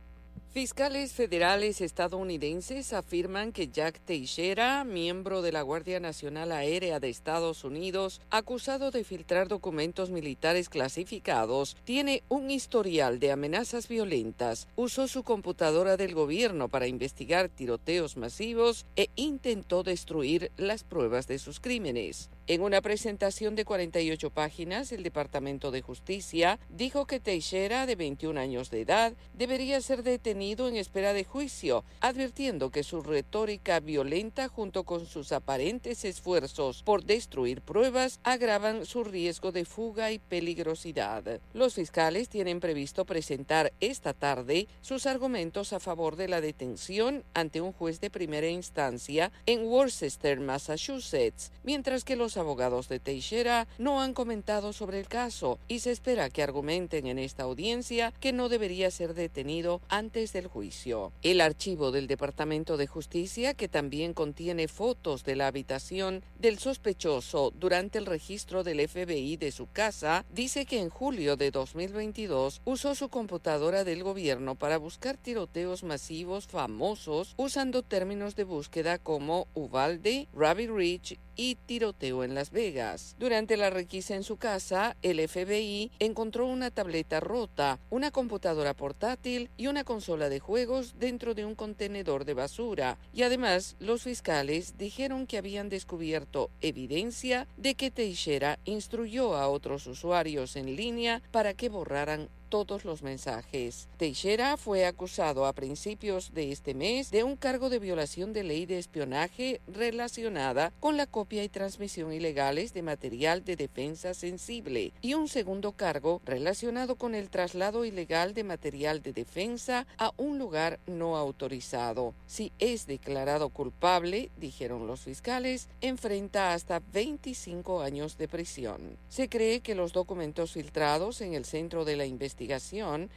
Fiscales 0.53 1.11
federales 1.11 1.81
estadounidenses 1.81 2.93
afirman 2.93 3.51
que 3.51 3.67
Jack 3.67 3.99
Teixeira, 3.99 4.83
miembro 4.85 5.41
de 5.41 5.51
la 5.51 5.61
Guardia 5.61 5.99
Nacional 5.99 6.51
Aérea 6.51 6.99
de 6.99 7.09
Estados 7.09 7.63
Unidos, 7.63 8.21
acusado 8.31 8.89
de 8.89 9.03
filtrar 9.03 9.49
documentos 9.49 10.09
militares 10.09 10.69
clasificados, 10.69 11.75
tiene 11.83 12.23
un 12.29 12.49
historial 12.49 13.19
de 13.19 13.31
amenazas 13.31 13.87
violentas, 13.87 14.67
usó 14.75 15.07
su 15.07 15.23
computadora 15.23 15.97
del 15.97 16.15
gobierno 16.15 16.69
para 16.69 16.87
investigar 16.87 17.49
tiroteos 17.49 18.15
masivos 18.17 18.85
e 18.95 19.09
intentó 19.15 19.83
destruir 19.83 20.51
las 20.57 20.83
pruebas 20.83 21.27
de 21.27 21.39
sus 21.39 21.59
crímenes. 21.59 22.29
En 22.49 22.61
una 22.61 22.79
presentación 22.79 23.55
de 23.55 23.65
48 23.65 24.29
páginas, 24.29 24.93
el 24.93 25.03
Departamento 25.03 25.69
de 25.69 25.81
Justicia 25.81 26.59
dijo 26.69 27.05
que 27.05 27.19
Teixeira, 27.19 27.85
de 27.85 27.97
21 27.97 28.39
años 28.39 28.69
de 28.69 28.79
edad, 28.79 29.11
debería 29.33 29.81
ser 29.81 30.01
detenido 30.01 30.69
en 30.69 30.77
espera 30.77 31.11
de 31.11 31.25
juicio, 31.25 31.83
advirtiendo 31.99 32.69
que 32.69 32.83
su 32.83 33.01
retórica 33.01 33.81
violenta 33.81 34.47
junto 34.47 34.85
con 34.85 35.07
sus 35.07 35.33
aparentes 35.33 36.05
esfuerzos 36.05 36.83
por 36.83 37.03
destruir 37.03 37.59
pruebas 37.59 38.21
agravan 38.23 38.85
su 38.85 39.03
riesgo 39.03 39.51
de 39.51 39.65
fuga 39.65 40.13
y 40.13 40.19
peligrosidad. 40.19 41.41
Los 41.53 41.73
fiscales 41.73 42.29
tienen 42.29 42.61
previsto 42.61 43.03
presentar 43.03 43.73
esta 43.81 44.13
tarde 44.13 44.69
sus 44.79 45.05
argumentos 45.05 45.73
a 45.73 45.81
favor 45.81 46.15
de 46.15 46.29
la 46.29 46.39
detención 46.39 47.25
ante 47.33 47.59
un 47.59 47.73
juez 47.73 47.99
de 47.99 48.09
primera 48.09 48.47
instancia 48.47 49.33
en 49.45 49.65
Worcester, 49.65 50.39
Massachusetts, 50.39 51.51
mientras 51.63 52.05
que 52.05 52.15
los 52.15 52.36
abogados 52.37 52.87
de 52.87 52.99
Teixeira 52.99 53.67
no 53.77 54.01
han 54.01 54.13
comentado 54.13 54.73
sobre 54.73 54.99
el 54.99 55.07
caso 55.07 55.59
y 55.67 55.79
se 55.79 55.91
espera 55.91 56.29
que 56.29 56.43
argumenten 56.43 57.07
en 57.07 57.19
esta 57.19 57.43
audiencia 57.43 58.13
que 58.19 58.33
no 58.33 58.49
debería 58.49 58.91
ser 58.91 59.13
detenido 59.13 59.81
antes 59.89 60.33
del 60.33 60.47
juicio. 60.47 61.11
El 61.21 61.41
archivo 61.41 61.91
del 61.91 62.07
Departamento 62.07 62.77
de 62.77 62.87
Justicia, 62.87 63.53
que 63.53 63.67
también 63.67 64.13
contiene 64.13 64.67
fotos 64.67 65.23
de 65.23 65.35
la 65.35 65.47
habitación 65.47 66.23
del 66.39 66.59
sospechoso 66.59 67.51
durante 67.55 67.97
el 67.97 68.05
registro 68.05 68.63
del 68.63 68.87
FBI 68.87 69.37
de 69.37 69.51
su 69.51 69.69
casa, 69.71 70.25
dice 70.31 70.65
que 70.65 70.79
en 70.79 70.89
julio 70.89 71.35
de 71.35 71.51
2022 71.51 72.61
usó 72.65 72.95
su 72.95 73.09
computadora 73.09 73.83
del 73.83 74.03
gobierno 74.03 74.55
para 74.55 74.77
buscar 74.77 75.17
tiroteos 75.17 75.83
masivos 75.83 76.47
famosos 76.47 77.33
usando 77.37 77.83
términos 77.83 78.35
de 78.35 78.43
búsqueda 78.43 78.97
como 78.97 79.47
Uvalde, 79.53 80.27
Rabbit 80.33 80.69
Ridge 80.69 81.19
y 81.35 81.55
tiroteo 81.55 82.23
en 82.23 82.26
Las 82.35 82.51
Vegas. 82.51 83.15
Durante 83.19 83.57
la 83.57 83.69
requisa 83.69 84.15
en 84.15 84.23
su 84.23 84.37
casa, 84.37 84.95
el 85.01 85.25
FBI 85.27 85.91
encontró 85.99 86.45
una 86.45 86.71
tableta 86.71 87.19
rota, 87.19 87.79
una 87.89 88.11
computadora 88.11 88.73
portátil 88.73 89.49
y 89.57 89.67
una 89.67 89.83
consola 89.83 90.29
de 90.29 90.39
juegos 90.39 90.95
dentro 90.99 91.33
de 91.33 91.45
un 91.45 91.55
contenedor 91.55 92.25
de 92.25 92.33
basura. 92.33 92.97
Y 93.13 93.23
además, 93.23 93.75
los 93.79 94.03
fiscales 94.03 94.77
dijeron 94.77 95.27
que 95.27 95.37
habían 95.37 95.69
descubierto 95.69 96.49
evidencia 96.61 97.47
de 97.57 97.75
que 97.75 97.91
Teixeira 97.91 98.59
instruyó 98.65 99.35
a 99.35 99.49
otros 99.49 99.87
usuarios 99.87 100.55
en 100.55 100.75
línea 100.75 101.21
para 101.31 101.53
que 101.53 101.69
borraran 101.69 102.29
todos 102.47 102.85
los 102.85 103.03
mensajes. 103.03 103.89
Teixeira 103.97 104.57
fue 104.57 104.85
acusado 104.85 105.45
a 105.45 105.53
principios 105.53 106.33
de 106.33 106.51
este 106.51 106.73
mes 106.73 107.11
de 107.11 107.23
un 107.23 107.35
cargo 107.35 107.69
de 107.69 107.79
violación 107.79 108.33
de 108.33 108.43
ley 108.43 108.65
de 108.65 108.77
espionaje 108.77 109.61
relacionada 109.67 110.71
con 110.79 110.97
la 110.97 111.05
copia 111.05 111.43
y 111.43 111.49
transmisión 111.49 112.13
ilegales 112.13 112.73
de 112.73 112.81
material 112.81 113.43
de 113.43 113.55
defensa 113.55 114.13
sensible 114.13 114.93
y 115.01 115.13
un 115.13 115.27
segundo 115.27 115.73
cargo 115.73 116.21
relacionado 116.25 116.95
con 116.95 117.15
el 117.15 117.29
traslado 117.29 117.85
ilegal 117.85 118.33
de 118.33 118.43
material 118.43 119.01
de 119.01 119.13
defensa 119.13 119.85
a 119.97 120.13
un 120.17 120.37
lugar 120.39 120.79
no 120.87 121.17
autorizado. 121.17 122.13
Si 122.25 122.51
es 122.59 122.87
declarado 122.87 123.49
culpable, 123.49 124.31
dijeron 124.37 124.87
los 124.87 125.01
fiscales, 125.01 125.69
enfrenta 125.81 126.53
hasta 126.53 126.81
25 126.93 127.81
años 127.81 128.17
de 128.17 128.27
prisión. 128.27 128.97
Se 129.09 129.29
cree 129.29 129.61
que 129.61 129.75
los 129.75 129.91
documentos 129.91 130.53
filtrados 130.53 131.21
en 131.21 131.33
el 131.33 131.45
centro 131.45 131.83
de 131.83 131.95
la 131.95 132.05
investigación 132.05 132.36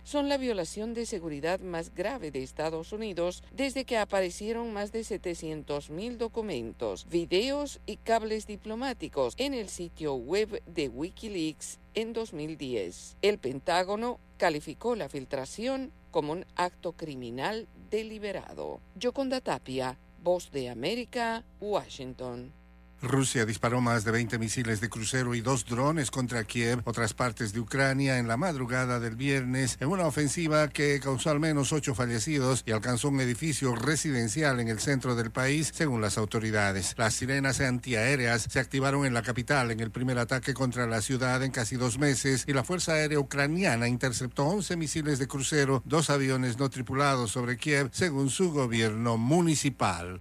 son 0.03 0.29
la 0.29 0.39
violación 0.39 0.95
de 0.95 1.07
seguridad 1.07 1.61
más 1.61 1.95
grave 1.95 2.31
de 2.31 2.43
Estados 2.43 2.93
Unidos 2.93 3.43
desde 3.53 3.85
que 3.85 3.99
aparecieron 3.99 4.73
más 4.73 4.93
de 4.93 5.05
700 5.05 5.91
mil 5.91 6.17
documentos, 6.17 7.07
videos 7.09 7.81
y 7.87 7.97
cables 7.97 8.47
diplomáticos 8.47 9.35
en 9.37 9.55
el 9.55 9.69
sitio 9.69 10.15
web 10.15 10.63
de 10.67 10.89
Wikileaks 10.89 11.79
en 11.95 12.13
2010. 12.13 13.17
El 13.23 13.39
Pentágono 13.39 14.19
calificó 14.37 14.97
la 14.97 15.09
filtración 15.09 15.93
como 16.11 16.33
un 16.33 16.47
acto 16.57 16.93
criminal 16.93 17.69
deliberado. 17.91 18.81
Yoconda 18.95 19.41
Tapia, 19.41 19.99
Voz 20.23 20.51
de 20.51 20.69
América, 20.69 21.45
Washington. 21.61 22.60
Rusia 23.03 23.47
disparó 23.47 23.81
más 23.81 24.05
de 24.05 24.11
20 24.11 24.39
misiles 24.39 24.81
de 24.81 24.89
crucero 24.89 25.35
y 25.35 25.41
dos 25.41 25.65
drones 25.65 26.11
contra 26.11 26.45
Kiev, 26.45 26.83
otras 26.85 27.15
partes 27.15 27.53
de 27.53 27.61
Ucrania, 27.61 28.19
en 28.19 28.29
la 28.29 28.37
madrugada 28.37 29.01
del 29.01 29.17
viernes, 29.17 29.77
en 29.81 29.89
una 29.89 30.07
ofensiva 30.07 30.69
que 30.69 31.01
causó 31.01 31.31
al 31.31 31.41
menos 31.41 31.73
ocho 31.73 31.95
fallecidos 31.95 32.63
y 32.67 32.73
alcanzó 32.73 33.09
un 33.09 33.21
edificio 33.21 33.75
residencial 33.75 34.61
en 34.61 34.69
el 34.69 34.81
centro 34.81 35.15
del 35.15 35.31
país, 35.31 35.71
según 35.75 36.01
las 36.01 36.19
autoridades. 36.19 36.95
Las 36.99 37.15
sirenas 37.15 37.61
antiaéreas 37.61 38.47
se 38.51 38.61
activaron 38.61 39.07
en 39.07 39.15
la 39.15 39.23
capital 39.23 39.71
en 39.71 39.81
el 39.81 39.91
primer 39.91 40.19
ataque 40.19 40.55
contra 40.55 40.87
la 40.87 41.01
ciudad 41.01 41.43
en 41.43 41.53
casi 41.53 41.77
dos 41.77 41.99
meses 41.99 42.45
y 42.47 42.53
la 42.53 42.65
Fuerza 42.65 42.93
Aérea 42.93 43.19
Ucraniana 43.19 43.89
interceptó 43.89 44.45
11 44.47 44.77
misiles 44.77 45.19
de 45.19 45.27
crucero, 45.27 45.83
dos 45.85 46.11
aviones 46.11 46.59
no 46.59 46.69
tripulados 46.69 47.31
sobre 47.31 47.57
Kiev, 47.57 47.91
según 47.93 48.31
su 48.31 48.53
gobierno 48.53 49.17
municipal. 49.17 50.21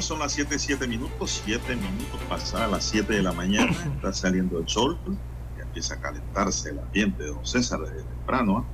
Son 0.00 0.18
las 0.18 0.32
7, 0.32 0.58
7 0.58 0.86
minutos, 0.86 1.42
7 1.44 1.74
minutos 1.74 2.20
pasadas 2.28 2.70
las 2.70 2.84
7 2.84 3.14
de 3.14 3.22
la 3.22 3.32
mañana, 3.32 3.72
está 3.96 4.12
saliendo 4.12 4.58
el 4.58 4.68
sol, 4.68 4.98
y 5.56 5.62
empieza 5.62 5.94
a 5.94 6.00
calentarse 6.00 6.70
el 6.70 6.78
ambiente 6.80 7.22
de 7.22 7.30
don 7.30 7.46
César 7.46 7.80
desde 7.80 8.02
temprano. 8.02 8.66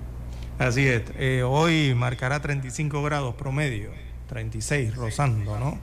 ¿ah? 0.58 0.64
Así 0.64 0.86
es, 0.86 1.02
eh, 1.16 1.42
hoy 1.44 1.94
marcará 1.94 2.40
35 2.40 3.02
grados 3.02 3.34
promedio, 3.36 3.90
36 4.28 4.96
rozando, 4.96 5.58
¿no? 5.58 5.78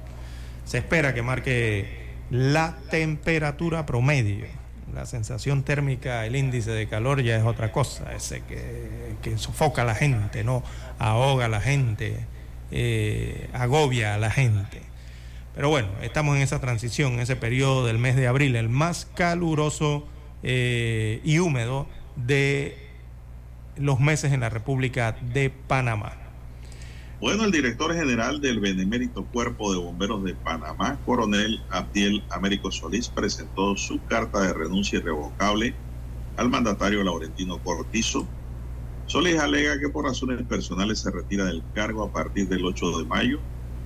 Se 0.65 0.79
espera 0.79 1.13
que 1.13 1.21
marque 1.21 2.15
la 2.29 2.77
temperatura 2.89 3.85
promedio. 3.85 4.45
La 4.93 5.05
sensación 5.05 5.63
térmica, 5.63 6.25
el 6.25 6.35
índice 6.35 6.71
de 6.71 6.87
calor 6.87 7.21
ya 7.21 7.37
es 7.37 7.43
otra 7.45 7.71
cosa, 7.71 8.13
ese 8.13 8.41
que, 8.41 9.15
que 9.21 9.37
sofoca 9.37 9.83
a 9.83 9.85
la 9.85 9.95
gente, 9.95 10.43
¿no? 10.43 10.63
Ahoga 10.97 11.45
a 11.45 11.49
la 11.49 11.61
gente 11.61 12.25
eh, 12.71 13.49
agobia 13.53 14.15
a 14.15 14.17
la 14.17 14.29
gente. 14.29 14.81
Pero 15.59 15.67
bueno, 15.67 15.89
estamos 16.01 16.37
en 16.37 16.41
esa 16.41 16.61
transición, 16.61 17.15
en 17.15 17.19
ese 17.19 17.35
periodo 17.35 17.85
del 17.85 17.97
mes 17.97 18.15
de 18.15 18.27
abril, 18.27 18.55
el 18.55 18.69
más 18.69 19.05
caluroso 19.13 20.07
eh, 20.41 21.19
y 21.25 21.39
húmedo 21.39 21.85
de 22.15 22.77
los 23.75 23.99
meses 23.99 24.31
en 24.31 24.39
la 24.39 24.47
República 24.47 25.17
de 25.33 25.49
Panamá. 25.49 26.13
Bueno, 27.19 27.43
el 27.43 27.51
director 27.51 27.93
general 27.93 28.39
del 28.39 28.61
Benemérito 28.61 29.25
Cuerpo 29.25 29.73
de 29.73 29.79
Bomberos 29.79 30.23
de 30.23 30.33
Panamá, 30.33 30.97
coronel 31.05 31.61
Abdiel 31.71 32.23
Américo 32.29 32.71
Solís, 32.71 33.09
presentó 33.09 33.75
su 33.75 34.01
carta 34.05 34.39
de 34.39 34.53
renuncia 34.53 34.99
irrevocable 34.99 35.75
al 36.37 36.47
mandatario 36.47 37.03
Laurentino 37.03 37.61
Cortizo 37.61 38.25
Solís 39.07 39.37
alega 39.39 39.77
que 39.77 39.89
por 39.89 40.05
razones 40.05 40.41
personales 40.43 40.99
se 40.99 41.11
retira 41.11 41.43
del 41.43 41.63
cargo 41.73 42.03
a 42.03 42.13
partir 42.13 42.47
del 42.47 42.63
8 42.63 42.99
de 42.99 43.05
mayo 43.05 43.39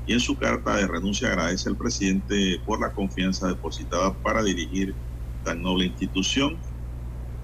y 0.05 0.13
en 0.13 0.19
su 0.19 0.37
carta 0.37 0.75
de 0.75 0.87
renuncia 0.87 1.29
agradece 1.29 1.69
al 1.69 1.77
presidente 1.77 2.61
por 2.65 2.81
la 2.81 2.93
confianza 2.93 3.47
depositada 3.47 4.13
para 4.21 4.43
dirigir 4.43 4.95
tan 5.43 5.61
noble 5.61 5.85
institución. 5.85 6.59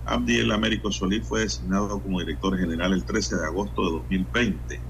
Abdiel 0.06 0.52
Américo 0.52 0.92
Solís 0.92 1.28
fue 1.28 1.42
designado 1.42 2.02
como 2.02 2.20
director 2.20 2.58
general 2.58 2.94
el 2.94 3.06
13 3.06 3.38
de 3.38 3.46
agosto 3.46 3.86
de 3.86 3.92
2020. 3.92 4.82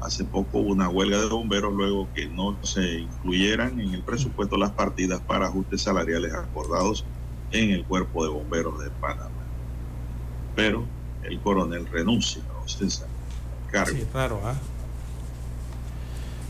Hace 0.00 0.24
poco 0.24 0.58
hubo 0.58 0.70
una 0.70 0.88
huelga 0.88 1.20
de 1.20 1.28
bomberos 1.28 1.74
luego 1.74 2.08
que 2.14 2.26
no 2.28 2.58
se 2.62 3.00
incluyeran 3.00 3.78
en 3.78 3.94
el 3.94 4.02
presupuesto 4.02 4.56
las 4.56 4.72
partidas 4.72 5.20
para 5.20 5.46
ajustes 5.46 5.82
salariales 5.82 6.32
acordados 6.32 7.04
en 7.50 7.70
el 7.70 7.84
cuerpo 7.84 8.24
de 8.24 8.30
bomberos 8.30 8.82
de 8.82 8.90
Panamá. 8.90 9.44
Pero 10.56 10.88
el 11.22 11.40
coronel 11.40 11.86
renuncia, 11.86 12.42
¿no? 12.48 12.66
César, 12.66 13.08
cargo. 13.70 13.94
Sí, 13.94 14.06
raro, 14.12 14.40
¿ah? 14.44 14.54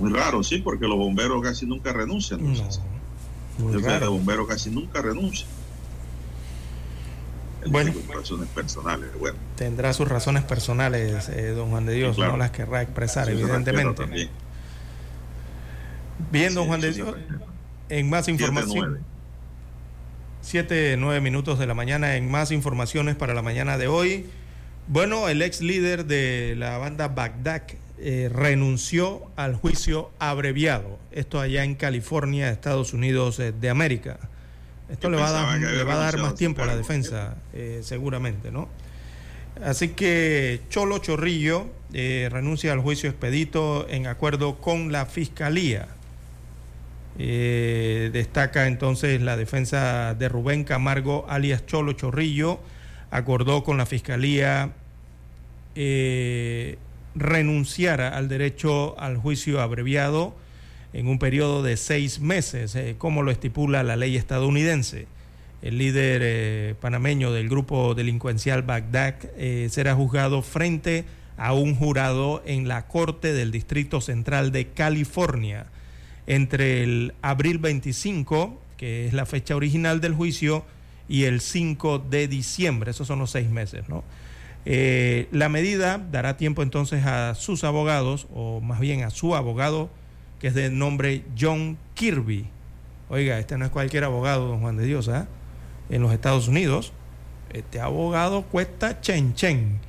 Muy 0.01 0.13
raro, 0.13 0.43
sí, 0.43 0.59
porque 0.59 0.87
los 0.87 0.97
bomberos 0.97 1.43
casi 1.43 1.67
nunca 1.67 1.93
renuncian. 1.93 2.43
¿no? 2.43 2.61
Muy 3.59 3.83
raro. 3.83 4.13
bomberos 4.13 4.49
casi 4.49 4.71
nunca 4.71 5.03
renuncian. 5.03 5.49
bueno, 7.67 7.93
razones 8.13 8.49
personales, 8.49 9.11
bueno. 9.19 9.37
Tendrá 9.57 9.93
sus 9.93 10.09
razones 10.09 10.43
personales, 10.45 11.29
eh, 11.29 11.49
don 11.49 11.69
Juan 11.69 11.85
de 11.85 11.93
Dios, 11.93 12.17
no 12.17 12.37
las 12.39 12.51
querrá 12.51 12.81
expresar, 12.81 13.29
evidentemente. 13.29 14.31
Bien, 16.33 16.55
don 16.55 16.67
Juan 16.67 16.81
de 16.81 16.93
Dios, 16.93 17.15
en 17.91 18.09
más 18.09 18.29
información. 18.29 19.01
Siete, 20.43 20.97
nueve 20.99 21.21
minutos 21.21 21.59
de 21.59 21.67
la 21.67 21.75
mañana, 21.75 22.17
en 22.17 22.31
más 22.31 22.51
informaciones 22.51 23.17
para 23.17 23.35
la 23.35 23.43
mañana 23.43 23.77
de 23.77 23.89
hoy. 23.89 24.27
Bueno, 24.89 25.29
el 25.29 25.43
ex 25.43 25.61
líder 25.61 26.07
de 26.07 26.55
la 26.57 26.79
banda 26.79 27.09
Bagdad 27.09 27.65
eh, 28.03 28.31
renunció 28.33 29.23
al 29.37 29.55
juicio 29.55 30.11
abreviado. 30.19 30.99
Esto 31.13 31.41
allá 31.41 31.65
en 31.65 31.75
California, 31.75 32.51
Estados 32.51 32.93
Unidos 32.95 33.39
eh, 33.39 33.53
de 33.53 33.71
América. 33.71 34.19
Esto 34.91 35.11
le 35.11 35.19
va, 35.19 35.29
a 35.29 35.33
dar, 35.33 35.59
le 35.59 35.85
va 35.85 35.95
a 35.95 35.99
dar 35.99 36.19
más 36.19 36.35
tiempo 36.35 36.63
a 36.63 36.67
la 36.67 36.77
defensa, 36.77 37.37
eh, 37.53 37.81
seguramente, 37.85 38.51
¿no? 38.51 38.69
Así 39.63 39.89
que 39.91 40.63
Cholo 40.69 40.99
Chorrillo 40.99 41.67
renuncia 41.93 42.73
al 42.73 42.81
juicio 42.81 43.11
expedito 43.11 43.87
en 43.89 44.07
acuerdo 44.07 44.61
con 44.61 44.91
la 44.91 45.07
fiscalía. 45.07 45.89
destaca 47.17 48.67
entonces 48.67 49.21
la 49.21 49.37
defensa 49.37 50.15
de 50.15 50.29
Rubén 50.29 50.65
Camargo, 50.65 51.27
alias 51.29 51.67
Cholo 51.67 51.93
Chorrillo, 51.93 52.61
acordó 53.11 53.63
con 53.65 53.77
la 53.77 53.87
fiscalía 53.87 54.73
eh, 55.75 56.79
renunciara 57.15 58.17
al 58.17 58.29
derecho 58.29 58.99
al 58.99 59.17
juicio 59.17 59.61
abreviado 59.61 60.35
en 60.93 61.09
un 61.09 61.19
periodo 61.19 61.63
de 61.63 61.77
seis 61.77 62.21
meses, 62.21 62.75
eh, 62.75 62.95
como 62.99 63.23
lo 63.23 63.31
estipula 63.31 63.83
la 63.83 63.97
ley 63.97 64.17
estadounidense. 64.17 65.07
El 65.63 65.79
líder 65.79 66.23
eh, 66.25 66.75
panameño 66.81 67.33
del 67.33 67.49
grupo 67.49 67.95
delincuencial 67.95 68.63
Bagdad 68.63 69.17
será 69.69 69.95
juzgado 69.95 70.41
frente 70.43 71.05
a 71.37 71.53
un 71.53 71.75
jurado 71.75 72.43
en 72.45 72.69
la 72.69 72.87
Corte 72.87 73.33
del 73.33 73.51
Distrito 73.51 74.01
Central 74.01 74.53
de 74.53 74.69
California 74.69 75.67
entre 76.27 76.83
el 76.83 77.15
abril 77.23 77.59
25, 77.59 78.61
que 78.77 79.07
es 79.07 79.13
la 79.13 79.27
fecha 79.27 79.57
original 79.57 80.01
del 80.01 80.15
juicio, 80.15 80.65
y 81.09 81.25
el 81.25 81.41
5 81.41 81.99
de 81.99 82.29
diciembre. 82.29 82.93
Esos 82.93 83.09
son 83.09 83.19
los 83.19 83.31
seis 83.31 83.51
meses, 83.51 83.89
¿no? 83.89 84.05
Eh, 84.67 85.29
la 85.33 85.49
medida 85.49 85.99
dará 86.11 86.37
tiempo 86.37 86.63
entonces 86.63 87.07
a 87.07 87.35
sus 87.35 87.65
abogados, 87.65 88.27
o 88.33 88.61
más 88.61 88.81
bien 88.81 89.03
a 89.03 89.11
su 89.11 89.35
abogado, 89.35 89.91
que 90.39 90.49
es 90.49 90.55
de 90.55 90.71
nombre 90.71 91.23
John 91.39 91.79
Kirby. 91.95 92.47
Oiga, 93.09 93.39
este 93.39 93.57
no 93.57 93.65
es 93.65 93.71
cualquier 93.71 94.05
abogado, 94.05 94.49
don 94.49 94.61
Juan 94.61 94.77
de 94.77 94.85
Dios, 94.85 95.09
¿ah? 95.09 95.27
En 95.89 96.03
los 96.03 96.13
Estados 96.13 96.47
Unidos, 96.47 96.93
este 97.53 97.81
abogado 97.81 98.43
cuesta 98.43 99.01
chen 99.01 99.35
chen. 99.35 99.81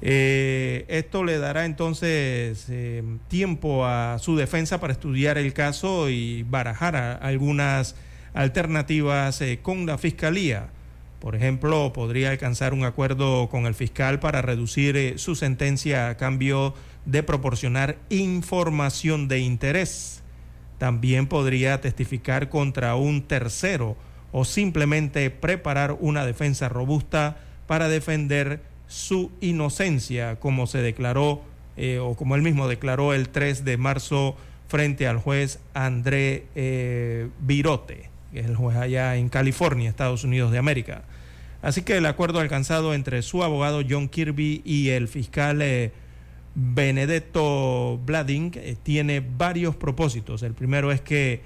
Eh, 0.00 0.84
esto 0.88 1.24
le 1.24 1.38
dará 1.38 1.64
entonces 1.64 2.66
eh, 2.68 3.02
tiempo 3.26 3.84
a 3.84 4.18
su 4.20 4.36
defensa 4.36 4.78
para 4.78 4.92
estudiar 4.92 5.38
el 5.38 5.52
caso 5.52 6.08
y 6.08 6.44
barajar 6.44 7.18
algunas 7.20 7.96
alternativas 8.32 9.42
con 9.62 9.86
la 9.86 9.98
fiscalía. 9.98 10.68
Por 11.20 11.34
ejemplo, 11.34 11.92
podría 11.92 12.30
alcanzar 12.30 12.72
un 12.72 12.84
acuerdo 12.84 13.48
con 13.48 13.66
el 13.66 13.74
fiscal 13.74 14.20
para 14.20 14.40
reducir 14.40 14.96
eh, 14.96 15.18
su 15.18 15.34
sentencia 15.34 16.08
a 16.08 16.16
cambio 16.16 16.74
de 17.06 17.22
proporcionar 17.24 17.98
información 18.08 19.26
de 19.26 19.40
interés. 19.40 20.22
También 20.78 21.26
podría 21.26 21.80
testificar 21.80 22.48
contra 22.48 22.94
un 22.94 23.22
tercero 23.22 23.96
o 24.30 24.44
simplemente 24.44 25.30
preparar 25.30 25.96
una 25.98 26.24
defensa 26.24 26.68
robusta 26.68 27.38
para 27.66 27.88
defender 27.88 28.62
su 28.86 29.32
inocencia, 29.40 30.36
como 30.38 30.66
se 30.66 30.78
declaró 30.82 31.42
eh, 31.76 31.98
o 31.98 32.14
como 32.14 32.36
él 32.36 32.42
mismo 32.42 32.68
declaró 32.68 33.12
el 33.12 33.28
3 33.28 33.64
de 33.64 33.76
marzo 33.76 34.36
frente 34.68 35.06
al 35.06 35.18
juez 35.18 35.60
André 35.74 36.46
eh, 36.54 37.28
Virote 37.40 38.17
que 38.32 38.40
es 38.40 38.46
el 38.46 38.56
juez 38.56 38.76
allá 38.76 39.16
en 39.16 39.28
California, 39.28 39.88
Estados 39.88 40.24
Unidos 40.24 40.52
de 40.52 40.58
América. 40.58 41.02
Así 41.62 41.82
que 41.82 41.96
el 41.96 42.06
acuerdo 42.06 42.40
alcanzado 42.40 42.94
entre 42.94 43.22
su 43.22 43.42
abogado 43.42 43.82
John 43.88 44.08
Kirby 44.08 44.62
y 44.64 44.90
el 44.90 45.08
fiscal 45.08 45.60
eh, 45.60 45.92
Benedetto 46.54 48.00
Blading 48.04 48.52
eh, 48.54 48.76
tiene 48.82 49.20
varios 49.20 49.74
propósitos. 49.74 50.42
El 50.42 50.54
primero 50.54 50.92
es 50.92 51.00
que 51.00 51.42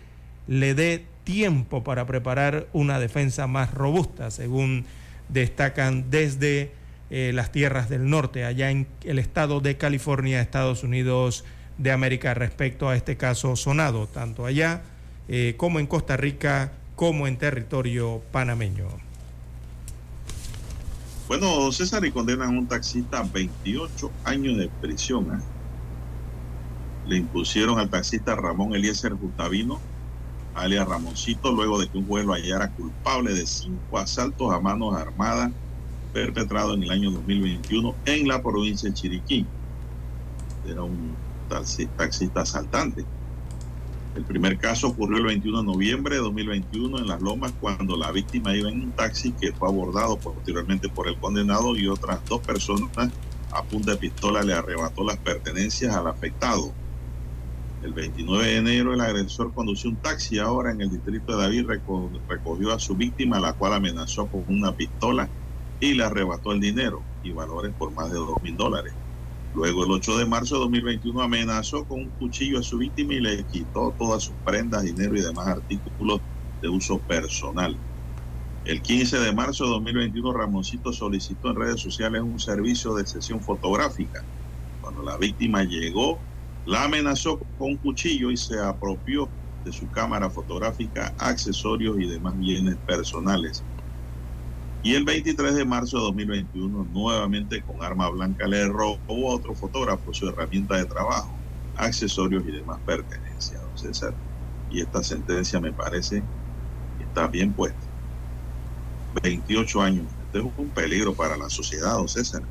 le 0.47 0.75
dé 0.75 1.07
tiempo 1.25 1.83
para 1.83 2.07
preparar 2.07 2.67
una 2.73 2.99
defensa 2.99 3.47
más 3.47 3.73
robusta, 3.73 4.31
según 4.31 4.85
destacan 5.29 6.11
desde 6.11 6.73
eh, 7.11 7.33
las 7.35 7.53
tierras 7.53 7.89
del 7.89 8.11
norte, 8.11 8.45
allá 8.45 8.71
en 8.71 8.87
el 9.05 9.19
estado 9.19 9.61
de 9.61 9.77
California, 9.77 10.41
Estados 10.41 10.83
Unidos 10.83 11.45
de 11.79 11.91
América, 11.91 12.35
respecto 12.35 12.89
a 12.89 12.97
este 12.97 13.17
caso 13.17 13.57
sonado, 13.57 14.09
tanto 14.09 14.45
allá 14.45 14.83
eh, 15.29 15.55
como 15.57 15.79
en 15.79 15.87
Costa 15.87 16.17
Rica, 16.17 16.73
como 16.97 17.27
en 17.27 17.39
territorio 17.39 18.23
panameño. 18.33 18.87
Bueno, 21.29 21.73
César, 21.73 22.05
y 22.05 22.11
condenan 22.11 22.55
a 22.55 22.59
un 22.59 22.67
taxista 22.67 23.21
a 23.21 23.23
28 23.23 24.11
años 24.25 24.59
de 24.59 24.69
prisión. 24.81 25.25
¿eh? 25.35 25.43
Le 27.07 27.17
impusieron 27.17 27.79
al 27.79 27.89
taxista 27.89 28.35
Ramón 28.35 28.75
Eliezer 28.75 29.15
Gustavino, 29.15 29.81
alias 30.55 30.87
Ramoncito, 30.87 31.53
luego 31.53 31.81
de 31.81 31.89
que 31.89 31.99
un 31.99 32.07
juez 32.07 32.25
lo 32.25 32.35
hallara 32.35 32.71
culpable 32.71 33.33
de 33.33 33.47
cinco 33.47 33.99
asaltos 33.99 34.53
a 34.53 34.61
manos 34.61 34.95
armadas 34.95 35.51
perpetrados 36.13 36.77
en 36.77 36.83
el 36.83 36.91
año 36.91 37.11
2021 37.11 37.95
en 38.05 38.29
la 38.29 38.43
provincia 38.43 38.89
de 38.89 38.95
Chiriquí. 38.95 39.47
Era 40.67 40.83
un 40.83 41.15
taxista 41.97 42.43
asaltante. 42.43 43.05
El 44.15 44.25
primer 44.25 44.59
caso 44.59 44.89
ocurrió 44.89 45.19
el 45.19 45.25
21 45.25 45.61
de 45.61 45.65
noviembre 45.65 46.17
de 46.17 46.21
2021 46.21 46.99
en 46.99 47.07
Las 47.07 47.23
Lomas 47.23 47.55
cuando 47.59 47.97
la 47.97 48.13
víctima 48.13 48.55
iba 48.55 48.69
en 48.69 48.83
un 48.83 48.93
taxi 48.93 49.33
que 49.33 49.53
fue 49.53 49.69
abordado 49.69 50.19
posteriormente 50.19 50.91
por 50.91 51.09
el 51.09 51.19
condenado 51.19 51.77
y 51.77 51.89
otras 51.89 52.21
dos 52.29 52.41
personas 52.41 53.11
a 53.53 53.63
punta 53.63 53.93
de 53.93 53.99
pistola 53.99 54.43
le 54.43 54.55
arrebató 54.55 55.05
las 55.05 55.17
pertenencias 55.19 55.95
al 55.95 56.07
afectado. 56.07 56.73
El 57.83 57.93
29 57.93 58.45
de 58.45 58.57
enero 58.57 58.95
el 58.95 59.01
agresor 59.01 59.53
condució 59.53 59.91
un 59.91 59.97
taxi 59.97 60.39
ahora 60.39 60.73
en 60.73 60.81
el 60.83 60.91
distrito 60.91 61.37
de 61.37 61.43
David, 61.43 61.67
recogió 62.29 62.73
a 62.73 62.79
su 62.79 62.95
víctima, 62.95 63.41
la 63.41 63.55
cual 63.55 63.75
amenazó 63.75 64.27
con 64.27 64.45
una 64.49 64.73
pistola 64.73 65.29
y 65.81 65.95
le 65.95 66.05
arrebató 66.05 66.53
el 66.53 66.61
dinero 66.61 67.03
y 67.23 67.33
valores 67.33 67.75
por 67.77 67.93
más 67.93 68.11
de 68.11 68.19
2 68.19 68.43
mil 68.43 68.57
dólares. 68.57 68.95
Luego, 69.53 69.85
el 69.85 69.91
8 69.93 70.19
de 70.19 70.27
marzo 70.27 70.55
de 70.57 70.61
2021, 70.63 71.23
amenazó 71.23 71.87
con 71.87 72.01
un 72.01 72.13
cuchillo 72.13 72.59
a 72.61 72.63
su 72.63 72.79
víctima 72.79 73.15
y 73.15 73.21
le 73.21 73.45
quitó 73.47 73.95
todas 73.99 74.25
sus 74.25 74.37
prendas, 74.45 74.85
dinero 74.85 75.17
y 75.17 75.23
demás 75.23 75.49
artículos 75.49 76.21
de 76.63 76.69
uso 76.71 77.03
personal. 77.05 77.83
El 78.65 78.83
15 78.83 79.19
de 79.21 79.35
marzo 79.35 79.65
de 79.65 79.71
2021, 79.71 80.33
Ramoncito 80.35 80.93
solicitó 80.93 81.51
en 81.51 81.57
redes 81.57 81.81
sociales 81.81 82.23
un 82.23 82.39
servicio 82.39 82.95
de 82.95 83.07
sesión 83.07 83.43
fotográfica. 83.43 84.21
Cuando 84.81 85.03
la 85.03 85.19
víctima 85.19 85.65
llegó, 85.65 86.27
la 86.65 86.85
amenazó 86.85 87.39
con 87.57 87.73
un 87.73 87.79
cuchillo 87.79 88.31
y 88.31 88.37
se 88.37 88.61
apropió 88.61 89.33
de 89.65 89.73
su 89.73 89.91
cámara 89.91 90.31
fotográfica, 90.31 91.15
accesorios 91.19 91.97
y 92.01 92.07
demás 92.09 92.37
bienes 92.39 92.79
personales. 92.87 93.67
Y 94.85 94.95
el 94.95 95.05
23 95.05 95.55
de 95.55 95.65
marzo 95.65 95.99
de 95.99 96.05
2021, 96.05 96.89
nuevamente 96.93 97.63
con 97.63 97.83
arma 97.83 98.09
blanca, 98.09 98.49
le 98.49 98.67
robó 98.67 99.31
a 99.31 99.35
otro 99.35 99.55
fotógrafo 99.55 100.13
su 100.13 100.29
herramienta 100.29 100.77
de 100.77 100.87
trabajo, 100.87 101.31
accesorios 101.77 102.43
y 102.49 102.51
demás 102.51 102.81
pertenencias, 102.85 103.63
don 103.63 103.79
César. 103.79 104.13
Y 104.73 104.81
esta 104.81 105.05
sentencia 105.05 105.61
me 105.61 105.73
parece 105.73 106.23
que 106.99 107.05
está 107.05 107.29
bien 107.29 107.53
puesta. 107.53 107.79
28 109.23 109.83
años. 109.83 110.07
Este 110.27 110.39
es 110.41 110.45
un 110.57 110.69
peligro 110.71 111.15
para 111.15 111.37
la 111.37 111.49
sociedad, 111.49 111.93
don 111.93 112.09
César. 112.09 112.43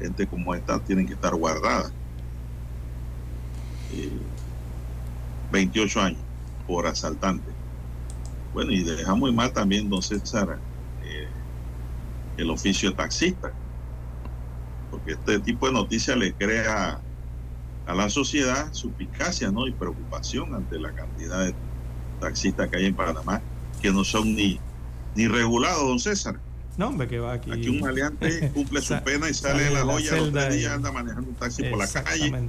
Gente 0.00 0.26
como 0.26 0.54
esta 0.54 0.78
tienen 0.78 1.06
que 1.06 1.12
estar 1.12 1.34
guardada. 1.34 1.90
28 5.52 6.00
años 6.00 6.20
por 6.66 6.86
asaltante. 6.86 7.50
Bueno, 8.54 8.72
y 8.72 8.82
deja 8.82 9.14
muy 9.14 9.32
mal 9.32 9.52
también, 9.52 9.90
don 9.90 10.02
César, 10.02 10.58
el 12.36 12.50
oficio 12.50 12.90
de 12.90 12.96
taxista. 12.96 13.52
Porque 14.90 15.12
este 15.12 15.38
tipo 15.40 15.66
de 15.66 15.72
noticias 15.72 16.16
le 16.16 16.32
crea 16.32 17.00
a 17.86 17.94
la 17.94 18.10
sociedad 18.10 18.72
suspicacia 18.72 19.50
¿no? 19.50 19.66
y 19.66 19.72
preocupación 19.72 20.54
ante 20.54 20.78
la 20.78 20.92
cantidad 20.92 21.46
de 21.46 21.54
taxistas 22.20 22.68
que 22.68 22.78
hay 22.78 22.86
en 22.86 22.94
Panamá 22.94 23.40
que 23.80 23.92
no 23.92 24.04
son 24.04 24.34
ni, 24.34 24.58
ni 25.14 25.28
regulados, 25.28 25.82
don 25.86 25.98
César. 25.98 26.40
No, 26.76 26.88
hombre, 26.88 27.08
que 27.08 27.18
va 27.18 27.34
aquí. 27.34 27.50
Aquí 27.50 27.68
un 27.68 27.80
maleante 27.80 28.50
cumple 28.54 28.82
su 28.82 29.00
pena 29.02 29.28
y 29.30 29.34
sale 29.34 29.64
de 29.64 29.70
la 29.70 29.82
joya 29.82 30.16
los 30.16 30.32
tres 30.32 30.54
días 30.54 30.72
anda 30.72 30.92
manejando 30.92 31.30
un 31.30 31.36
taxi 31.36 31.64
por 31.64 31.78
la 31.78 31.88
calle. 31.88 32.48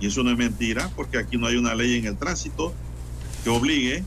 Y 0.00 0.06
eso 0.08 0.22
no 0.22 0.30
es 0.30 0.36
mentira, 0.36 0.90
porque 0.96 1.18
aquí 1.18 1.36
no 1.36 1.46
hay 1.46 1.56
una 1.56 1.74
ley 1.74 1.98
en 1.98 2.06
el 2.06 2.16
tránsito 2.16 2.74
que 3.44 3.50
obligue 3.50 4.02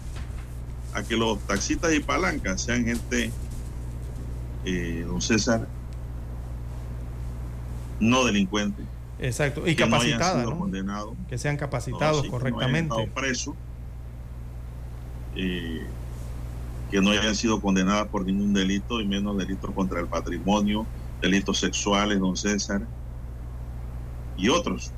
a 0.94 1.04
que 1.04 1.16
los 1.16 1.40
taxistas 1.48 1.94
y 1.94 2.00
palancas 2.00 2.62
sean 2.62 2.86
gente 2.86 3.32
eh, 4.66 5.06
don 5.08 5.22
César, 5.22 5.68
no 8.00 8.26
delincuente. 8.26 8.84
Exacto, 9.20 9.66
y 9.66 9.76
capacitada, 9.76 10.44
no 10.44 11.16
que 11.30 11.38
sean 11.38 11.56
capacitados 11.56 12.28
correctamente. 12.28 12.96
Que 12.96 13.08
no 13.08 13.14
preso, 13.14 13.56
eh, 15.36 15.86
que 16.92 17.02
no 17.02 17.12
hayan 17.12 17.36
sido 17.36 17.62
condenadas 17.62 18.08
por 18.08 18.26
ningún 18.26 18.54
delito 18.54 19.00
y 19.00 19.08
menos 19.08 19.38
delitos 19.38 19.72
contra 19.72 20.00
el 20.00 20.08
patrimonio, 20.08 20.86
delitos 21.22 21.60
sexuales, 21.60 22.20
don 22.20 22.36
César, 22.36 22.82
y 24.38 24.50
otros. 24.50 24.92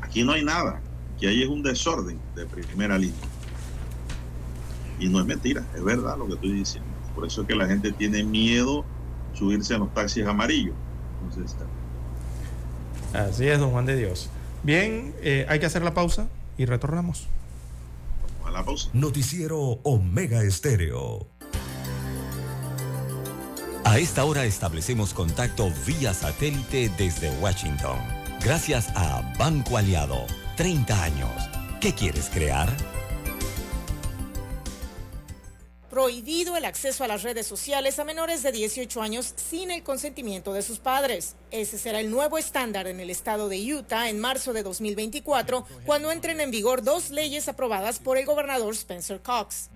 Aquí 0.00 0.22
no 0.22 0.32
hay 0.32 0.44
nada, 0.44 0.80
aquí 1.16 1.26
hay 1.26 1.42
es 1.42 1.48
un 1.48 1.62
desorden 1.62 2.18
de 2.36 2.46
primera 2.46 2.96
línea. 2.96 3.16
Y 5.00 5.08
no 5.08 5.18
es 5.18 5.26
mentira, 5.26 5.64
es 5.74 5.82
verdad 5.82 6.16
lo 6.16 6.26
que 6.26 6.34
estoy 6.34 6.52
diciendo. 6.52 6.89
Por 7.14 7.26
eso 7.26 7.42
es 7.42 7.48
que 7.48 7.54
la 7.54 7.66
gente 7.66 7.92
tiene 7.92 8.22
miedo 8.24 8.84
subirse 9.34 9.74
a 9.74 9.78
los 9.78 9.92
taxis 9.94 10.26
amarillos. 10.26 10.74
Así 13.12 13.48
es, 13.48 13.58
don 13.58 13.70
Juan 13.70 13.86
de 13.86 13.96
Dios. 13.96 14.30
Bien, 14.62 15.14
eh, 15.22 15.46
hay 15.48 15.58
que 15.58 15.66
hacer 15.66 15.82
la 15.82 15.94
pausa 15.94 16.28
y 16.58 16.66
retornamos. 16.66 17.26
Vamos 18.40 18.48
a 18.48 18.58
la 18.58 18.64
pausa. 18.64 18.90
Noticiero 18.92 19.58
Omega 19.82 20.42
Estéreo. 20.42 21.26
A 23.84 23.98
esta 23.98 24.24
hora 24.24 24.44
establecemos 24.44 25.14
contacto 25.14 25.72
vía 25.86 26.14
satélite 26.14 26.90
desde 26.96 27.30
Washington. 27.40 27.98
Gracias 28.44 28.88
a 28.94 29.34
Banco 29.38 29.76
Aliado. 29.76 30.26
30 30.56 31.02
años. 31.02 31.50
¿Qué 31.80 31.94
quieres 31.94 32.30
crear? 32.32 32.68
Prohibido 35.90 36.56
el 36.56 36.64
acceso 36.64 37.04
a 37.04 37.08
las 37.08 37.22
redes 37.22 37.46
sociales 37.46 37.98
a 37.98 38.04
menores 38.04 38.42
de 38.42 38.52
18 38.52 39.02
años 39.02 39.34
sin 39.36 39.70
el 39.70 39.82
consentimiento 39.82 40.52
de 40.52 40.62
sus 40.62 40.78
padres. 40.78 41.34
Ese 41.52 41.78
será 41.78 41.98
el 41.98 42.12
nuevo 42.12 42.38
estándar 42.38 42.86
en 42.86 43.00
el 43.00 43.10
estado 43.10 43.48
de 43.48 43.74
Utah 43.74 44.08
en 44.08 44.20
marzo 44.20 44.52
de 44.52 44.62
2024, 44.62 45.66
cuando 45.84 46.12
entren 46.12 46.40
en 46.40 46.52
vigor 46.52 46.84
dos 46.84 47.10
leyes 47.10 47.48
aprobadas 47.48 47.98
por 47.98 48.18
el 48.18 48.24
gobernador 48.24 48.72
Spencer 48.74 49.20
Cox. 49.20 49.68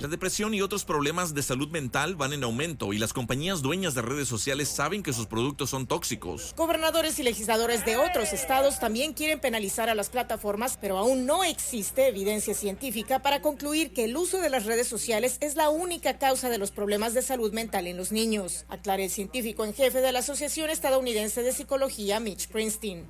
La 0.00 0.08
depresión 0.08 0.54
y 0.54 0.62
otros 0.62 0.84
problemas 0.84 1.34
de 1.34 1.42
salud 1.42 1.68
mental 1.68 2.16
van 2.16 2.32
en 2.32 2.44
aumento 2.44 2.94
y 2.94 2.98
las 2.98 3.12
compañías 3.12 3.60
dueñas 3.60 3.94
de 3.94 4.00
redes 4.00 4.26
sociales 4.26 4.70
saben 4.70 5.02
que 5.02 5.12
sus 5.12 5.26
productos 5.26 5.68
son 5.68 5.86
tóxicos. 5.86 6.54
Gobernadores 6.56 7.18
y 7.18 7.24
legisladores 7.24 7.84
de 7.84 7.98
otros 7.98 8.32
estados 8.32 8.80
también 8.80 9.12
quieren 9.12 9.38
penalizar 9.38 9.90
a 9.90 9.94
las 9.94 10.08
plataformas, 10.08 10.78
pero 10.80 10.96
aún 10.96 11.26
no 11.26 11.44
existe 11.44 12.08
evidencia 12.08 12.54
científica 12.54 13.18
para 13.18 13.42
concluir 13.42 13.92
que 13.92 14.04
el 14.04 14.16
uso 14.16 14.38
de 14.38 14.48
las 14.48 14.64
redes 14.64 14.88
sociales 14.88 15.36
es 15.40 15.56
la 15.56 15.68
única 15.68 16.18
causa 16.18 16.48
de 16.48 16.56
los 16.56 16.70
problemas 16.70 17.12
de 17.12 17.20
salud 17.20 17.52
mental 17.52 17.86
en 17.86 17.98
los 17.98 18.12
niños, 18.12 18.64
aclara 18.70 19.02
el 19.02 19.10
científico 19.10 19.66
en 19.66 19.74
jefe 19.74 20.00
de 20.00 20.12
la 20.12 20.20
Asociación 20.20 20.70
Estadounidense 20.70 21.01
de 21.04 21.52
Psicología, 21.52 22.20
Mitch 22.20 22.48
Prinstein. 22.48 23.08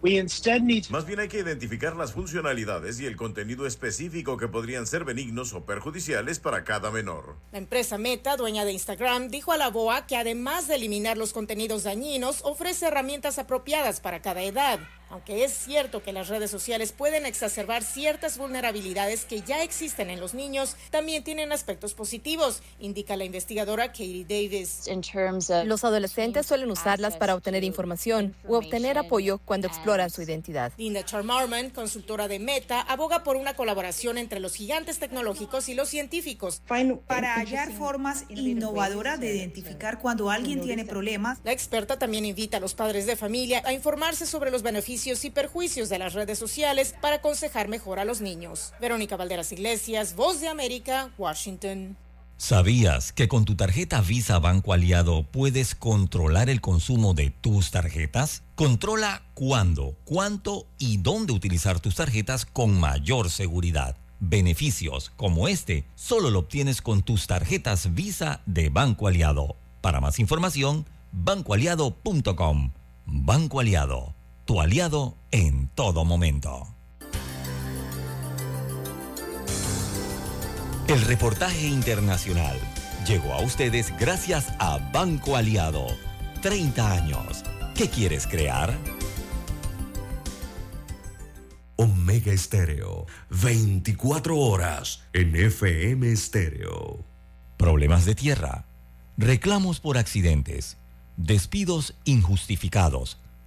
Más 0.91 1.07
bien 1.07 1.21
hay 1.21 1.29
que 1.29 1.39
identificar 1.39 1.95
las 1.95 2.13
funcionalidades 2.13 2.99
y 3.01 3.07
el 3.07 3.17
contenido 3.17 3.67
específico 3.67 4.37
que 4.39 4.49
podrían 4.49 4.87
ser 4.87 5.05
benignos 5.05 5.53
o 5.53 5.67
perjudiciales 5.67 6.39
para 6.39 6.65
cada 6.65 6.91
menor. 6.91 7.37
La 7.53 7.59
empresa 7.59 7.99
Meta, 7.99 8.37
dueña 8.37 8.65
de 8.65 8.73
Instagram, 8.73 9.29
dijo 9.29 9.53
a 9.53 9.59
la 9.59 9.69
BOA 9.69 10.07
que 10.07 10.17
además 10.17 10.69
de 10.69 10.77
eliminar 10.77 11.19
los 11.19 11.33
contenidos 11.33 11.85
dañinos, 11.85 12.41
ofrece 12.45 12.87
herramientas 12.87 13.39
apropiadas 13.39 14.01
para 14.01 14.23
cada 14.23 14.43
edad. 14.43 14.81
Aunque 15.13 15.45
es 15.45 15.53
cierto 15.53 16.03
que 16.03 16.11
las 16.11 16.29
redes 16.29 16.51
sociales 16.51 16.93
pueden 16.93 17.27
exacerbar 17.27 17.83
ciertas 17.83 18.39
vulnerabilidades 18.39 19.27
que 19.27 19.43
ya 19.43 19.63
existen 19.63 20.09
en 20.09 20.19
los 20.21 20.33
niños, 20.33 20.75
también 20.89 21.23
tienen 21.23 21.53
aspectos 21.53 21.93
positivos, 21.93 22.63
indica 22.81 23.15
la 23.17 23.25
investigadora 23.25 23.89
Katie 23.89 24.25
Davis. 24.25 24.89
Los 25.67 25.85
adolescentes 25.85 26.47
suelen 26.47 26.71
usarlas 26.71 27.19
para 27.19 27.35
obtener 27.35 27.63
información 27.63 28.35
o 28.49 28.57
obtener 28.57 28.97
apoyo 28.97 29.37
cuando 29.45 29.69
exploran 29.69 30.09
su 30.09 30.23
identidad. 30.23 30.73
Linda 30.79 31.05
Charmarman, 31.05 31.69
consultora 31.69 32.27
de 32.27 32.39
Meta, 32.39 32.81
aboga 32.81 33.23
por 33.23 33.37
una 33.37 33.53
colaboración 33.53 34.17
entre 34.17 34.41
los 34.41 34.55
gigantes 34.55 34.99
tecnológicos 34.99 35.69
y 35.69 35.75
los 35.75 35.91
científicos. 35.91 36.63
Para 37.07 37.35
hallar 37.35 37.71
formas 37.73 38.25
innovadoras 38.31 39.21
de 39.21 39.37
identificar 39.37 39.99
cuando 39.99 40.31
alguien 40.31 40.63
tiene 40.63 40.87
problemas. 40.87 41.39
La 41.45 41.53
experta 41.53 41.99
también 41.99 42.25
invita 42.25 42.57
a 42.57 42.61
los 42.61 42.73
padres 42.73 43.05
de 43.05 43.15
familia 43.15 43.61
a 43.67 43.75
informarse 43.75 44.25
sobre 44.25 44.51
los 44.51 44.63
beneficios 44.63 45.02
y 45.03 45.31
perjuicios 45.31 45.89
de 45.89 45.99
las 45.99 46.15
redes 46.15 46.39
sociales 46.39 46.95
para 47.01 47.17
aconsejar 47.17 47.67
mejor 47.69 47.99
a 47.99 48.05
los 48.05 48.21
niños. 48.21 48.73
Verónica 48.81 49.17
Valderas 49.17 49.51
Iglesias, 49.51 50.15
Voz 50.15 50.41
de 50.41 50.49
América, 50.49 51.11
Washington. 51.19 51.97
¿Sabías 52.37 53.13
que 53.13 53.27
con 53.27 53.45
tu 53.45 53.57
tarjeta 53.57 54.01
Visa 54.01 54.39
Banco 54.39 54.73
Aliado 54.73 55.25
puedes 55.25 55.75
controlar 55.75 56.49
el 56.51 56.61
consumo 56.61 57.15
de 57.15 57.31
tus 57.31 57.73
tarjetas? 57.73 58.43
Controla 58.55 59.23
cuándo, 59.35 59.97
cuánto 60.05 60.67
y 60.79 60.99
dónde 60.99 61.33
utilizar 61.33 61.81
tus 61.81 61.97
tarjetas 61.97 62.47
con 62.47 62.79
mayor 62.79 63.29
seguridad. 63.29 63.97
Beneficios 64.21 65.11
como 65.17 65.49
este 65.49 65.85
solo 65.97 66.31
lo 66.31 66.41
obtienes 66.41 66.81
con 66.81 67.03
tus 67.03 67.27
tarjetas 67.27 67.93
Visa 67.95 68.41
de 68.47 68.69
Banco 68.69 69.09
Aliado. 69.09 69.57
Para 69.81 70.01
más 70.01 70.21
información, 70.21 70.87
bancoaliado.com. 71.11 72.73
Banco 73.05 73.61
Aliado 73.61 74.15
tu 74.45 74.61
aliado 74.61 75.17
en 75.31 75.69
todo 75.69 76.05
momento. 76.05 76.69
El 80.89 81.01
reportaje 81.03 81.67
internacional 81.69 82.59
llegó 83.07 83.33
a 83.33 83.41
ustedes 83.41 83.97
gracias 83.99 84.53
a 84.59 84.79
Banco 84.93 85.37
Aliado. 85.37 85.87
30 86.43 86.93
años. 86.93 87.45
¿Qué 87.75 87.89
quieres 87.89 88.27
crear? 88.27 88.77
Omega 91.77 92.33
Estéreo. 92.33 93.07
24 93.31 94.37
horas 94.37 95.05
en 95.13 95.37
FM 95.37 96.11
Estéreo. 96.11 97.05
Problemas 97.57 98.05
de 98.05 98.17
tierra. 98.17 98.67
Reclamos 99.17 99.79
por 99.79 99.99
accidentes. 99.99 100.79
Despidos 101.17 101.95
injustificados 102.05 103.22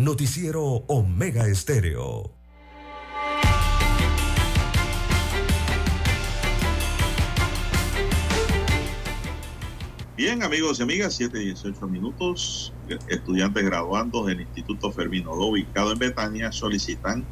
Noticiero 0.00 0.62
Omega 0.86 1.46
Estéreo. 1.46 2.32
Bien, 10.16 10.42
amigos 10.42 10.80
y 10.80 10.84
amigas, 10.84 11.16
7 11.16 11.42
y 11.42 11.44
18 11.48 11.86
minutos. 11.86 12.72
Estudiantes 13.08 13.62
graduandos 13.62 14.26
del 14.26 14.40
Instituto 14.40 14.90
Fermino 14.90 15.36
Do, 15.36 15.48
ubicado 15.48 15.92
en 15.92 15.98
Betania, 15.98 16.50
solicitan 16.50 17.26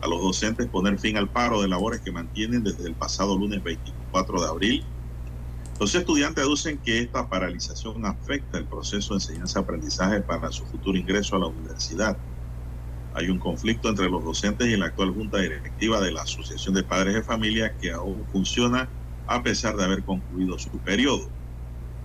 a 0.00 0.06
los 0.06 0.22
docentes 0.22 0.68
poner 0.68 1.00
fin 1.00 1.16
al 1.16 1.28
paro 1.28 1.60
de 1.62 1.66
labores 1.66 2.00
que 2.02 2.12
mantienen 2.12 2.62
desde 2.62 2.86
el 2.86 2.94
pasado 2.94 3.36
lunes 3.36 3.60
24 3.64 4.40
de 4.40 4.46
abril. 4.46 4.84
Los 5.78 5.94
estudiantes 5.94 6.44
aducen 6.44 6.80
que 6.82 7.00
esta 7.00 7.28
paralización 7.28 8.04
afecta 8.06 8.58
el 8.58 8.68
proceso 8.68 9.14
de 9.14 9.18
enseñanza-aprendizaje 9.18 10.22
para 10.22 10.50
su 10.52 10.66
futuro 10.66 10.98
ingreso 10.98 11.36
a 11.36 11.40
la 11.40 11.48
universidad. 11.48 12.20
Hay 13.12 13.30
un 13.30 13.38
conflicto 13.38 13.88
entre 13.88 14.10
los 14.10 14.24
docentes 14.24 14.68
y 14.68 14.76
la 14.76 14.86
actual 14.86 15.12
junta 15.12 15.38
directiva 15.40 16.00
de 16.00 16.12
la 16.12 16.22
Asociación 16.22 16.74
de 16.74 16.84
Padres 16.84 17.14
de 17.14 17.24
Familia 17.24 17.76
que 17.78 17.92
aún 17.92 18.26
funciona 18.28 18.94
a 19.26 19.42
pesar 19.42 19.76
de 19.76 19.84
haber 19.84 20.04
concluido 20.04 20.58
su 20.58 20.80
periodo 20.82 21.32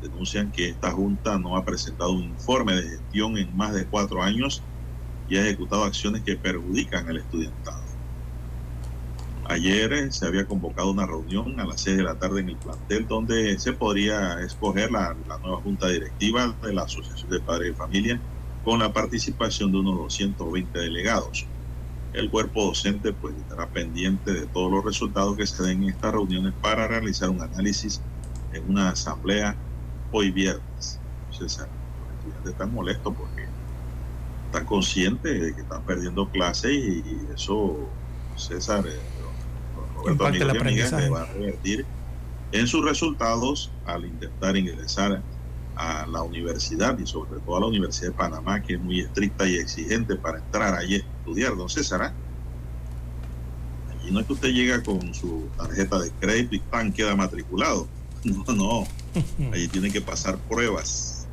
denuncian 0.01 0.51
que 0.51 0.69
esta 0.69 0.91
Junta 0.91 1.39
no 1.39 1.57
ha 1.57 1.65
presentado 1.65 2.13
un 2.13 2.23
informe 2.23 2.75
de 2.75 2.83
gestión 2.83 3.37
en 3.37 3.55
más 3.55 3.73
de 3.73 3.87
cuatro 3.89 4.21
años 4.21 4.69
y 5.27 5.37
ha 5.37 5.41
ejecutado 5.45 5.83
acciones 5.85 6.23
que 6.23 6.37
perjudican 6.37 7.07
al 7.09 7.17
estudiantado. 7.17 7.82
Ayer 9.45 9.93
eh, 9.93 10.11
se 10.11 10.25
había 10.25 10.45
convocado 10.45 10.91
una 10.91 11.05
reunión 11.05 11.59
a 11.59 11.65
las 11.65 11.81
seis 11.81 11.97
de 11.97 12.03
la 12.03 12.15
tarde 12.15 12.41
en 12.41 12.49
el 12.49 12.55
plantel 12.55 13.07
donde 13.07 13.59
se 13.59 13.73
podría 13.73 14.39
escoger 14.41 14.91
la, 14.91 15.15
la 15.27 15.37
nueva 15.39 15.57
Junta 15.57 15.87
Directiva 15.89 16.55
de 16.63 16.73
la 16.73 16.83
Asociación 16.83 17.29
de 17.29 17.39
Padres 17.39 17.69
de 17.69 17.73
Familia 17.73 18.19
con 18.63 18.79
la 18.79 18.93
participación 18.93 19.71
de 19.71 19.79
unos 19.79 19.97
220 19.97 20.79
delegados. 20.79 21.45
El 22.13 22.29
cuerpo 22.29 22.65
docente 22.65 23.11
pues 23.11 23.35
estará 23.35 23.67
pendiente 23.67 24.31
de 24.31 24.45
todos 24.45 24.71
los 24.71 24.85
resultados 24.85 25.35
que 25.35 25.45
se 25.45 25.63
den 25.63 25.83
en 25.83 25.89
estas 25.89 26.13
reuniones 26.13 26.53
para 26.61 26.87
realizar 26.87 27.29
un 27.29 27.41
análisis 27.41 28.01
en 28.53 28.69
una 28.69 28.89
asamblea 28.89 29.55
hoy 30.11 30.31
viernes. 30.31 30.99
César, 31.31 31.67
los 31.67 32.17
estudiantes 32.19 32.51
están 32.51 32.73
molestos 32.73 33.13
porque 33.17 33.47
están 34.45 34.65
conscientes 34.65 35.41
de 35.41 35.55
que 35.55 35.61
están 35.61 35.81
perdiendo 35.83 36.29
clases 36.29 36.71
y, 36.71 37.03
eso, 37.33 37.89
César, 38.35 38.85
Roberto 40.05 40.25
Impacta 40.25 40.43
el 40.43 40.49
amigos 40.49 40.91
y 40.91 40.95
amigas, 40.95 41.11
va 41.11 41.21
a 41.21 41.33
revertir 41.33 41.85
en 42.51 42.67
sus 42.67 42.85
resultados 42.85 43.71
al 43.85 44.05
intentar 44.05 44.55
ingresar 44.55 45.21
a 45.75 46.05
la 46.05 46.21
universidad 46.21 46.97
y 46.99 47.07
sobre 47.07 47.39
todo 47.39 47.57
a 47.57 47.59
la 47.61 47.65
Universidad 47.65 48.11
de 48.11 48.17
Panamá, 48.17 48.61
que 48.61 48.75
es 48.75 48.79
muy 48.79 48.99
estricta 48.99 49.47
y 49.47 49.55
exigente 49.55 50.15
para 50.15 50.37
entrar 50.37 50.75
allí 50.75 50.95
a 50.95 50.97
estudiar. 50.97 51.55
Don 51.55 51.69
César, 51.69 52.01
¿ah? 52.03 52.13
allí 53.91 54.11
no 54.11 54.19
es 54.19 54.27
que 54.27 54.33
usted 54.33 54.49
llega 54.49 54.83
con 54.83 55.13
su 55.13 55.47
tarjeta 55.57 55.99
de 55.99 56.11
crédito 56.11 56.55
y 56.55 56.59
tan 56.59 56.91
queda 56.91 57.15
matriculado. 57.15 57.87
No, 58.23 58.45
no. 58.53 58.87
Allí 59.51 59.67
tiene 59.67 59.91
que 59.91 59.99
pasar 59.99 60.37
pruebas 60.37 61.27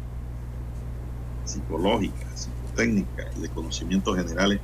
psicológicas, 1.44 2.48
psicotécnicas 2.48 3.26
y 3.36 3.42
de 3.42 3.48
conocimientos 3.50 4.16
generales 4.16 4.58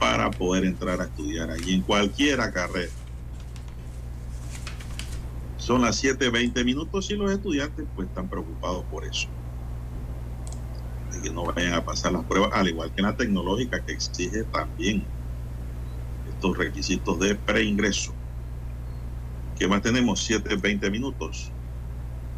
para 0.00 0.28
poder 0.28 0.64
entrar 0.64 1.00
a 1.00 1.04
estudiar 1.04 1.52
allí 1.52 1.74
en 1.74 1.82
cualquiera 1.82 2.50
carrera. 2.50 2.90
Son 5.68 5.82
las 5.82 6.02
7.20 6.02 6.64
minutos 6.64 7.10
y 7.10 7.14
los 7.14 7.30
estudiantes 7.30 7.84
pues 7.94 8.08
están 8.08 8.26
preocupados 8.26 8.86
por 8.90 9.04
eso. 9.04 9.28
Que 11.22 11.28
no 11.28 11.44
vayan 11.44 11.74
a 11.74 11.84
pasar 11.84 12.12
las 12.12 12.24
pruebas, 12.24 12.52
al 12.54 12.68
igual 12.68 12.90
que 12.90 13.02
en 13.02 13.06
la 13.06 13.14
tecnológica 13.14 13.84
que 13.84 13.92
exige 13.92 14.44
también 14.44 15.04
estos 16.32 16.56
requisitos 16.56 17.20
de 17.20 17.34
preingreso. 17.34 18.14
¿Qué 19.58 19.68
más 19.68 19.82
tenemos? 19.82 20.26
7.20 20.30 20.90
minutos. 20.90 21.52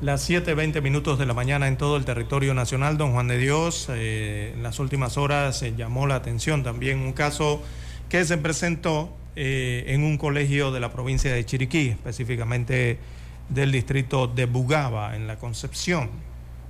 Las 0.01 0.29
7.20 0.29 0.83
minutos 0.83 1.17
de 1.17 1.27
la 1.27 1.33
mañana 1.33 1.69
en 1.69 1.77
todo 1.77 1.99
el 1.99 2.05
territorio 2.05 2.53
nacional, 2.53 2.99
don 2.99 3.13
Juan 3.13 3.29
de 3.29 3.39
Dios, 3.39 3.87
eh, 3.91 4.55
en 4.57 4.65
las 4.65 4.81
últimas 4.81 5.17
horas 5.17 5.57
se 5.57 5.77
llamó 5.77 6.09
la 6.09 6.17
atención 6.17 6.65
también 6.65 6.99
un 6.99 7.13
caso 7.13 7.63
que 8.09 8.25
se 8.25 8.39
presentó 8.39 9.17
eh, 9.37 9.85
en 9.87 10.03
un 10.03 10.19
colegio 10.19 10.73
de 10.73 10.81
la 10.81 10.91
provincia 10.91 11.33
de 11.33 11.45
Chiriquí, 11.47 11.91
específicamente 11.91 12.99
del 13.51 13.73
distrito 13.73 14.27
de 14.27 14.47
Bugaba, 14.47 15.17
en 15.17 15.27
la 15.27 15.37
Concepción, 15.37 16.09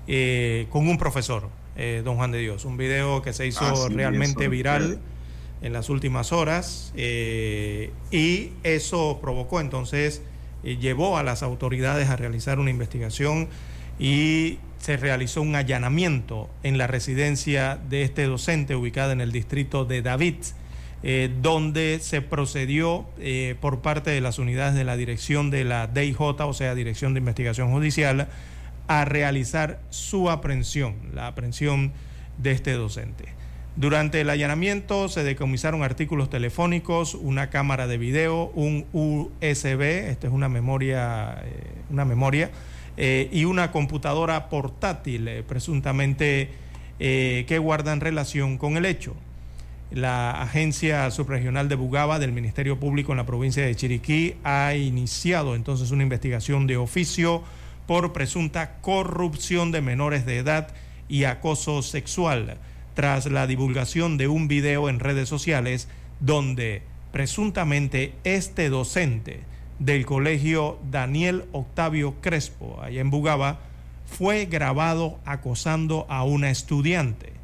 eh, 0.07 0.67
con 0.71 0.89
un 0.89 0.99
profesor, 0.99 1.49
eh, 1.77 2.03
don 2.05 2.17
Juan 2.17 2.33
de 2.33 2.39
Dios. 2.39 2.65
Un 2.65 2.77
video 2.77 3.23
que 3.23 3.33
se 3.33 3.47
hizo 3.47 3.65
Ah, 3.65 3.75
sí, 3.89 3.95
realmente 3.95 4.45
eso, 4.45 4.51
viral 4.51 4.99
en 5.63 5.73
las 5.73 5.91
últimas 5.91 6.33
horas 6.33 6.93
eh, 6.97 7.93
y 8.11 8.53
eso 8.63 9.19
provocó 9.21 9.61
entonces, 9.61 10.23
llevó 10.63 11.17
a 11.17 11.23
las 11.23 11.43
autoridades 11.43 12.09
a 12.09 12.17
realizar 12.17 12.59
una 12.59 12.71
investigación 12.71 13.49
y 13.99 14.59
se 14.79 14.97
realizó 14.97 15.43
un 15.43 15.55
allanamiento 15.55 16.49
en 16.63 16.79
la 16.79 16.87
residencia 16.87 17.79
de 17.89 18.03
este 18.03 18.25
docente 18.25 18.75
ubicada 18.75 19.13
en 19.13 19.21
el 19.21 19.33
distrito 19.33 19.85
de 19.85 20.03
David, 20.03 20.37
eh, 21.03 21.31
donde 21.41 21.99
se 22.03 22.21
procedió 22.21 23.07
eh, 23.19 23.57
por 23.59 23.81
parte 23.81 24.11
de 24.11 24.21
las 24.21 24.39
unidades 24.39 24.75
de 24.75 24.85
la 24.85 24.99
dirección 24.99 25.51
de 25.51 25.65
la 25.65 25.87
DIJ, 25.87 26.21
o 26.21 26.53
sea, 26.53 26.75
Dirección 26.75 27.15
de 27.15 27.21
Investigación 27.21 27.71
Judicial, 27.71 28.29
a 28.87 29.07
realizar 29.07 29.81
su 29.89 30.29
aprehensión, 30.29 30.97
la 31.15 31.29
aprehensión 31.29 31.93
de 32.37 32.53
este 32.53 32.73
docente. 32.73 33.25
Durante 33.77 34.21
el 34.21 34.29
allanamiento 34.29 35.09
se 35.09 35.25
decomisaron 35.25 35.83
artículos 35.83 36.29
telefónicos, 36.29 37.15
una 37.15 37.49
cámara 37.49 37.87
de 37.87 37.97
video, 37.97 38.51
un 38.55 38.85
USB, 38.93 39.81
esta 39.81 40.27
es 40.27 40.33
una 40.35 40.51
memoria, 40.51 41.41
eh, 41.45 41.63
una 41.89 42.05
memoria, 42.05 42.51
y 42.99 43.47
una 43.47 43.73
computadora 43.73 44.51
portátil, 44.51 45.45
presuntamente 45.49 46.51
que 46.99 47.59
guardan 47.59 48.01
relación 48.01 48.59
con 48.59 48.77
el 48.77 48.85
hecho. 48.85 49.17
La 49.91 50.41
Agencia 50.41 51.11
Subregional 51.11 51.69
de 51.69 51.75
Bugaba 51.75 52.21
del 52.21 52.31
Ministerio 52.31 52.79
Público 52.79 53.11
en 53.11 53.19
la 53.19 53.27
provincia 53.27 53.67
de 53.67 53.75
Chiriquí 53.75 54.37
ha 54.45 54.75
iniciado 54.77 55.57
entonces 55.57 55.91
una 55.91 56.05
investigación 56.05 56.69
de 56.69 56.77
oficio 56.77 57.43
por 57.89 58.13
presunta 58.13 58.77
corrupción 58.83 59.73
de 59.73 59.81
menores 59.81 60.25
de 60.27 60.39
edad 60.39 60.69
y 61.09 61.25
acoso 61.25 61.83
sexual 61.83 62.59
tras 62.95 63.27
la 63.27 63.49
divulgación 63.49 64.17
de 64.17 64.29
un 64.29 64.47
video 64.47 64.89
en 64.89 65.01
redes 65.01 65.29
sociales 65.29 65.89
donde 66.21 66.83
presuntamente 67.11 68.15
este 68.23 68.69
docente 68.69 69.41
del 69.81 70.07
colegio 70.07 70.79
Daniel 70.89 71.47
Octavio 71.51 72.15
Crespo, 72.21 72.79
allá 72.81 73.01
en 73.01 73.11
Bugaba, 73.11 73.59
fue 74.07 74.47
grabado 74.47 75.19
acosando 75.25 76.07
a 76.09 76.23
una 76.23 76.51
estudiante. 76.51 77.40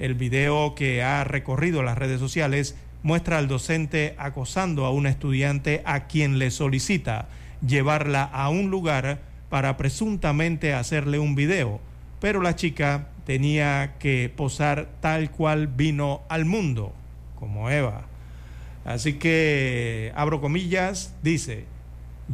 El 0.00 0.14
video 0.14 0.74
que 0.74 1.02
ha 1.02 1.24
recorrido 1.24 1.82
las 1.82 1.98
redes 1.98 2.20
sociales 2.20 2.74
muestra 3.02 3.36
al 3.36 3.48
docente 3.48 4.14
acosando 4.16 4.86
a 4.86 4.90
una 4.90 5.10
estudiante 5.10 5.82
a 5.84 6.06
quien 6.06 6.38
le 6.38 6.50
solicita 6.50 7.28
llevarla 7.64 8.22
a 8.22 8.48
un 8.48 8.70
lugar 8.70 9.20
para 9.50 9.76
presuntamente 9.76 10.72
hacerle 10.72 11.18
un 11.18 11.34
video, 11.34 11.80
pero 12.18 12.40
la 12.40 12.56
chica 12.56 13.08
tenía 13.26 13.96
que 13.98 14.32
posar 14.34 14.88
tal 15.00 15.30
cual 15.30 15.66
vino 15.66 16.22
al 16.30 16.46
mundo, 16.46 16.94
como 17.38 17.68
Eva. 17.68 18.06
Así 18.86 19.14
que, 19.14 20.12
abro 20.16 20.40
comillas, 20.40 21.14
dice, 21.22 21.66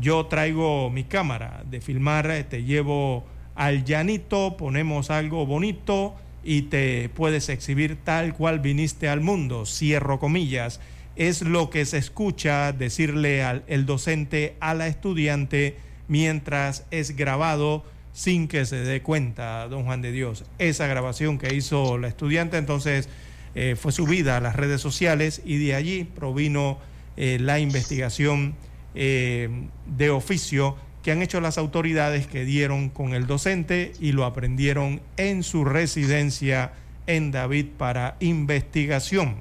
yo 0.01 0.27
traigo 0.27 0.89
mi 0.91 1.03
cámara 1.03 1.65
de 1.69 1.81
filmar, 1.81 2.29
te 2.49 2.63
llevo 2.63 3.25
al 3.57 3.85
llanito, 3.85 4.57
ponemos 4.57 5.11
algo 5.11 5.47
bonito 5.47 6.15
y 6.47 6.63
te 6.63 7.09
puedes 7.09 7.49
exhibir 7.49 7.97
tal 7.97 8.33
cual 8.33 8.61
viniste 8.61 9.09
al 9.09 9.21
mundo, 9.21 9.67
cierro 9.67 10.21
comillas. 10.21 10.81
Es 11.17 11.43
lo 11.43 11.71
que 11.71 11.85
se 11.85 11.99
escucha 11.99 12.73
decirle 12.73 13.43
al 13.43 13.65
el 13.67 13.85
docente 13.85 14.55
a 14.61 14.73
la 14.75 14.87
estudiante 14.87 15.77
mientras 16.07 16.87
es 16.93 17.17
grabado 17.17 17.85
sin 18.13 18.47
que 18.47 18.65
se 18.65 18.77
dé 18.77 19.03
cuenta, 19.03 19.67
don 19.67 19.85
Juan 19.85 20.03
de 20.03 20.13
Dios. 20.13 20.45
Esa 20.59 20.87
grabación 20.87 21.39
que 21.39 21.53
hizo 21.53 21.99
la 21.99 22.07
estudiante 22.07 22.59
entonces 22.59 23.09
eh, 23.57 23.75
fue 23.75 23.91
subida 23.91 24.37
a 24.37 24.41
las 24.41 24.55
redes 24.55 24.81
sociales 24.81 25.43
y 25.45 25.57
de 25.59 25.75
allí 25.75 26.05
provino 26.05 26.79
eh, 27.17 27.39
la 27.41 27.59
investigación 27.59 28.55
eh, 28.95 29.49
de 29.87 30.11
oficio 30.11 30.77
que 31.07 31.13
han 31.13 31.23
hecho 31.23 31.41
las 31.41 31.57
autoridades 31.57 32.27
que 32.27 32.45
dieron 32.45 32.89
con 32.89 33.15
el 33.15 33.29
docente 33.29 33.93
y 34.01 34.11
lo 34.11 34.25
aprendieron 34.25 35.01
en 35.17 35.45
su 35.45 35.65
residencia 35.65 36.73
en 37.07 37.31
David 37.31 37.67
para 37.79 38.17
investigación. 38.19 39.37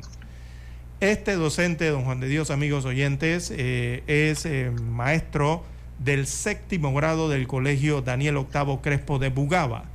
Este 1.00 1.34
docente, 1.34 1.88
don 1.88 2.04
Juan 2.04 2.20
de 2.20 2.28
Dios, 2.28 2.52
amigos 2.52 2.86
oyentes, 2.86 3.52
eh, 3.52 4.04
es 4.06 4.46
eh, 4.46 4.70
maestro 4.70 5.64
del 5.98 6.28
séptimo 6.28 6.94
grado 6.94 7.30
del 7.30 7.48
colegio 7.48 8.04
Daniel 8.04 8.38
Octavo 8.38 8.84
Crespo 8.84 9.18
de 9.18 9.30
Bugaba 9.30 9.86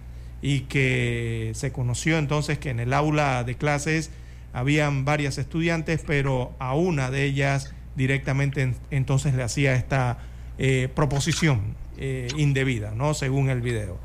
y 0.42 0.62
que 0.62 1.52
se 1.54 1.70
conoció 1.70 2.18
entonces 2.18 2.58
que 2.58 2.70
en 2.70 2.80
el 2.80 2.92
aula 2.92 3.44
de 3.44 3.54
clases 3.54 4.10
habían 4.52 5.04
varias 5.04 5.38
estudiantes, 5.38 6.02
pero 6.04 6.52
a 6.58 6.74
una 6.74 7.12
de 7.12 7.26
ellas 7.26 7.72
directamente 7.94 8.74
entonces 8.90 9.34
le 9.34 9.44
hacía 9.44 9.76
esta 9.76 10.18
eh, 10.62 10.88
proposición 10.94 11.74
eh, 11.96 12.28
indebida, 12.36 12.92
¿no? 12.94 13.14
Según 13.14 13.48
el 13.48 13.62
video. 13.62 13.98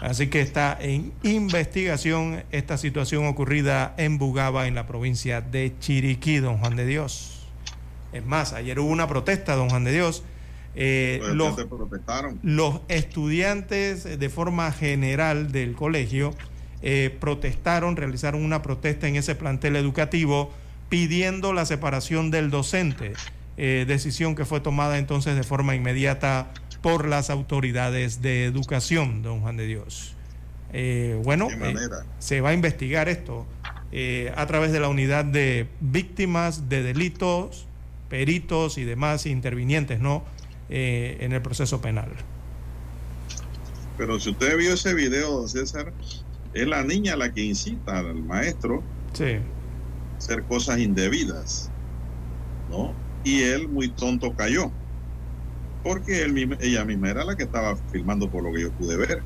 Así 0.00 0.28
que 0.28 0.40
está 0.40 0.78
en 0.80 1.12
investigación 1.22 2.42
esta 2.52 2.78
situación 2.78 3.26
ocurrida 3.26 3.94
en 3.98 4.16
Bugaba, 4.16 4.66
en 4.66 4.74
la 4.74 4.86
provincia 4.86 5.42
de 5.42 5.74
Chiriquí, 5.78 6.38
don 6.38 6.56
Juan 6.56 6.74
de 6.74 6.86
Dios. 6.86 7.46
Es 8.14 8.24
más, 8.24 8.54
ayer 8.54 8.80
hubo 8.80 8.90
una 8.90 9.08
protesta, 9.08 9.56
don 9.56 9.68
Juan 9.68 9.84
de 9.84 9.92
Dios. 9.92 10.24
Eh, 10.74 11.20
los, 11.34 11.56
los, 12.42 12.80
estudiantes 12.88 14.04
de 14.18 14.28
forma 14.30 14.72
general 14.72 15.52
del 15.52 15.74
colegio 15.74 16.32
eh, 16.80 17.14
protestaron, 17.20 17.96
realizaron 17.96 18.42
una 18.42 18.62
protesta 18.62 19.06
en 19.06 19.16
ese 19.16 19.34
plantel 19.34 19.76
educativo 19.76 20.50
pidiendo 20.88 21.52
la 21.52 21.66
separación 21.66 22.30
del 22.30 22.50
docente, 22.50 23.12
eh, 23.62 23.84
decisión 23.86 24.34
que 24.34 24.46
fue 24.46 24.60
tomada 24.60 24.96
entonces 24.96 25.36
de 25.36 25.42
forma 25.42 25.74
inmediata 25.74 26.50
por 26.80 27.06
las 27.06 27.28
autoridades 27.28 28.22
de 28.22 28.46
educación, 28.46 29.22
don 29.22 29.42
Juan 29.42 29.58
de 29.58 29.66
Dios. 29.66 30.14
Eh, 30.72 31.20
bueno, 31.24 31.48
eh, 31.50 31.74
se 32.20 32.40
va 32.40 32.50
a 32.50 32.54
investigar 32.54 33.10
esto 33.10 33.46
a 34.34 34.46
través 34.46 34.72
de 34.72 34.80
la 34.80 34.88
unidad 34.88 35.24
de 35.24 35.68
víctimas 35.80 36.68
de 36.68 36.82
delitos, 36.82 37.66
peritos 38.08 38.78
y 38.78 38.84
demás 38.84 39.26
intervinientes, 39.26 40.00
¿no? 40.00 40.24
en 40.68 41.32
el 41.32 41.42
proceso 41.42 41.80
penal. 41.80 42.08
Pero 43.98 44.18
si 44.20 44.30
usted 44.30 44.56
vio 44.56 44.74
ese 44.74 44.94
video, 44.94 45.32
don 45.32 45.48
César, 45.48 45.92
es 46.54 46.66
la 46.66 46.84
niña 46.84 47.16
la 47.16 47.32
que 47.32 47.42
incita 47.42 47.98
al 47.98 48.14
maestro 48.22 48.82
sí 49.12 49.40
hacer 50.20 50.44
cosas 50.44 50.78
indebidas, 50.78 51.70
¿no? 52.70 52.94
Y 53.24 53.42
él 53.42 53.68
muy 53.68 53.88
tonto 53.90 54.34
cayó, 54.34 54.70
porque 55.82 56.22
él, 56.22 56.56
ella 56.60 56.84
misma 56.84 57.10
era 57.10 57.24
la 57.24 57.36
que 57.36 57.44
estaba 57.44 57.76
filmando 57.92 58.30
por 58.30 58.42
lo 58.42 58.52
que 58.52 58.62
yo 58.62 58.70
pude 58.72 58.96
ver. 58.96 59.22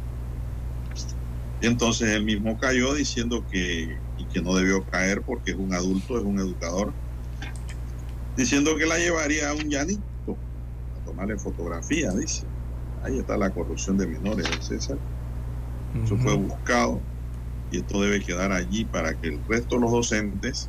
Y 1.60 1.66
entonces 1.66 2.08
él 2.10 2.24
mismo 2.24 2.58
cayó 2.58 2.94
diciendo 2.94 3.44
que, 3.50 3.96
y 4.18 4.24
que 4.26 4.42
no 4.42 4.54
debió 4.54 4.84
caer 4.84 5.22
porque 5.22 5.52
es 5.52 5.56
un 5.56 5.72
adulto, 5.72 6.18
es 6.18 6.24
un 6.24 6.38
educador, 6.38 6.92
diciendo 8.36 8.76
que 8.76 8.86
la 8.86 8.98
llevaría 8.98 9.50
a 9.50 9.54
un 9.54 9.68
llanito 9.68 10.02
a 10.30 11.04
tomarle 11.06 11.38
fotografía, 11.38 12.10
dice. 12.10 12.44
Ahí 13.04 13.18
está 13.18 13.36
la 13.36 13.50
corrupción 13.50 13.98
de 13.98 14.06
menores, 14.06 14.48
César. 14.60 14.96
Eso 16.02 16.16
fue 16.16 16.34
buscado 16.34 17.00
y 17.70 17.78
esto 17.78 18.00
debe 18.00 18.20
quedar 18.20 18.50
allí 18.50 18.84
para 18.84 19.14
que 19.14 19.28
el 19.28 19.40
resto 19.48 19.76
de 19.76 19.82
los 19.82 19.92
docentes 19.92 20.66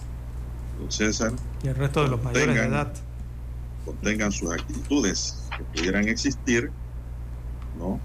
César. 0.89 1.31
Y 1.63 1.67
el 1.67 1.75
resto 1.75 2.03
de 2.03 2.09
los 2.09 2.23
mayores 2.23 2.55
de 2.55 2.65
edad. 2.65 2.93
Contengan 3.85 4.31
sus 4.31 4.51
actitudes 4.51 5.47
que 5.55 5.63
pudieran 5.63 6.07
existir, 6.07 6.71
¿no? 7.77 7.99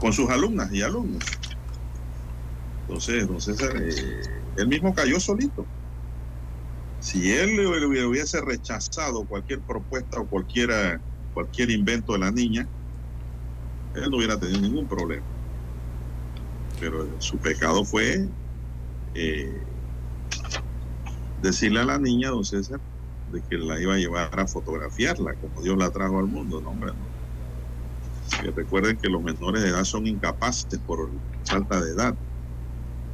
Con 0.00 0.12
sus 0.12 0.28
alumnas 0.28 0.72
y 0.72 0.82
alumnos. 0.82 1.24
Entonces, 2.82 3.26
don 3.26 3.40
César, 3.40 3.72
eh, 3.76 4.22
él 4.56 4.68
mismo 4.68 4.94
cayó 4.94 5.18
solito. 5.18 5.64
Si 7.00 7.32
él 7.32 7.56
le 7.56 8.06
hubiese 8.06 8.40
rechazado 8.40 9.24
cualquier 9.24 9.60
propuesta 9.60 10.20
o 10.20 10.26
cualquiera, 10.26 11.00
cualquier 11.34 11.70
invento 11.70 12.14
de 12.14 12.18
la 12.18 12.30
niña, 12.30 12.66
él 13.94 14.10
no 14.10 14.16
hubiera 14.16 14.38
tenido 14.38 14.60
ningún 14.60 14.86
problema. 14.86 15.24
Pero 16.80 17.08
su 17.20 17.38
pecado 17.38 17.84
fue 17.84 18.28
eh, 19.14 19.62
decirle 21.42 21.80
a 21.80 21.84
la 21.84 21.98
niña, 21.98 22.30
don 22.30 22.44
César, 22.44 22.80
de 23.32 23.42
que 23.42 23.58
la 23.58 23.80
iba 23.80 23.94
a 23.94 23.98
llevar 23.98 24.38
a 24.38 24.46
fotografiarla, 24.46 25.34
como 25.34 25.62
Dios 25.62 25.76
la 25.76 25.90
trajo 25.90 26.18
al 26.18 26.26
mundo, 26.26 26.60
no, 26.60 26.70
hombre, 26.70 26.92
Que 28.42 28.50
recuerden 28.50 28.96
que 28.96 29.08
los 29.08 29.22
menores 29.22 29.62
de 29.62 29.70
edad 29.70 29.84
son 29.84 30.06
incapaces 30.06 30.78
por 30.86 31.08
falta 31.44 31.80
de 31.80 31.92
edad. 31.92 32.14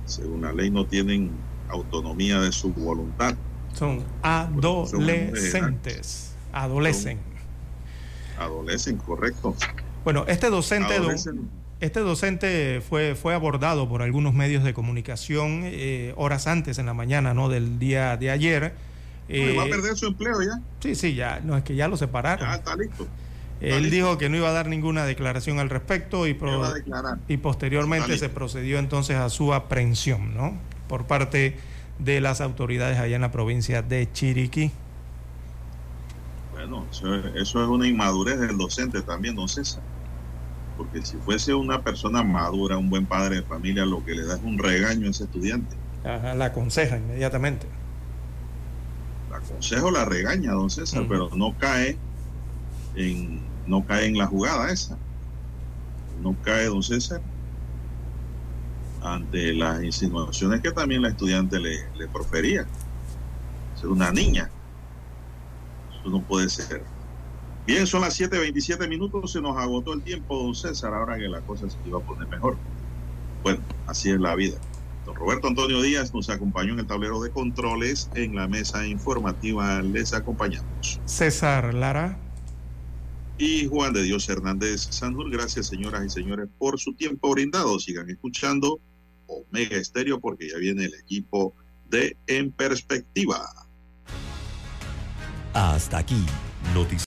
Según 0.04 0.42
la 0.42 0.52
ley 0.52 0.70
no 0.70 0.86
tienen 0.86 1.30
autonomía 1.68 2.40
de 2.40 2.52
su 2.52 2.72
voluntad. 2.72 3.34
Son 3.74 4.04
adolescentes. 4.22 6.34
Adolecen. 6.52 7.18
Adolecen, 8.38 8.98
correcto. 8.98 9.54
Bueno, 10.04 10.24
este 10.26 10.50
docente, 10.50 10.98
este 11.82 11.98
docente 11.98 12.80
fue, 12.80 13.16
fue 13.16 13.34
abordado 13.34 13.88
por 13.88 14.02
algunos 14.02 14.34
medios 14.34 14.62
de 14.62 14.72
comunicación 14.72 15.62
eh, 15.64 16.14
horas 16.16 16.46
antes 16.46 16.78
en 16.78 16.86
la 16.86 16.94
mañana 16.94 17.34
¿no? 17.34 17.48
del 17.48 17.80
día 17.80 18.16
de 18.16 18.30
ayer. 18.30 18.62
va 18.62 18.68
a 19.62 19.66
eh, 19.66 19.68
perder 19.68 19.96
su 19.96 20.06
empleo 20.06 20.40
ya. 20.42 20.60
Sí, 20.78 20.94
sí, 20.94 21.16
ya, 21.16 21.40
no 21.42 21.56
es 21.56 21.64
que 21.64 21.74
ya 21.74 21.88
lo 21.88 21.96
separaron. 21.96 22.46
Ya 22.46 22.54
está 22.54 22.76
listo. 22.76 23.08
Él 23.60 23.90
dijo 23.90 24.16
que 24.16 24.28
no 24.28 24.36
iba 24.36 24.48
a 24.48 24.52
dar 24.52 24.68
ninguna 24.68 25.04
declaración 25.04 25.58
al 25.58 25.70
respecto 25.70 26.28
y, 26.28 26.38
y 27.26 27.36
posteriormente 27.38 28.16
se 28.16 28.28
procedió 28.28 28.78
entonces 28.78 29.16
a 29.16 29.28
su 29.28 29.52
aprehensión, 29.52 30.34
¿no? 30.34 30.56
Por 30.88 31.06
parte 31.06 31.56
de 31.98 32.20
las 32.20 32.40
autoridades 32.40 32.98
allá 32.98 33.16
en 33.16 33.22
la 33.22 33.32
provincia 33.32 33.82
de 33.82 34.08
Chiriquí. 34.12 34.70
Bueno, 36.52 36.86
eso, 36.92 37.14
eso 37.14 37.62
es 37.62 37.68
una 37.68 37.88
inmadurez 37.88 38.38
del 38.38 38.56
docente 38.56 39.02
también, 39.02 39.34
don 39.34 39.48
César 39.48 39.82
porque 40.82 41.06
si 41.06 41.16
fuese 41.18 41.54
una 41.54 41.80
persona 41.80 42.24
madura, 42.24 42.76
un 42.76 42.90
buen 42.90 43.06
padre 43.06 43.36
de 43.36 43.42
familia, 43.42 43.86
lo 43.86 44.04
que 44.04 44.16
le 44.16 44.24
da 44.24 44.34
es 44.34 44.42
un 44.42 44.58
regaño 44.58 45.06
a 45.06 45.10
ese 45.10 45.24
estudiante. 45.24 45.76
Ajá, 46.04 46.34
la 46.34 46.46
aconseja 46.46 46.96
inmediatamente. 46.96 47.68
La 49.30 49.36
aconseja 49.36 49.84
o 49.84 49.92
la 49.92 50.04
regaña, 50.04 50.50
don 50.50 50.70
César, 50.70 51.06
pero 51.08 51.30
no 51.36 51.56
cae 51.56 51.96
en 52.96 53.40
no 53.64 53.86
cae 53.86 54.06
en 54.06 54.18
la 54.18 54.26
jugada 54.26 54.72
esa. 54.72 54.98
No 56.20 56.34
cae, 56.42 56.66
don 56.66 56.82
César, 56.82 57.20
ante 59.04 59.52
las 59.52 59.84
insinuaciones 59.84 60.62
que 60.62 60.72
también 60.72 61.02
la 61.02 61.10
estudiante 61.10 61.60
le, 61.60 61.76
le 61.96 62.08
profería. 62.08 62.66
Ser 63.76 63.88
una 63.88 64.10
niña. 64.10 64.50
Eso 66.00 66.10
no 66.10 66.20
puede 66.22 66.48
ser. 66.48 66.82
Bien, 67.66 67.86
son 67.86 68.00
las 68.00 68.18
7.27 68.20 68.88
minutos, 68.88 69.32
se 69.32 69.40
nos 69.40 69.56
agotó 69.56 69.92
el 69.92 70.02
tiempo, 70.02 70.36
don 70.36 70.54
César, 70.54 70.92
ahora 70.94 71.16
que 71.16 71.28
la 71.28 71.40
cosa 71.42 71.70
se 71.70 71.76
iba 71.86 71.98
a 71.98 72.02
poner 72.02 72.26
mejor. 72.28 72.56
Bueno, 73.42 73.60
así 73.86 74.10
es 74.10 74.20
la 74.20 74.34
vida. 74.34 74.56
Don 75.06 75.14
Roberto 75.14 75.48
Antonio 75.48 75.80
Díaz 75.80 76.12
nos 76.12 76.28
acompañó 76.28 76.72
en 76.72 76.80
el 76.80 76.86
tablero 76.86 77.20
de 77.20 77.30
controles, 77.30 78.10
en 78.14 78.34
la 78.34 78.48
mesa 78.48 78.86
informativa 78.86 79.80
les 79.82 80.12
acompañamos. 80.12 81.00
César 81.04 81.72
Lara. 81.74 82.18
Y 83.38 83.66
Juan 83.68 83.92
de 83.92 84.02
Dios 84.02 84.28
Hernández 84.28 84.88
Sanjur, 84.90 85.30
gracias 85.30 85.66
señoras 85.66 86.04
y 86.04 86.10
señores 86.10 86.48
por 86.58 86.78
su 86.78 86.94
tiempo 86.94 87.30
brindado. 87.30 87.78
Sigan 87.80 88.08
escuchando 88.10 88.80
Omega 89.26 89.76
Estéreo 89.76 90.20
porque 90.20 90.48
ya 90.50 90.58
viene 90.58 90.84
el 90.84 90.94
equipo 90.94 91.54
de 91.88 92.16
En 92.26 92.52
Perspectiva. 92.52 93.40
Hasta 95.54 95.98
aquí, 95.98 96.24
noticias. 96.74 97.00